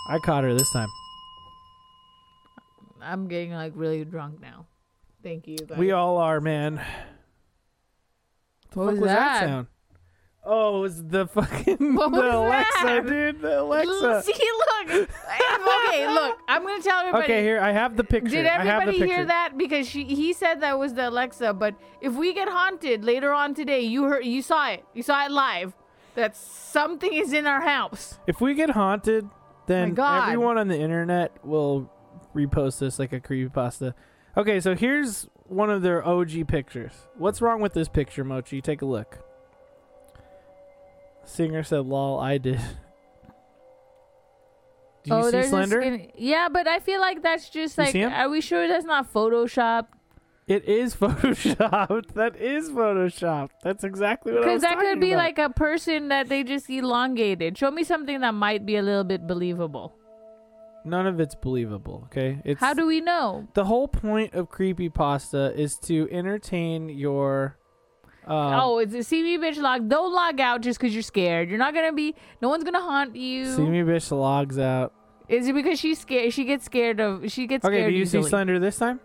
I 0.09 0.19
caught 0.19 0.43
her 0.43 0.53
this 0.53 0.69
time. 0.71 0.89
I'm 3.01 3.27
getting 3.27 3.51
like 3.51 3.73
really 3.75 4.03
drunk 4.03 4.41
now. 4.41 4.65
Thank 5.23 5.47
you. 5.47 5.57
Guys. 5.57 5.77
We 5.77 5.91
all 5.91 6.17
are, 6.17 6.39
man. 6.41 6.75
What 8.73 8.85
What 8.85 8.91
was 8.93 8.99
was 9.01 9.07
that? 9.09 9.15
that? 9.15 9.39
sound? 9.47 9.67
Oh, 10.47 10.77
it 10.77 10.81
was 10.81 11.03
the 11.03 11.25
fucking 11.27 11.77
What 11.95 12.11
the 12.11 12.17
was 12.19 12.33
Alexa, 12.33 12.85
that? 12.85 13.07
dude. 13.07 13.41
The 13.41 13.61
Alexa. 13.61 14.21
See, 14.25 14.33
look. 14.33 15.09
okay, 15.87 16.07
look. 16.07 16.37
I'm 16.47 16.63
gonna 16.63 16.83
tell 16.83 16.99
everybody. 16.99 17.23
Okay, 17.23 17.43
here 17.43 17.59
I 17.59 17.71
have 17.71 17.97
the 17.97 18.03
picture. 18.03 18.29
Did 18.29 18.45
I 18.45 18.57
have 18.57 18.63
the 18.65 18.71
everybody 18.71 18.99
picture. 18.99 19.15
hear 19.15 19.25
that? 19.25 19.57
Because 19.57 19.87
she 19.89 20.03
he 20.03 20.33
said 20.33 20.61
that 20.61 20.77
was 20.77 20.93
the 20.93 21.09
Alexa, 21.09 21.53
but 21.53 21.75
if 21.99 22.13
we 22.13 22.33
get 22.33 22.47
haunted 22.47 23.03
later 23.03 23.31
on 23.33 23.55
today, 23.55 23.81
you 23.81 24.03
heard 24.03 24.23
you 24.23 24.41
saw 24.41 24.69
it. 24.69 24.85
You 24.93 25.01
saw 25.01 25.25
it 25.25 25.31
live. 25.31 25.73
That 26.13 26.37
something 26.37 27.11
is 27.11 27.33
in 27.33 27.45
our 27.47 27.61
house. 27.61 28.19
If 28.27 28.39
we 28.39 28.53
get 28.53 28.69
haunted, 28.69 29.27
then 29.65 29.95
God. 29.95 30.29
everyone 30.29 30.57
on 30.57 30.67
the 30.69 30.79
internet 30.79 31.43
will 31.43 31.91
repost 32.33 32.79
this 32.79 32.99
like 32.99 33.11
a 33.11 33.19
creepypasta. 33.19 33.93
Okay, 34.37 34.59
so 34.59 34.75
here's 34.75 35.27
one 35.47 35.69
of 35.69 35.81
their 35.81 36.05
OG 36.05 36.47
pictures. 36.47 36.93
What's 37.17 37.41
wrong 37.41 37.61
with 37.61 37.73
this 37.73 37.89
picture, 37.89 38.23
Mochi? 38.23 38.61
Take 38.61 38.81
a 38.81 38.85
look. 38.85 39.19
Singer 41.25 41.63
said, 41.63 41.85
"Lol, 41.85 42.19
I 42.19 42.37
did." 42.37 42.59
Do 45.03 45.11
you 45.11 45.15
oh, 45.17 45.29
see 45.29 45.37
Oh, 45.37 45.39
a 45.39 45.43
Slender? 45.43 46.01
yeah, 46.15 46.47
but 46.51 46.67
I 46.67 46.79
feel 46.79 46.99
like 46.99 47.21
that's 47.21 47.49
just 47.49 47.77
like. 47.77 47.95
Are 47.95 48.29
we 48.29 48.41
sure 48.41 48.67
that's 48.67 48.85
not 48.85 49.11
Photoshop? 49.13 49.87
It 50.47 50.65
is 50.65 50.95
photoshopped. 50.99 52.13
that 52.13 52.35
is 52.35 52.69
photoshopped. 52.69 53.49
That's 53.63 53.83
exactly 53.83 54.31
what 54.33 54.43
I 54.43 54.45
Because 54.45 54.61
that 54.61 54.77
could 54.79 54.99
be 54.99 55.13
about. 55.13 55.23
like 55.23 55.39
a 55.39 55.49
person 55.49 56.09
that 56.09 56.29
they 56.29 56.43
just 56.43 56.69
elongated. 56.69 57.57
Show 57.57 57.71
me 57.71 57.83
something 57.83 58.19
that 58.21 58.33
might 58.35 58.63
be 58.65 58.75
a 58.75 58.83
little 58.83 59.03
bit 59.03 59.25
believable. 59.25 59.95
None 60.83 61.07
of 61.07 61.19
it's 61.19 61.33
believable. 61.33 62.03
Okay, 62.05 62.41
it's 62.45 62.59
How 62.59 62.75
do 62.75 62.85
we 62.85 63.01
know? 63.01 63.47
the 63.55 63.65
whole 63.65 63.87
point 63.87 64.35
of 64.35 64.51
creepypasta 64.51 65.55
is 65.55 65.77
to 65.85 66.07
entertain 66.11 66.89
your. 66.89 67.57
Um, 68.27 68.53
oh, 68.59 68.77
it's 68.79 68.93
a 68.93 69.03
see 69.03 69.21
me 69.21 69.37
bitch 69.37 69.57
log. 69.57 69.87
Don't 69.87 70.11
log 70.13 70.39
out 70.39 70.61
just 70.61 70.79
because 70.79 70.93
you're 70.93 71.03
scared. 71.03 71.49
You're 71.49 71.59
not 71.59 71.73
gonna 71.73 71.93
be. 71.93 72.15
No 72.41 72.49
one's 72.49 72.63
gonna 72.63 72.81
haunt 72.81 73.15
you. 73.15 73.51
See 73.53 73.61
me 73.65 73.81
bitch 73.81 74.11
logs 74.11 74.57
out. 74.57 74.93
Is 75.29 75.47
it 75.47 75.53
because 75.53 75.79
she's 75.79 75.99
scared? 75.99 76.33
She 76.33 76.43
gets 76.43 76.65
scared 76.65 76.99
of. 76.99 77.31
She 77.31 77.45
gets 77.47 77.63
Okay, 77.65 77.75
scared. 77.77 77.91
do 77.91 77.97
you 77.97 78.05
see. 78.05 78.21
Slender 78.23 78.59
this 78.59 78.77
time? 78.77 78.99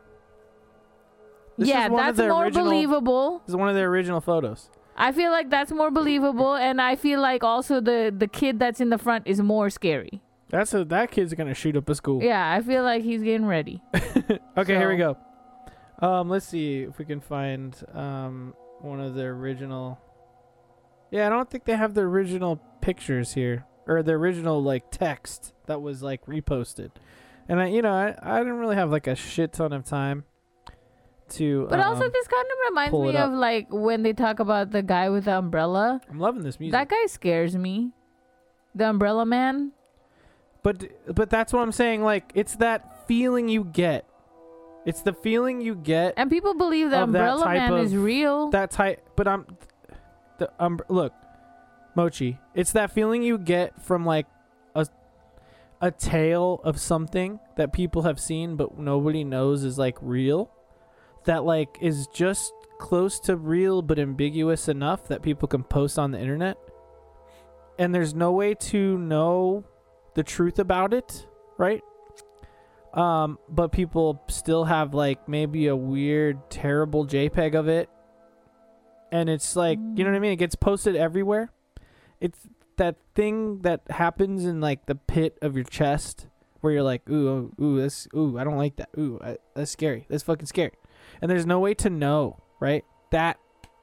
This 1.58 1.68
yeah, 1.68 1.86
is 1.86 1.90
one 1.90 2.08
of 2.08 2.16
that's 2.16 2.28
more 2.28 2.44
original- 2.44 2.64
believable. 2.64 3.38
This 3.40 3.50
is 3.50 3.56
one 3.56 3.68
of 3.68 3.74
their 3.74 3.88
original 3.88 4.20
photos. 4.20 4.70
I 4.96 5.12
feel 5.12 5.30
like 5.30 5.50
that's 5.50 5.72
more 5.72 5.90
believable, 5.90 6.54
and 6.54 6.80
I 6.80 6.96
feel 6.96 7.20
like 7.20 7.44
also 7.44 7.80
the 7.80 8.14
the 8.16 8.26
kid 8.26 8.58
that's 8.58 8.80
in 8.80 8.90
the 8.90 8.98
front 8.98 9.26
is 9.26 9.40
more 9.40 9.68
scary. 9.70 10.20
That's 10.48 10.74
a 10.74 10.84
that 10.86 11.10
kid's 11.10 11.32
gonna 11.34 11.54
shoot 11.54 11.76
up 11.76 11.88
a 11.88 11.94
school. 11.94 12.22
Yeah, 12.22 12.52
I 12.52 12.60
feel 12.60 12.82
like 12.82 13.02
he's 13.02 13.22
getting 13.22 13.46
ready. 13.46 13.82
okay, 14.56 14.76
here 14.76 14.88
we 14.90 14.96
go. 14.96 15.16
Um, 16.00 16.28
let's 16.30 16.46
see 16.46 16.82
if 16.82 16.98
we 16.98 17.04
can 17.04 17.20
find 17.20 17.76
um 17.94 18.54
one 18.82 19.00
of 19.00 19.14
the 19.14 19.24
original. 19.24 19.98
Yeah, 21.10 21.26
I 21.26 21.30
don't 21.30 21.50
think 21.50 21.64
they 21.64 21.76
have 21.76 21.94
the 21.94 22.02
original 22.02 22.60
pictures 22.80 23.34
here 23.34 23.66
or 23.86 24.02
the 24.02 24.12
original 24.12 24.62
like 24.62 24.90
text 24.90 25.52
that 25.66 25.82
was 25.82 26.02
like 26.02 26.24
reposted. 26.26 26.90
And 27.48 27.60
I, 27.60 27.66
you 27.66 27.82
know, 27.82 27.92
I, 27.92 28.14
I 28.22 28.38
didn't 28.38 28.58
really 28.58 28.76
have 28.76 28.90
like 28.90 29.06
a 29.06 29.16
shit 29.16 29.52
ton 29.52 29.72
of 29.72 29.84
time 29.84 30.24
to. 31.30 31.66
But 31.68 31.80
also, 31.80 32.04
um, 32.04 32.10
this 32.12 32.28
kind 32.28 32.46
of 32.46 32.70
reminds 32.70 32.92
me 32.92 33.16
of 33.16 33.32
like 33.32 33.66
when 33.70 34.02
they 34.02 34.12
talk 34.12 34.38
about 34.38 34.70
the 34.70 34.82
guy 34.82 35.08
with 35.08 35.24
the 35.24 35.36
umbrella. 35.36 36.00
I'm 36.08 36.18
loving 36.18 36.42
this 36.42 36.60
music. 36.60 36.72
That 36.72 36.88
guy 36.88 37.06
scares 37.06 37.56
me. 37.56 37.92
The 38.74 38.88
umbrella 38.88 39.26
man. 39.26 39.72
But 40.62 40.90
but 41.12 41.30
that's 41.30 41.52
what 41.52 41.62
I'm 41.62 41.72
saying. 41.72 42.02
Like 42.02 42.30
it's 42.34 42.56
that 42.56 43.08
feeling 43.08 43.48
you 43.48 43.64
get. 43.64 44.06
It's 44.86 45.02
the 45.02 45.12
feeling 45.12 45.60
you 45.60 45.74
get. 45.74 46.14
And 46.16 46.30
people 46.30 46.54
believe 46.54 46.90
the 46.90 47.02
Of 47.02 47.12
that 47.12 47.20
umbrella 47.20 47.44
type 47.44 47.70
man 47.70 47.80
is 47.80 47.94
real. 47.94 48.50
That 48.50 48.70
type. 48.70 49.10
But 49.16 49.28
I'm 49.28 49.46
the 50.38 50.50
um. 50.58 50.80
Look, 50.88 51.12
Mochi. 51.94 52.38
It's 52.54 52.72
that 52.72 52.90
feeling 52.90 53.22
you 53.22 53.38
get 53.38 53.82
from 53.82 54.06
like 54.06 54.26
a 54.74 54.86
a 55.80 55.90
tale 55.90 56.60
of 56.64 56.80
something 56.80 57.40
that 57.56 57.72
people 57.72 58.02
have 58.02 58.20
seen 58.20 58.56
but 58.56 58.78
nobody 58.78 59.24
knows 59.24 59.64
is 59.64 59.78
like 59.78 59.96
real. 60.00 60.50
That 61.24 61.44
like 61.44 61.76
is 61.80 62.06
just 62.08 62.52
close 62.78 63.20
to 63.20 63.36
real 63.36 63.82
but 63.82 63.98
ambiguous 63.98 64.68
enough 64.68 65.08
that 65.08 65.22
people 65.22 65.46
can 65.46 65.62
post 65.62 65.98
on 65.98 66.10
the 66.12 66.18
internet. 66.18 66.56
And 67.78 67.94
there's 67.94 68.14
no 68.14 68.32
way 68.32 68.54
to 68.54 68.98
know 68.98 69.64
the 70.14 70.22
truth 70.22 70.58
about 70.58 70.92
it, 70.92 71.26
right? 71.58 71.82
Um, 72.92 73.38
but 73.48 73.70
people 73.70 74.22
still 74.28 74.64
have 74.64 74.94
like 74.94 75.28
maybe 75.28 75.68
a 75.68 75.76
weird, 75.76 76.50
terrible 76.50 77.06
JPEG 77.06 77.54
of 77.54 77.68
it. 77.68 77.88
And 79.12 79.28
it's 79.28 79.56
like, 79.56 79.78
you 79.78 80.04
know 80.04 80.10
what 80.10 80.16
I 80.16 80.20
mean? 80.20 80.32
It 80.32 80.36
gets 80.36 80.54
posted 80.54 80.96
everywhere. 80.96 81.50
It's 82.20 82.48
that 82.76 82.96
thing 83.14 83.60
that 83.62 83.82
happens 83.90 84.44
in 84.44 84.60
like 84.60 84.86
the 84.86 84.94
pit 84.94 85.38
of 85.42 85.54
your 85.54 85.64
chest 85.64 86.26
where 86.60 86.72
you're 86.72 86.82
like, 86.82 87.08
ooh, 87.08 87.52
oh, 87.58 87.64
ooh, 87.64 87.80
that's, 87.80 88.08
ooh, 88.14 88.38
I 88.38 88.44
don't 88.44 88.56
like 88.56 88.76
that. 88.76 88.90
Ooh, 88.98 89.18
I, 89.22 89.38
that's 89.54 89.70
scary. 89.70 90.06
That's 90.08 90.22
fucking 90.22 90.46
scary. 90.46 90.72
And 91.20 91.30
there's 91.30 91.46
no 91.46 91.58
way 91.58 91.74
to 91.74 91.90
know, 91.90 92.42
right? 92.60 92.84
That 93.10 93.38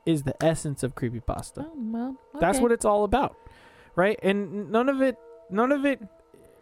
is 0.05 0.23
the 0.23 0.41
essence 0.43 0.83
of 0.83 0.95
creepypasta. 0.95 1.65
Oh, 1.67 1.71
well, 1.75 2.17
That's 2.39 2.59
what 2.59 2.71
it's 2.71 2.85
all 2.85 3.03
about, 3.03 3.35
right? 3.95 4.17
And 4.23 4.71
none 4.71 4.89
of 4.89 5.01
it, 5.01 5.17
none 5.49 5.71
of 5.71 5.85
it, 5.85 6.01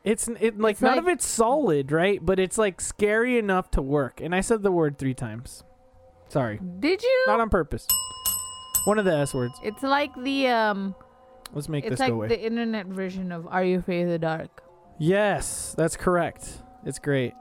it's 0.06 0.28
it 0.40 0.58
like 0.60 0.74
It's 0.74 0.82
none 0.82 0.92
like- 0.92 1.00
of 1.02 1.08
it's 1.10 1.26
solid, 1.26 1.92
right? 1.92 2.24
But 2.24 2.40
it's 2.40 2.58
like 2.58 2.80
scary 2.80 3.38
enough 3.38 3.70
to 3.72 3.82
work. 3.82 4.22
And 4.22 4.34
I 4.34 4.42
said 4.42 4.64
the 4.64 4.72
word 4.72 4.98
three 4.98 5.14
times. 5.14 5.64
Sorry, 6.30 6.60
Did 6.80 7.04
you? 7.04 7.24
not 7.28 7.40
on 7.40 7.50
purpose. 7.50 7.88
One 8.86 9.00
of 9.00 9.06
the 9.06 9.16
S 9.16 9.34
words. 9.34 9.54
It's 9.64 9.84
like 9.84 10.12
the 10.24 10.48
um. 10.48 10.96
Let's 11.54 11.70
make 11.70 11.88
this 11.88 12.00
like 12.00 12.10
go 12.10 12.16
away. 12.16 12.28
the 12.28 12.42
internet 12.44 12.88
version 12.88 13.32
of 13.32 13.48
Are 13.48 13.64
You 13.64 13.80
Afraid 13.80 14.04
of 14.04 14.10
the 14.10 14.20
Dark? 14.20 14.64
yes, 15.00 15.74
that's 15.78 15.96
correct. 15.98 16.60
It's 16.86 17.00
great. 17.00 17.34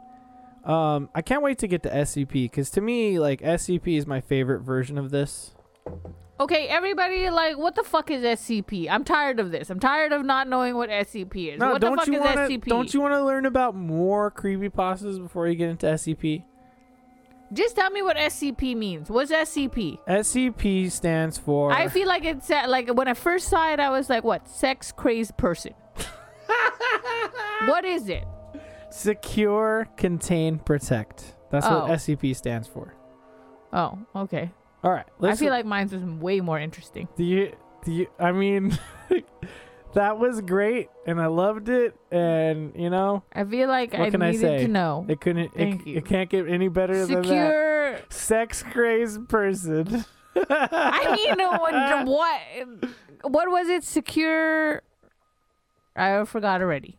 Um, 0.64 1.10
I 1.14 1.20
can't 1.22 1.42
wait 1.42 1.58
to 1.58 1.66
get 1.68 1.82
to 1.82 1.90
SCP 1.90 2.44
because 2.44 2.70
to 2.70 2.80
me, 2.80 3.18
like 3.18 3.40
SCP 3.42 3.98
is 3.98 4.06
my 4.06 4.20
favorite 4.20 4.60
version 4.60 4.96
of 4.98 5.10
this. 5.10 5.54
Okay, 6.40 6.66
everybody, 6.66 7.30
like, 7.30 7.56
what 7.56 7.76
the 7.76 7.84
fuck 7.84 8.10
is 8.10 8.22
SCP? 8.24 8.88
I'm 8.90 9.04
tired 9.04 9.38
of 9.38 9.52
this. 9.52 9.70
I'm 9.70 9.78
tired 9.78 10.12
of 10.12 10.24
not 10.24 10.48
knowing 10.48 10.74
what 10.74 10.90
SCP 10.90 11.54
is. 11.54 11.60
No, 11.60 11.70
what 11.72 11.80
the 11.80 11.86
don't 11.86 11.96
fuck 11.96 12.06
you 12.08 12.14
is 12.14 12.20
want 12.20 12.34
to? 12.34 12.58
SCP? 12.58 12.64
Don't 12.64 12.92
you 12.92 13.00
want 13.00 13.14
to 13.14 13.24
learn 13.24 13.46
about 13.46 13.76
more 13.76 14.32
creepy 14.32 14.68
creepypastas 14.68 15.22
before 15.22 15.46
you 15.46 15.54
get 15.54 15.68
into 15.70 15.86
SCP? 15.86 16.42
Just 17.52 17.76
tell 17.76 17.90
me 17.90 18.02
what 18.02 18.16
SCP 18.16 18.76
means. 18.76 19.08
What's 19.10 19.30
SCP? 19.30 19.98
SCP 20.08 20.90
stands 20.90 21.38
for. 21.38 21.70
I 21.70 21.86
feel 21.86 22.08
like 22.08 22.24
it's 22.24 22.50
uh, 22.50 22.64
like 22.66 22.88
when 22.88 23.06
I 23.06 23.14
first 23.14 23.48
saw 23.48 23.72
it, 23.72 23.78
I 23.78 23.90
was 23.90 24.10
like, 24.10 24.24
"What? 24.24 24.48
Sex 24.48 24.90
crazed 24.90 25.36
person." 25.36 25.74
what 27.66 27.84
is 27.84 28.08
it? 28.08 28.24
Secure, 28.90 29.88
Contain, 29.96 30.58
Protect. 30.58 31.36
That's 31.50 31.66
Oh. 31.66 31.80
what 31.82 31.90
SCP 31.92 32.34
stands 32.34 32.66
for. 32.66 32.94
Oh, 33.72 33.98
okay. 34.16 34.50
All 34.84 34.92
right. 34.92 35.06
I 35.22 35.34
feel 35.34 35.48
like 35.50 35.64
mine's 35.64 35.94
was 35.94 36.02
way 36.04 36.40
more 36.40 36.60
interesting. 36.60 37.08
Do 37.16 37.24
you? 37.24 37.56
Do 37.86 37.92
you? 37.92 38.06
I 38.18 38.32
mean, 38.32 38.78
that 39.94 40.18
was 40.18 40.42
great, 40.42 40.90
and 41.06 41.18
I 41.18 41.26
loved 41.26 41.70
it, 41.70 41.96
and 42.10 42.72
you 42.76 42.90
know, 42.90 43.22
I 43.32 43.44
feel 43.44 43.66
like 43.66 43.94
I 43.94 44.10
can 44.10 44.20
I 44.20 44.32
needed 44.32 44.40
say? 44.42 44.58
to 44.66 44.68
know. 44.68 45.06
it 45.08 45.22
couldn't. 45.22 45.54
Thank 45.54 45.82
it, 45.82 45.88
you. 45.88 45.96
it 45.96 46.04
can't 46.04 46.28
get 46.28 46.46
any 46.46 46.68
better 46.68 47.06
than 47.06 47.22
that. 47.22 47.24
Secure. 47.24 48.00
Sex 48.10 48.62
crazed 48.62 49.26
person. 49.26 50.04
I 50.50 51.14
mean, 51.16 51.40
uh, 51.40 51.58
what, 51.58 52.06
what? 52.06 52.90
What 53.22 53.50
was 53.50 53.68
it? 53.68 53.84
Secure. 53.84 54.82
I 55.96 56.24
forgot 56.24 56.60
already. 56.60 56.98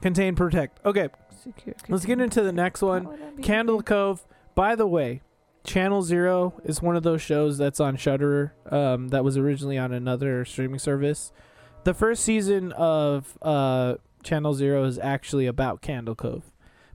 Contain, 0.00 0.34
protect. 0.34 0.84
Okay, 0.84 1.08
Secure. 1.44 1.76
let's 1.88 2.04
get 2.04 2.20
into 2.20 2.42
the 2.42 2.52
next 2.52 2.82
one. 2.82 3.04
What 3.04 3.12
would 3.12 3.22
that 3.22 3.36
be? 3.36 3.42
Candle 3.44 3.80
Cove. 3.82 4.26
By 4.56 4.74
the 4.74 4.86
way, 4.86 5.22
Channel 5.64 6.02
Zero 6.02 6.54
is 6.64 6.82
one 6.82 6.96
of 6.96 7.02
those 7.02 7.22
shows 7.22 7.56
that's 7.58 7.78
on 7.80 7.96
Shudder. 7.96 8.54
Um, 8.70 9.08
that 9.08 9.22
was 9.24 9.36
originally 9.36 9.78
on 9.78 9.92
another 9.92 10.44
streaming 10.44 10.78
service. 10.78 11.32
The 11.84 11.94
first 11.94 12.24
season 12.24 12.72
of 12.72 13.36
uh 13.42 13.94
Channel 14.22 14.54
Zero 14.54 14.84
is 14.84 14.98
actually 14.98 15.46
about 15.46 15.80
Candle 15.82 16.14
Cove, 16.14 16.44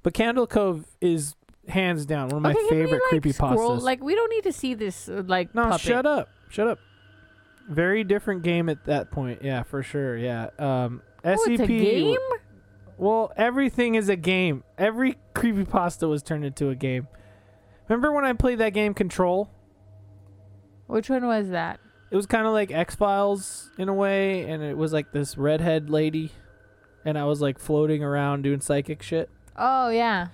but 0.03 0.13
Candle 0.13 0.47
Cove 0.47 0.85
is 1.01 1.35
hands 1.67 2.05
down 2.05 2.29
one 2.29 2.37
of 2.37 2.41
my 2.43 2.51
Okay, 2.51 2.61
we, 2.63 2.69
favorite 2.69 2.91
like, 2.91 3.01
creepy 3.09 3.33
pastas. 3.33 3.81
Like 3.81 4.01
we 4.01 4.15
don't 4.15 4.29
need 4.29 4.43
to 4.43 4.53
see 4.53 4.73
this. 4.73 5.09
uh, 5.09 5.23
Like 5.25 5.53
no, 5.53 5.63
puppet. 5.63 5.81
shut 5.81 6.05
up, 6.05 6.29
shut 6.49 6.67
up. 6.67 6.79
Very 7.69 8.05
different 8.05 8.43
game 8.43 8.69
at 8.69 8.85
that 8.85 9.11
point. 9.11 9.41
Yeah, 9.43 9.63
for 9.63 9.83
sure. 9.83 10.17
Yeah. 10.17 10.49
Um, 10.57 11.01
Oh, 11.25 11.29
SCP. 11.45 11.67
game. 11.67 12.17
Well, 12.97 13.33
everything 13.35 13.95
is 13.95 14.07
a 14.07 14.15
game. 14.15 14.63
Every 14.77 15.17
creepypasta 15.35 16.07
was 16.07 16.23
turned 16.23 16.45
into 16.45 16.69
a 16.69 16.75
game. 16.75 17.07
Remember 17.87 18.11
when 18.11 18.25
I 18.25 18.33
played 18.33 18.59
that 18.59 18.73
game 18.73 18.93
Control? 18.93 19.49
Which 20.87 21.09
one 21.09 21.25
was 21.25 21.49
that? 21.49 21.79
It 22.09 22.15
was 22.15 22.25
kind 22.25 22.47
of 22.47 22.53
like 22.53 22.71
X 22.71 22.95
Files 22.95 23.71
in 23.77 23.89
a 23.89 23.93
way, 23.93 24.49
and 24.49 24.63
it 24.63 24.77
was 24.77 24.93
like 24.93 25.11
this 25.11 25.37
redhead 25.37 25.89
lady, 25.89 26.31
and 27.03 27.17
I 27.17 27.25
was 27.25 27.41
like 27.41 27.59
floating 27.59 28.03
around 28.03 28.43
doing 28.43 28.61
psychic 28.61 29.01
shit. 29.01 29.29
Oh 29.57 29.89
yeah. 29.89 30.27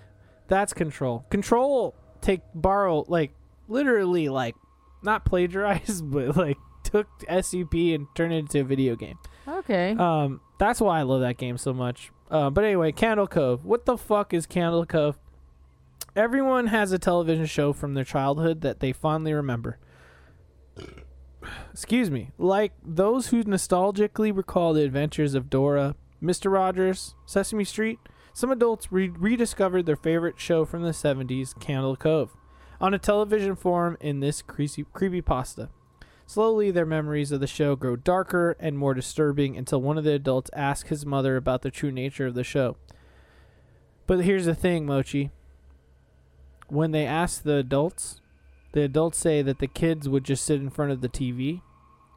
That's 0.48 0.74
Control. 0.74 1.26
Control 1.30 1.96
take 2.22 2.42
borrow 2.54 3.06
like 3.08 3.32
literally 3.68 4.30
like 4.30 4.56
not 5.02 5.26
plagiarize, 5.26 6.02
but 6.04 6.38
like 6.38 6.58
took 6.84 7.08
SCP 7.28 7.96
and 7.96 8.08
turned 8.16 8.34
it 8.34 8.38
into 8.38 8.60
a 8.60 8.64
video 8.64 8.96
game. 8.96 9.18
Okay. 9.48 9.96
Um, 9.98 10.42
that's 10.60 10.80
why 10.80 11.00
I 11.00 11.04
love 11.04 11.22
that 11.22 11.38
game 11.38 11.58
so 11.58 11.74
much. 11.74 12.12
Uh, 12.30 12.50
but 12.50 12.64
anyway, 12.64 12.92
Candle 12.92 13.28
Cove. 13.28 13.66
What 13.66 13.86
the 13.86 13.98
fuck 13.98 14.34
is 14.34 14.46
Candle 14.46 14.86
Cove? 14.86 15.18
Everyone 16.16 16.68
has 16.68 16.92
a 16.92 17.00
television 17.00 17.48
show 17.48 17.74
from 17.74 17.96
their 17.96 18.04
childhood 18.04 18.62
that 18.62 18.80
they 18.80 18.92
fondly 18.92 19.34
remember. 19.34 19.80
Excuse 21.72 22.12
me. 22.12 22.30
Like 22.38 22.74
those 22.86 23.28
who 23.28 23.44
nostalgically 23.44 24.36
recall 24.36 24.74
the 24.74 24.84
adventures 24.84 25.34
of 25.34 25.50
Dora, 25.50 25.96
Mr. 26.22 26.52
Rogers, 26.52 27.16
Sesame 27.26 27.64
Street, 27.64 27.98
some 28.32 28.52
adults 28.52 28.92
re- 28.92 29.10
rediscovered 29.10 29.86
their 29.88 29.96
favorite 29.96 30.40
show 30.40 30.66
from 30.66 30.84
the 30.84 30.92
70s, 30.92 31.60
Candle 31.60 31.96
Cove, 31.96 32.36
on 32.80 32.94
a 32.94 33.00
television 33.00 33.56
forum 33.56 33.98
in 34.00 34.20
this 34.20 34.44
creepy 34.44 34.86
creepypasta. 34.94 35.70
Slowly, 36.26 36.70
their 36.70 36.86
memories 36.86 37.32
of 37.32 37.40
the 37.40 37.48
show 37.48 37.76
grow 37.76 37.96
darker 37.96 38.56
and 38.60 38.78
more 38.78 38.94
disturbing 38.94 39.58
until 39.58 39.82
one 39.82 39.98
of 39.98 40.04
the 40.04 40.14
adults 40.14 40.50
asks 40.54 40.90
his 40.90 41.06
mother 41.06 41.36
about 41.36 41.64
the 41.64 41.72
true 41.72 41.92
nature 41.92 42.28
of 42.28 42.36
the 42.36 42.44
show. 42.44 42.78
But 44.06 44.24
here's 44.24 44.46
the 44.46 44.56
thing, 44.56 44.86
Mochi. 44.86 45.32
When 46.68 46.92
they 46.92 47.06
ask 47.06 47.44
the 47.44 47.56
adults, 47.58 48.22
the 48.72 48.82
adults 48.82 49.18
say 49.18 49.42
that 49.42 49.60
the 49.60 49.68
kids 49.68 50.10
would 50.10 50.24
just 50.24 50.44
sit 50.46 50.60
in 50.62 50.70
front 50.70 50.92
of 50.92 51.02
the 51.02 51.10
TV 51.10 51.62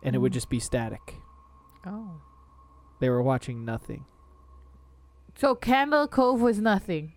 and 0.02 0.14
it 0.14 0.18
would 0.18 0.32
Mhm. 0.32 0.35
just 0.35 0.48
be 0.51 0.60
static. 0.60 1.16
oh. 1.86 2.20
They 2.98 3.10
were 3.10 3.23
watching 3.23 3.64
nothing. 3.64 4.06
So 5.36 5.55
Candle 5.55 6.09
Cove 6.09 6.40
was 6.40 6.59
nothing. 6.60 7.12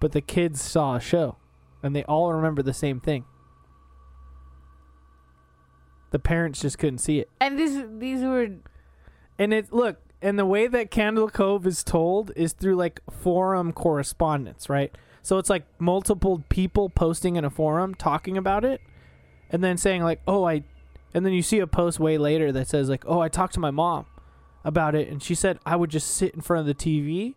But 0.00 0.12
the 0.12 0.20
kids 0.20 0.60
saw 0.60 0.96
a 0.96 1.00
show 1.00 1.36
and 1.82 1.94
they 1.94 2.02
all 2.04 2.32
remember 2.32 2.60
the 2.62 2.72
same 2.74 2.98
thing. 3.00 3.24
The 6.10 6.18
parents 6.18 6.60
just 6.60 6.78
couldn't 6.78 6.98
see 6.98 7.18
it. 7.20 7.30
And 7.40 7.58
these 7.58 7.82
these 7.98 8.22
were 8.22 8.48
And 9.38 9.52
it 9.52 9.72
look, 9.72 9.98
and 10.22 10.38
the 10.38 10.46
way 10.46 10.66
that 10.68 10.90
Candle 10.90 11.28
Cove 11.28 11.66
is 11.66 11.82
told 11.82 12.30
is 12.36 12.52
through 12.52 12.76
like 12.76 13.00
forum 13.10 13.72
correspondence, 13.72 14.68
right? 14.68 14.96
So 15.24 15.38
it's 15.38 15.48
like 15.48 15.64
multiple 15.78 16.44
people 16.50 16.90
posting 16.90 17.36
in 17.36 17.46
a 17.46 17.50
forum 17.50 17.94
talking 17.94 18.36
about 18.36 18.62
it 18.62 18.82
and 19.48 19.64
then 19.64 19.78
saying 19.78 20.02
like, 20.02 20.20
"Oh, 20.28 20.44
I 20.44 20.64
and 21.14 21.24
then 21.24 21.32
you 21.32 21.40
see 21.40 21.60
a 21.60 21.66
post 21.66 21.98
way 21.98 22.18
later 22.18 22.52
that 22.52 22.68
says 22.68 22.90
like, 22.90 23.04
"Oh, 23.06 23.20
I 23.20 23.28
talked 23.28 23.54
to 23.54 23.60
my 23.60 23.70
mom 23.70 24.04
about 24.64 24.94
it 24.94 25.08
and 25.08 25.22
she 25.22 25.34
said 25.34 25.58
I 25.64 25.76
would 25.76 25.88
just 25.88 26.10
sit 26.10 26.34
in 26.34 26.42
front 26.42 26.60
of 26.60 26.66
the 26.66 26.74
TV 26.74 27.36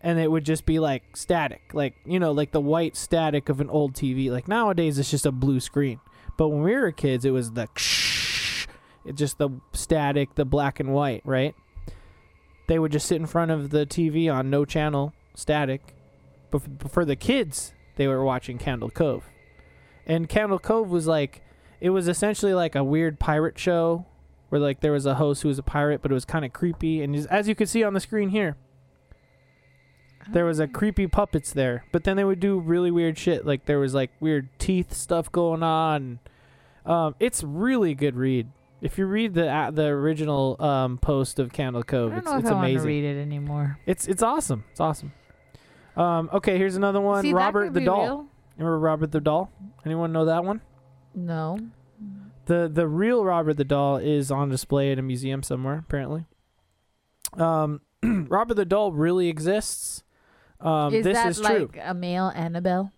and 0.00 0.18
it 0.18 0.30
would 0.30 0.44
just 0.46 0.64
be 0.64 0.78
like 0.78 1.14
static, 1.14 1.60
like, 1.74 1.94
you 2.06 2.18
know, 2.18 2.32
like 2.32 2.52
the 2.52 2.60
white 2.60 2.96
static 2.96 3.50
of 3.50 3.60
an 3.60 3.68
old 3.68 3.92
TV. 3.92 4.30
Like 4.30 4.48
nowadays 4.48 4.98
it's 4.98 5.10
just 5.10 5.26
a 5.26 5.32
blue 5.32 5.60
screen. 5.60 6.00
But 6.38 6.48
when 6.48 6.62
we 6.62 6.74
were 6.74 6.90
kids, 6.90 7.26
it 7.26 7.32
was 7.32 7.52
the 7.52 7.68
it 9.04 9.14
just 9.14 9.36
the 9.36 9.50
static, 9.74 10.36
the 10.36 10.46
black 10.46 10.80
and 10.80 10.94
white, 10.94 11.20
right? 11.26 11.54
They 12.66 12.78
would 12.78 12.92
just 12.92 13.06
sit 13.06 13.20
in 13.20 13.26
front 13.26 13.50
of 13.50 13.68
the 13.68 13.84
TV 13.84 14.32
on 14.32 14.48
no 14.48 14.64
channel, 14.64 15.12
static. 15.34 15.94
But 16.50 16.90
for 16.90 17.04
the 17.04 17.16
kids, 17.16 17.72
they 17.96 18.08
were 18.08 18.24
watching 18.24 18.58
Candle 18.58 18.90
Cove. 18.90 19.24
And 20.06 20.28
Candle 20.28 20.58
Cove 20.58 20.90
was 20.90 21.06
like, 21.06 21.42
it 21.80 21.90
was 21.90 22.08
essentially 22.08 22.54
like 22.54 22.74
a 22.74 22.82
weird 22.84 23.18
pirate 23.18 23.58
show 23.58 24.06
where 24.48 24.60
like 24.60 24.80
there 24.80 24.92
was 24.92 25.06
a 25.06 25.14
host 25.14 25.42
who 25.42 25.48
was 25.48 25.58
a 25.58 25.62
pirate, 25.62 26.02
but 26.02 26.10
it 26.10 26.14
was 26.14 26.24
kind 26.24 26.44
of 26.44 26.52
creepy. 26.52 27.02
And 27.02 27.14
as- 27.28 27.48
you 27.48 27.54
can 27.54 27.66
see 27.66 27.84
on 27.84 27.94
the 27.94 28.00
screen 28.00 28.30
here, 28.30 28.56
there 30.28 30.44
was 30.44 30.58
a 30.60 30.66
creepy 30.68 31.06
puppets 31.06 31.52
there. 31.52 31.84
But 31.92 32.04
then 32.04 32.16
they 32.16 32.24
would 32.24 32.40
do 32.40 32.58
really 32.58 32.90
weird 32.90 33.18
shit. 33.18 33.46
Like 33.46 33.66
there 33.66 33.78
was 33.78 33.94
like 33.94 34.10
weird 34.20 34.48
teeth 34.58 34.92
stuff 34.92 35.30
going 35.32 35.62
on. 35.62 36.18
Um, 36.84 37.14
it's 37.20 37.42
really 37.42 37.94
good 37.94 38.16
read. 38.16 38.48
If 38.80 38.96
you 38.96 39.06
read 39.06 39.34
the 39.34 39.48
uh, 39.50 39.70
the 39.70 39.86
original 39.86 40.56
um, 40.62 40.98
post 40.98 41.38
of 41.38 41.52
Candle 41.52 41.82
I 41.82 41.90
Cove, 41.90 42.10
don't 42.10 42.18
it's, 42.18 42.26
know 42.26 42.32
if 42.34 42.40
it's 42.40 42.50
I 42.50 42.54
want 42.54 42.64
to 42.64 42.70
amazing. 42.70 42.86
read 42.86 43.04
it 43.04 43.20
anymore. 43.20 43.78
It's 43.86 44.08
it's 44.08 44.22
awesome. 44.22 44.64
It's 44.70 44.80
awesome. 44.80 45.12
Um, 46.00 46.30
okay, 46.32 46.56
here's 46.56 46.76
another 46.76 47.00
one. 47.00 47.22
See, 47.22 47.34
Robert 47.34 47.74
the 47.74 47.82
Doll. 47.82 48.02
real. 48.02 48.26
Remember 48.56 48.78
Robert 48.78 49.12
the 49.12 49.20
Doll? 49.20 49.52
Anyone 49.84 50.12
know 50.12 50.24
that 50.24 50.44
one? 50.44 50.62
No. 51.14 51.58
The 52.46 52.70
the 52.72 52.88
real 52.88 53.22
Robert 53.22 53.58
the 53.58 53.64
Doll 53.64 53.98
is 53.98 54.30
on 54.30 54.48
display 54.48 54.92
at 54.92 54.98
a 54.98 55.02
museum 55.02 55.42
somewhere, 55.42 55.78
apparently. 55.78 56.24
Um, 57.34 57.82
Robert 58.02 58.54
the 58.54 58.64
Doll 58.64 58.92
really 58.92 59.28
exists. 59.28 60.02
Um, 60.58 60.94
is 60.94 61.04
this 61.04 61.16
that 61.16 61.28
is 61.28 61.40
true. 61.40 61.70
a 61.82 61.92
male 61.92 62.32
Annabelle? 62.34 62.92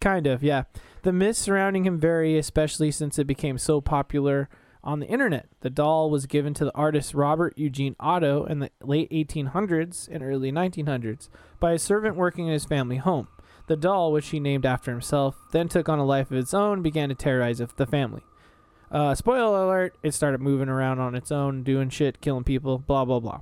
Kind 0.00 0.26
of, 0.26 0.42
yeah. 0.42 0.64
The 1.02 1.12
myths 1.12 1.38
surrounding 1.38 1.86
him 1.86 1.98
vary, 1.98 2.36
especially 2.36 2.90
since 2.90 3.18
it 3.18 3.26
became 3.26 3.56
so 3.56 3.80
popular 3.80 4.50
on 4.84 5.00
the 5.00 5.06
internet. 5.08 5.48
The 5.60 5.70
doll 5.70 6.10
was 6.10 6.26
given 6.26 6.54
to 6.54 6.64
the 6.64 6.74
artist 6.74 7.14
Robert 7.14 7.54
Eugene 7.56 7.96
Otto 7.98 8.44
in 8.44 8.60
the 8.60 8.70
late 8.82 9.10
1800s 9.10 10.08
and 10.10 10.22
early 10.22 10.52
1900s 10.52 11.28
by 11.58 11.72
a 11.72 11.78
servant 11.78 12.16
working 12.16 12.46
in 12.46 12.52
his 12.52 12.64
family 12.64 12.98
home. 12.98 13.28
The 13.66 13.76
doll, 13.76 14.12
which 14.12 14.28
he 14.28 14.38
named 14.40 14.66
after 14.66 14.90
himself, 14.90 15.36
then 15.52 15.68
took 15.68 15.88
on 15.88 15.98
a 15.98 16.04
life 16.04 16.30
of 16.30 16.36
its 16.36 16.52
own 16.52 16.74
and 16.74 16.82
began 16.82 17.08
to 17.08 17.14
terrorize 17.14 17.58
the 17.58 17.86
family. 17.86 18.22
Uh, 18.90 19.14
spoiler 19.14 19.64
alert, 19.64 19.96
it 20.02 20.12
started 20.12 20.40
moving 20.40 20.68
around 20.68 21.00
on 21.00 21.14
its 21.14 21.32
own, 21.32 21.62
doing 21.64 21.88
shit, 21.88 22.20
killing 22.20 22.44
people, 22.44 22.78
blah, 22.78 23.04
blah, 23.04 23.18
blah. 23.20 23.40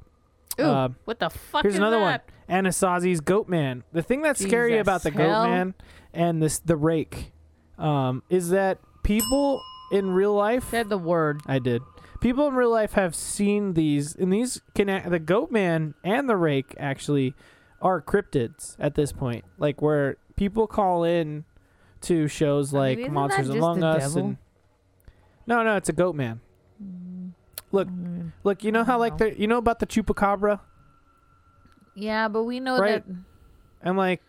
Ooh, 0.61 0.63
Uh, 0.65 0.89
what 1.05 1.19
the 1.19 1.29
fuck 1.29 1.63
Here's 1.63 1.75
is 1.75 1.79
another 1.79 1.99
that? 1.99 2.25
one. 2.49 2.65
Anasazi's 2.65 3.21
Goat 3.21 3.49
Man. 3.49 3.83
The 3.93 4.03
thing 4.03 4.23
that's 4.23 4.41
scary 4.41 4.79
about 4.79 5.03
the 5.03 5.11
hell. 5.11 5.43
Goat 5.45 5.49
Man 5.51 5.75
and 6.15 6.43
this 6.43 6.59
the 6.59 6.77
rake 6.77 7.33
um, 7.79 8.23
is 8.31 8.51
that 8.51 8.79
people 9.03 9.61
in 9.93 10.11
real 10.11 10.35
life. 10.35 10.71
Said 10.71 10.89
the 10.89 10.99
word. 10.99 11.43
I 11.47 11.59
did. 11.59 11.83
People 12.21 12.49
in 12.49 12.55
real 12.55 12.71
life 12.71 12.93
have 12.93 13.15
seen 13.15 13.75
these, 13.75 14.15
and 14.17 14.33
these 14.33 14.61
can 14.75 14.89
act- 14.89 15.11
the 15.11 15.19
Goat 15.19 15.51
Man 15.51 15.95
and 16.05 16.29
the 16.29 16.37
rake 16.37 16.75
actually 16.79 17.35
are 17.81 18.01
cryptids 18.01 18.77
at 18.79 18.95
this 18.95 19.13
point. 19.13 19.45
Like 19.59 19.83
where 19.83 20.17
people 20.37 20.67
call 20.69 21.03
in 21.05 21.45
to 22.03 22.29
shows 22.29 22.73
I 22.75 22.95
mean, 22.95 23.03
like 23.03 23.13
Monsters 23.13 23.49
Among 23.51 23.83
Us 23.83 24.15
devil? 24.15 24.29
and 24.29 24.37
no, 25.47 25.63
no, 25.65 25.77
it's 25.77 25.89
a 25.89 25.93
Goat 25.93 26.15
Man. 26.15 26.41
Look, 27.73 27.89
Mm. 27.89 28.33
look, 28.45 28.63
you 28.65 28.71
know 28.71 28.85
how 28.85 28.99
like 28.99 29.19
the 29.19 29.39
you 29.39 29.47
know 29.47 29.59
about 29.59 29.79
the 29.81 29.87
chupacabra 29.87 30.61
Yeah, 31.95 32.29
but 32.29 32.45
we 32.45 32.61
know 32.61 32.79
Right. 32.79 33.05
that. 33.07 33.17
and 33.83 33.97
like 33.97 34.23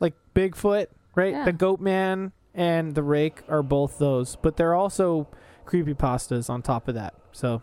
like 0.00 0.14
Bigfoot, 0.34 0.86
right? 1.14 1.32
Yeah. 1.32 1.44
The 1.44 1.52
Goat 1.52 1.80
Man 1.80 2.32
and 2.54 2.94
the 2.94 3.02
Rake 3.02 3.42
are 3.48 3.62
both 3.62 3.98
those, 3.98 4.36
but 4.36 4.56
they're 4.56 4.74
also 4.74 5.28
creepy 5.64 5.94
pastas 5.94 6.48
on 6.48 6.62
top 6.62 6.88
of 6.88 6.94
that. 6.94 7.14
So 7.32 7.62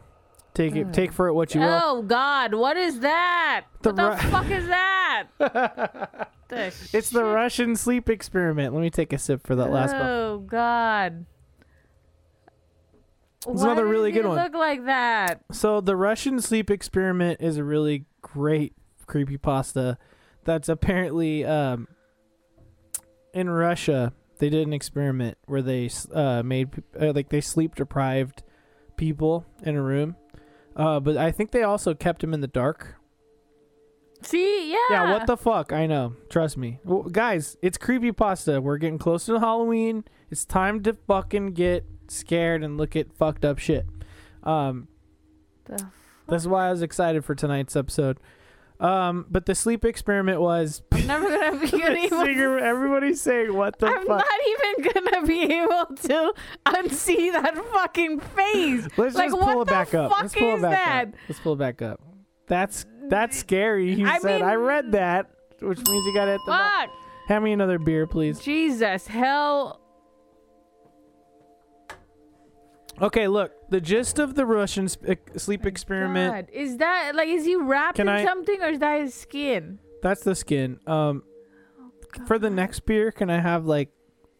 take 0.53 0.75
it, 0.75 0.93
take 0.93 1.11
for 1.11 1.27
it 1.27 1.33
what 1.33 1.55
you 1.55 1.61
will. 1.61 1.79
Oh 1.83 2.01
God, 2.01 2.53
what 2.53 2.77
is 2.77 2.99
that? 2.99 3.65
The 3.81 3.89
what 3.89 3.95
the 3.95 4.09
Ru- 4.09 4.31
fuck 4.31 4.49
is 4.49 4.67
that? 4.67 5.27
the 6.49 6.73
It's 6.93 7.09
the? 7.09 7.23
Russian 7.23 7.75
sleep 7.75 8.09
experiment. 8.09 8.73
Let 8.73 8.81
me 8.81 8.89
take 8.89 9.13
a 9.13 9.17
sip 9.17 9.45
for 9.45 9.55
that 9.55 9.71
last 9.71 9.93
one. 9.93 10.01
Oh 10.01 10.39
God. 10.39 11.25
It's 13.47 13.63
another 13.63 13.87
really 13.87 14.11
good 14.11 14.25
one. 14.25 14.37
Look 14.37 14.53
like 14.53 14.85
that. 14.85 15.41
So 15.51 15.81
the 15.81 15.95
Russian 15.95 16.39
sleep 16.41 16.69
experiment 16.69 17.41
is 17.41 17.57
a 17.57 17.63
really 17.63 18.05
great 18.21 18.75
creepy 19.07 19.37
pasta. 19.37 19.97
That's 20.43 20.69
apparently 20.69 21.43
um, 21.43 21.87
in 23.33 23.49
Russia. 23.49 24.13
They 24.41 24.49
did 24.49 24.65
an 24.65 24.73
experiment 24.73 25.37
where 25.45 25.61
they 25.61 25.87
uh, 26.11 26.41
made 26.41 26.69
uh, 26.99 27.13
like 27.13 27.29
they 27.29 27.41
sleep 27.41 27.75
deprived 27.75 28.41
people 28.97 29.45
in 29.61 29.75
a 29.75 29.81
room, 29.83 30.15
uh, 30.75 30.99
but 30.99 31.15
I 31.15 31.29
think 31.29 31.51
they 31.51 31.61
also 31.61 31.93
kept 31.93 32.21
them 32.21 32.33
in 32.33 32.41
the 32.41 32.47
dark. 32.47 32.95
See, 34.23 34.71
yeah. 34.71 34.77
Yeah, 34.89 35.13
what 35.13 35.27
the 35.27 35.37
fuck? 35.37 35.71
I 35.71 35.85
know. 35.85 36.15
Trust 36.27 36.57
me, 36.57 36.79
well, 36.83 37.03
guys. 37.03 37.55
It's 37.61 37.77
creepy 37.77 38.11
pasta. 38.11 38.59
We're 38.59 38.79
getting 38.79 38.97
closer 38.97 39.33
to 39.33 39.39
Halloween. 39.39 40.05
It's 40.31 40.43
time 40.43 40.81
to 40.83 40.93
fucking 40.93 41.53
get 41.53 41.85
scared 42.07 42.63
and 42.63 42.79
look 42.79 42.95
at 42.95 43.13
fucked 43.13 43.45
up 43.45 43.59
shit. 43.59 43.85
Um, 44.41 44.87
That's 46.27 46.47
why 46.47 46.69
I 46.69 46.71
was 46.71 46.81
excited 46.81 47.23
for 47.23 47.35
tonight's 47.35 47.75
episode. 47.75 48.19
Um, 48.79 49.27
but 49.29 49.45
the 49.45 49.53
sleep 49.53 49.85
experiment 49.85 50.41
was 50.41 50.81
I'm 51.01 51.07
never 51.07 51.29
gonna 51.29 51.59
be 51.59 51.83
able 52.05 52.23
Singer- 52.25 52.59
everybody's 52.59 53.21
saying 53.21 53.53
what 53.53 53.79
the 53.79 53.87
I'm 53.87 54.05
fuck. 54.05 54.19
not 54.19 54.27
even 54.47 54.93
gonna 54.93 55.27
be 55.27 55.41
able 55.43 55.85
to 55.95 56.33
unsee 56.65 57.31
that 57.33 57.57
fucking 57.73 58.19
face. 58.19 58.87
Let's 58.97 59.15
like, 59.15 59.29
just 59.31 59.41
pull 59.41 59.61
it 59.61 59.67
back 59.67 59.93
up. 59.93 60.11
Let's 60.21 60.33
pull 60.33 60.55
it 60.55 60.61
back 60.61 60.71
that? 60.85 61.07
up. 61.07 61.13
Let's 61.29 61.39
pull 61.41 61.53
it 61.53 61.59
back 61.59 61.81
up. 61.81 62.01
That's 62.47 62.85
that's 63.09 63.37
scary. 63.37 63.95
He 63.95 64.05
I 64.05 64.19
said 64.19 64.41
I 64.41 64.55
read 64.55 64.91
that, 64.93 65.29
which 65.61 65.77
means 65.87 66.05
you 66.05 66.13
gotta 66.13 66.31
hit 66.31 66.41
the. 66.45 66.51
Fuck. 66.51 66.89
Hand 67.27 67.43
me 67.43 67.51
another 67.53 67.79
beer, 67.79 68.07
please. 68.07 68.39
Jesus, 68.39 69.07
hell. 69.07 69.79
Okay, 73.01 73.27
look, 73.27 73.51
the 73.69 73.81
gist 73.81 74.19
of 74.19 74.35
the 74.35 74.45
Russian 74.45 74.87
sp- 74.91 75.17
sleep 75.37 75.65
experiment. 75.65 76.47
God, 76.47 76.53
is 76.53 76.77
that 76.77 77.13
like 77.15 77.29
is 77.29 77.45
he 77.45 77.55
wrapped 77.55 77.95
Can 77.97 78.07
in 78.07 78.13
I- 78.15 78.25
something 78.25 78.61
or 78.61 78.67
is 78.69 78.79
that 78.79 78.99
his 79.01 79.13
skin? 79.13 79.79
That's 80.01 80.23
the 80.23 80.35
skin. 80.35 80.79
Um, 80.87 81.23
for 82.27 82.37
the 82.39 82.49
next 82.49 82.81
beer, 82.85 83.11
can 83.11 83.29
I 83.29 83.39
have 83.39 83.65
like, 83.65 83.89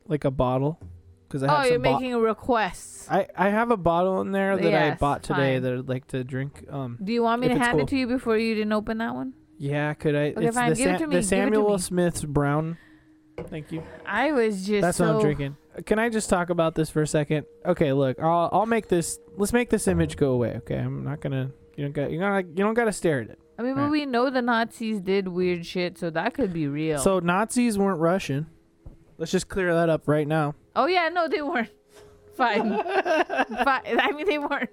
like 0.08 0.26
a 0.26 0.32
bottle? 0.32 0.80
Because 1.28 1.44
I 1.44 1.48
have 1.52 1.66
Oh, 1.66 1.70
you're 1.70 1.80
bo- 1.80 1.94
making 2.00 2.16
requests. 2.18 3.10
I 3.10 3.28
I 3.38 3.50
have 3.50 3.72
a 3.72 3.78
bottle 3.78 4.20
in 4.22 4.32
there 4.34 4.58
that 4.58 4.74
I 4.74 4.96
bought 4.96 5.24
today 5.24 5.56
fine. 5.56 5.64
that 5.64 5.74
I'd 5.74 5.88
like 5.90 6.08
to 6.08 6.24
drink. 6.26 6.66
Um, 6.70 6.98
Do 7.02 7.14
you 7.14 7.24
want 7.24 7.42
me 7.42 7.48
to 7.48 7.58
hand 7.58 7.72
cool. 7.74 7.82
it 7.82 7.88
to 7.90 7.98
you 7.98 8.08
before 8.08 8.38
you 8.38 8.54
didn't 8.56 8.74
open 8.74 8.98
that 8.98 9.16
one? 9.16 9.34
yeah, 9.58 9.94
could 9.94 10.16
I? 10.16 10.32
Okay, 10.32 10.48
it's 10.48 10.56
fine, 10.58 10.72
the, 10.72 10.76
give 10.76 10.88
it 10.90 10.98
to 10.98 11.06
me, 11.06 11.06
the 11.06 11.06
give 11.08 11.18
it 11.20 11.22
to 11.22 11.28
Samuel. 11.28 11.78
Smith's 11.80 12.24
brown. 12.26 12.78
Thank 13.48 13.72
you. 13.72 13.82
I 14.06 14.32
was 14.34 14.66
just 14.68 14.82
That's 14.82 14.98
so 14.98 15.06
what 15.08 15.16
I'm 15.16 15.22
drinking. 15.22 15.56
Can 15.86 16.00
I 16.00 16.10
just 16.10 16.30
talk 16.30 16.50
about 16.50 16.76
this 16.76 16.90
for 16.90 17.02
a 17.02 17.08
second? 17.08 17.46
Okay, 17.66 17.94
look, 17.94 18.20
I'll 18.20 18.50
I'll 18.52 18.66
make 18.66 18.90
this. 18.90 19.18
Let's 19.38 19.54
make 19.54 19.70
this 19.70 19.88
image 19.88 20.18
go 20.18 20.32
away. 20.34 20.56
Okay, 20.58 20.76
I'm 20.76 21.06
not 21.06 21.22
gonna. 21.22 21.52
You 21.78 21.86
don't 21.86 21.94
got. 21.94 22.12
You 22.12 22.20
gotta. 22.20 22.44
You 22.46 22.56
don't 22.56 22.74
gotta 22.74 22.92
stare 22.92 23.22
at 23.22 23.30
it. 23.30 23.40
I 23.62 23.64
mean, 23.64 23.76
but 23.76 23.82
Right. 23.82 23.92
we 23.92 24.06
know 24.08 24.32
the 24.32 24.42
Nazis 24.42 25.00
did 25.00 25.28
weird 25.28 25.68
shit, 25.68 25.96
so 26.00 26.10
that 26.10 26.34
could 26.34 26.52
be 26.52 26.68
real. 26.68 26.98
So 26.98 27.20
Nazis 27.20 27.78
weren't 27.78 28.00
Russian. 28.00 28.48
Let's 29.20 29.32
just 29.32 29.50
clear 29.50 29.72
that 29.76 29.88
up 29.88 30.08
right 30.08 30.28
now. 30.28 30.56
oh 30.76 30.88
yeah, 30.88 31.10
no, 31.10 31.28
they 31.28 31.44
weren't. 31.44 31.70
Fine. 32.36 32.70
Fine. 32.72 34.00
I 34.00 34.12
mean, 34.16 34.26
they 34.26 34.40
weren't. 34.40 34.70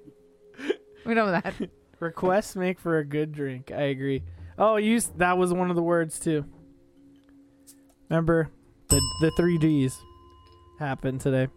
We 1.04 1.12
know 1.12 1.30
that. 1.30 1.54
Requests 2.00 2.56
make 2.56 2.78
for 2.80 2.96
a 2.98 3.04
good 3.04 3.32
drink. 3.32 3.70
I 3.70 3.82
agree. 3.82 4.22
Oh, 4.56 4.76
you. 4.76 4.96
s- 4.96 5.12
That 5.16 5.36
was 5.36 5.52
one 5.52 5.68
of 5.68 5.76
the 5.76 5.82
words 5.82 6.18
too. 6.18 6.46
Remember, 8.08 8.48
the 8.88 9.00
the 9.20 9.30
three 9.36 9.58
Ds 9.58 10.00
happened 10.78 11.20
today. 11.20 11.48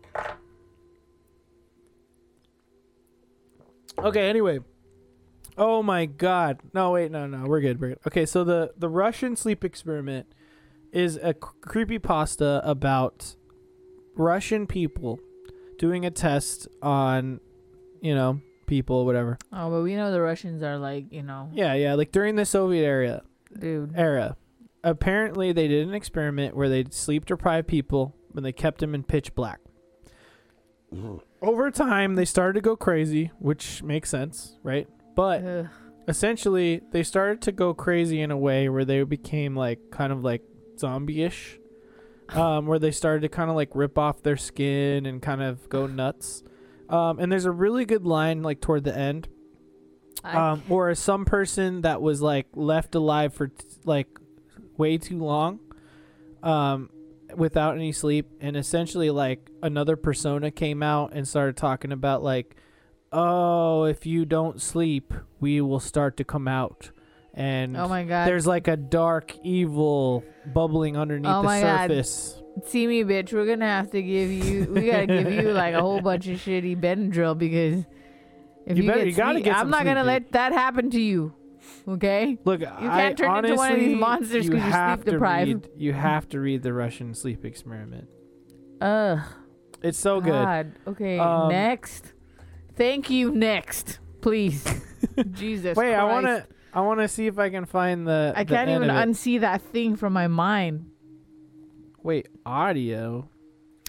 Okay. 3.98 4.30
Anyway. 4.30 4.60
Oh 5.64 5.84
my 5.84 6.08
God. 6.08 6.60
No, 6.74 6.90
wait. 6.90 7.12
No, 7.12 7.28
no. 7.28 7.46
We're 7.46 7.62
good. 7.62 7.80
We're 7.80 7.90
good. 7.90 8.00
Okay. 8.08 8.26
So 8.26 8.44
the 8.44 8.72
the 8.76 8.90
Russian 8.90 9.36
sleep 9.36 9.64
experiment 9.64 10.26
is 10.92 11.18
a 11.22 11.36
creepy 11.36 12.00
pasta 12.00 12.62
about 12.64 13.36
Russian 14.16 14.66
people 14.66 15.20
doing 15.78 16.04
a 16.04 16.10
test 16.10 16.68
on, 16.82 17.40
you 18.02 18.16
know, 18.16 18.42
people, 18.66 19.06
whatever. 19.06 19.38
Oh, 19.54 19.70
but 19.70 19.84
we 19.84 19.96
know 19.96 20.12
the 20.12 20.20
Russians 20.20 20.64
are 20.64 20.80
like, 20.80 21.12
you 21.12 21.22
know, 21.22 21.50
Yeah, 21.54 21.76
yeah. 21.76 21.94
Like 21.94 22.12
during 22.12 22.38
the 22.38 22.46
Soviet 22.46 22.84
era, 22.84 23.22
dude. 23.58 23.94
era, 23.96 24.38
apparently 24.84 25.52
they 25.52 25.68
did 25.68 25.88
an 25.88 25.94
experiment 25.94 26.56
where 26.56 26.70
they 26.70 26.86
sleep 26.90 27.26
deprived 27.26 27.68
people 27.68 28.16
when 28.32 28.44
they 28.44 28.52
kept 28.52 28.80
them 28.80 28.96
in 28.96 29.04
pitch 29.04 29.36
black. 29.36 29.60
Mm. 30.94 31.22
Over 31.42 31.70
time, 31.70 32.16
they 32.16 32.26
started 32.26 32.54
to 32.56 32.62
go 32.62 32.76
crazy, 32.76 33.32
which 33.40 33.84
makes 33.84 34.10
sense, 34.10 34.58
right? 34.64 34.88
But 35.22 35.46
Ugh. 35.46 35.68
essentially, 36.08 36.82
they 36.90 37.04
started 37.04 37.44
to 37.44 37.52
go 37.52 37.76
crazy 37.76 38.22
in 38.22 38.32
a 38.32 38.38
way 38.38 38.70
where 38.70 38.84
they 38.84 39.04
became 39.04 39.56
like 39.56 39.92
kind 39.92 40.12
of 40.12 40.24
like 40.24 40.42
zombie-ish, 40.80 41.60
um, 42.30 42.66
where 42.66 42.80
they 42.80 42.90
started 42.90 43.22
to 43.22 43.30
kind 43.30 43.52
of 43.52 43.56
like 43.56 43.70
rip 43.76 44.00
off 44.00 44.24
their 44.24 44.36
skin 44.36 45.06
and 45.06 45.22
kind 45.22 45.44
of 45.44 45.70
go 45.70 45.86
nuts. 45.86 46.42
Um, 46.90 47.20
and 47.20 47.32
there's 47.32 47.46
a 47.46 47.52
really 47.52 47.86
good 47.86 48.04
line 48.04 48.42
like 48.42 48.62
toward 48.62 48.84
the 48.84 48.98
end 48.98 49.28
um, 50.24 50.64
or 50.68 50.96
some 50.96 51.24
person 51.24 51.82
that 51.82 52.02
was 52.02 52.24
like 52.24 52.48
left 52.56 52.96
alive 52.96 53.32
for 53.32 53.50
t- 53.50 53.66
like 53.86 54.08
way 54.76 54.98
too 54.98 55.20
long, 55.20 55.60
um, 56.42 56.90
without 57.36 57.76
any 57.76 57.92
sleep, 57.92 58.26
and 58.40 58.58
essentially 58.58 59.12
like 59.12 59.52
another 59.62 59.96
persona 59.96 60.50
came 60.50 60.82
out 60.82 61.14
and 61.14 61.28
started 61.28 61.58
talking 61.58 61.92
about 61.92 62.24
like, 62.24 62.56
oh, 63.12 63.84
if 63.86 64.06
you 64.06 64.26
don't 64.26 64.62
sleep, 64.62 65.14
we 65.40 65.62
will 65.62 65.80
start 65.80 66.18
to 66.18 66.24
come 66.24 66.48
out, 66.48 66.92
and 67.34 67.76
oh 67.78 67.88
my 67.88 68.04
god. 68.04 68.28
there's 68.28 68.46
like 68.48 68.68
a 68.68 68.78
dark 68.78 69.36
evil 69.44 70.24
bubbling 70.54 70.98
underneath 70.98 71.32
Oh 71.32 71.42
the 71.42 71.48
my 71.48 71.62
God. 71.62 71.90
surface. 71.90 72.42
See 72.66 72.86
me, 72.88 73.04
bitch. 73.04 73.32
We're 73.32 73.46
gonna 73.46 73.66
have 73.68 73.92
to 73.92 74.02
give 74.02 74.30
you. 74.30 74.66
We 74.72 74.88
gotta 74.88 75.08
give 75.24 75.32
you 75.32 75.52
like 75.52 75.74
a 75.74 75.82
whole 75.82 76.02
bunch 76.02 76.28
of 76.28 76.38
shitty 76.38 76.80
Benadryl 76.80 77.38
because 77.38 77.86
if 78.66 78.78
You 78.78 78.84
you, 78.84 78.90
better- 78.90 79.00
get 79.06 79.08
you 79.08 79.14
gotta 79.16 79.34
sleep- 79.36 79.46
get 79.46 79.54
I'm 79.56 79.60
some 79.62 79.70
not 79.72 79.86
gonna 79.86 80.02
dude. 80.02 80.08
let 80.08 80.32
that 80.34 80.52
happen 80.54 80.90
to 80.92 81.00
you. 81.00 81.34
Okay. 81.88 82.38
Look, 82.44 82.60
You 82.62 82.68
I 82.68 82.80
can't 83.02 83.18
turn 83.18 83.30
honestly, 83.30 83.52
into 83.52 83.58
one 83.58 83.72
of 83.74 83.80
these 83.80 83.98
monsters 83.98 84.46
you 84.46 84.52
'cause 84.52 84.60
you're 84.62 84.72
have 84.72 85.00
sleep 85.00 85.06
to 85.06 85.12
deprived. 85.12 85.48
read. 85.68 85.70
You 85.78 85.94
have 85.94 86.28
to 86.30 86.40
read 86.40 86.64
the 86.64 86.74
Russian 86.74 87.14
sleep 87.14 87.46
experiment. 87.46 88.08
Ugh. 88.82 89.20
It's 89.82 89.98
so 89.98 90.20
good. 90.22 90.32
God. 90.32 90.72
Okay. 90.88 91.18
Um, 91.20 91.50
next. 91.50 92.14
Thank 92.82 93.12
you. 93.12 93.32
Next, 93.32 94.00
please. 94.22 94.66
Jesus. 95.34 95.78
Wait, 95.78 95.94
I 95.94 96.04
want 96.04 96.26
to. 96.26 96.48
I 96.74 96.82
want 96.82 97.00
to 97.02 97.08
see 97.08 97.28
if 97.28 97.38
I 97.38 97.52
can 97.52 97.66
find 97.66 98.08
the. 98.08 98.34
I 98.36 98.44
the 98.44 98.56
can't 98.56 98.72
even 98.72 98.90
unsee 98.90 99.42
that 99.42 99.62
thing 99.62 99.96
from 99.96 100.14
my 100.14 100.28
mind. 100.28 100.90
Wait, 102.02 102.28
audio. 102.44 103.30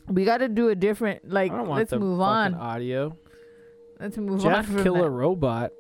We 0.09 0.27
got 0.27 0.39
to 0.39 0.49
do 0.49 0.69
a 0.69 0.75
different. 0.75 1.27
Like, 1.27 1.53
I 1.53 1.57
don't 1.57 1.69
want 1.69 1.79
let's 1.79 1.93
move 1.93 2.21
on. 2.21 2.53
audio. 2.53 3.17
Let's 3.99 4.19
move 4.19 4.45
on 4.45 4.65
Jeff 4.65 4.67
Killer 4.83 5.05
that. 5.05 5.11
Robot. 5.11 5.73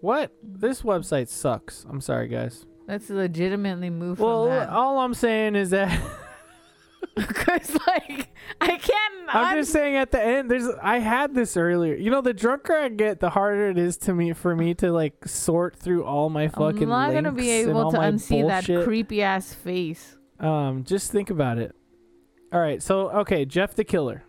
What? 0.00 0.32
This 0.42 0.82
website 0.82 1.28
sucks. 1.28 1.86
I'm 1.88 2.00
sorry, 2.00 2.26
guys. 2.26 2.66
Let's 2.88 3.08
legitimately 3.10 3.90
move 3.90 4.18
Well, 4.18 4.68
all 4.70 4.98
I'm 4.98 5.14
saying 5.14 5.54
is 5.54 5.70
that 5.70 6.00
Because 7.16 7.74
like 7.86 8.28
I 8.60 8.76
can't. 8.76 9.14
I'm 9.28 9.58
just 9.58 9.72
saying 9.72 9.96
at 9.96 10.10
the 10.12 10.22
end. 10.22 10.50
There's 10.50 10.68
I 10.82 10.98
had 10.98 11.34
this 11.34 11.56
earlier. 11.56 11.94
You 11.96 12.10
know, 12.10 12.20
the 12.20 12.32
drunker 12.32 12.74
I 12.74 12.88
get, 12.88 13.20
the 13.20 13.30
harder 13.30 13.68
it 13.70 13.78
is 13.78 13.96
to 13.98 14.14
me 14.14 14.32
for 14.32 14.54
me 14.54 14.74
to 14.74 14.92
like 14.92 15.26
sort 15.26 15.76
through 15.76 16.04
all 16.04 16.30
my 16.30 16.48
fucking. 16.48 16.84
I'm 16.84 16.88
not 16.88 17.12
gonna 17.12 17.32
be 17.32 17.50
able 17.50 17.90
to 17.90 17.98
unsee 17.98 18.46
that 18.46 18.66
bullshit. 18.66 18.84
creepy 18.84 19.22
ass 19.22 19.52
face. 19.52 20.16
Um, 20.40 20.84
just 20.84 21.10
think 21.12 21.30
about 21.30 21.58
it. 21.58 21.74
All 22.52 22.60
right, 22.60 22.82
so 22.82 23.10
okay, 23.10 23.44
Jeff 23.44 23.74
the 23.74 23.84
Killer. 23.84 24.22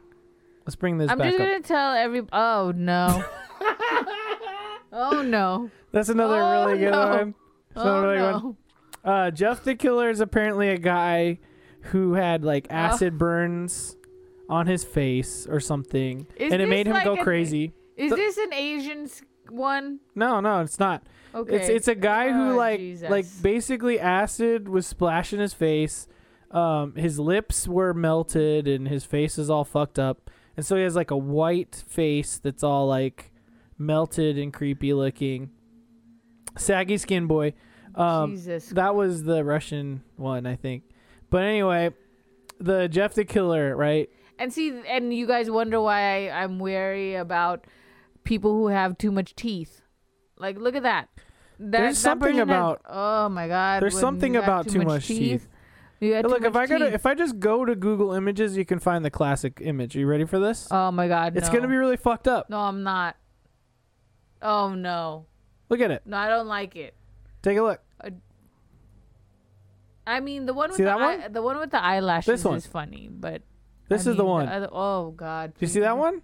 Let's 0.66 0.76
bring 0.76 0.98
this 0.98 1.10
I'm 1.10 1.20
just 1.20 1.38
gonna 1.38 1.62
tell 1.62 1.94
every. 1.94 2.24
Oh 2.34 2.74
no. 2.76 3.24
oh 4.94 5.22
no. 5.22 5.70
That's 5.92 6.10
another 6.10 6.42
Oh, 6.42 6.66
really 6.68 6.80
good 6.80 6.92
no. 6.92 7.08
one. 7.08 7.36
That's 7.74 7.86
Oh 7.86 7.90
another 7.92 8.08
really 8.08 8.18
good 8.34 8.44
one. 8.44 8.58
Uh, 9.04 9.32
Jeff 9.32 9.64
the 9.64 9.76
Killer 9.76 10.10
is 10.10 10.20
apparently 10.20 10.70
a 10.70 10.78
guy 10.78 11.40
who 11.82 12.14
had 12.14 12.44
like 12.44 12.68
Oh. 12.70 12.76
acid 12.76 13.18
burns 13.18 13.98
on 14.50 14.68
his 14.68 14.84
face 14.84 15.46
or 15.48 15.60
something, 15.60 16.26
Is 16.36 16.52
and 16.52 16.62
it 16.62 16.68
made 16.70 16.88
him 16.88 16.94
like 16.94 17.04
go 17.06 17.16
an- 17.16 17.24
crazy. 17.24 17.74
Is 17.96 18.10
The- 18.12 18.16
this 18.16 18.38
an 18.38 18.54
Asian 18.54 19.08
one? 19.50 20.00
No, 20.16 20.40
no, 20.40 20.62
it's 20.62 20.80
not. 20.80 21.04
Okay. 21.36 21.56
It's 21.58 21.70
it's 21.70 21.88
a 21.88 21.96
guy 21.96 22.32
who 22.32 22.54
Oh, 22.54 22.56
like 22.56 22.80
Jesus. 22.80 23.10
like 23.10 23.26
basically 23.42 24.00
acid 24.00 24.68
was 24.68 24.88
splashing 24.88 25.40
his 25.40 25.54
face. 25.54 26.08
Um, 26.52 26.96
his 26.96 27.20
lips 27.20 27.68
were 27.68 27.94
melted 27.94 28.68
and 28.68 28.88
his 28.88 29.06
face 29.06 29.38
is 29.38 29.50
all 29.52 29.64
fucked 29.64 30.00
up, 30.00 30.32
and 30.58 30.66
so 30.66 30.76
he 30.76 30.82
has 30.82 30.96
like 30.96 31.12
a 31.12 31.18
white 31.18 31.84
face 31.88 32.38
that's 32.40 32.64
all 32.64 32.88
like 32.88 33.32
melted 33.78 34.38
and 34.40 34.52
creepy 34.52 34.92
looking. 34.94 35.52
Saggy 36.58 36.98
skin 36.98 37.28
boy. 37.28 37.54
Um, 37.96 38.32
Jesus. 38.32 38.70
that 38.70 38.96
was 38.96 39.24
the 39.24 39.44
Russian 39.44 40.02
one, 40.16 40.46
I 40.46 40.56
think. 40.56 40.84
But 41.30 41.44
anyway, 41.44 41.92
the 42.60 42.88
Jeff 42.88 43.14
the 43.14 43.26
Killer, 43.26 43.76
right? 43.76 44.10
And 44.38 44.54
see, 44.54 44.82
and 44.88 45.14
you 45.14 45.28
guys 45.28 45.50
wonder 45.52 45.82
why 45.82 46.30
I, 46.30 46.44
I'm 46.44 46.60
wary 46.60 47.16
about 47.16 47.66
people 48.24 48.54
who 48.54 48.68
have 48.68 48.98
too 48.98 49.12
much 49.12 49.36
teeth. 49.36 49.82
Like, 50.38 50.58
look 50.58 50.76
at 50.76 50.84
that. 50.84 51.10
that 51.60 51.72
There's 51.82 51.98
that 51.98 52.02
something 52.02 52.36
person 52.36 52.48
has- 52.48 52.58
about- 52.58 52.82
oh 52.88 53.30
my 53.30 53.48
god. 53.48 53.82
There's 53.84 54.00
something 54.00 54.36
about 54.36 54.68
too 54.68 54.82
much 54.82 55.08
teeth. 55.08 55.48
You 56.00 56.14
got 56.14 56.24
Look, 56.30 56.44
if 56.44 56.54
much 56.54 56.64
I 56.64 56.66
go 56.68 56.78
to, 56.80 56.94
if 56.94 57.06
I 57.06 57.14
just 57.14 57.40
go 57.40 57.66
to 57.66 57.76
Google 57.76 58.14
Images, 58.14 58.56
you 58.56 58.64
can 58.64 58.80
find 58.80 59.04
the 59.04 59.12
classic 59.12 59.60
image. 59.62 59.98
Are 59.98 60.00
you 60.00 60.08
ready 60.08 60.24
for 60.24 60.40
this? 60.40 60.68
oh 60.72 60.92
my 60.92 61.10
god. 61.10 61.36
it's 61.36 61.50
no. 61.50 61.56
gonna 61.56 61.68
be 61.68 61.76
really 61.76 61.98
fucked 61.98 62.28
up. 62.28 62.50
No, 62.50 62.58
I'm 62.60 62.84
not. 62.84 63.18
Oh 64.42 64.74
no. 64.74 65.26
Look 65.68 65.82
at 65.82 65.92
it. 65.92 66.04
No, 66.06 66.16
I 66.16 66.30
don't 66.30 66.48
like 66.48 66.78
it. 66.78 66.94
Take 67.42 67.58
a 67.58 67.62
look. 67.62 67.82
I 70.10 70.20
mean, 70.22 70.46
the 70.46 70.54
one 70.54 70.70
with 70.70 70.78
See 70.78 70.84
the 70.84 70.90
that 70.90 71.00
eye- 71.00 71.18
one? 71.18 71.32
the 71.34 71.42
one 71.42 71.58
with 71.60 71.72
the 71.72 71.84
eyelashes 71.84 72.28
This 72.28 72.44
one. 72.44 72.58
is 72.58 72.66
funny, 72.66 73.10
but 73.12 73.44
This 73.90 74.08
I 74.08 74.12
is 74.12 74.18
the 74.18 74.24
mean, 74.24 74.32
one. 74.32 74.48
other- 74.50 74.70
oh 74.72 75.12
god. 75.12 75.54
Do 75.54 75.58
you 75.62 75.68
see 75.68 75.80
that 75.82 75.98
one? 75.98 76.22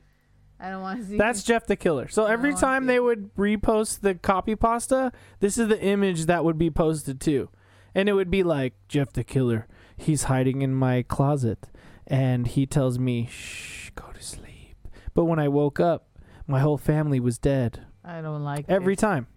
I 0.59 0.69
don't 0.69 0.81
want 0.81 1.01
to 1.01 1.05
see. 1.05 1.17
That's 1.17 1.43
Jeff 1.43 1.65
the 1.67 1.75
Killer. 1.75 2.07
So 2.07 2.25
every 2.25 2.53
time 2.55 2.83
see. 2.83 2.87
they 2.87 2.99
would 2.99 3.33
repost 3.35 3.99
the 4.01 4.15
copy 4.15 4.55
pasta, 4.55 5.11
this 5.41 5.57
is 5.57 5.67
the 5.67 5.81
image 5.81 6.25
that 6.27 6.45
would 6.45 6.57
be 6.57 6.69
posted 6.71 7.19
too. 7.19 7.49
And 7.93 8.07
it 8.09 8.13
would 8.13 8.31
be 8.31 8.41
like, 8.43 8.73
Jeff 8.87 9.11
the 9.13 9.23
Killer, 9.23 9.67
he's 9.97 10.23
hiding 10.23 10.61
in 10.61 10.73
my 10.73 11.01
closet. 11.03 11.69
And 12.07 12.47
he 12.47 12.65
tells 12.65 12.97
me, 12.99 13.27
shh, 13.29 13.89
go 13.95 14.05
to 14.13 14.23
sleep. 14.23 14.75
But 15.13 15.25
when 15.25 15.39
I 15.39 15.47
woke 15.49 15.79
up, 15.79 16.07
my 16.47 16.59
whole 16.61 16.77
family 16.77 17.19
was 17.19 17.37
dead. 17.37 17.81
I 18.03 18.21
don't 18.21 18.43
like 18.43 18.65
Every 18.69 18.93
it. 18.93 18.99
time. 18.99 19.27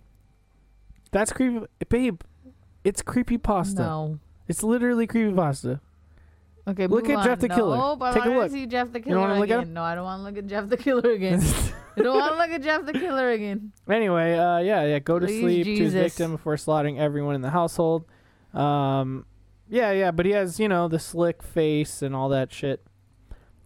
That's 1.11 1.33
creepy. 1.33 1.67
Babe, 1.89 2.21
it's 2.85 3.03
creepy 3.03 3.39
pasta. 3.39 3.81
No. 3.83 4.19
It's 4.49 4.63
literally 4.63 5.07
creepy 5.07 5.33
pasta. 5.35 5.81
Okay, 6.67 6.87
Look 6.87 7.09
at 7.09 7.25
Jeff 7.25 7.33
on. 7.33 7.39
the 7.39 7.49
Killer. 7.49 7.97
I 8.03 8.13
Take 8.13 8.25
a 8.27 8.29
look. 8.29 8.51
See 8.51 8.67
Jeff 8.67 8.93
the 8.93 9.01
Killer 9.01 9.19
wanna 9.21 9.39
look 9.39 9.49
at 9.51 9.61
again. 9.61 9.73
No, 9.73 9.83
I 9.83 9.95
don't 9.95 10.05
want 10.05 10.21
to 10.21 10.25
look 10.25 10.37
at 10.37 10.47
Jeff 10.47 10.69
the 10.69 10.77
Killer 10.77 11.13
again. 11.13 11.43
I 11.97 12.03
don't 12.03 12.19
want 12.19 12.33
to 12.35 12.39
look 12.39 12.51
at 12.51 12.63
Jeff 12.63 12.85
the 12.85 12.93
Killer 12.93 13.31
again. 13.31 13.73
Anyway, 13.89 14.35
uh, 14.35 14.59
yeah, 14.59 14.85
yeah. 14.85 14.99
Go 14.99 15.19
to 15.19 15.27
Please, 15.27 15.41
sleep 15.41 15.65
to 15.65 15.85
his 15.85 15.95
victim 15.95 16.33
before 16.33 16.57
slaughtering 16.59 16.99
everyone 16.99 17.35
in 17.35 17.41
the 17.41 17.51
household. 17.51 18.05
Um, 18.53 19.25
yeah, 19.69 19.93
yeah. 19.93 20.11
But 20.11 20.27
he 20.27 20.33
has, 20.33 20.61
you 20.61 20.69
know, 20.69 20.89
the 20.89 20.99
slick 20.99 21.43
face 21.43 22.03
and 22.03 22.15
all 22.15 22.29
that 22.29 22.53
shit. 22.53 22.85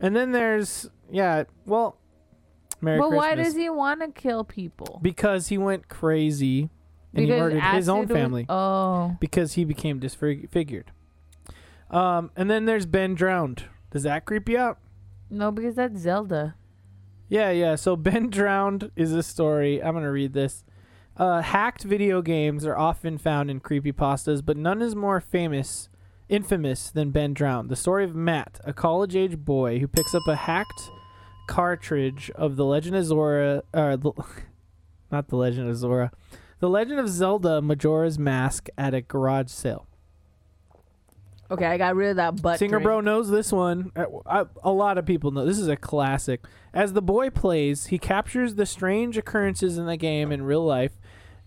And 0.01 0.15
then 0.15 0.31
there's, 0.31 0.89
yeah. 1.11 1.45
Well, 1.67 1.99
Merry 2.81 2.99
but 2.99 3.09
Christmas. 3.09 3.19
why 3.19 3.35
does 3.35 3.55
he 3.57 3.69
want 3.69 4.01
to 4.01 4.09
kill 4.09 4.45
people? 4.45 5.01
Because 5.03 5.49
he 5.49 5.59
went 5.59 5.89
crazy 5.89 6.71
and 7.15 7.25
he 7.27 7.31
murdered 7.31 7.63
his 7.63 7.89
own 7.89 8.01
acid 8.05 8.09
was- 8.11 8.17
family 8.19 8.47
Oh, 8.49 9.17
because 9.21 9.55
he 9.55 9.65
became 9.65 9.99
disfigured. 9.99 10.91
Um, 11.91 12.31
and 12.37 12.51
then 12.51 12.65
there's 12.65 12.87
Ben 12.87 13.15
Drowned. 13.15 13.65
Does 13.91 14.05
that 14.05 14.25
creep 14.25 14.49
you 14.49 14.59
out? 14.59 14.79
no, 15.31 15.51
because 15.51 15.75
that's 15.77 15.99
Zelda. 16.01 16.55
Yeah, 17.29 17.51
yeah. 17.51 17.75
So 17.77 17.97
Ben 17.97 18.29
Drowned 18.31 18.91
is 18.97 19.13
a 19.13 19.23
story. 19.23 19.83
I'm 19.83 19.93
going 19.93 20.05
to 20.05 20.11
read 20.11 20.33
this. 20.35 20.65
Uh, 21.17 21.43
hacked 21.43 21.83
video 21.85 22.23
games 22.23 22.65
are 22.65 22.77
often 22.77 23.19
found 23.19 23.51
in 23.51 23.61
creepypastas, 23.61 24.43
but 24.45 24.57
none 24.57 24.81
is 24.81 24.95
more 24.97 25.21
famous, 25.21 25.91
infamous 26.31 26.91
than 26.91 27.11
Ben 27.11 27.35
Drowned. 27.35 27.69
The 27.69 27.77
story 27.77 28.05
of 28.05 28.15
Matt, 28.15 28.61
a 28.65 28.73
college 28.73 29.15
age 29.15 29.37
boy 29.39 29.79
who 29.79 29.87
picks 29.87 30.15
up 30.15 30.27
a 30.27 30.37
hacked 30.37 30.91
cartridge 31.47 32.31
of 32.35 32.57
The 32.57 32.65
Legend 32.65 32.97
of 32.97 33.05
Zora, 33.05 33.63
uh, 33.75 33.97
not 35.11 35.29
The 35.29 35.37
Legend 35.37 35.69
of 35.69 35.77
Zora, 35.77 36.11
The 36.63 36.71
Legend 36.71 37.01
of 37.01 37.09
Zelda 37.09 37.61
Majora's 37.61 38.21
Mask 38.21 38.69
at 38.79 38.95
a 38.95 39.01
garage 39.01 39.51
sale. 39.51 39.89
Okay, 41.51 41.67
I 41.67 41.77
got 41.77 41.97
rid 41.97 42.11
of 42.11 42.17
that 42.19 42.41
butt. 42.41 42.61
Singer 42.61 42.77
drink. 42.77 42.85
Bro 42.85 43.01
knows 43.01 43.29
this 43.29 43.51
one. 43.51 43.91
Uh, 43.97 44.05
I, 44.25 44.45
a 44.63 44.71
lot 44.71 44.97
of 44.97 45.05
people 45.05 45.33
know. 45.33 45.45
This 45.45 45.59
is 45.59 45.67
a 45.67 45.75
classic. 45.75 46.45
As 46.73 46.93
the 46.93 47.03
boy 47.03 47.31
plays, 47.31 47.87
he 47.87 47.99
captures 47.99 48.55
the 48.55 48.65
strange 48.65 49.19
occurrences 49.19 49.77
in 49.77 49.87
the 49.87 49.97
game 49.97 50.31
in 50.31 50.45
real 50.45 50.65
life 50.65 50.93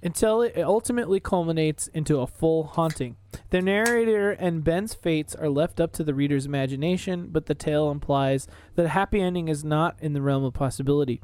until 0.03 0.41
it 0.41 0.59
ultimately 0.59 1.21
culminates 1.21 1.87
into 1.87 2.19
a 2.19 2.27
full 2.27 2.65
haunting. 2.65 3.15
The 3.51 3.61
narrator 3.61 4.31
and 4.31 4.65
Ben's 4.65 4.93
fates 4.93 5.33
are 5.33 5.47
left 5.47 5.79
up 5.79 5.93
to 5.93 6.03
the 6.03 6.13
reader's 6.13 6.45
imagination, 6.45 7.29
but 7.31 7.45
the 7.45 7.55
tale 7.55 7.89
implies 7.89 8.49
that 8.75 8.87
a 8.87 8.89
happy 8.89 9.21
ending 9.21 9.47
is 9.47 9.63
not 9.63 9.95
in 10.01 10.11
the 10.11 10.21
realm 10.21 10.43
of 10.43 10.53
possibility. 10.53 11.21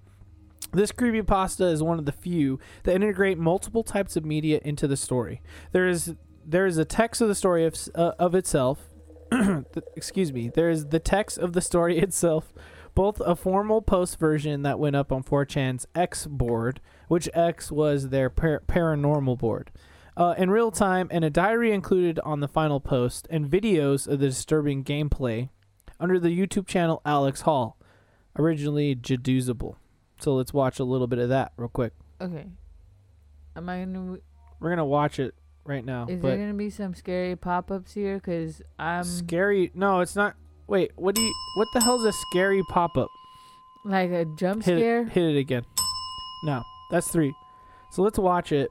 This 0.74 0.92
creepypasta 0.92 1.72
is 1.72 1.84
one 1.84 2.00
of 2.00 2.06
the 2.06 2.12
few 2.12 2.60
that 2.84 2.96
integrate 2.96 3.38
multiple 3.38 3.84
types 3.84 4.16
of 4.16 4.26
media 4.26 4.62
into 4.64 4.88
the 4.88 4.96
story. 4.96 5.42
There 5.72 5.88
is 5.88 6.16
there 6.46 6.66
is 6.66 6.78
a 6.78 6.86
text 6.86 7.22
of 7.22 7.28
the 7.28 7.36
story 7.36 7.66
of, 7.66 7.76
uh, 7.94 8.14
of 8.18 8.36
itself. 8.36 8.90
excuse 9.96 10.34
me. 10.34 10.50
There 10.50 10.70
is 10.70 10.88
the 10.88 11.00
text 11.00 11.38
of 11.38 11.54
the 11.54 11.62
story 11.62 11.98
itself, 12.00 12.54
both 12.96 13.22
a 13.22 13.36
formal 13.36 13.82
post 13.82 14.20
version 14.20 14.64
that 14.64 14.80
went 14.80 14.96
up 14.96 15.12
on 15.12 15.24
4chan's 15.24 15.88
X 15.96 16.28
board, 16.28 16.82
which 17.08 17.30
X 17.34 17.72
was 17.72 18.10
their 18.10 18.30
par- 18.30 18.64
paranormal 18.68 19.38
board, 19.38 19.72
uh, 20.18 20.36
in 20.38 20.50
real 20.50 20.72
time, 20.72 21.08
and 21.12 21.24
a 21.24 21.30
diary 21.30 21.72
included 21.72 22.20
on 22.20 22.40
the 22.40 22.48
final 22.48 22.80
post, 22.80 23.28
and 23.30 23.50
videos 23.50 24.08
of 24.08 24.20
the 24.20 24.28
disturbing 24.28 24.84
gameplay 24.84 25.50
under 26.00 26.20
the 26.20 26.38
YouTube 26.38 26.68
channel 26.68 27.02
Alex 27.06 27.42
Hall, 27.42 27.78
originally 28.38 28.96
Jadusable. 28.96 29.76
So 30.22 30.36
let's 30.36 30.54
watch 30.54 30.80
a 30.80 30.84
little 30.84 31.08
bit 31.08 31.20
of 31.20 31.30
that 31.30 31.52
real 31.58 31.70
quick. 31.70 31.94
Okay. 32.22 32.46
Am 33.56 33.68
I 33.68 33.80
gonna? 33.80 34.18
We're 34.60 34.70
gonna 34.70 34.86
watch 34.86 35.20
it 35.20 35.34
right 35.66 35.84
now. 35.84 36.06
Is 36.08 36.22
there 36.22 36.38
gonna 36.38 36.54
be 36.54 36.70
some 36.70 36.94
scary 36.94 37.36
pop-ups 37.36 37.94
here? 37.94 38.20
Cause 38.20 38.62
I'm 38.78 39.04
scary? 39.04 39.72
No, 39.74 40.02
it's 40.02 40.16
not. 40.16 40.36
Wait, 40.68 40.92
what 40.96 41.16
do 41.16 41.22
you? 41.22 41.34
What 41.56 41.68
the 41.74 41.82
hell's 41.82 42.06
a 42.06 42.14
scary 42.14 42.62
pop 42.70 42.98
up? 42.98 43.10
like 43.84 44.12
a 44.12 44.26
jump 44.26 44.64
Hit 44.64 44.78
scare. 44.78 45.02
it, 45.02 45.10
hit 45.10 45.36
it 45.36 45.38
again. 45.40 45.66
No, 46.44 46.62
that's 46.92 47.08
three. 47.08 47.34
So 47.92 48.04
let's 48.04 48.20
watch 48.20 48.52
it. 48.52 48.70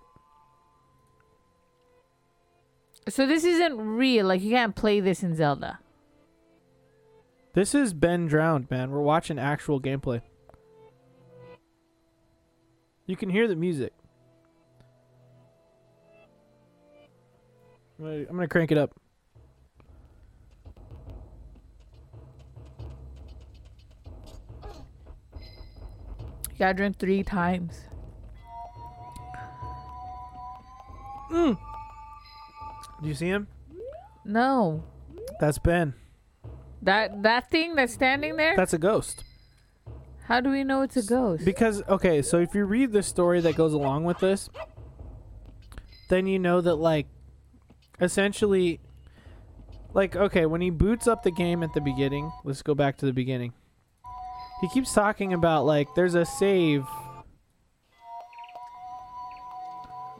So 3.08 3.26
this 3.26 3.44
isn't 3.44 3.76
real. 3.76 4.26
Like 4.26 4.40
you 4.40 4.50
can't 4.50 4.76
play 4.76 5.00
this 5.00 5.22
in 5.24 5.34
Zelda. 5.34 5.80
This 7.54 7.74
is 7.74 7.92
Ben 7.92 8.26
Drowned, 8.28 8.70
man. 8.70 8.90
We're 8.92 9.00
watching 9.00 9.36
actual 9.38 9.80
gameplay. 9.80 10.22
You 13.10 13.16
can 13.16 13.28
hear 13.28 13.48
the 13.48 13.56
music. 13.56 13.92
I'm 17.98 18.04
gonna, 18.04 18.16
I'm 18.18 18.36
gonna 18.36 18.46
crank 18.46 18.70
it 18.70 18.78
up. 18.78 18.94
You 26.52 26.56
gotta 26.60 26.74
drink 26.74 26.98
three 27.00 27.24
times. 27.24 27.80
Mm. 31.32 31.58
Do 33.02 33.08
you 33.08 33.14
see 33.14 33.26
him? 33.26 33.48
No, 34.24 34.84
That's 35.40 35.58
Ben. 35.58 35.94
that 36.82 37.24
that 37.24 37.50
thing 37.50 37.74
that's 37.74 37.92
standing 37.92 38.36
there. 38.36 38.54
That's 38.56 38.72
a 38.72 38.78
ghost. 38.78 39.24
How 40.30 40.40
do 40.40 40.50
we 40.50 40.62
know 40.62 40.82
it's 40.82 40.96
a 40.96 41.02
ghost? 41.02 41.44
Because 41.44 41.82
okay, 41.88 42.22
so 42.22 42.38
if 42.38 42.54
you 42.54 42.64
read 42.64 42.92
the 42.92 43.02
story 43.02 43.40
that 43.40 43.56
goes 43.56 43.72
along 43.72 44.04
with 44.04 44.20
this, 44.20 44.48
then 46.08 46.28
you 46.28 46.38
know 46.38 46.60
that 46.60 46.76
like 46.76 47.08
essentially 48.00 48.78
like 49.92 50.14
okay, 50.14 50.46
when 50.46 50.60
he 50.60 50.70
boots 50.70 51.08
up 51.08 51.24
the 51.24 51.32
game 51.32 51.64
at 51.64 51.74
the 51.74 51.80
beginning, 51.80 52.30
let's 52.44 52.62
go 52.62 52.76
back 52.76 52.96
to 52.98 53.06
the 53.06 53.12
beginning. 53.12 53.54
He 54.60 54.68
keeps 54.68 54.94
talking 54.94 55.32
about 55.32 55.66
like 55.66 55.88
there's 55.96 56.14
a 56.14 56.24
save 56.24 56.84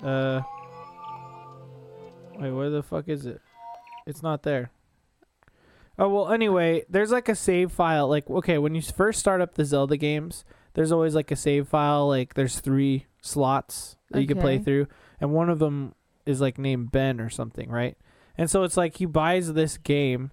uh 0.03 0.41
Wait, 2.37 2.51
where 2.51 2.70
the 2.70 2.82
fuck 2.82 3.09
is 3.09 3.27
it? 3.27 3.41
It's 4.09 4.24
not 4.24 4.43
there. 4.43 4.73
Oh 6.01 6.09
well. 6.09 6.33
Anyway, 6.33 6.85
there's 6.89 7.11
like 7.13 7.29
a 7.29 7.35
save 7.35 7.71
file. 7.71 8.09
Like 8.09 8.29
okay, 8.29 8.59
when 8.59 8.75
you 8.75 8.81
first 8.83 9.21
start 9.21 9.41
up 9.41 9.55
the 9.55 9.65
Zelda 9.65 9.97
games, 9.97 10.45
there's 10.75 10.91
always 10.93 11.15
like 11.15 11.31
a 11.31 11.37
save 11.37 11.69
file. 11.69 12.09
Like 12.09 12.35
there's 12.35 12.59
three 12.61 13.07
slots 13.23 13.97
that 14.11 14.21
you 14.23 14.27
can 14.27 14.39
play 14.41 14.55
Okay. 14.55 14.65
through, 14.65 14.87
and 15.21 15.31
one 15.33 15.51
of 15.51 15.59
them 15.59 15.95
is 16.27 16.41
like 16.41 16.59
named 16.59 16.91
Ben 16.91 17.21
or 17.21 17.29
something, 17.29 17.69
right? 17.71 17.97
And 18.39 18.51
so 18.51 18.63
it's 18.63 18.77
like 18.77 18.97
he 18.97 19.05
buys 19.05 19.53
this 19.53 19.77
game 19.77 20.31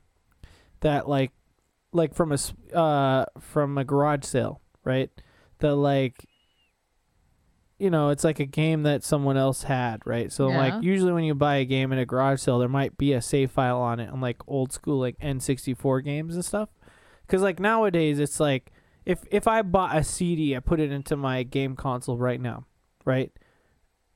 that 0.80 1.10
like 1.10 1.32
like 1.92 2.14
from 2.14 2.32
a 2.32 2.36
s- 2.36 2.54
uh 2.74 3.26
from 3.40 3.78
a 3.78 3.84
garage 3.84 4.24
sale, 4.24 4.62
right? 4.86 5.10
That 5.60 5.76
like 5.76 6.26
you 7.80 7.90
know, 7.90 8.10
it's 8.10 8.24
like 8.24 8.40
a 8.40 8.46
game 8.46 8.84
that 8.84 9.04
someone 9.04 9.38
else 9.38 9.64
had, 9.64 10.02
right? 10.06 10.32
So 10.32 10.50
Yeah. 10.50 10.58
like 10.58 10.84
usually 10.84 11.14
when 11.14 11.24
you 11.24 11.36
buy 11.36 11.58
a 11.58 11.66
game 11.66 11.92
in 11.92 12.00
a 12.00 12.06
garage 12.06 12.42
sale, 12.42 12.58
there 12.60 12.68
might 12.68 12.98
be 12.98 13.14
a 13.14 13.22
save 13.22 13.52
file 13.52 13.78
on 13.80 14.00
it 14.00 14.10
on 14.10 14.20
like 14.22 14.38
old 14.48 14.72
school 14.72 15.00
like 15.00 15.18
N64 15.20 16.04
games 16.04 16.36
and 16.36 16.44
stuff. 16.44 16.70
Cuz 17.28 17.42
like 17.42 17.60
nowadays 17.60 18.20
it's 18.20 18.40
like 18.40 18.72
if 19.06 19.24
if 19.32 19.48
I 19.48 19.62
bought 19.62 19.96
a 19.96 20.04
CD, 20.04 20.56
I 20.56 20.60
put 20.60 20.80
it 20.80 20.92
into 20.92 21.16
my 21.16 21.44
game 21.44 21.76
console 21.76 22.18
right 22.18 22.42
now, 22.42 22.66
right? 23.06 23.32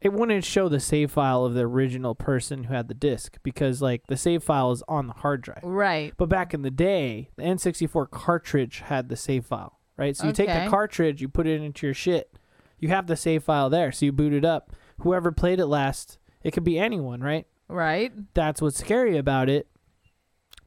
It 0.01 0.11
wouldn't 0.13 0.43
show 0.43 0.67
the 0.67 0.79
save 0.79 1.11
file 1.11 1.45
of 1.45 1.53
the 1.53 1.61
original 1.61 2.15
person 2.15 2.63
who 2.63 2.73
had 2.73 2.87
the 2.87 2.95
disc 2.95 3.37
because 3.43 3.83
like 3.83 4.07
the 4.07 4.17
save 4.17 4.43
file 4.43 4.71
is 4.71 4.81
on 4.87 5.05
the 5.05 5.13
hard 5.13 5.41
drive. 5.43 5.61
right. 5.63 6.11
But 6.17 6.27
back 6.29 6.55
in 6.55 6.63
the 6.63 6.71
day, 6.71 7.29
the 7.35 7.43
N64 7.43 8.09
cartridge 8.09 8.79
had 8.79 9.09
the 9.09 9.15
save 9.15 9.45
file, 9.45 9.77
right? 9.97 10.17
So 10.17 10.25
you 10.25 10.33
take 10.33 10.47
the 10.47 10.67
cartridge, 10.69 11.21
you 11.21 11.29
put 11.29 11.45
it 11.45 11.61
into 11.61 11.85
your 11.85 11.93
shit. 11.93 12.33
You 12.81 12.89
have 12.89 13.07
the 13.07 13.15
save 13.15 13.43
file 13.43 13.69
there, 13.69 13.91
so 13.93 14.05
you 14.05 14.11
boot 14.11 14.33
it 14.33 14.43
up. 14.43 14.71
Whoever 15.01 15.31
played 15.31 15.59
it 15.59 15.67
last, 15.67 16.17
it 16.43 16.51
could 16.51 16.63
be 16.65 16.77
anyone, 16.77 17.21
right? 17.21 17.47
Right. 17.69 18.11
That's 18.33 18.61
what's 18.61 18.77
scary 18.79 19.17
about 19.17 19.47
it. 19.49 19.67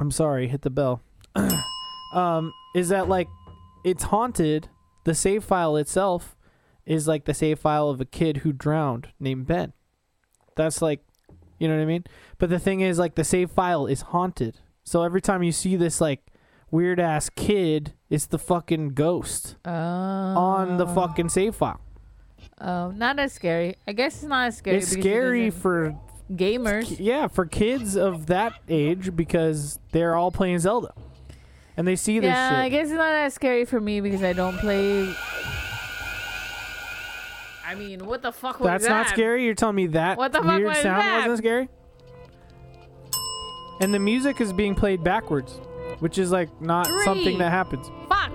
I'm 0.01 0.11
sorry, 0.11 0.49
hit 0.49 0.63
the 0.63 0.71
bell. 0.71 1.03
um, 2.15 2.53
is 2.75 2.89
that 2.89 3.09
like 3.09 3.29
it's 3.85 4.05
haunted? 4.05 4.69
The 5.05 5.15
save 5.15 5.45
file 5.45 5.77
itself 5.77 6.35
is 6.87 7.07
like 7.07 7.25
the 7.27 7.35
save 7.35 7.59
file 7.59 7.89
of 7.91 8.01
a 8.01 8.05
kid 8.07 8.39
who 8.39 8.53
drowned 8.53 9.09
named 9.21 9.47
Ben. 9.47 9.73
That's 10.57 10.81
like, 10.81 11.01
you 11.59 11.69
know 11.69 11.77
what 11.77 11.83
I 11.83 11.87
mean? 11.87 12.05
But 12.39 12.49
the 12.51 12.59
thing 12.59 12.81
is, 12.81 12.99
like, 12.99 13.15
the 13.17 13.25
save 13.25 13.51
file 13.51 13.87
is 13.87 14.03
haunted. 14.03 14.61
So 14.85 15.03
every 15.03 15.21
time 15.21 15.43
you 15.43 15.53
see 15.53 15.77
this 15.77 16.01
like 16.01 16.21
weird 16.71 16.99
ass 17.01 17.29
kid, 17.31 17.95
it's 18.11 18.27
the 18.27 18.39
fucking 18.39 18.91
ghost 18.91 19.57
Oh. 19.65 19.71
on 19.71 20.77
the 20.79 20.87
fucking 20.87 21.29
save 21.31 21.55
file. 21.55 21.81
Oh, 22.67 22.91
not 22.93 23.19
as 23.19 23.33
scary. 23.35 23.77
I 23.87 23.93
guess 23.93 24.15
it's 24.15 24.23
not 24.25 24.47
as 24.47 24.57
scary. 24.57 24.79
It's 24.79 24.89
because 24.91 25.05
it 25.05 25.09
scary 25.11 25.51
for 25.51 25.95
gamers. 26.33 26.97
yeah 26.99 27.27
for 27.29 27.45
kids 27.45 27.95
of 27.97 28.27
that 28.27 28.55
age 28.69 29.15
because 29.15 29.79
they're 29.93 30.15
all 30.17 30.31
playing 30.33 30.59
Zelda, 30.61 30.95
and 31.77 31.87
they 31.87 31.97
see 31.97 32.19
this 32.21 32.29
Yeah, 32.29 32.61
I 32.61 32.71
guess 32.71 32.87
it's 32.87 32.95
not 32.97 33.13
as 33.13 33.35
scary 33.35 33.67
for 33.67 33.79
me 33.81 34.01
because 34.01 34.23
I 34.23 34.33
don't 34.33 34.57
play. 34.59 35.15
I 37.67 37.75
mean, 37.77 38.07
what 38.07 38.23
the 38.23 38.33
fuck 38.33 38.61
was 38.61 38.67
That's 38.67 38.85
that? 38.85 38.91
not 38.91 39.09
scary. 39.09 39.45
You're 39.45 39.55
telling 39.55 39.77
me 39.77 39.87
that 39.89 40.17
What 40.19 40.33
the 40.33 40.39
fuck 40.39 40.57
weird 40.59 40.65
was 40.69 40.79
sound 40.79 41.01
that? 41.01 41.29
wasn't 41.29 41.39
scary? 41.45 41.69
And 43.81 43.93
the 43.93 43.99
music 43.99 44.41
is 44.41 44.53
being 44.53 44.75
played 44.75 45.03
backwards. 45.03 45.61
which 46.01 46.19
is 46.19 46.31
like 46.33 46.49
not 46.61 46.87
Three. 46.87 47.05
something 47.05 47.39
that 47.39 47.51
happens. 47.51 47.91
Fuck! 48.09 48.33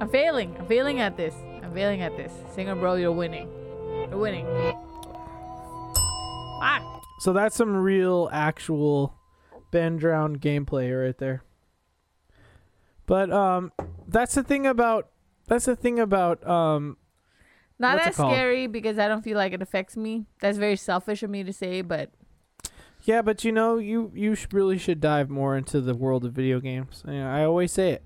I'm 0.00 0.08
failing. 0.08 0.54
I'm 0.58 0.66
failing 0.66 1.00
at 1.00 1.16
this. 1.16 1.34
I'm 1.66 1.74
failing 1.74 2.00
at 2.00 2.16
this. 2.16 2.32
Singer 2.54 2.76
bro, 2.76 2.94
you're 2.94 3.10
winning. 3.10 3.50
You're 4.08 4.18
winning. 4.18 4.46
Fuck! 6.60 7.02
So 7.18 7.32
that's 7.32 7.56
some 7.56 7.74
real, 7.74 8.30
actual 8.32 9.16
Ben 9.72 9.96
Drown 9.96 10.36
gameplay 10.36 10.96
right 11.04 11.18
there. 11.18 11.42
But 13.06 13.32
um, 13.32 13.72
that's 14.06 14.36
the 14.36 14.44
thing 14.44 14.64
about 14.64 15.08
that's 15.48 15.64
the 15.64 15.74
thing 15.74 15.98
about 15.98 16.46
um. 16.46 16.98
Not 17.80 17.98
as 17.98 18.14
scary 18.14 18.68
because 18.68 18.96
I 18.96 19.08
don't 19.08 19.22
feel 19.22 19.36
like 19.36 19.52
it 19.52 19.60
affects 19.60 19.96
me. 19.96 20.26
That's 20.40 20.58
very 20.58 20.76
selfish 20.76 21.24
of 21.24 21.30
me 21.30 21.42
to 21.42 21.52
say, 21.52 21.82
but 21.82 22.10
Yeah, 23.02 23.22
but 23.22 23.42
you 23.44 23.50
know, 23.50 23.78
you 23.78 24.12
you 24.14 24.36
sh- 24.36 24.46
really 24.52 24.78
should 24.78 25.00
dive 25.00 25.28
more 25.28 25.56
into 25.56 25.80
the 25.80 25.96
world 25.96 26.24
of 26.24 26.32
video 26.32 26.60
games. 26.60 27.02
You 27.06 27.14
know, 27.14 27.28
I 27.28 27.44
always 27.44 27.72
say 27.72 27.90
it. 27.90 28.04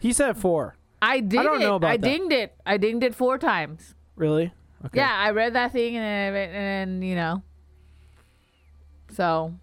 He 0.00 0.12
said 0.12 0.36
four. 0.36 0.76
I 1.02 1.20
did 1.20 1.42
don't 1.42 1.60
it. 1.60 1.64
know 1.64 1.74
about 1.76 1.90
I 1.90 1.96
that. 1.98 2.06
dinged 2.06 2.32
it. 2.32 2.54
I 2.64 2.76
dinged 2.78 3.02
it 3.04 3.14
four 3.14 3.36
times. 3.36 3.94
Really? 4.16 4.52
Okay. 4.86 4.98
Yeah, 5.00 5.12
I 5.14 5.30
read 5.32 5.54
that 5.54 5.72
thing 5.72 5.96
and 5.96 6.34
then, 6.34 6.50
and 6.54 7.04
you 7.04 7.14
know. 7.14 7.42
So 9.10 9.54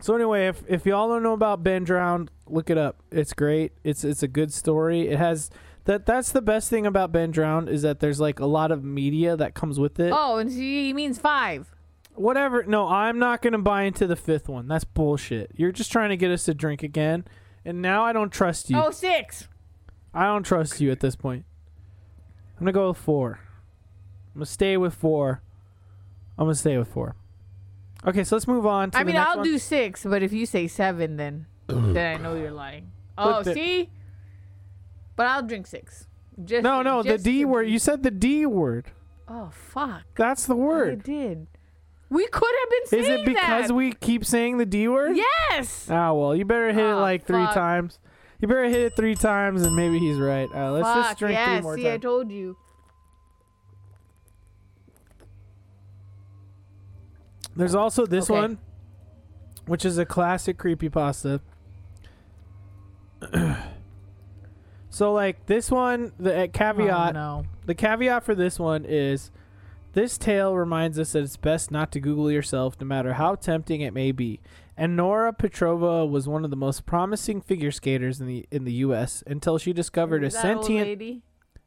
So 0.00 0.14
anyway, 0.14 0.48
if 0.48 0.62
if 0.68 0.86
y'all 0.86 1.08
don't 1.08 1.22
know 1.22 1.32
about 1.32 1.62
Ben 1.62 1.84
Drowned, 1.84 2.30
look 2.46 2.70
it 2.70 2.78
up. 2.78 3.02
It's 3.10 3.32
great. 3.32 3.72
It's 3.84 4.04
it's 4.04 4.22
a 4.22 4.28
good 4.28 4.52
story. 4.52 5.08
It 5.08 5.18
has 5.18 5.50
that 5.84 6.06
that's 6.06 6.32
the 6.32 6.42
best 6.42 6.68
thing 6.70 6.86
about 6.86 7.12
Ben 7.12 7.30
Drowned 7.30 7.68
is 7.68 7.82
that 7.82 8.00
there's 8.00 8.20
like 8.20 8.38
a 8.40 8.46
lot 8.46 8.70
of 8.70 8.84
media 8.84 9.36
that 9.36 9.54
comes 9.54 9.78
with 9.80 9.98
it. 9.98 10.12
oh, 10.14 10.36
and 10.36 10.50
he 10.50 10.92
means 10.92 11.18
five. 11.18 11.74
Whatever. 12.14 12.64
No, 12.64 12.86
I'm 12.88 13.18
not 13.18 13.40
going 13.40 13.52
to 13.54 13.58
buy 13.58 13.84
into 13.84 14.06
the 14.06 14.16
fifth 14.16 14.48
one. 14.48 14.68
That's 14.68 14.84
bullshit. 14.84 15.52
You're 15.54 15.72
just 15.72 15.90
trying 15.90 16.10
to 16.10 16.16
get 16.18 16.30
us 16.30 16.44
to 16.44 16.54
drink 16.54 16.82
again. 16.82 17.24
And 17.64 17.80
now 17.80 18.04
I 18.04 18.12
don't 18.12 18.30
trust 18.30 18.68
you. 18.68 18.76
Oh, 18.78 18.90
six. 18.90 19.48
I 20.14 20.24
don't 20.26 20.42
trust 20.44 20.80
you 20.80 20.90
at 20.90 21.00
this 21.00 21.14
point. 21.16 21.44
I'm 22.58 22.64
going 22.64 22.72
to 22.74 22.78
go 22.78 22.88
with 22.88 22.98
4. 22.98 23.40
I'm 24.34 24.34
going 24.40 24.44
to 24.46 24.50
stay 24.50 24.76
with 24.76 24.94
4. 24.94 25.42
I'm 26.38 26.44
going 26.46 26.54
to 26.54 26.58
stay 26.58 26.76
with 26.78 26.88
4. 26.88 27.14
Okay, 28.06 28.24
so 28.24 28.34
let's 28.36 28.48
move 28.48 28.66
on 28.66 28.90
to 28.92 28.98
I 28.98 29.00
the 29.02 29.06
mean, 29.06 29.14
next 29.16 29.28
I'll 29.30 29.36
one. 29.36 29.44
do 29.44 29.58
six, 29.58 30.04
but 30.04 30.22
if 30.22 30.32
you 30.32 30.46
say 30.46 30.66
seven, 30.68 31.16
then 31.18 31.44
then 31.66 32.16
I 32.18 32.22
know 32.22 32.34
you're 32.34 32.50
lying. 32.50 32.90
Oh, 33.18 33.28
Look, 33.28 33.44
the- 33.44 33.52
see. 33.54 33.90
But 35.16 35.26
I'll 35.26 35.42
drink 35.42 35.66
six. 35.66 36.06
Just 36.42 36.62
No, 36.62 36.80
no, 36.80 37.02
the 37.02 37.18
D 37.18 37.44
word. 37.44 37.66
be- 37.66 37.72
You 37.72 37.78
said 37.78 38.02
the 38.02 38.10
D 38.10 38.46
word. 38.46 38.86
Oh 39.28 39.50
fuck. 39.52 40.02
That's 40.16 40.46
the 40.46 40.54
word. 40.56 41.00
I 41.00 41.02
did. 41.02 41.46
We 42.08 42.26
could 42.28 42.50
have 42.62 42.70
been 42.70 42.98
Is 43.00 43.06
saying 43.06 43.20
it 43.20 43.26
because 43.26 43.68
that. 43.68 43.74
we 43.74 43.92
keep 43.92 44.24
saying 44.24 44.56
the 44.56 44.64
D 44.66 44.88
word? 44.88 45.18
Yes. 45.18 45.86
Ah, 45.90 46.14
well, 46.14 46.34
you 46.34 46.46
better 46.46 46.72
hit 46.72 46.82
it 46.82 46.92
Oh, 46.94 47.00
like 47.00 47.26
three 47.26 47.44
times. 47.48 47.98
You 48.40 48.48
better 48.48 48.64
hit 48.64 48.80
it 48.80 48.96
three 48.96 49.14
times, 49.14 49.62
and 49.62 49.76
maybe 49.76 49.98
he's 49.98 50.16
right. 50.18 50.48
Uh, 50.54 50.72
let's 50.72 50.88
Fuck, 50.88 51.04
just 51.06 51.18
drink 51.18 51.34
yes. 51.34 51.48
three 51.58 51.60
more 51.62 51.76
See, 51.76 51.90
I 51.90 51.98
told 51.98 52.30
you. 52.30 52.56
There's 57.54 57.74
also 57.74 58.06
this 58.06 58.30
Okay. 58.30 58.40
one, 58.40 58.58
which 59.66 59.84
is 59.84 59.98
a 59.98 60.06
classic 60.06 60.56
creepypasta. 60.56 61.40
so, 64.90 65.12
like 65.12 65.44
this 65.46 65.70
one, 65.70 66.12
the 66.18 66.44
uh, 66.44 66.46
caveat, 66.52 67.16
Oh, 67.16 67.20
no. 67.20 67.44
the 67.66 67.74
caveat 67.74 68.24
for 68.24 68.34
this 68.34 68.58
one 68.58 68.84
is, 68.86 69.30
this 69.92 70.16
tale 70.16 70.54
reminds 70.56 70.98
us 70.98 71.12
that 71.12 71.24
it's 71.24 71.36
best 71.36 71.70
not 71.70 71.90
to 71.92 72.00
Google 72.00 72.30
yourself, 72.30 72.76
no 72.80 72.86
matter 72.86 73.14
how 73.14 73.34
tempting 73.34 73.80
it 73.80 73.92
may 73.92 74.12
be. 74.12 74.40
And 74.80 74.96
Nora 74.96 75.34
Petrova 75.34 76.08
was 76.08 76.26
one 76.26 76.42
of 76.42 76.48
the 76.48 76.56
most 76.56 76.86
promising 76.86 77.42
figure 77.42 77.70
skaters 77.70 78.18
in 78.18 78.26
the 78.26 78.46
in 78.50 78.64
the 78.64 78.72
U.S. 78.72 79.22
until 79.26 79.58
she 79.58 79.74
discovered 79.74 80.24
a 80.24 80.30
sentient 80.30 81.22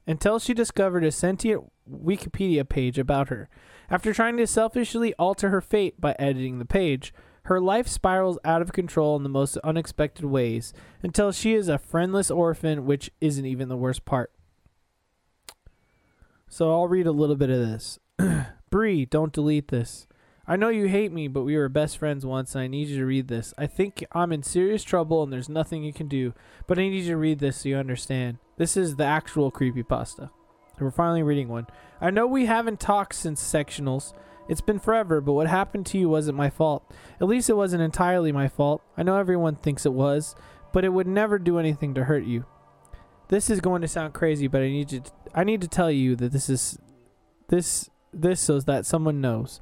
until 0.08 0.40
she 0.40 0.56
discovered 0.56 1.04
a 1.04 1.12
sentient 1.12 1.72
Wikipedia 1.88 2.68
page 2.68 2.98
about 2.98 3.30
her. 3.30 3.50
After 3.88 4.14
trying 4.14 4.38
to 4.38 4.48
selfishly 4.48 5.14
alter 5.20 5.50
her 5.50 5.62
fate 5.62 6.02
by 6.02 6.16
editing 6.18 6.58
the 6.58 6.66
page, 6.66 7.14
her 7.44 7.62
life 7.62 7.88
spirals 7.88 8.40
out 8.44 8.64
of 8.64 8.74
control 8.74 9.16
in 9.16 9.22
the 9.22 9.30
most 9.30 9.58
unexpected 9.58 10.26
ways 10.26 10.74
until 11.04 11.32
she 11.32 11.54
is 11.54 11.68
a 11.68 11.78
friendless 11.78 12.32
orphan, 12.32 12.84
which 12.84 13.12
isn't 13.22 13.46
even 13.46 13.70
the 13.70 13.78
worst 13.78 14.06
part. 14.06 14.32
So 16.50 16.72
I'll 16.72 16.88
read 16.88 17.06
a 17.06 17.12
little 17.12 17.36
bit 17.36 17.52
of 17.52 17.60
this. 17.60 18.00
Bree, 18.72 19.06
don't 19.06 19.32
delete 19.32 19.68
this. 19.68 20.08
I 20.46 20.58
know 20.58 20.68
you 20.68 20.88
hate 20.88 21.14
me, 21.14 21.30
but 21.30 21.44
we 21.44 21.56
were 21.56 21.70
best 21.70 21.98
friends 21.98 22.26
once, 22.26 22.54
and 22.54 22.64
I 22.64 22.68
need 22.68 22.90
you 22.90 22.98
to 22.98 23.06
read 23.06 23.30
this. 23.30 23.54
I 23.58 23.66
think 23.66 24.04
I'm 24.12 24.34
in 24.34 24.44
serious 24.44 24.84
trouble, 24.84 25.24
and 25.24 25.32
there's 25.32 25.48
nothing 25.48 25.84
you 25.84 25.94
can 25.94 26.10
do, 26.10 26.34
but 26.68 26.78
I 26.78 26.82
need 26.82 27.04
you 27.04 27.12
to 27.12 27.18
read 27.18 27.40
this 27.40 27.58
so 27.58 27.70
you 27.70 27.78
understand. 27.78 28.40
This 28.58 28.76
is 28.76 28.98
the 28.98 29.06
actual 29.06 29.52
creepypasta. 29.52 30.32
We're 30.80 30.92
finally 30.92 31.24
reading 31.24 31.48
one. 31.48 31.68
I 32.02 32.10
know 32.10 32.28
we 32.28 32.46
haven't 32.46 32.82
talked 32.82 33.16
since 33.16 33.42
sectionals. 33.42 34.14
It's 34.50 34.60
been 34.60 34.80
forever, 34.80 35.22
but 35.22 35.34
what 35.34 35.48
happened 35.48 35.86
to 35.88 35.98
you 35.98 36.10
wasn't 36.10 36.38
my 36.38 36.50
fault. 36.50 36.92
At 37.22 37.28
least 37.28 37.50
it 37.50 37.56
wasn't 37.56 37.84
entirely 37.84 38.34
my 38.34 38.50
fault. 38.50 38.82
I 38.98 39.04
know 39.04 39.18
everyone 39.18 39.56
thinks 39.56 39.86
it 39.86 39.94
was, 39.94 40.36
but 40.74 40.84
it 40.84 40.90
would 40.90 41.08
never 41.08 41.40
do 41.40 41.58
anything 41.58 41.94
to 41.94 42.04
hurt 42.04 42.26
you. 42.26 42.46
This 43.30 43.50
is 43.50 43.62
going 43.62 43.82
to 43.82 43.88
sound 43.88 44.14
crazy, 44.14 44.48
but 44.48 44.62
I 44.62 44.68
need 44.68 44.92
you 44.92 45.00
to, 45.00 45.12
I 45.34 45.46
need 45.46 45.62
to 45.62 45.68
tell 45.70 45.90
you 45.90 46.18
that 46.18 46.34
this 46.34 46.50
is 46.50 46.78
this 47.48 47.90
this 48.12 48.42
so 48.42 48.60
that 48.60 48.86
someone 48.86 49.22
knows. 49.22 49.62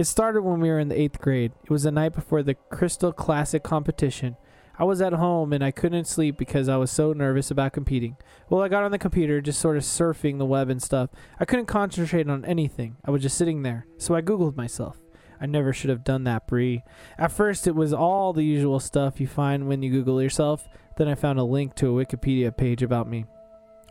It 0.00 0.06
started 0.06 0.40
when 0.40 0.60
we 0.60 0.70
were 0.70 0.78
in 0.78 0.88
the 0.88 0.94
8th 0.94 1.18
grade. 1.18 1.52
It 1.62 1.68
was 1.68 1.82
the 1.82 1.90
night 1.90 2.14
before 2.14 2.42
the 2.42 2.54
Crystal 2.54 3.12
Classic 3.12 3.62
competition. 3.62 4.38
I 4.78 4.84
was 4.84 5.02
at 5.02 5.12
home 5.12 5.52
and 5.52 5.62
I 5.62 5.72
couldn't 5.72 6.06
sleep 6.06 6.38
because 6.38 6.70
I 6.70 6.78
was 6.78 6.90
so 6.90 7.12
nervous 7.12 7.50
about 7.50 7.74
competing. 7.74 8.16
Well, 8.48 8.62
I 8.62 8.68
got 8.68 8.82
on 8.82 8.92
the 8.92 8.98
computer, 8.98 9.42
just 9.42 9.60
sort 9.60 9.76
of 9.76 9.82
surfing 9.82 10.38
the 10.38 10.46
web 10.46 10.70
and 10.70 10.82
stuff. 10.82 11.10
I 11.38 11.44
couldn't 11.44 11.66
concentrate 11.66 12.30
on 12.30 12.46
anything. 12.46 12.96
I 13.04 13.10
was 13.10 13.20
just 13.20 13.36
sitting 13.36 13.60
there. 13.60 13.86
So 13.98 14.14
I 14.14 14.22
Googled 14.22 14.56
myself. 14.56 14.96
I 15.38 15.44
never 15.44 15.70
should 15.74 15.90
have 15.90 16.02
done 16.02 16.24
that, 16.24 16.46
Bree. 16.46 16.82
At 17.18 17.30
first, 17.30 17.66
it 17.66 17.74
was 17.74 17.92
all 17.92 18.32
the 18.32 18.42
usual 18.42 18.80
stuff 18.80 19.20
you 19.20 19.26
find 19.26 19.68
when 19.68 19.82
you 19.82 19.90
Google 19.90 20.22
yourself. 20.22 20.66
Then 20.96 21.08
I 21.08 21.14
found 21.14 21.38
a 21.38 21.44
link 21.44 21.74
to 21.74 22.00
a 22.00 22.06
Wikipedia 22.06 22.56
page 22.56 22.82
about 22.82 23.06
me. 23.06 23.26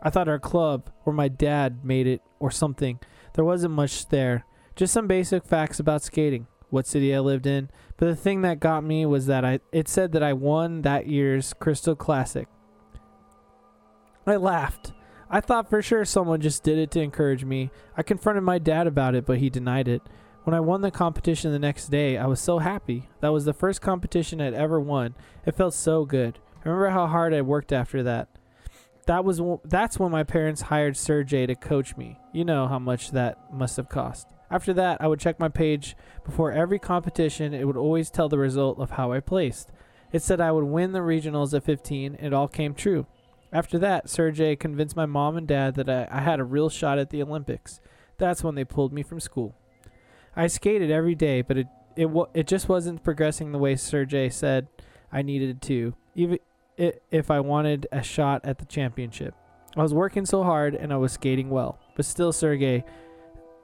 I 0.02 0.10
thought 0.10 0.28
our 0.28 0.40
club, 0.40 0.90
or 1.06 1.12
my 1.12 1.28
dad, 1.28 1.84
made 1.84 2.08
it, 2.08 2.20
or 2.40 2.50
something. 2.50 2.98
There 3.34 3.44
wasn't 3.44 3.74
much 3.74 4.08
there. 4.08 4.44
Just 4.80 4.94
some 4.94 5.06
basic 5.06 5.44
facts 5.44 5.78
about 5.78 6.02
skating, 6.02 6.46
what 6.70 6.86
city 6.86 7.14
I 7.14 7.18
lived 7.18 7.46
in. 7.46 7.68
But 7.98 8.06
the 8.06 8.16
thing 8.16 8.40
that 8.40 8.60
got 8.60 8.82
me 8.82 9.04
was 9.04 9.26
that 9.26 9.44
I 9.44 9.60
it 9.72 9.88
said 9.88 10.12
that 10.12 10.22
I 10.22 10.32
won 10.32 10.80
that 10.80 11.06
year's 11.06 11.52
Crystal 11.52 11.94
Classic. 11.94 12.48
I 14.26 14.36
laughed. 14.36 14.94
I 15.28 15.42
thought 15.42 15.68
for 15.68 15.82
sure 15.82 16.06
someone 16.06 16.40
just 16.40 16.62
did 16.62 16.78
it 16.78 16.90
to 16.92 17.02
encourage 17.02 17.44
me. 17.44 17.70
I 17.94 18.02
confronted 18.02 18.42
my 18.42 18.58
dad 18.58 18.86
about 18.86 19.14
it, 19.14 19.26
but 19.26 19.36
he 19.36 19.50
denied 19.50 19.86
it. 19.86 20.00
When 20.44 20.54
I 20.54 20.60
won 20.60 20.80
the 20.80 20.90
competition 20.90 21.52
the 21.52 21.58
next 21.58 21.88
day, 21.88 22.16
I 22.16 22.24
was 22.24 22.40
so 22.40 22.58
happy. 22.58 23.10
That 23.20 23.34
was 23.34 23.44
the 23.44 23.52
first 23.52 23.82
competition 23.82 24.40
I'd 24.40 24.54
ever 24.54 24.80
won. 24.80 25.14
It 25.44 25.56
felt 25.56 25.74
so 25.74 26.06
good. 26.06 26.38
I 26.64 26.68
remember 26.70 26.88
how 26.88 27.06
hard 27.06 27.34
I 27.34 27.42
worked 27.42 27.74
after 27.74 28.02
that. 28.04 28.28
That 29.04 29.26
was 29.26 29.42
that's 29.62 29.98
when 29.98 30.10
my 30.10 30.24
parents 30.24 30.62
hired 30.62 30.96
Sergey 30.96 31.46
to 31.46 31.54
coach 31.54 31.98
me. 31.98 32.18
You 32.32 32.46
know 32.46 32.66
how 32.66 32.78
much 32.78 33.10
that 33.10 33.52
must 33.52 33.76
have 33.76 33.90
cost. 33.90 34.26
After 34.50 34.72
that, 34.74 35.00
I 35.00 35.06
would 35.06 35.20
check 35.20 35.38
my 35.38 35.48
page 35.48 35.96
before 36.24 36.50
every 36.50 36.78
competition. 36.78 37.54
It 37.54 37.66
would 37.66 37.76
always 37.76 38.10
tell 38.10 38.28
the 38.28 38.38
result 38.38 38.78
of 38.78 38.92
how 38.92 39.12
I 39.12 39.20
placed. 39.20 39.70
It 40.12 40.22
said 40.22 40.40
I 40.40 40.52
would 40.52 40.64
win 40.64 40.92
the 40.92 41.00
regionals 41.00 41.54
at 41.54 41.64
15. 41.64 42.16
It 42.20 42.32
all 42.32 42.48
came 42.48 42.74
true. 42.74 43.06
After 43.52 43.78
that, 43.78 44.08
Sergey 44.08 44.56
convinced 44.56 44.96
my 44.96 45.06
mom 45.06 45.36
and 45.36 45.46
dad 45.46 45.74
that 45.74 45.88
I, 45.88 46.08
I 46.10 46.20
had 46.20 46.40
a 46.40 46.44
real 46.44 46.68
shot 46.68 46.98
at 46.98 47.10
the 47.10 47.22
Olympics. 47.22 47.80
That's 48.18 48.44
when 48.44 48.54
they 48.54 48.64
pulled 48.64 48.92
me 48.92 49.02
from 49.02 49.20
school. 49.20 49.54
I 50.36 50.46
skated 50.46 50.90
every 50.90 51.14
day, 51.14 51.42
but 51.42 51.56
it 51.56 51.66
it 51.96 52.08
it 52.34 52.46
just 52.46 52.68
wasn't 52.68 53.02
progressing 53.02 53.50
the 53.50 53.58
way 53.58 53.74
Sergey 53.74 54.30
said 54.30 54.68
I 55.12 55.22
needed 55.22 55.60
to. 55.62 55.94
Even 56.14 56.38
if 56.76 57.30
I 57.30 57.40
wanted 57.40 57.86
a 57.90 58.02
shot 58.02 58.42
at 58.44 58.58
the 58.58 58.64
championship, 58.64 59.34
I 59.76 59.82
was 59.82 59.92
working 59.92 60.26
so 60.26 60.42
hard 60.42 60.74
and 60.74 60.92
I 60.92 60.96
was 60.96 61.12
skating 61.12 61.50
well, 61.50 61.78
but 61.96 62.04
still, 62.04 62.32
Sergey, 62.32 62.84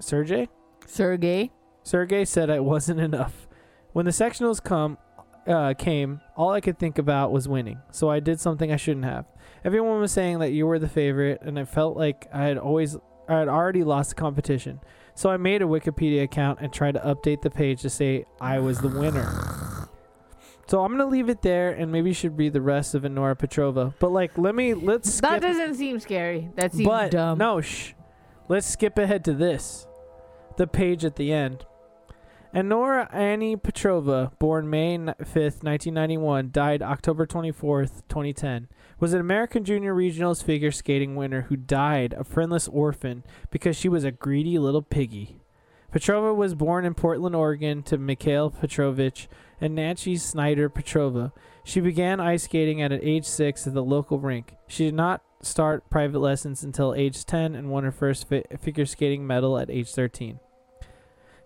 Sergey, 0.00 0.48
Sergey. 0.86 1.52
Sergey 1.82 2.24
said 2.24 2.50
I 2.50 2.60
wasn't 2.60 3.00
enough. 3.00 3.46
When 3.92 4.04
the 4.04 4.10
sectionals 4.10 4.62
come 4.62 4.98
uh, 5.46 5.74
came, 5.74 6.20
all 6.36 6.50
I 6.50 6.60
could 6.60 6.78
think 6.78 6.98
about 6.98 7.32
was 7.32 7.48
winning. 7.48 7.80
So 7.90 8.10
I 8.10 8.20
did 8.20 8.40
something 8.40 8.72
I 8.72 8.76
shouldn't 8.76 9.04
have. 9.04 9.26
Everyone 9.64 10.00
was 10.00 10.12
saying 10.12 10.40
that 10.40 10.52
you 10.52 10.66
were 10.66 10.78
the 10.78 10.88
favorite, 10.88 11.40
and 11.42 11.58
I 11.58 11.64
felt 11.64 11.96
like 11.96 12.28
I 12.32 12.44
had 12.44 12.58
always 12.58 12.96
I 13.28 13.38
had 13.38 13.48
already 13.48 13.84
lost 13.84 14.10
the 14.10 14.16
competition. 14.16 14.80
So 15.14 15.30
I 15.30 15.36
made 15.36 15.62
a 15.62 15.64
Wikipedia 15.64 16.22
account 16.22 16.60
and 16.60 16.72
tried 16.72 16.92
to 16.92 17.00
update 17.00 17.42
the 17.42 17.50
page 17.50 17.82
to 17.82 17.90
say 17.90 18.26
I 18.40 18.58
was 18.58 18.80
the 18.80 18.88
winner. 18.88 19.88
So 20.68 20.84
I'm 20.84 20.90
gonna 20.92 21.06
leave 21.06 21.28
it 21.28 21.42
there, 21.42 21.70
and 21.70 21.92
maybe 21.92 22.10
you 22.10 22.14
should 22.14 22.36
read 22.36 22.52
the 22.52 22.60
rest 22.60 22.94
of 22.94 23.04
Nora 23.04 23.36
Petrova. 23.36 23.94
But 23.98 24.10
like, 24.10 24.36
let 24.36 24.54
me 24.54 24.74
let's 24.74 25.12
skip. 25.14 25.30
That 25.30 25.42
doesn't 25.42 25.76
seem 25.76 26.00
scary. 26.00 26.50
That 26.56 26.72
seems 26.72 26.86
but 26.86 27.12
dumb. 27.12 27.38
no, 27.38 27.60
shh. 27.60 27.92
Let's 28.48 28.66
skip 28.66 28.98
ahead 28.98 29.24
to 29.24 29.32
this, 29.32 29.86
the 30.56 30.66
page 30.66 31.04
at 31.04 31.16
the 31.16 31.32
end. 31.32 31.64
Nora 32.54 33.08
Annie 33.12 33.56
Petrova, 33.56 34.36
born 34.38 34.70
May 34.70 34.94
n- 34.94 35.14
5th, 35.20 35.62
1991, 35.62 36.50
died 36.52 36.80
October 36.82 37.26
24th, 37.26 38.02
2010, 38.08 38.68
was 38.98 39.12
an 39.12 39.20
American 39.20 39.62
Junior 39.62 39.94
Regionals 39.94 40.42
figure 40.42 40.70
skating 40.70 41.16
winner 41.16 41.42
who 41.42 41.56
died 41.56 42.14
a 42.14 42.24
friendless 42.24 42.66
orphan 42.68 43.24
because 43.50 43.76
she 43.76 43.90
was 43.90 44.04
a 44.04 44.10
greedy 44.10 44.58
little 44.58 44.80
piggy. 44.80 45.38
Petrova 45.92 46.34
was 46.34 46.54
born 46.54 46.84
in 46.84 46.94
Portland, 46.94 47.36
Oregon 47.36 47.82
to 47.82 47.98
Mikhail 47.98 48.50
Petrovich 48.50 49.28
and 49.60 49.74
Nancy 49.74 50.16
Snyder 50.16 50.70
Petrova. 50.70 51.32
She 51.64 51.80
began 51.80 52.20
ice 52.20 52.44
skating 52.44 52.80
at 52.80 52.92
age 52.92 53.26
6 53.26 53.66
at 53.66 53.74
the 53.74 53.82
local 53.82 54.18
rink. 54.18 54.54
She 54.66 54.84
did 54.84 54.94
not 54.94 55.22
start 55.42 55.90
private 55.90 56.18
lessons 56.18 56.62
until 56.62 56.94
age 56.94 57.24
10 57.24 57.54
and 57.54 57.70
won 57.70 57.84
her 57.84 57.92
first 57.92 58.28
fi- 58.28 58.44
figure 58.58 58.86
skating 58.86 59.26
medal 59.26 59.58
at 59.58 59.70
age 59.70 59.90
13. 59.90 60.40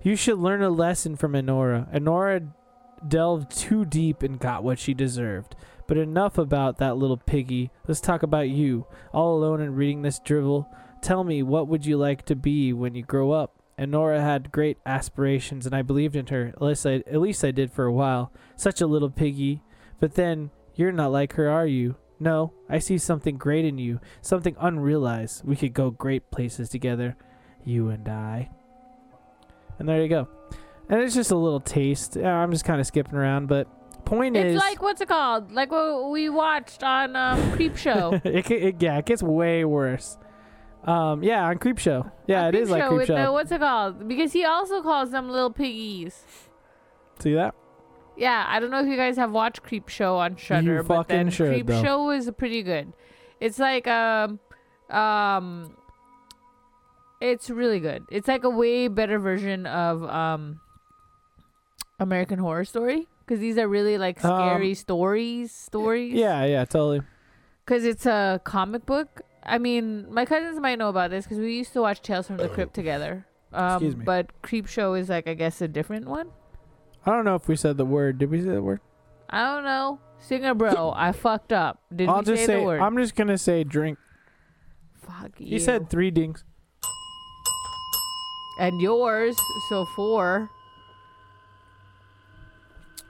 You 0.02 0.16
should 0.16 0.39
learn 0.39 0.62
a 0.62 0.70
lesson 0.70 1.14
from 1.16 1.32
Enora. 1.32 1.93
Enora 1.94 2.52
delved 3.06 3.51
too 3.51 3.85
deep 3.85 4.22
and 4.22 4.39
got 4.39 4.64
what 4.64 4.78
she 4.78 4.94
deserved. 4.94 5.55
But 5.86 5.98
enough 5.98 6.39
about 6.39 6.78
that 6.78 6.97
little 6.97 7.18
piggy. 7.18 7.70
Let's 7.86 8.01
talk 8.01 8.22
about 8.22 8.48
you. 8.48 8.86
All 9.12 9.36
alone 9.36 9.60
and 9.60 9.77
reading 9.77 10.02
this 10.02 10.18
drivel. 10.18 10.68
Tell 11.02 11.22
me, 11.24 11.43
what 11.43 11.68
would 11.68 11.85
you 11.85 11.98
like 11.98 12.24
to 12.27 12.36
be 12.36 12.72
when 12.72 12.94
you 12.94 13.02
grow 13.02 13.32
up? 13.32 13.56
Enora 13.78 14.20
had 14.20 14.52
great 14.52 14.78
aspirations, 14.86 15.66
and 15.66 15.74
I 15.74 15.82
believed 15.82 16.16
in 16.16 16.27
her. 16.28 16.48
At 16.48 16.62
least 16.62 16.86
I, 16.86 16.97
at 17.06 17.20
least 17.20 17.44
I 17.44 17.51
did 17.51 17.72
for 17.72 17.85
a 17.85 17.93
while. 17.93 18.32
Such 18.56 18.81
a 18.81 18.86
little 18.86 19.10
piggy. 19.10 19.62
But 19.98 20.14
then, 20.14 20.51
you're 20.74 20.93
not 20.93 21.12
like 21.12 21.35
her, 21.35 21.48
are 21.48 21.66
you? 21.66 21.97
No, 22.18 22.52
I 22.68 22.78
see 22.78 22.98
something 22.98 23.36
great 23.36 23.64
in 23.64 23.78
you. 23.78 24.01
Something 24.20 24.56
unrealized. 24.60 25.44
We 25.44 25.56
could 25.56 25.72
go 25.74 25.90
great 25.90 26.31
places 26.31 26.68
together. 26.68 27.16
You 27.64 27.89
and 27.89 28.06
I. 28.09 28.51
And 29.81 29.89
there 29.89 30.01
you 30.02 30.09
go. 30.09 30.28
And 30.89 31.01
it's 31.01 31.15
just 31.15 31.31
a 31.31 31.36
little 31.36 31.61
taste. 31.61 32.16
Uh, 32.16 32.23
I'm 32.23 32.52
just 32.52 32.65
kind 32.65 32.81
of 32.81 32.86
skipping 32.86 33.15
around, 33.15 33.47
but 33.47 33.66
point 34.05 34.36
is 34.36 34.44
It's 34.44 34.55
is, 34.55 34.61
like 34.61 34.82
what's 34.82 35.01
it 35.01 35.09
called? 35.09 35.52
Like 35.52 35.70
what 35.73 36.11
we 36.11 36.28
watched 36.28 36.82
on 36.82 37.16
um, 37.16 37.52
Creep 37.52 37.77
Show. 37.77 38.20
it, 38.24 38.51
it, 38.51 38.82
yeah, 38.82 38.98
it 38.98 39.07
gets 39.07 39.23
way 39.23 39.65
worse. 39.65 40.19
Um, 40.85 41.23
yeah, 41.23 41.44
on 41.44 41.59
Creep 41.59 41.78
Show. 41.78 42.11
Yeah, 42.27 42.47
On 42.47 42.55
it 42.55 42.61
is 42.61 42.70
like 42.70 42.86
Creep 42.86 42.98
with 42.98 43.07
Show. 43.07 43.24
The, 43.24 43.32
what's 43.32 43.51
it 43.51 43.61
called? 43.61 44.07
Because 44.07 44.32
he 44.32 44.44
also 44.44 44.82
calls 44.82 45.11
them 45.11 45.31
little 45.31 45.51
piggies. 45.51 46.24
See 47.20 47.35
that? 47.35 47.55
Yeah, 48.16 48.44
I 48.47 48.61
don't 48.61 48.70
know 48.70 48.81
if 48.81 48.86
you 48.86 48.97
guys 48.97 49.16
have 49.16 49.32
watched 49.32 49.62
Creep 49.62 49.89
Show 49.89 50.16
on 50.16 50.36
Shudder, 50.36 50.82
but 50.82 51.09
then 51.09 51.31
should, 51.31 51.48
Creep 51.48 51.66
though. 51.66 51.82
Show 51.82 52.11
is 52.11 52.31
pretty 52.36 52.62
good. 52.62 52.93
It's 53.40 53.59
like 53.59 53.86
um 53.86 54.40
um 54.90 55.77
it's 57.21 57.51
really 57.51 57.81
good. 57.81 58.05
It's 58.11 58.29
like 58.29 58.45
a 58.45 58.51
way 58.51 58.89
better 58.89 59.19
version 59.19 59.67
of 59.67 60.03
um 60.05 60.61
American 61.99 62.39
Horror 62.39 62.65
Story 62.65 63.07
because 63.27 63.41
these 63.41 63.59
are 63.59 63.69
really 63.69 63.99
like 63.99 64.23
Um, 64.25 64.31
scary 64.37 64.75
stories, 64.75 65.53
stories. 65.53 66.15
Yeah, 66.15 66.45
yeah, 66.45 66.65
totally. 66.65 67.03
because 67.65 67.85
it's 67.85 68.07
a 68.07 68.41
comic 68.45 68.87
book. 68.87 69.23
I 69.43 69.59
mean, 69.59 70.07
my 70.13 70.25
cousins 70.27 70.61
might 70.61 70.79
know 70.79 70.89
about 70.89 71.11
this 71.11 71.25
because 71.25 71.39
we 71.39 71.57
used 71.57 71.73
to 71.73 71.81
watch 71.81 72.03
Tales 72.03 72.27
from 72.27 72.37
the 72.37 72.49
Crypt 72.49 72.75
together. 72.75 73.27
Um, 73.53 73.73
Excuse 73.75 73.97
me. 73.97 74.05
But 74.05 74.43
Creep 74.43 74.67
Show 74.67 74.95
is 74.95 75.09
like, 75.09 75.27
I 75.27 75.35
guess, 75.35 75.61
a 75.61 75.69
different 75.69 76.07
one. 76.07 76.29
I 77.07 77.11
don't 77.11 77.25
know 77.25 77.35
if 77.37 77.49
we 77.49 77.57
said 77.57 77.77
the 77.79 77.85
word. 77.87 78.19
Did 78.19 78.31
we 78.31 78.41
say 78.41 78.49
the 78.51 78.63
word? 78.63 78.81
I 79.31 79.55
don't 79.55 79.65
know. 79.65 79.99
Singer 80.19 80.55
bro, 80.55 80.93
I 80.97 81.13
fucked 81.13 81.53
up. 81.53 81.81
Did 81.95 82.09
I'll 82.09 82.19
we 82.19 82.25
just 82.27 82.43
say, 82.43 82.47
say. 82.47 82.57
the 82.61 82.63
word? 82.67 82.81
I'm 82.81 82.97
just 82.99 83.15
gonna 83.17 83.39
say 83.39 83.65
drink. 83.65 83.99
Fuck 85.03 85.41
you. 85.41 85.47
He 85.49 85.59
said 85.59 85.89
three 85.89 86.11
dings. 86.11 86.45
And 88.61 88.81
yours, 88.81 89.37
so 89.70 89.87
four. 89.97 90.51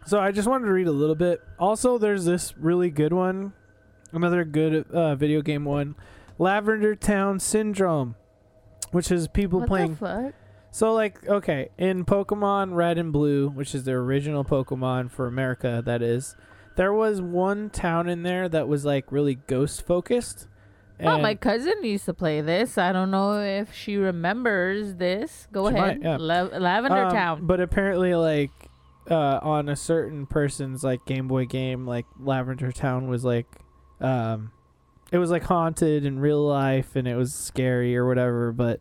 So 0.07 0.19
I 0.19 0.31
just 0.33 0.49
wanted 0.49 0.67
to 0.67 0.73
read 0.73 0.87
a 0.87 0.93
little 0.93 1.17
bit. 1.17 1.43
Also, 1.59 1.99
there's 1.99 2.25
this 2.25 2.57
really 2.57 2.89
good 2.89 3.13
one, 3.13 3.53
another 4.13 4.45
good 4.45 4.89
uh, 4.91 5.17
video 5.17 5.43
game 5.43 5.65
one, 5.65 5.97
Lavender 6.39 6.95
Town 6.95 7.41
Syndrome, 7.41 8.15
which 8.93 9.11
is 9.11 9.29
people 9.29 9.61
What 9.61 9.69
playing. 9.69 9.91
the 9.91 9.97
fuck? 9.97 10.35
So 10.71 10.93
like, 10.93 11.29
okay, 11.29 11.71
in 11.77 12.05
Pokemon 12.05 12.75
Red 12.75 12.97
and 12.97 13.13
Blue, 13.13 13.49
which 13.49 13.75
is 13.75 13.83
the 13.85 13.93
original 13.93 14.45
Pokemon 14.45 15.11
for 15.11 15.27
America, 15.27 15.83
that 15.85 16.01
is, 16.01 16.37
there 16.77 16.93
was 16.93 17.21
one 17.21 17.71
town 17.71 18.09
in 18.09 18.23
there 18.23 18.49
that 18.49 18.69
was 18.69 18.85
like 18.85 19.11
really 19.11 19.35
ghost 19.35 19.85
focused. 19.85 20.47
And- 21.09 21.23
my 21.23 21.35
cousin 21.35 21.83
used 21.83 22.05
to 22.07 22.15
play 22.15 22.41
this. 22.41 22.77
I 22.79 22.93
don't 22.93 23.11
know 23.11 23.41
if 23.41 23.73
she 23.75 23.97
remembers 23.97 24.95
this. 24.97 25.49
Go 25.53 25.69
She 25.71 25.77
ahead. 25.77 26.01
might, 26.03 26.05
yeah. 26.09 26.17
La- 26.19 26.59
Lavender 26.59 27.05
Um, 27.07 27.13
Town. 27.13 27.47
But 27.47 27.61
apparently, 27.61 28.15
like, 28.15 28.51
uh, 29.11 29.41
on 29.43 29.69
a 29.69 29.77
certain 29.77 30.27
person's 30.27 30.85
like 30.85 31.05
Game 31.07 31.27
Boy 31.29 31.45
game, 31.47 31.87
like 31.87 32.07
Lavender 32.19 32.71
Town 32.73 33.09
was 33.09 33.25
like, 33.25 33.47
um, 34.01 34.53
it 35.11 35.19
was 35.19 35.31
like 35.31 35.43
haunted 35.45 36.05
in 36.05 36.21
real 36.21 36.47
life, 36.47 36.95
and 36.97 37.09
it 37.09 37.17
was 37.17 37.35
scary 37.35 37.97
or 37.97 38.07
whatever. 38.07 38.53
But 38.53 38.81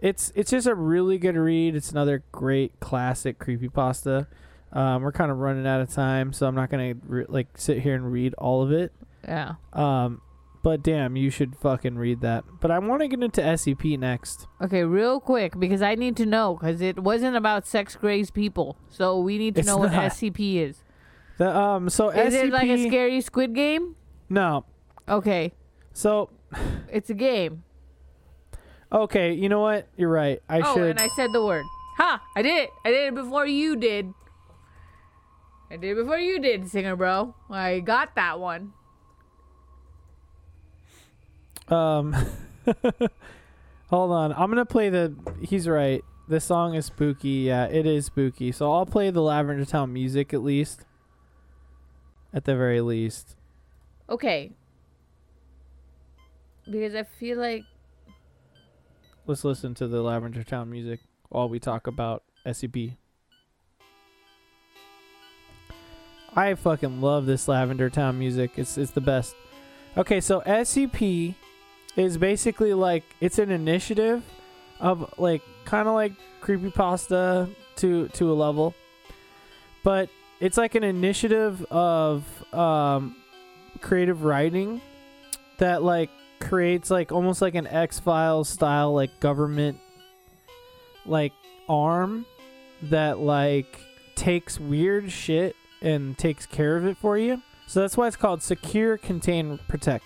it's 0.00 0.30
it's 0.34 0.50
just 0.50 0.66
a 0.66 0.74
really 0.74 1.16
good 1.18 1.36
read. 1.36 1.74
It's 1.74 1.90
another 1.90 2.22
great 2.32 2.78
classic 2.80 3.38
creepypasta. 3.38 4.26
Um, 4.72 5.02
we're 5.02 5.12
kind 5.12 5.30
of 5.30 5.38
running 5.38 5.66
out 5.66 5.80
of 5.80 5.88
time, 5.88 6.32
so 6.32 6.46
I'm 6.46 6.54
not 6.54 6.68
gonna 6.68 6.94
re- 7.06 7.24
like 7.28 7.46
sit 7.56 7.80
here 7.80 7.94
and 7.94 8.12
read 8.12 8.34
all 8.34 8.62
of 8.62 8.72
it. 8.72 8.92
yeah. 9.26 9.54
Um, 9.72 10.20
but 10.64 10.82
damn, 10.82 11.14
you 11.14 11.28
should 11.28 11.54
fucking 11.56 11.98
read 11.98 12.22
that. 12.22 12.42
But 12.58 12.70
I 12.70 12.78
want 12.78 13.02
to 13.02 13.08
get 13.08 13.22
into 13.22 13.42
SCP 13.42 13.98
next. 13.98 14.48
Okay, 14.62 14.82
real 14.82 15.20
quick 15.20 15.60
because 15.60 15.82
I 15.82 15.94
need 15.94 16.16
to 16.16 16.24
know 16.26 16.56
because 16.58 16.80
it 16.80 16.98
wasn't 16.98 17.36
about 17.36 17.66
sex 17.66 17.94
crazed 17.94 18.32
people, 18.32 18.78
so 18.88 19.20
we 19.20 19.36
need 19.36 19.54
to 19.56 19.60
It's 19.60 19.68
know 19.68 19.76
what 19.76 19.92
not. 19.92 20.10
SCP 20.10 20.56
is. 20.56 20.82
The 21.36 21.54
um, 21.54 21.90
so 21.90 22.08
Is 22.08 22.32
SCP 22.32 22.44
it 22.44 22.50
like 22.50 22.68
a 22.70 22.88
scary 22.88 23.20
Squid 23.20 23.54
Game? 23.54 23.94
no. 24.30 24.64
Okay, 25.06 25.52
So 25.92 26.30
it's 26.90 27.10
a 27.10 27.14
game. 27.14 27.62
Okay, 28.90 29.34
you 29.34 29.50
know 29.50 29.60
what? 29.60 29.86
You're 29.98 30.08
right. 30.08 30.40
I 30.48 30.60
oh, 30.60 30.74
should. 30.74 30.90
and 30.92 31.00
I 31.00 31.08
said 31.08 31.30
the 31.34 31.44
word. 31.44 31.66
Ha! 31.98 32.22
I 32.34 32.40
did 32.40 32.56
it. 32.56 32.70
I 32.86 32.90
did 32.90 33.08
it 33.08 33.14
before 33.14 33.46
you 33.46 33.76
did. 33.76 34.14
I 35.70 35.76
did 35.76 35.90
it 35.90 35.96
before 35.96 36.18
you 36.18 36.40
did, 36.40 36.70
singer 36.70 36.96
bro. 36.96 37.34
I 37.50 37.80
got 37.80 38.14
that 38.14 38.40
one. 38.40 38.72
Um, 41.68 42.12
hold 43.88 44.10
on. 44.12 44.32
I'm 44.32 44.50
gonna 44.50 44.64
play 44.64 44.88
the. 44.88 45.14
He's 45.42 45.68
right. 45.68 46.02
The 46.28 46.40
song 46.40 46.74
is 46.74 46.86
spooky. 46.86 47.28
Yeah, 47.28 47.66
it 47.66 47.86
is 47.86 48.06
spooky. 48.06 48.52
So 48.52 48.72
I'll 48.72 48.86
play 48.86 49.10
the 49.10 49.20
Lavender 49.20 49.64
Town 49.64 49.92
music 49.92 50.32
at 50.32 50.42
least. 50.42 50.84
At 52.32 52.44
the 52.44 52.56
very 52.56 52.80
least. 52.80 53.36
Okay. 54.08 54.52
Because 56.66 56.94
I 56.94 57.02
feel 57.02 57.38
like 57.38 57.64
Let's 59.26 59.42
listen 59.42 59.72
to 59.76 59.88
the 59.88 60.02
Lavender 60.02 60.42
Town 60.42 60.70
music 60.70 61.00
while 61.30 61.48
we 61.48 61.58
talk 61.58 61.86
about 61.86 62.24
SCP. 62.44 62.96
I 66.36 66.54
fucking 66.54 67.00
love 67.00 67.24
this 67.24 67.48
Lavender 67.48 67.88
Town 67.88 68.18
music. 68.18 68.50
It's 68.56 68.76
it's 68.76 68.90
the 68.90 69.00
best. 69.00 69.34
Okay, 69.96 70.20
so 70.20 70.42
SCP 70.42 71.36
is 71.96 72.16
basically 72.16 72.74
like 72.74 73.04
it's 73.20 73.38
an 73.38 73.50
initiative 73.50 74.22
of 74.80 75.14
like 75.18 75.42
kind 75.64 75.88
of 75.88 75.94
like 75.94 76.12
creepy 76.40 76.70
pasta 76.70 77.48
to 77.76 78.08
to 78.08 78.32
a 78.32 78.34
level. 78.34 78.74
But 79.82 80.08
it's 80.40 80.56
like 80.56 80.74
an 80.74 80.84
initiative 80.84 81.64
of 81.66 82.24
um 82.54 83.16
creative 83.80 84.24
writing 84.24 84.80
that 85.58 85.82
like 85.82 86.10
creates 86.40 86.90
like 86.90 87.12
almost 87.12 87.40
like 87.40 87.54
an 87.54 87.66
X-Files 87.66 88.48
style 88.48 88.92
like 88.92 89.20
government 89.20 89.78
like 91.06 91.32
arm 91.68 92.26
that 92.82 93.18
like 93.18 93.80
takes 94.14 94.58
weird 94.58 95.10
shit 95.10 95.56
and 95.80 96.16
takes 96.18 96.46
care 96.46 96.76
of 96.76 96.86
it 96.86 96.96
for 96.96 97.16
you. 97.18 97.42
So 97.66 97.80
that's 97.80 97.96
why 97.96 98.06
it's 98.06 98.16
called 98.16 98.42
secure, 98.42 98.98
contain, 98.98 99.58
protect. 99.68 100.04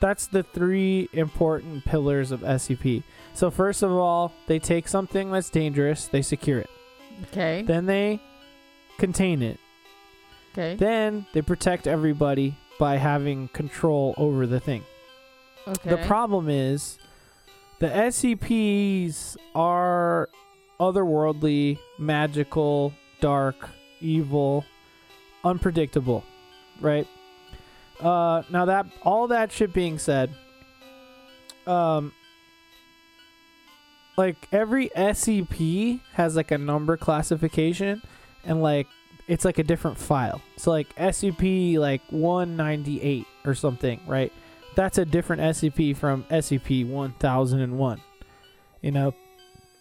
That's 0.00 0.26
the 0.26 0.42
three 0.42 1.08
important 1.12 1.84
pillars 1.84 2.32
of 2.32 2.40
SCP. 2.40 3.02
So 3.34 3.50
first 3.50 3.82
of 3.82 3.92
all, 3.92 4.32
they 4.46 4.58
take 4.58 4.88
something 4.88 5.30
that's 5.30 5.50
dangerous, 5.50 6.06
they 6.08 6.22
secure 6.22 6.58
it. 6.58 6.70
okay, 7.24 7.62
Then 7.62 7.86
they 7.86 8.20
contain 8.98 9.42
it. 9.42 9.58
okay, 10.52 10.74
Then 10.76 11.26
they 11.34 11.42
protect 11.42 11.86
everybody 11.86 12.56
by 12.78 12.96
having 12.96 13.48
control 13.48 14.14
over 14.16 14.46
the 14.46 14.58
thing. 14.60 14.84
okay. 15.68 15.90
The 15.90 15.98
problem 16.06 16.48
is 16.48 16.98
the 17.78 17.88
SCPs 17.88 19.36
are 19.54 20.30
otherworldly, 20.80 21.78
magical, 21.98 22.94
dark, 23.20 23.68
evil, 24.00 24.64
unpredictable, 25.44 26.24
right? 26.80 27.06
Uh, 28.00 28.42
now 28.50 28.64
that 28.64 28.86
all 29.02 29.28
that 29.28 29.52
shit 29.52 29.72
being 29.72 29.98
said, 29.98 30.34
um, 31.66 32.12
like 34.16 34.48
every 34.52 34.88
SCP 34.90 36.00
has 36.14 36.36
like 36.36 36.50
a 36.50 36.58
number 36.58 36.96
classification 36.96 38.02
and 38.44 38.62
like 38.62 38.86
it's 39.28 39.44
like 39.44 39.58
a 39.58 39.64
different 39.64 39.98
file. 39.98 40.40
So 40.56 40.70
like 40.70 40.94
SCP 40.96 41.78
like 41.78 42.02
198 42.10 43.26
or 43.44 43.54
something, 43.54 44.00
right? 44.06 44.32
That's 44.74 44.98
a 44.98 45.04
different 45.04 45.42
SCP 45.42 45.96
from 45.96 46.24
SCP 46.24 46.88
1001. 46.88 48.00
You 48.82 48.90
know, 48.90 49.14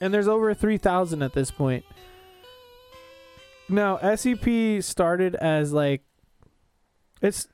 and 0.01 0.13
there's 0.13 0.27
over 0.27 0.53
3000 0.53 1.21
at 1.21 1.33
this 1.33 1.51
point. 1.51 1.85
Now, 3.69 3.97
SCP 3.97 4.83
started 4.83 5.35
as 5.35 5.71
like 5.71 6.01
it's 7.21 7.47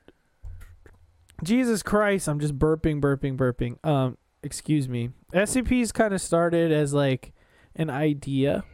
Jesus 1.42 1.82
Christ, 1.82 2.28
I'm 2.28 2.40
just 2.40 2.58
burping, 2.58 3.00
burping, 3.00 3.36
burping. 3.36 3.84
Um, 3.86 4.16
excuse 4.42 4.88
me. 4.88 5.10
SCPs 5.32 5.92
kind 5.92 6.14
of 6.14 6.20
started 6.20 6.72
as 6.72 6.94
like 6.94 7.32
an 7.74 7.90
idea 7.90 8.64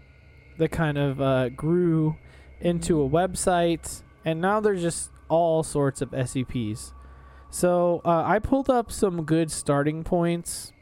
that 0.59 0.71
kind 0.71 0.99
of 0.99 1.21
uh, 1.21 1.49
grew 1.49 2.17
into 2.61 3.03
a 3.03 3.09
website, 3.09 4.03
and 4.25 4.41
now 4.41 4.61
there's 4.61 4.83
just 4.83 5.11
all 5.29 5.63
sorts 5.63 6.01
of 6.01 6.11
SCPs. 6.11 6.93
So 7.51 8.01
uh, 8.05 8.23
I 8.25 8.39
pulled 8.39 8.71
up 8.71 8.93
some 8.93 9.25
good 9.25 9.51
starting 9.51 10.05
points 10.05 10.73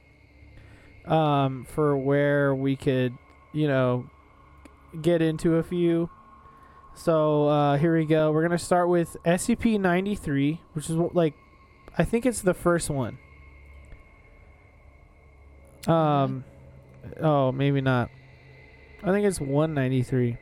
um, 1.07 1.65
for 1.65 1.97
where 1.97 2.55
we 2.55 2.77
could, 2.77 3.15
you 3.53 3.67
know, 3.67 4.09
get 5.01 5.23
into 5.23 5.57
a 5.57 5.63
few. 5.63 6.11
So 6.95 7.49
uh, 7.49 7.77
here 7.79 7.97
we 7.97 8.05
go. 8.05 8.31
We're 8.33 8.43
gonna 8.43 8.59
start 8.59 8.89
with 8.89 9.17
SCP 9.25 9.81
93, 9.81 10.61
which 10.75 10.91
is 10.91 10.97
like, 10.97 11.35
I 11.97 12.05
think 12.05 12.27
it's 12.27 12.43
the 12.43 12.55
first 12.55 12.91
one. 12.91 13.19
Um, 15.87 16.45
oh, 17.21 17.53
maybe 17.53 17.81
not. 17.81 18.11
I 19.03 19.13
think 19.13 19.27
it's 19.27 19.41
193. 19.41 20.37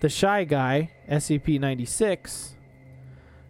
The 0.00 0.08
Shy 0.08 0.44
Guy, 0.44 0.90
SCP-96, 1.10 2.50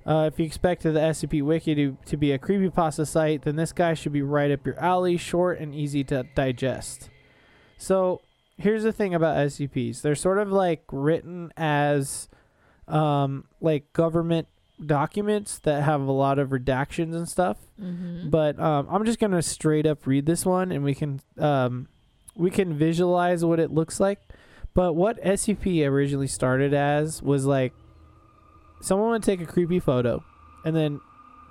uh, 0.06 0.30
if 0.32 0.38
you 0.38 0.46
expected 0.46 0.92
the 0.92 1.00
SCP 1.00 1.42
Wiki 1.42 1.74
to, 1.74 1.98
to 2.06 2.16
be 2.16 2.32
a 2.32 2.38
creepypasta 2.38 3.06
site, 3.06 3.42
then 3.42 3.56
this 3.56 3.72
guy 3.72 3.92
should 3.92 4.12
be 4.12 4.22
right 4.22 4.50
up 4.50 4.64
your 4.64 4.78
alley, 4.80 5.18
short 5.18 5.58
and 5.58 5.74
easy 5.74 6.02
to 6.04 6.24
digest. 6.34 7.10
So, 7.76 8.22
here's 8.56 8.84
the 8.84 8.92
thing 8.92 9.14
about 9.14 9.36
SCPs 9.36 10.02
they're 10.02 10.14
sort 10.14 10.38
of 10.38 10.50
like 10.50 10.82
written 10.90 11.52
as 11.56 12.28
um, 12.88 13.44
like 13.60 13.92
government 13.92 14.48
documents 14.84 15.58
that 15.60 15.82
have 15.82 16.02
a 16.02 16.12
lot 16.12 16.38
of 16.38 16.50
redactions 16.50 17.14
and 17.14 17.28
stuff. 17.28 17.58
Mm-hmm. 17.80 18.30
But 18.30 18.58
um, 18.58 18.86
I'm 18.90 19.04
just 19.04 19.18
gonna 19.18 19.42
straight 19.42 19.86
up 19.86 20.06
read 20.06 20.26
this 20.26 20.46
one, 20.46 20.72
and 20.72 20.84
we 20.84 20.94
can 20.94 21.20
um, 21.38 21.88
we 22.34 22.50
can 22.50 22.76
visualize 22.76 23.44
what 23.44 23.60
it 23.60 23.70
looks 23.70 24.00
like. 24.00 24.20
But 24.74 24.94
what 24.94 25.22
SCP 25.22 25.86
originally 25.88 26.28
started 26.28 26.72
as 26.72 27.22
was 27.22 27.44
like 27.44 27.72
someone 28.80 29.10
would 29.10 29.22
take 29.22 29.40
a 29.40 29.46
creepy 29.46 29.80
photo 29.80 30.22
and 30.64 30.76
then 30.76 31.00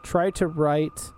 try 0.03 0.29
to 0.31 0.47
write 0.47 1.11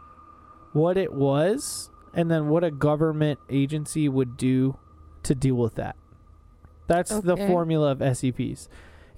what 0.74 0.98
it 0.98 1.14
was 1.14 1.90
and 2.14 2.32
then 2.32 2.50
what 2.50 2.64
a 2.64 2.72
government 2.72 3.40
agency 3.50 4.10
would 4.10 4.38
do 4.38 4.78
to 5.24 5.36
deal 5.36 5.56
with 5.56 5.76
that. 5.76 5.96
That's 6.88 7.12
the 7.12 7.38
formula 7.38 7.92
of 7.92 8.00
SCPs. 8.00 8.68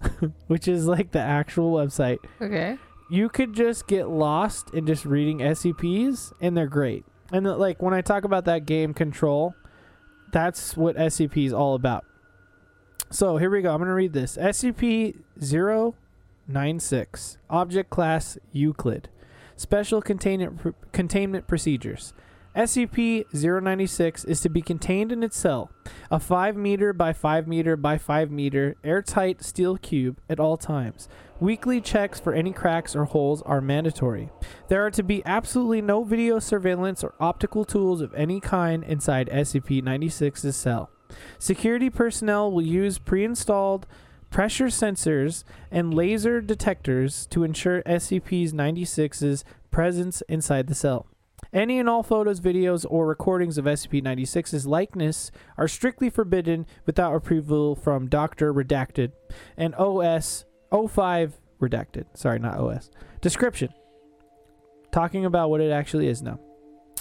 which 0.46 0.68
is 0.68 0.86
like 0.86 1.12
the 1.12 1.20
actual 1.20 1.74
website, 1.74 2.16
Okay. 2.40 2.78
you 3.10 3.28
could 3.28 3.52
just 3.52 3.86
get 3.86 4.08
lost 4.08 4.72
in 4.72 4.86
just 4.86 5.04
reading 5.04 5.40
SCPs, 5.40 6.32
and 6.40 6.56
they're 6.56 6.66
great. 6.66 7.04
And 7.30 7.46
like 7.58 7.82
when 7.82 7.92
I 7.92 8.00
talk 8.00 8.24
about 8.24 8.46
that 8.46 8.64
game 8.64 8.94
Control, 8.94 9.54
that's 10.32 10.78
what 10.78 10.96
SCP 10.96 11.44
is 11.46 11.52
all 11.52 11.74
about. 11.74 12.06
So 13.10 13.36
here 13.36 13.50
we 13.50 13.60
go. 13.60 13.74
I'm 13.74 13.80
gonna 13.80 13.92
read 13.92 14.14
this. 14.14 14.38
SCP 14.38 15.14
096 15.38 17.36
Object 17.50 17.90
Class 17.90 18.38
Euclid. 18.52 19.10
Special 19.56 20.00
containment 20.00 20.56
pr- 20.58 20.70
containment 20.92 21.46
procedures. 21.46 22.14
SCP 22.56 23.24
096 23.34 24.24
is 24.26 24.40
to 24.40 24.48
be 24.48 24.62
contained 24.62 25.10
in 25.10 25.24
its 25.24 25.36
cell, 25.36 25.72
a 26.08 26.20
5 26.20 26.56
meter 26.56 26.92
by 26.92 27.12
5 27.12 27.48
meter 27.48 27.76
by 27.76 27.98
5 27.98 28.30
meter 28.30 28.76
airtight 28.84 29.42
steel 29.42 29.76
cube 29.76 30.20
at 30.30 30.38
all 30.38 30.56
times. 30.56 31.08
Weekly 31.40 31.80
checks 31.80 32.20
for 32.20 32.32
any 32.32 32.52
cracks 32.52 32.94
or 32.94 33.06
holes 33.06 33.42
are 33.42 33.60
mandatory. 33.60 34.30
There 34.68 34.86
are 34.86 34.92
to 34.92 35.02
be 35.02 35.20
absolutely 35.26 35.82
no 35.82 36.04
video 36.04 36.38
surveillance 36.38 37.02
or 37.02 37.14
optical 37.18 37.64
tools 37.64 38.00
of 38.00 38.14
any 38.14 38.38
kind 38.38 38.84
inside 38.84 39.28
SCP 39.30 39.82
96's 39.82 40.54
cell. 40.54 40.90
Security 41.40 41.90
personnel 41.90 42.52
will 42.52 42.62
use 42.62 42.98
pre 42.98 43.24
installed 43.24 43.84
pressure 44.30 44.66
sensors 44.66 45.42
and 45.72 45.92
laser 45.92 46.40
detectors 46.40 47.26
to 47.26 47.42
ensure 47.42 47.82
SCP 47.82 48.52
96's 48.52 49.44
presence 49.72 50.22
inside 50.28 50.68
the 50.68 50.74
cell. 50.74 51.08
Any 51.52 51.78
and 51.78 51.88
all 51.88 52.02
photos, 52.02 52.40
videos, 52.40 52.84
or 52.88 53.06
recordings 53.06 53.58
of 53.58 53.64
SCP 53.64 54.02
96's 54.02 54.66
likeness 54.66 55.30
are 55.56 55.68
strictly 55.68 56.10
forbidden 56.10 56.66
without 56.86 57.14
approval 57.14 57.74
from 57.74 58.08
Dr. 58.08 58.52
Redacted 58.52 59.12
and 59.56 59.74
OS 59.74 60.44
05 60.70 61.40
Redacted. 61.60 62.06
Sorry, 62.14 62.38
not 62.38 62.58
OS. 62.58 62.90
Description. 63.20 63.72
Talking 64.90 65.24
about 65.24 65.50
what 65.50 65.60
it 65.60 65.70
actually 65.70 66.08
is 66.08 66.22
now. 66.22 66.38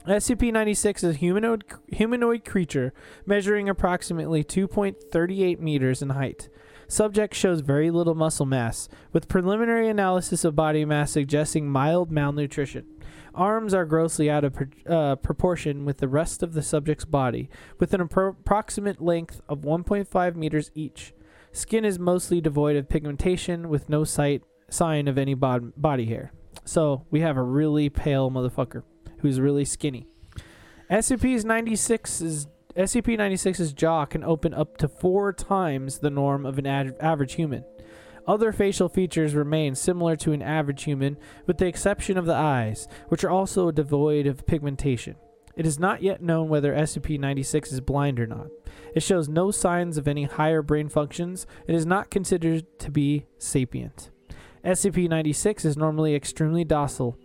SCP-96 0.06 0.98
is 0.98 1.04
a 1.04 1.14
humanoid 1.14 1.64
humanoid 1.88 2.44
creature 2.44 2.94
measuring 3.26 3.70
approximately 3.70 4.44
2.38 4.44 5.60
meters 5.60 6.02
in 6.02 6.10
height. 6.10 6.50
Subject 6.90 7.34
shows 7.34 7.62
very 7.62 7.90
little 7.90 8.14
muscle 8.14 8.46
mass, 8.46 8.90
with 9.14 9.30
preliminary 9.30 9.88
analysis 9.88 10.44
of 10.44 10.56
body 10.56 10.84
mass 10.84 11.12
suggesting 11.12 11.70
mild 11.70 12.12
malnutrition. 12.12 12.86
Arms 13.36 13.74
are 13.74 13.86
grossly 13.86 14.30
out 14.30 14.44
of 14.44 14.58
uh, 14.88 15.16
proportion 15.18 15.86
with 15.86 15.98
the 15.98 16.08
rest 16.08 16.44
of 16.44 16.54
the 16.54 16.62
subject's 16.62 17.06
body, 17.06 17.50
with 17.80 17.94
an 17.94 18.08
appro- 18.08 18.38
approximate 18.40 19.02
length 19.02 19.42
of 19.50 19.62
1.5 19.62 20.36
meters 20.36 20.72
each. 20.76 21.14
Skin 21.52 21.86
is 21.86 21.98
mostly 21.98 22.42
devoid 22.42 22.76
of 22.76 22.90
pigmentation, 22.90 23.70
with 23.70 23.90
no 23.90 24.04
sight 24.04 24.44
sign 24.70 25.08
of 25.08 25.18
any 25.18 25.34
bod- 25.34 25.74
body 25.76 26.06
hair. 26.06 26.32
So 26.66 27.06
we 27.12 27.22
have 27.22 27.38
a 27.38 27.44
really 27.44 27.90
pale 27.90 28.30
motherfucker 28.30 28.84
who's 29.20 29.40
really 29.40 29.66
skinny. 29.66 30.08
SCP's 30.90 31.44
96's 31.44 32.48
SCP-96's 32.76 33.72
jaw 33.72 34.06
can 34.06 34.24
open 34.24 34.54
up 34.54 34.78
to 34.78 34.88
four 34.88 35.32
times 35.32 36.00
the 36.00 36.10
norm 36.10 36.46
of 36.46 36.58
an 36.58 36.66
ad- 36.66 36.96
average 37.00 37.34
human. 37.34 37.64
Other 38.26 38.52
facial 38.52 38.88
features 38.88 39.36
remain 39.36 39.76
similar 39.76 40.16
to 40.18 40.32
an 40.32 40.42
average 40.42 40.84
human, 40.84 41.18
with 41.46 41.58
the 41.58 41.68
exception 41.68 42.18
of 42.18 42.26
the 42.26 42.36
eyes, 42.36 42.88
which 43.10 43.24
are 43.24 43.30
also 43.30 43.72
devoid 43.72 44.28
of 44.28 44.46
pigmentation. 44.46 45.16
It 45.56 45.66
is 45.66 45.78
not 45.78 46.02
yet 46.02 46.22
known 46.22 46.50
whether 46.50 46.74
SCP-96 46.74 47.74
is 47.74 47.82
blind 47.82 48.20
or 48.20 48.26
not. 48.26 48.48
It 48.96 49.04
shows 49.04 49.30
no 49.30 49.52
signs 49.52 49.98
of 49.98 50.08
any 50.08 50.24
higher 50.24 50.62
brain 50.62 50.90
functions. 50.90 51.46
It 51.68 51.76
is 51.76 51.86
not 51.86 52.10
considered 52.10 52.66
to 52.80 52.90
be 52.90 53.28
sapient. 53.38 54.10
SCP-96 54.64 55.66
is 55.66 55.78
normally 55.78 56.16
extremely 56.16 56.64
docile, 56.64 57.18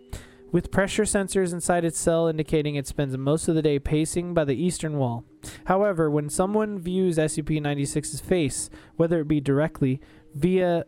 with 0.51 0.71
pressure 0.71 1.03
sensors 1.03 1.53
inside 1.53 1.85
its 1.85 1.99
cell 1.99 2.27
indicating 2.27 2.75
it 2.75 2.87
spends 2.87 3.15
most 3.17 3.47
of 3.47 3.55
the 3.55 3.61
day 3.61 3.79
pacing 3.79 4.33
by 4.33 4.43
the 4.43 4.55
eastern 4.55 4.97
wall. 4.97 5.23
However, 5.65 6.09
when 6.09 6.29
someone 6.29 6.79
views 6.79 7.17
SCP 7.17 7.61
96's 7.61 8.19
face, 8.19 8.69
whether 8.95 9.21
it 9.21 9.27
be 9.27 9.39
directly, 9.39 10.01
via 10.33 10.85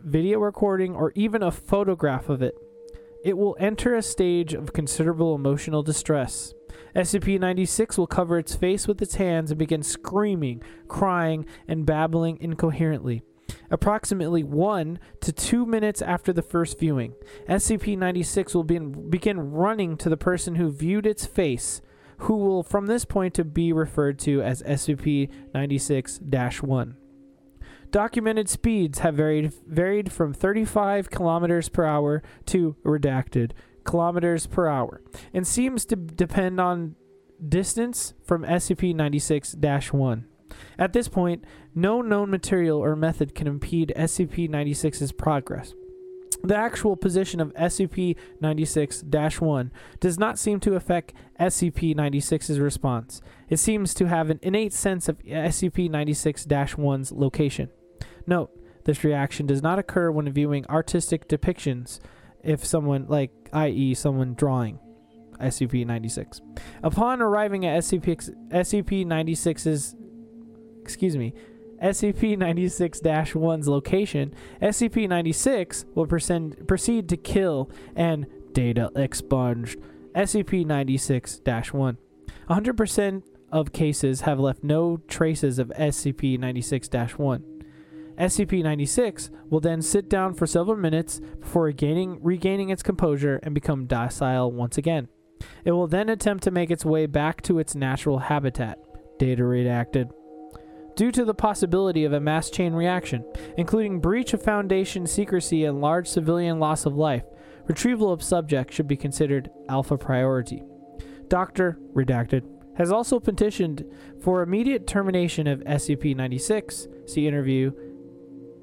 video 0.00 0.38
recording, 0.38 0.94
or 0.94 1.12
even 1.14 1.42
a 1.42 1.50
photograph 1.50 2.28
of 2.28 2.42
it, 2.42 2.56
it 3.24 3.36
will 3.36 3.56
enter 3.58 3.94
a 3.94 4.02
stage 4.02 4.54
of 4.54 4.72
considerable 4.72 5.34
emotional 5.34 5.82
distress. 5.82 6.54
SCP 6.94 7.38
96 7.38 7.98
will 7.98 8.06
cover 8.06 8.38
its 8.38 8.54
face 8.54 8.88
with 8.88 9.02
its 9.02 9.16
hands 9.16 9.50
and 9.50 9.58
begin 9.58 9.82
screaming, 9.82 10.62
crying, 10.86 11.46
and 11.66 11.84
babbling 11.84 12.38
incoherently. 12.40 13.22
Approximately 13.70 14.44
one 14.44 14.98
to 15.20 15.32
two 15.32 15.66
minutes 15.66 16.00
after 16.00 16.32
the 16.32 16.42
first 16.42 16.78
viewing, 16.78 17.14
SCP 17.48 17.98
96 17.98 18.54
will 18.54 18.64
be 18.64 18.78
begin 18.78 19.52
running 19.52 19.96
to 19.98 20.08
the 20.08 20.16
person 20.16 20.54
who 20.54 20.70
viewed 20.70 21.06
its 21.06 21.26
face, 21.26 21.82
who 22.18 22.36
will 22.36 22.62
from 22.62 22.86
this 22.86 23.04
point 23.04 23.34
to 23.34 23.44
be 23.44 23.72
referred 23.72 24.18
to 24.20 24.42
as 24.42 24.62
SCP 24.62 25.30
96 25.54 26.20
1. 26.62 26.96
Documented 27.90 28.48
speeds 28.48 28.98
have 28.98 29.14
varied 29.14 29.52
varied 29.66 30.12
from 30.12 30.34
35 30.34 31.10
kilometers 31.10 31.68
per 31.68 31.84
hour 31.84 32.22
to 32.46 32.76
redacted 32.84 33.50
kilometers 33.84 34.46
per 34.46 34.68
hour, 34.68 35.02
and 35.32 35.46
seems 35.46 35.84
to 35.86 35.96
depend 35.96 36.60
on 36.60 36.94
distance 37.48 38.12
from 38.22 38.42
SCP-96-1. 38.42 40.24
At 40.78 40.92
this 40.92 41.08
point, 41.08 41.44
no 41.74 42.02
known 42.02 42.30
material 42.30 42.78
or 42.78 42.94
method 42.94 43.34
can 43.34 43.46
impede 43.46 43.94
SCP-96's 43.96 45.12
progress. 45.12 45.72
The 46.44 46.56
actual 46.56 46.96
position 46.96 47.40
of 47.40 47.52
SCP-96-1 47.54 49.70
does 49.98 50.18
not 50.18 50.38
seem 50.38 50.60
to 50.60 50.76
affect 50.76 51.12
SCP-96's 51.40 52.60
response. 52.60 53.20
It 53.48 53.56
seems 53.56 53.92
to 53.94 54.06
have 54.06 54.30
an 54.30 54.38
innate 54.42 54.72
sense 54.72 55.08
of 55.08 55.18
SCP-96-1's 55.24 57.10
location. 57.12 57.70
Note, 58.28 58.50
this 58.84 59.04
reaction 59.04 59.46
does 59.46 59.62
not 59.62 59.78
occur 59.78 60.10
when 60.10 60.30
viewing 60.30 60.66
artistic 60.66 61.28
depictions 61.28 61.98
if 62.44 62.64
someone 62.64 63.06
like 63.08 63.30
i.e. 63.52 63.94
someone 63.94 64.34
drawing 64.34 64.78
SCP-96. 65.40 66.40
Upon 66.82 67.22
arriving 67.22 67.64
at 67.64 67.82
SCP 67.82 68.30
SCP-96's 68.50 69.96
excuse 70.82 71.16
me, 71.16 71.32
SCP-96-1's 71.82 73.68
location, 73.68 74.34
SCP-96 74.60 75.84
will 75.94 76.06
presend, 76.06 76.66
proceed 76.66 77.08
to 77.08 77.16
kill 77.16 77.70
and 77.94 78.26
data 78.52 78.90
expunged 78.96 79.78
SCP-96-1. 80.14 81.96
100% 82.50 83.22
of 83.52 83.72
cases 83.72 84.22
have 84.22 84.40
left 84.40 84.64
no 84.64 84.96
traces 85.08 85.58
of 85.58 85.68
SCP-96-1. 85.68 87.57
SCP-96 88.18 89.30
will 89.48 89.60
then 89.60 89.80
sit 89.80 90.08
down 90.08 90.34
for 90.34 90.46
several 90.46 90.76
minutes 90.76 91.20
before 91.40 91.64
regaining, 91.64 92.18
regaining 92.22 92.70
its 92.70 92.82
composure 92.82 93.38
and 93.42 93.54
become 93.54 93.86
docile 93.86 94.50
once 94.50 94.76
again. 94.76 95.08
It 95.64 95.72
will 95.72 95.86
then 95.86 96.08
attempt 96.08 96.42
to 96.44 96.50
make 96.50 96.70
its 96.70 96.84
way 96.84 97.06
back 97.06 97.42
to 97.42 97.58
its 97.58 97.74
natural 97.74 98.18
habitat. 98.18 98.78
Data 99.18 99.42
redacted. 99.42 100.10
Due 100.96 101.12
to 101.12 101.24
the 101.24 101.34
possibility 101.34 102.04
of 102.04 102.12
a 102.12 102.20
mass 102.20 102.50
chain 102.50 102.72
reaction, 102.72 103.24
including 103.56 104.00
breach 104.00 104.32
of 104.32 104.42
Foundation 104.42 105.06
secrecy 105.06 105.64
and 105.64 105.80
large 105.80 106.08
civilian 106.08 106.58
loss 106.58 106.86
of 106.86 106.96
life, 106.96 107.22
retrieval 107.68 108.12
of 108.12 108.22
subject 108.22 108.72
should 108.72 108.88
be 108.88 108.96
considered 108.96 109.48
alpha 109.68 109.96
priority. 109.96 110.64
Doctor, 111.28 111.78
redacted, 111.94 112.42
has 112.78 112.90
also 112.90 113.20
petitioned 113.20 113.84
for 114.20 114.42
immediate 114.42 114.86
termination 114.86 115.46
of 115.46 115.60
SCP 115.60 116.16
96. 116.16 116.88
See 117.06 117.28
interview 117.28 117.72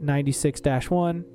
96 0.06 0.62
1. 0.90 1.26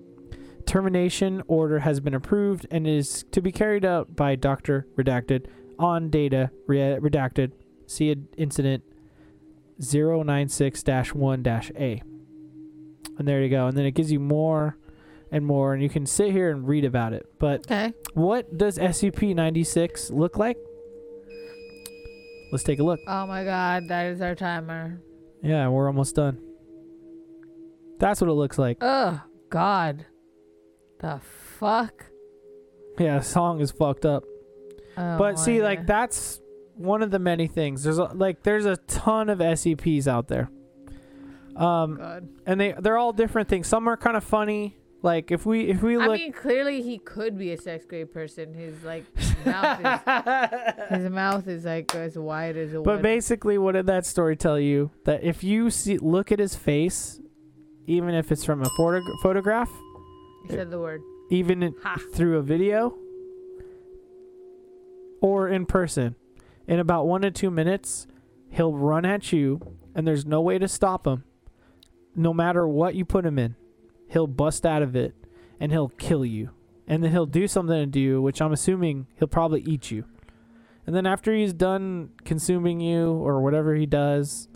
Termination 0.67 1.43
order 1.49 1.81
has 1.81 2.01
been 2.01 2.15
approved 2.15 2.67
and 2.71 2.87
is 2.87 3.25
to 3.33 3.41
be 3.41 3.51
carried 3.51 3.85
out 3.85 4.15
by 4.15 4.37
Dr. 4.37 4.87
Redacted 4.97 5.47
on 5.79 6.11
data 6.11 6.51
re- 6.67 6.99
redacted. 7.01 7.53
See 7.87 8.15
incident 8.37 8.85
096 9.81 10.85
1 11.15 11.47
A. 11.47 12.03
And 13.19 13.27
there 13.29 13.43
you 13.43 13.49
go. 13.49 13.67
And 13.67 13.77
then 13.77 13.87
it 13.87 13.93
gives 13.93 14.13
you 14.13 14.21
more 14.21 14.77
and 15.33 15.45
more, 15.47 15.75
and 15.75 15.83
you 15.83 15.89
can 15.89 16.07
sit 16.07 16.33
here 16.33 16.51
and 16.51 16.67
read 16.67 16.85
about 16.85 17.13
it. 17.13 17.27
But 17.39 17.61
Okay. 17.71 17.93
what 18.15 18.57
does 18.59 18.79
SCP 18.79 19.35
96 19.35 20.11
look 20.11 20.37
like? 20.39 20.57
Let's 22.53 22.65
take 22.65 22.81
a 22.81 22.83
look. 22.83 22.99
Oh 23.07 23.27
my 23.27 23.45
god, 23.45 23.89
that 23.89 24.07
is 24.07 24.21
our 24.21 24.35
timer. 24.35 25.01
Yeah, 25.43 25.69
we're 25.69 25.87
almost 25.87 26.17
done. 26.17 26.39
That's 28.01 28.21
what 28.21 28.29
it 28.29 28.35
looks 28.35 28.59
like. 28.59 28.79
Ugh, 28.81 29.21
God. 29.51 30.07
The 30.99 31.21
fuck? 31.59 32.07
Yeah, 32.99 33.19
the 33.19 33.25
song 33.25 33.61
is 33.61 33.71
fucked 33.71 34.05
up. 34.05 34.25
Oh 34.97 35.19
but 35.19 35.39
see, 35.39 35.63
like 35.63 35.87
that's 35.87 36.41
one 36.75 37.03
of 37.03 37.11
the 37.11 37.19
many 37.19 37.47
things. 37.47 37.83
There's 37.85 37.99
a, 37.99 38.05
like 38.05 38.43
there's 38.43 38.67
a 38.67 38.77
ton 38.77 39.29
of 39.31 39.39
SCPs 39.39 40.07
out 40.07 40.29
there. 40.29 40.51
Um, 41.57 41.97
God. 41.97 42.29
and 42.47 42.61
they 42.61 42.75
they're 42.79 42.99
all 42.99 43.13
different 43.13 43.49
things. 43.49 43.67
Some 43.67 43.89
are 43.89 43.97
kind 43.97 44.17
of 44.17 44.25
funny. 44.25 44.77
Like 45.03 45.31
if 45.31 45.47
we 45.47 45.69
if 45.69 45.83
we 45.83 45.97
look 45.97 46.11
I 46.11 46.17
mean, 46.17 46.33
clearly 46.33 46.83
he 46.83 46.99
could 46.99 47.39
be 47.39 47.53
a 47.53 47.57
sex 47.57 47.87
grade 47.87 48.13
person. 48.13 48.53
His 48.53 48.83
like 48.83 49.05
mouth 49.47 49.81
is 49.81 50.89
his 51.03 51.11
mouth 51.11 51.49
is 51.49 51.65
like 51.65 51.95
as 51.95 52.19
wide 52.19 52.57
as 52.57 52.75
a. 52.75 52.81
but 52.81 52.97
wide- 52.97 53.03
basically, 53.03 53.57
what 53.57 53.73
did 53.73 53.87
that 53.87 54.05
story 54.05 54.37
tell 54.37 54.59
you? 54.59 54.91
That 55.05 55.23
if 55.23 55.43
you 55.43 55.71
see 55.71 55.97
look 55.97 56.31
at 56.33 56.39
his 56.39 56.55
face, 56.55 57.21
even 57.91 58.15
if 58.15 58.31
it's 58.31 58.45
from 58.45 58.63
a 58.63 58.69
photo- 58.77 59.03
photograph, 59.23 59.71
he 60.47 60.55
said 60.55 60.71
the 60.71 60.79
word. 60.79 61.03
even 61.29 61.75
Ha. 61.83 61.97
through 62.15 62.39
a 62.39 62.43
video 62.43 62.95
or 65.21 65.49
in 65.49 65.67
person, 65.67 66.15
in 66.67 66.79
about 66.79 67.07
one 67.07 67.23
to 67.23 67.31
two 67.31 67.51
minutes, 67.51 68.07
he'll 68.49 68.73
run 68.75 69.05
at 69.05 69.33
you, 69.33 69.61
and 69.95 70.07
there's 70.07 70.25
no 70.25 70.41
way 70.41 70.59
to 70.59 70.69
stop 70.69 71.07
him. 71.07 71.25
No 72.15 72.33
matter 72.33 72.67
what 72.67 72.95
you 72.95 73.05
put 73.05 73.27
him 73.27 73.39
in, 73.39 73.55
he'll 74.09 74.27
bust 74.27 74.65
out 74.65 74.83
of 74.83 74.97
it, 74.97 75.15
and 75.59 75.73
he'll 75.73 75.91
kill 75.91 76.25
you. 76.25 76.51
And 76.87 77.05
then 77.05 77.13
he'll 77.13 77.27
do 77.27 77.47
something 77.47 77.93
to 77.93 77.99
you, 78.01 78.23
which 78.23 78.41
I'm 78.41 78.53
assuming 78.53 79.07
he'll 79.17 79.29
probably 79.29 79.61
eat 79.63 79.91
you. 79.91 80.05
And 80.87 80.97
then 80.97 81.07
after 81.07 81.33
he's 81.35 81.53
done 81.53 82.11
consuming 82.25 82.81
you 82.81 83.13
or 83.13 83.43
whatever 83.43 83.75
he 83.75 83.87
does, 83.87 84.49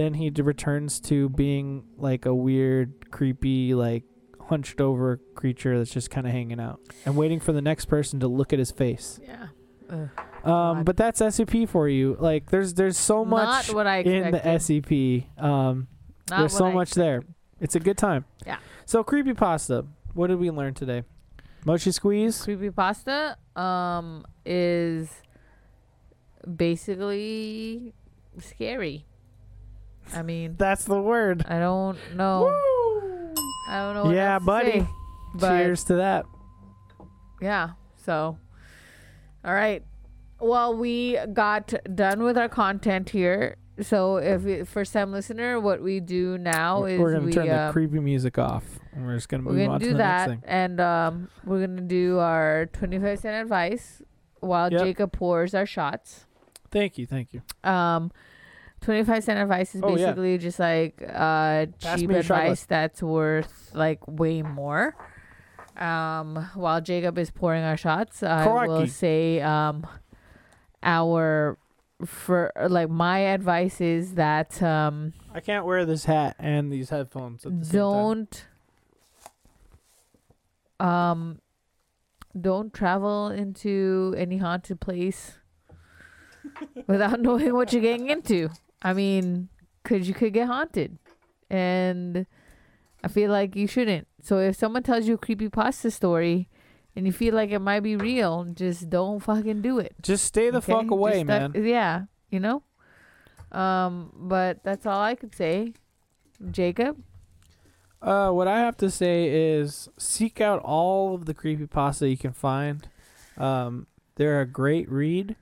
then 0.00 0.14
he 0.14 0.30
returns 0.30 0.98
to 0.98 1.28
being 1.28 1.84
like 1.98 2.24
a 2.24 2.34
weird, 2.34 3.10
creepy, 3.10 3.74
like 3.74 4.04
hunched 4.48 4.80
over 4.80 5.20
creature 5.34 5.78
that's 5.78 5.92
just 5.92 6.10
kind 6.10 6.26
of 6.26 6.32
hanging 6.32 6.58
out 6.58 6.80
and 7.04 7.16
waiting 7.16 7.38
for 7.38 7.52
the 7.52 7.60
next 7.60 7.84
person 7.84 8.18
to 8.18 8.26
look 8.26 8.52
at 8.52 8.58
his 8.58 8.70
face. 8.70 9.20
Yeah. 9.22 9.48
Ugh. 9.90 10.08
Um, 10.48 10.84
but 10.84 10.96
that's 10.96 11.20
SCP 11.20 11.68
for 11.68 11.86
you. 11.86 12.16
Like 12.18 12.50
there's 12.50 12.72
there's 12.74 12.96
so 12.96 13.24
much 13.26 13.68
Not 13.68 13.74
what 13.74 13.86
I 13.86 13.98
in 13.98 14.30
the 14.30 14.38
expected. 14.38 14.84
SCP. 14.84 15.42
Um, 15.42 15.86
Not 16.30 16.38
there's 16.38 16.56
so 16.56 16.66
I 16.66 16.72
much 16.72 16.92
there. 16.92 17.22
It's 17.60 17.74
a 17.74 17.80
good 17.80 17.98
time. 17.98 18.24
Yeah. 18.46 18.56
So 18.86 19.04
creepy 19.04 19.34
pasta. 19.34 19.84
What 20.14 20.28
did 20.28 20.38
we 20.38 20.50
learn 20.50 20.72
today? 20.72 21.04
Mochi 21.66 21.92
squeeze. 21.92 22.42
Creepy 22.42 22.70
pasta 22.70 23.36
um 23.54 24.24
is 24.46 25.10
basically 26.56 27.92
scary. 28.38 29.04
I 30.14 30.22
mean, 30.22 30.56
That's 30.58 30.84
the 30.84 31.00
word. 31.00 31.44
I 31.48 31.58
don't 31.58 31.98
know. 32.16 32.48
I 33.68 33.78
don't 33.78 33.94
know. 33.94 34.04
What 34.06 34.14
Yeah, 34.14 34.38
to 34.38 34.44
buddy. 34.44 34.80
say, 35.38 35.48
Cheers 35.48 35.84
to 35.84 35.94
that. 35.96 36.24
Yeah. 37.40 37.70
So, 37.96 38.38
all 39.44 39.54
right. 39.54 39.82
Well, 40.40 40.76
we 40.76 41.18
got 41.32 41.72
done 41.94 42.22
with 42.22 42.36
our 42.38 42.48
content 42.48 43.10
here. 43.10 43.56
So, 43.80 44.16
if 44.16 44.68
first 44.68 44.92
time 44.92 45.12
listener, 45.12 45.58
what 45.60 45.80
we 45.82 46.00
do 46.00 46.36
now 46.36 46.84
is 46.84 46.98
We're 46.98 47.12
gonna 47.12 47.24
we 47.26 47.32
turn 47.32 47.46
the 47.46 47.66
um, 47.66 47.72
creepy 47.72 47.98
music 48.00 48.36
off, 48.38 48.64
and 48.92 49.06
we're 49.06 49.14
just 49.14 49.28
gonna 49.28 49.42
we're 49.44 49.52
move 49.52 49.60
gonna 49.66 49.72
on 49.74 49.80
to 49.80 49.86
do 49.86 49.92
the 49.92 49.98
that, 49.98 50.28
next 50.28 50.40
thing. 50.42 50.50
and 50.50 50.80
um, 50.80 51.28
we're 51.44 51.66
gonna 51.66 51.80
do 51.82 52.18
our 52.18 52.66
twenty 52.66 52.98
five 52.98 53.20
cent 53.20 53.40
advice 53.40 54.02
while 54.40 54.70
Yep. 54.70 54.82
Jacob 54.82 55.12
pours 55.12 55.54
our 55.54 55.64
shots. 55.66 56.26
Thank 56.70 56.98
you, 56.98 57.06
thank 57.06 57.32
you. 57.32 57.42
Um, 57.64 58.10
twenty 58.80 59.04
five 59.04 59.22
cent 59.24 59.38
advice 59.38 59.74
is 59.74 59.82
Oh, 59.84 59.90
yeah. 59.96 60.06
basically 60.06 60.38
just 60.38 60.58
like 60.58 61.02
uh 61.02 61.66
Pass 61.80 61.98
cheap 62.00 62.08
me 62.08 62.16
a 62.16 62.22
shot 62.22 62.40
advice 62.42 62.64
that's 62.64 63.02
worth 63.02 63.70
like 63.74 64.06
way 64.08 64.42
more. 64.42 64.96
Um, 65.76 66.50
while 66.54 66.80
Jacob 66.80 67.16
is 67.18 67.30
pouring 67.30 67.64
our 67.64 67.76
shots, 67.76 68.22
I 68.22 68.46
will 68.46 68.76
Crikey. 68.78 68.90
say 68.90 69.40
um, 69.40 69.86
our 70.82 71.56
for 72.04 72.50
like 72.68 72.88
my 72.90 73.18
advice 73.20 73.80
is 73.80 74.14
that 74.14 74.62
um 74.62 75.12
I 75.34 75.40
can't 75.40 75.64
wear 75.66 75.84
this 75.84 76.04
hat 76.06 76.36
and 76.38 76.72
these 76.72 76.88
headphones 76.90 77.44
at 77.46 77.58
the 77.58 77.64
same 77.64 77.72
time. 77.80 77.90
don't 77.90 78.46
um 80.80 81.40
don't 82.40 82.72
travel 82.72 83.28
into 83.28 84.14
any 84.16 84.38
haunted 84.38 84.80
place 84.80 85.38
without 86.86 87.20
knowing 87.20 87.52
what 87.54 87.72
you're 87.72 87.82
getting 87.82 88.08
into. 88.08 88.48
I 88.82 88.92
mean, 88.92 89.48
cuz 89.84 90.08
you 90.08 90.14
could 90.14 90.32
get 90.32 90.46
haunted. 90.46 90.98
And 91.48 92.26
I 93.02 93.08
feel 93.08 93.30
like 93.30 93.56
you 93.56 93.66
shouldn't. 93.66 94.06
So 94.22 94.38
if 94.38 94.56
someone 94.56 94.82
tells 94.82 95.06
you 95.08 95.14
a 95.14 95.18
creepy 95.18 95.48
pasta 95.48 95.90
story 95.90 96.48
and 96.94 97.06
you 97.06 97.12
feel 97.12 97.34
like 97.34 97.50
it 97.50 97.58
might 97.60 97.80
be 97.80 97.96
real, 97.96 98.44
just 98.54 98.90
don't 98.90 99.20
fucking 99.20 99.62
do 99.62 99.78
it. 99.78 99.94
Just 100.02 100.24
stay 100.24 100.50
the 100.50 100.58
okay? 100.58 100.72
fuck 100.72 100.90
away, 100.90 101.24
Just 101.24 101.26
man. 101.26 101.52
yeah, 101.54 102.04
you 102.30 102.40
know? 102.40 102.62
Um, 103.52 104.12
but 104.14 104.62
that's 104.62 104.86
all 104.86 105.00
I 105.00 105.14
could 105.14 105.34
say. 105.34 105.74
Jacob? 106.50 107.02
Uh, 108.00 108.30
what 108.30 108.48
I 108.48 108.60
have 108.60 108.76
to 108.78 108.90
say 108.90 109.28
is 109.28 109.88
seek 109.98 110.40
out 110.40 110.60
all 110.62 111.14
of 111.14 111.26
the 111.26 111.34
creepy 111.34 111.66
pasta 111.66 112.08
you 112.08 112.16
can 112.16 112.32
find. 112.32 112.88
Um, 113.36 113.86
they're 114.16 114.40
a 114.40 114.46
great 114.46 114.90
read. 114.90 115.36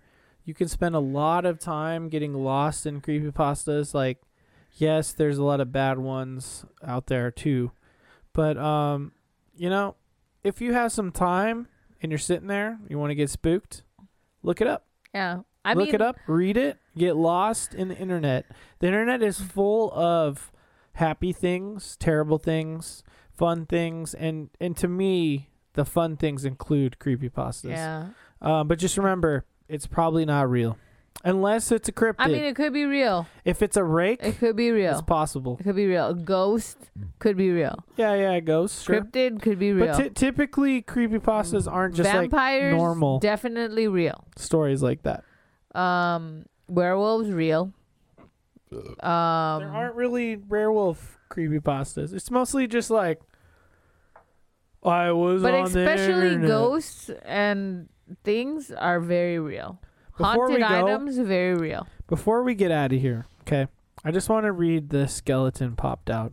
You 0.49 0.55
can 0.55 0.69
spend 0.69 0.95
a 0.95 1.01
lot 1.01 1.45
of 1.45 1.59
time 1.59 2.09
getting 2.09 2.33
lost 2.33 2.87
in 2.87 3.01
creepypastas. 3.03 3.93
Like, 3.93 4.23
Yes, 4.79 5.12
there's 5.12 5.39
a 5.39 5.45
lot 5.45 5.61
of 5.61 5.73
bad 5.73 5.99
ones 5.99 6.65
out 6.85 7.07
there 7.07 7.31
too. 7.31 7.73
But 8.33 8.57
um, 8.57 9.12
you 9.57 9.69
know, 9.69 9.97
if 10.45 10.61
you 10.61 10.73
have 10.73 10.93
some 10.93 11.11
time 11.11 11.66
and 12.01 12.12
you're 12.12 12.19
sitting 12.19 12.47
there, 12.47 12.79
you 12.89 12.99
want 12.99 13.11
to 13.11 13.16
get 13.16 13.29
spooked, 13.29 13.83
look 14.43 14.61
it 14.61 14.69
up. 14.69 14.87
Yeah. 15.12 15.41
I 15.65 15.75
look 15.75 15.87
mean, 15.87 15.97
it 15.97 16.01
up, 16.01 16.16
read 16.27 16.57
it, 16.57 16.79
get 16.97 17.16
lost 17.16 17.75
in 17.75 17.89
the 17.89 17.99
internet. 17.99 18.47
The 18.79 18.87
internet 18.87 19.23
is 19.23 19.41
full 19.41 19.93
of 19.93 20.53
happy 20.95 21.33
things, 21.33 21.97
terrible 21.97 22.39
things, 22.39 23.03
fun 23.37 23.66
things, 23.66 24.15
and 24.15 24.49
and 24.61 24.77
to 24.77 24.89
me, 24.89 25.51
the 25.75 25.85
fun 25.85 26.16
things 26.16 26.45
include 26.45 26.99
creepypastas. 27.01 27.70
Yeah. 27.70 28.07
Um, 28.41 28.69
but 28.69 28.79
just 28.79 28.97
remember, 28.97 29.45
it's 29.69 29.86
probably 29.86 30.24
not 30.24 30.49
real, 30.51 30.78
unless 31.24 31.70
it's 31.73 31.89
a 31.89 31.93
cryptid. 31.93 32.15
I 32.19 32.28
mean, 32.28 32.45
it 32.45 32.57
could 32.57 32.73
be 32.73 32.85
real. 32.85 33.27
if 33.45 33.62
it's 33.62 33.77
a 33.77 33.85
rake, 33.85 34.20
It 34.23 34.39
could 34.39 34.57
be 34.57 34.70
real. 34.70 34.93
it's 34.93 35.03
possible. 35.03 35.57
It 35.61 35.65
could 35.65 35.77
be 35.77 35.86
real. 35.86 36.09
A 36.09 36.15
ghost 36.15 36.78
could 37.19 37.36
be 37.36 37.51
real. 37.51 37.85
Yeah, 37.97 38.15
yeah, 38.15 38.32
it 38.32 38.45
goes. 38.45 38.82
Sure. 38.82 39.01
Cryptid 39.03 39.43
could 39.43 39.59
be 39.59 39.73
real. 39.73 39.89
But 39.89 39.97
ty- 39.97 40.09
typically, 40.09 40.82
creepypastas 40.82 41.70
aren't 41.70 41.95
just 41.97 42.11
Vampires, 42.11 42.73
like 42.73 42.78
normal 42.81 43.19
definitely 43.19 43.89
real. 43.89 44.24
stories 44.36 44.82
like 44.82 45.03
that. 45.03 45.24
Um, 45.78 46.47
werewolves, 46.69 47.31
real. 47.31 47.73
there 48.70 48.81
Um, 49.01 49.62
aren't 49.74 49.95
really 49.97 50.36
werewolf 50.36 51.19
creepypastas. 51.31 52.12
It's 52.15 52.31
mostly 52.31 52.66
just 52.66 52.90
like 52.90 53.20
I 54.82 55.11
was 55.12 55.43
but 55.43 55.55
on 55.55 55.73
the 55.73 55.81
especially 55.81 56.28
internet. 56.35 56.49
ghosts 56.49 57.11
and 57.24 57.89
things 58.25 58.71
are 58.71 59.01
very 59.01 59.39
real. 59.39 59.79
Before 60.17 60.49
Haunted 60.49 60.61
go- 60.61 60.67
items, 60.87 61.19
very 61.19 61.55
real. 61.55 61.87
Before 62.09 62.43
we 62.43 62.55
get 62.55 62.71
out 62.71 62.93
of 62.93 63.01
here, 63.01 63.27
okay, 63.43 63.69
I 64.05 64.11
just 64.11 64.29
want 64.29 64.47
to 64.47 64.53
read 64.53 64.91
the 64.91 65.07
skeleton 65.07 65.77
popped 65.77 66.11
out. 66.11 66.33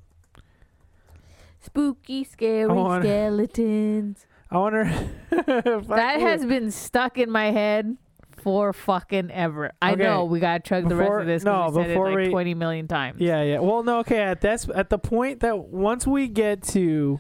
Spooky, 1.60 2.24
scary 2.24 2.68
wanna- 2.68 3.04
skeletons. 3.04 4.26
I 4.52 4.58
wonder 4.60 4.82
if 5.32 5.88
That 5.88 6.20
has 6.22 6.46
been 6.46 6.70
stuck 6.72 7.18
in 7.18 7.32
my 7.32 7.52
head 7.52 7.98
for 8.38 8.72
fucking 8.74 9.32
ever. 9.32 9.72
I 9.82 9.94
Okay. 9.94 10.04
know 10.04 10.26
we 10.26 10.40
gotta 10.40 10.62
chug 10.62 10.88
the 10.88 10.96
rest 10.96 11.12
of 11.22 11.26
this. 11.26 11.44
no, 11.44 11.70
we 11.74 11.84
before 11.84 12.10
like 12.12 12.18
we- 12.26 12.30
twenty 12.30 12.54
million 12.54 12.88
times. 12.88 13.20
Yeah, 13.20 13.42
yeah. 13.42 13.60
Well, 13.60 13.84
no, 13.84 14.00
okay. 14.00 14.20
At 14.22 14.42
that's 14.42 14.70
at 14.74 14.90
the 14.90 15.00
point 15.00 15.40
that 15.40 15.58
once 15.58 16.06
we 16.06 16.28
get 16.28 16.62
to, 16.70 17.20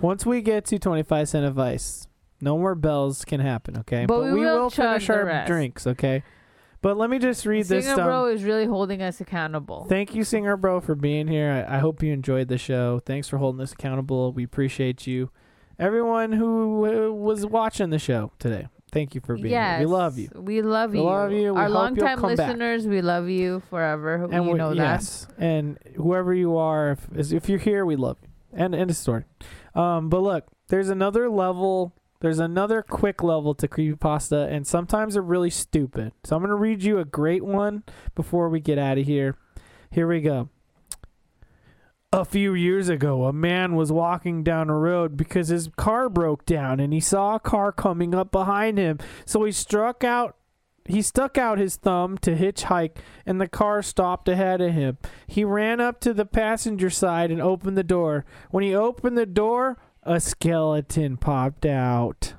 once 0.00 0.26
we 0.26 0.42
get 0.42 0.64
to 0.66 0.78
twenty 0.80 1.04
five 1.04 1.28
cent 1.28 1.46
advice, 1.46 2.08
no 2.44 2.58
more 2.58 2.74
bells 2.74 3.24
can 3.24 3.40
happen. 3.40 3.78
Okay, 3.78 4.06
But 4.06 4.22
we 4.24 4.32
will 4.40 4.70
chug 4.70 5.00
finish 5.00 5.10
our 5.10 5.24
rest. 5.24 5.48
drinks. 5.48 5.86
Okay, 5.86 6.22
but 6.82 6.96
let 6.96 7.08
me 7.10 7.18
just 7.18 7.44
read 7.46 7.64
this. 7.66 7.86
Singer 7.86 8.00
Um, 8.02 8.06
Bro 8.06 8.26
is 8.26 8.44
really 8.44 8.66
holding 8.66 9.02
us 9.02 9.20
accountable. 9.20 9.86
Thank 9.88 10.14
you, 10.14 10.22
Singer 10.22 10.56
Bro, 10.56 10.82
for 10.82 10.94
being 10.94 11.26
here. 11.26 11.66
I, 11.68 11.76
I 11.76 11.78
hope 11.78 12.02
you 12.02 12.12
enjoyed 12.12 12.48
the 12.48 12.58
show. 12.58 13.00
Thanks 13.00 13.26
for 13.28 13.38
holding 13.38 13.60
us 13.62 13.72
accountable. 13.72 14.32
We 14.32 14.44
appreciate 14.44 15.06
you. 15.06 15.30
Everyone 15.78 16.32
who 16.32 16.86
uh, 16.86 17.10
was 17.12 17.44
watching 17.46 17.90
the 17.90 17.98
show 17.98 18.30
today, 18.38 18.68
thank 18.92 19.14
you 19.16 19.20
for 19.20 19.34
being 19.34 19.48
yes, 19.48 19.78
here. 19.80 19.88
We 19.88 19.92
love 19.92 20.18
you. 20.18 20.28
We 20.34 20.62
love 20.62 20.94
you. 20.94 21.00
We 21.00 21.04
you. 21.06 21.10
love 21.10 21.32
you. 21.32 21.54
We 21.54 21.60
Our 21.60 21.68
longtime 21.68 22.18
come 22.20 22.36
back. 22.36 22.46
listeners, 22.46 22.86
we 22.86 23.00
love 23.02 23.28
you 23.28 23.60
forever. 23.70 24.28
And 24.30 24.44
you 24.44 24.52
we- 24.52 24.58
know 24.58 24.68
that. 24.70 24.76
yes, 24.76 25.26
and 25.36 25.78
whoever 25.96 26.32
you 26.32 26.56
are, 26.56 26.92
if 27.16 27.32
if 27.32 27.48
you're 27.48 27.58
here, 27.58 27.84
we 27.84 27.96
love 27.96 28.18
you. 28.22 28.28
And 28.52 28.72
end 28.72 28.88
of 28.90 28.96
story. 28.96 29.24
Um, 29.74 30.08
but 30.10 30.20
look, 30.20 30.44
there's 30.68 30.90
another 30.90 31.28
level. 31.28 31.92
There's 32.24 32.38
another 32.38 32.80
quick 32.80 33.22
level 33.22 33.54
to 33.56 33.68
creepypasta, 33.68 34.50
and 34.50 34.66
sometimes 34.66 35.12
they're 35.12 35.22
really 35.22 35.50
stupid. 35.50 36.12
So 36.24 36.34
I'm 36.34 36.42
gonna 36.42 36.54
read 36.54 36.82
you 36.82 36.98
a 36.98 37.04
great 37.04 37.44
one 37.44 37.82
before 38.14 38.48
we 38.48 38.60
get 38.60 38.78
out 38.78 38.96
of 38.96 39.04
here. 39.04 39.36
Here 39.90 40.08
we 40.08 40.22
go. 40.22 40.48
A 42.14 42.24
few 42.24 42.54
years 42.54 42.88
ago, 42.88 43.24
a 43.24 43.32
man 43.34 43.74
was 43.74 43.92
walking 43.92 44.42
down 44.42 44.70
a 44.70 44.78
road 44.78 45.18
because 45.18 45.48
his 45.48 45.68
car 45.76 46.08
broke 46.08 46.46
down 46.46 46.80
and 46.80 46.94
he 46.94 47.00
saw 47.00 47.34
a 47.34 47.40
car 47.40 47.72
coming 47.72 48.14
up 48.14 48.32
behind 48.32 48.78
him. 48.78 49.00
So 49.26 49.44
he 49.44 49.52
struck 49.52 50.02
out 50.02 50.34
he 50.86 51.02
stuck 51.02 51.36
out 51.36 51.58
his 51.58 51.76
thumb 51.76 52.16
to 52.18 52.36
hitchhike 52.36 52.96
and 53.26 53.38
the 53.38 53.48
car 53.48 53.82
stopped 53.82 54.30
ahead 54.30 54.62
of 54.62 54.72
him. 54.72 54.96
He 55.26 55.44
ran 55.44 55.78
up 55.78 56.00
to 56.00 56.14
the 56.14 56.26
passenger 56.26 56.88
side 56.88 57.30
and 57.30 57.40
opened 57.42 57.76
the 57.76 57.82
door. 57.82 58.24
When 58.50 58.64
he 58.64 58.74
opened 58.74 59.18
the 59.18 59.26
door, 59.26 59.78
a 60.04 60.20
skeleton 60.20 61.16
popped 61.16 61.66
out. 61.66 62.34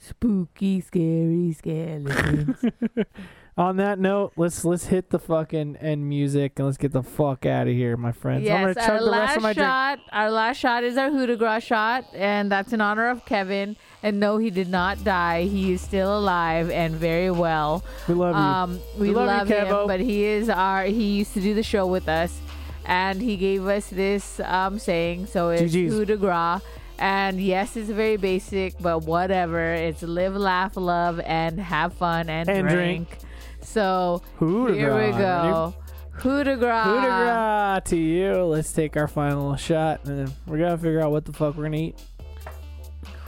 Spooky, 0.00 0.80
scary 0.80 1.52
skeletons. 1.52 2.56
On 3.56 3.76
that 3.76 3.98
note, 3.98 4.32
let's 4.36 4.64
let's 4.64 4.86
hit 4.86 5.10
the 5.10 5.18
fucking 5.18 5.76
end 5.76 6.08
music 6.08 6.52
and 6.56 6.64
let's 6.64 6.78
get 6.78 6.92
the 6.92 7.02
fuck 7.02 7.44
out 7.44 7.68
of 7.68 7.74
here, 7.74 7.98
my 7.98 8.10
friends. 8.10 8.40
I'm 8.48 8.66
yes, 8.68 8.76
our 8.78 8.86
chug 8.86 8.86
the 9.00 9.10
rest 9.10 9.10
last 9.10 9.36
of 9.36 9.42
my 9.42 9.52
drink. 9.52 9.66
shot. 9.66 9.98
Our 10.10 10.30
last 10.30 10.56
shot 10.56 10.84
is 10.84 10.96
our 10.96 11.10
Coup 11.10 11.26
de 11.26 11.36
Grace 11.36 11.62
shot, 11.62 12.06
and 12.14 12.50
that's 12.50 12.72
in 12.72 12.80
honor 12.80 13.10
of 13.10 13.26
Kevin. 13.26 13.76
And 14.02 14.18
no, 14.18 14.38
he 14.38 14.48
did 14.50 14.68
not 14.70 15.04
die. 15.04 15.42
He 15.42 15.74
is 15.74 15.82
still 15.82 16.18
alive 16.18 16.70
and 16.70 16.94
very 16.94 17.30
well. 17.30 17.84
We 18.08 18.14
love 18.14 18.34
you. 18.34 18.40
Um, 18.40 18.80
we 18.98 19.08
We 19.10 19.14
love 19.14 19.26
love, 19.26 19.50
you, 19.50 19.56
him, 19.56 19.66
Kevo. 19.66 19.86
but 19.86 20.00
he 20.00 20.24
is 20.24 20.48
our. 20.48 20.84
He 20.84 21.18
used 21.18 21.34
to 21.34 21.40
do 21.42 21.52
the 21.52 21.62
show 21.62 21.86
with 21.86 22.08
us, 22.08 22.40
and 22.86 23.20
he 23.20 23.36
gave 23.36 23.66
us 23.66 23.88
this 23.88 24.40
um 24.40 24.78
saying. 24.78 25.26
So 25.26 25.50
it's 25.50 25.74
GG's. 25.74 25.92
coup 25.92 26.04
de 26.06 26.16
grace. 26.16 26.62
And 27.02 27.40
yes, 27.40 27.76
it's 27.76 27.90
very 27.90 28.16
basic, 28.16 28.78
but 28.78 29.00
whatever. 29.00 29.74
It's 29.74 30.04
live, 30.04 30.36
laugh, 30.36 30.76
love, 30.76 31.18
and 31.18 31.58
have 31.58 31.94
fun 31.94 32.30
and, 32.30 32.48
And 32.48 32.68
drink. 32.68 33.08
drink. 33.08 33.18
So 33.60 34.22
de 34.38 34.72
here 34.72 34.94
we 34.94 35.10
go. 35.10 35.74
Grace. 36.12 36.22
Coup 36.22 36.44
to 36.44 37.96
you. 37.96 38.44
Let's 38.44 38.72
take 38.72 38.96
our 38.96 39.08
final 39.08 39.56
shot 39.56 40.04
and 40.04 40.16
then 40.16 40.32
we're 40.46 40.58
gonna 40.58 40.78
figure 40.78 41.00
out 41.00 41.10
what 41.10 41.24
the 41.24 41.32
fuck 41.32 41.56
we're 41.56 41.64
gonna 41.64 41.78
eat. 41.78 42.00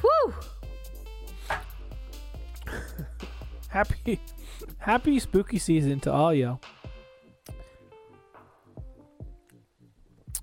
Whew. 0.02 0.34
Happy 3.70 4.20
happy 4.78 5.18
spooky 5.18 5.58
season 5.58 5.98
to 5.98 6.12
all 6.12 6.32
y'all. 6.32 6.60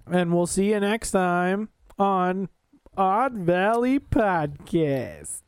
And 0.06 0.34
we'll 0.34 0.48
see 0.48 0.72
you 0.72 0.82
next 0.82 1.12
time 1.12 1.70
on 1.98 2.50
Odd 3.02 3.34
Valley 3.34 3.98
Podcast. 4.00 5.42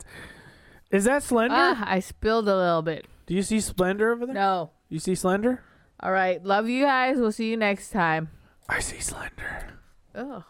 Is 0.89 1.03
that 1.03 1.21
Slender? 1.21 1.55
Ah, 1.55 1.83
I 1.85 1.99
spilled 1.99 2.49
a 2.49 2.57
little 2.57 2.81
bit. 2.81 3.05
Do 3.27 3.35
you 3.35 3.43
see 3.43 3.59
Splendor 3.59 4.11
over 4.11 4.25
there? 4.25 4.33
No. 4.33 4.71
You 4.89 4.97
see 4.97 5.13
Slender? 5.13 5.61
All 5.99 6.11
right. 6.11 6.43
Love 6.43 6.67
you 6.67 6.83
guys. 6.83 7.17
We'll 7.17 7.31
see 7.31 7.51
you 7.51 7.57
next 7.57 7.91
time. 7.91 8.31
I 8.67 8.79
see 8.79 8.99
Slender. 8.99 9.77
Ugh. 10.15 10.43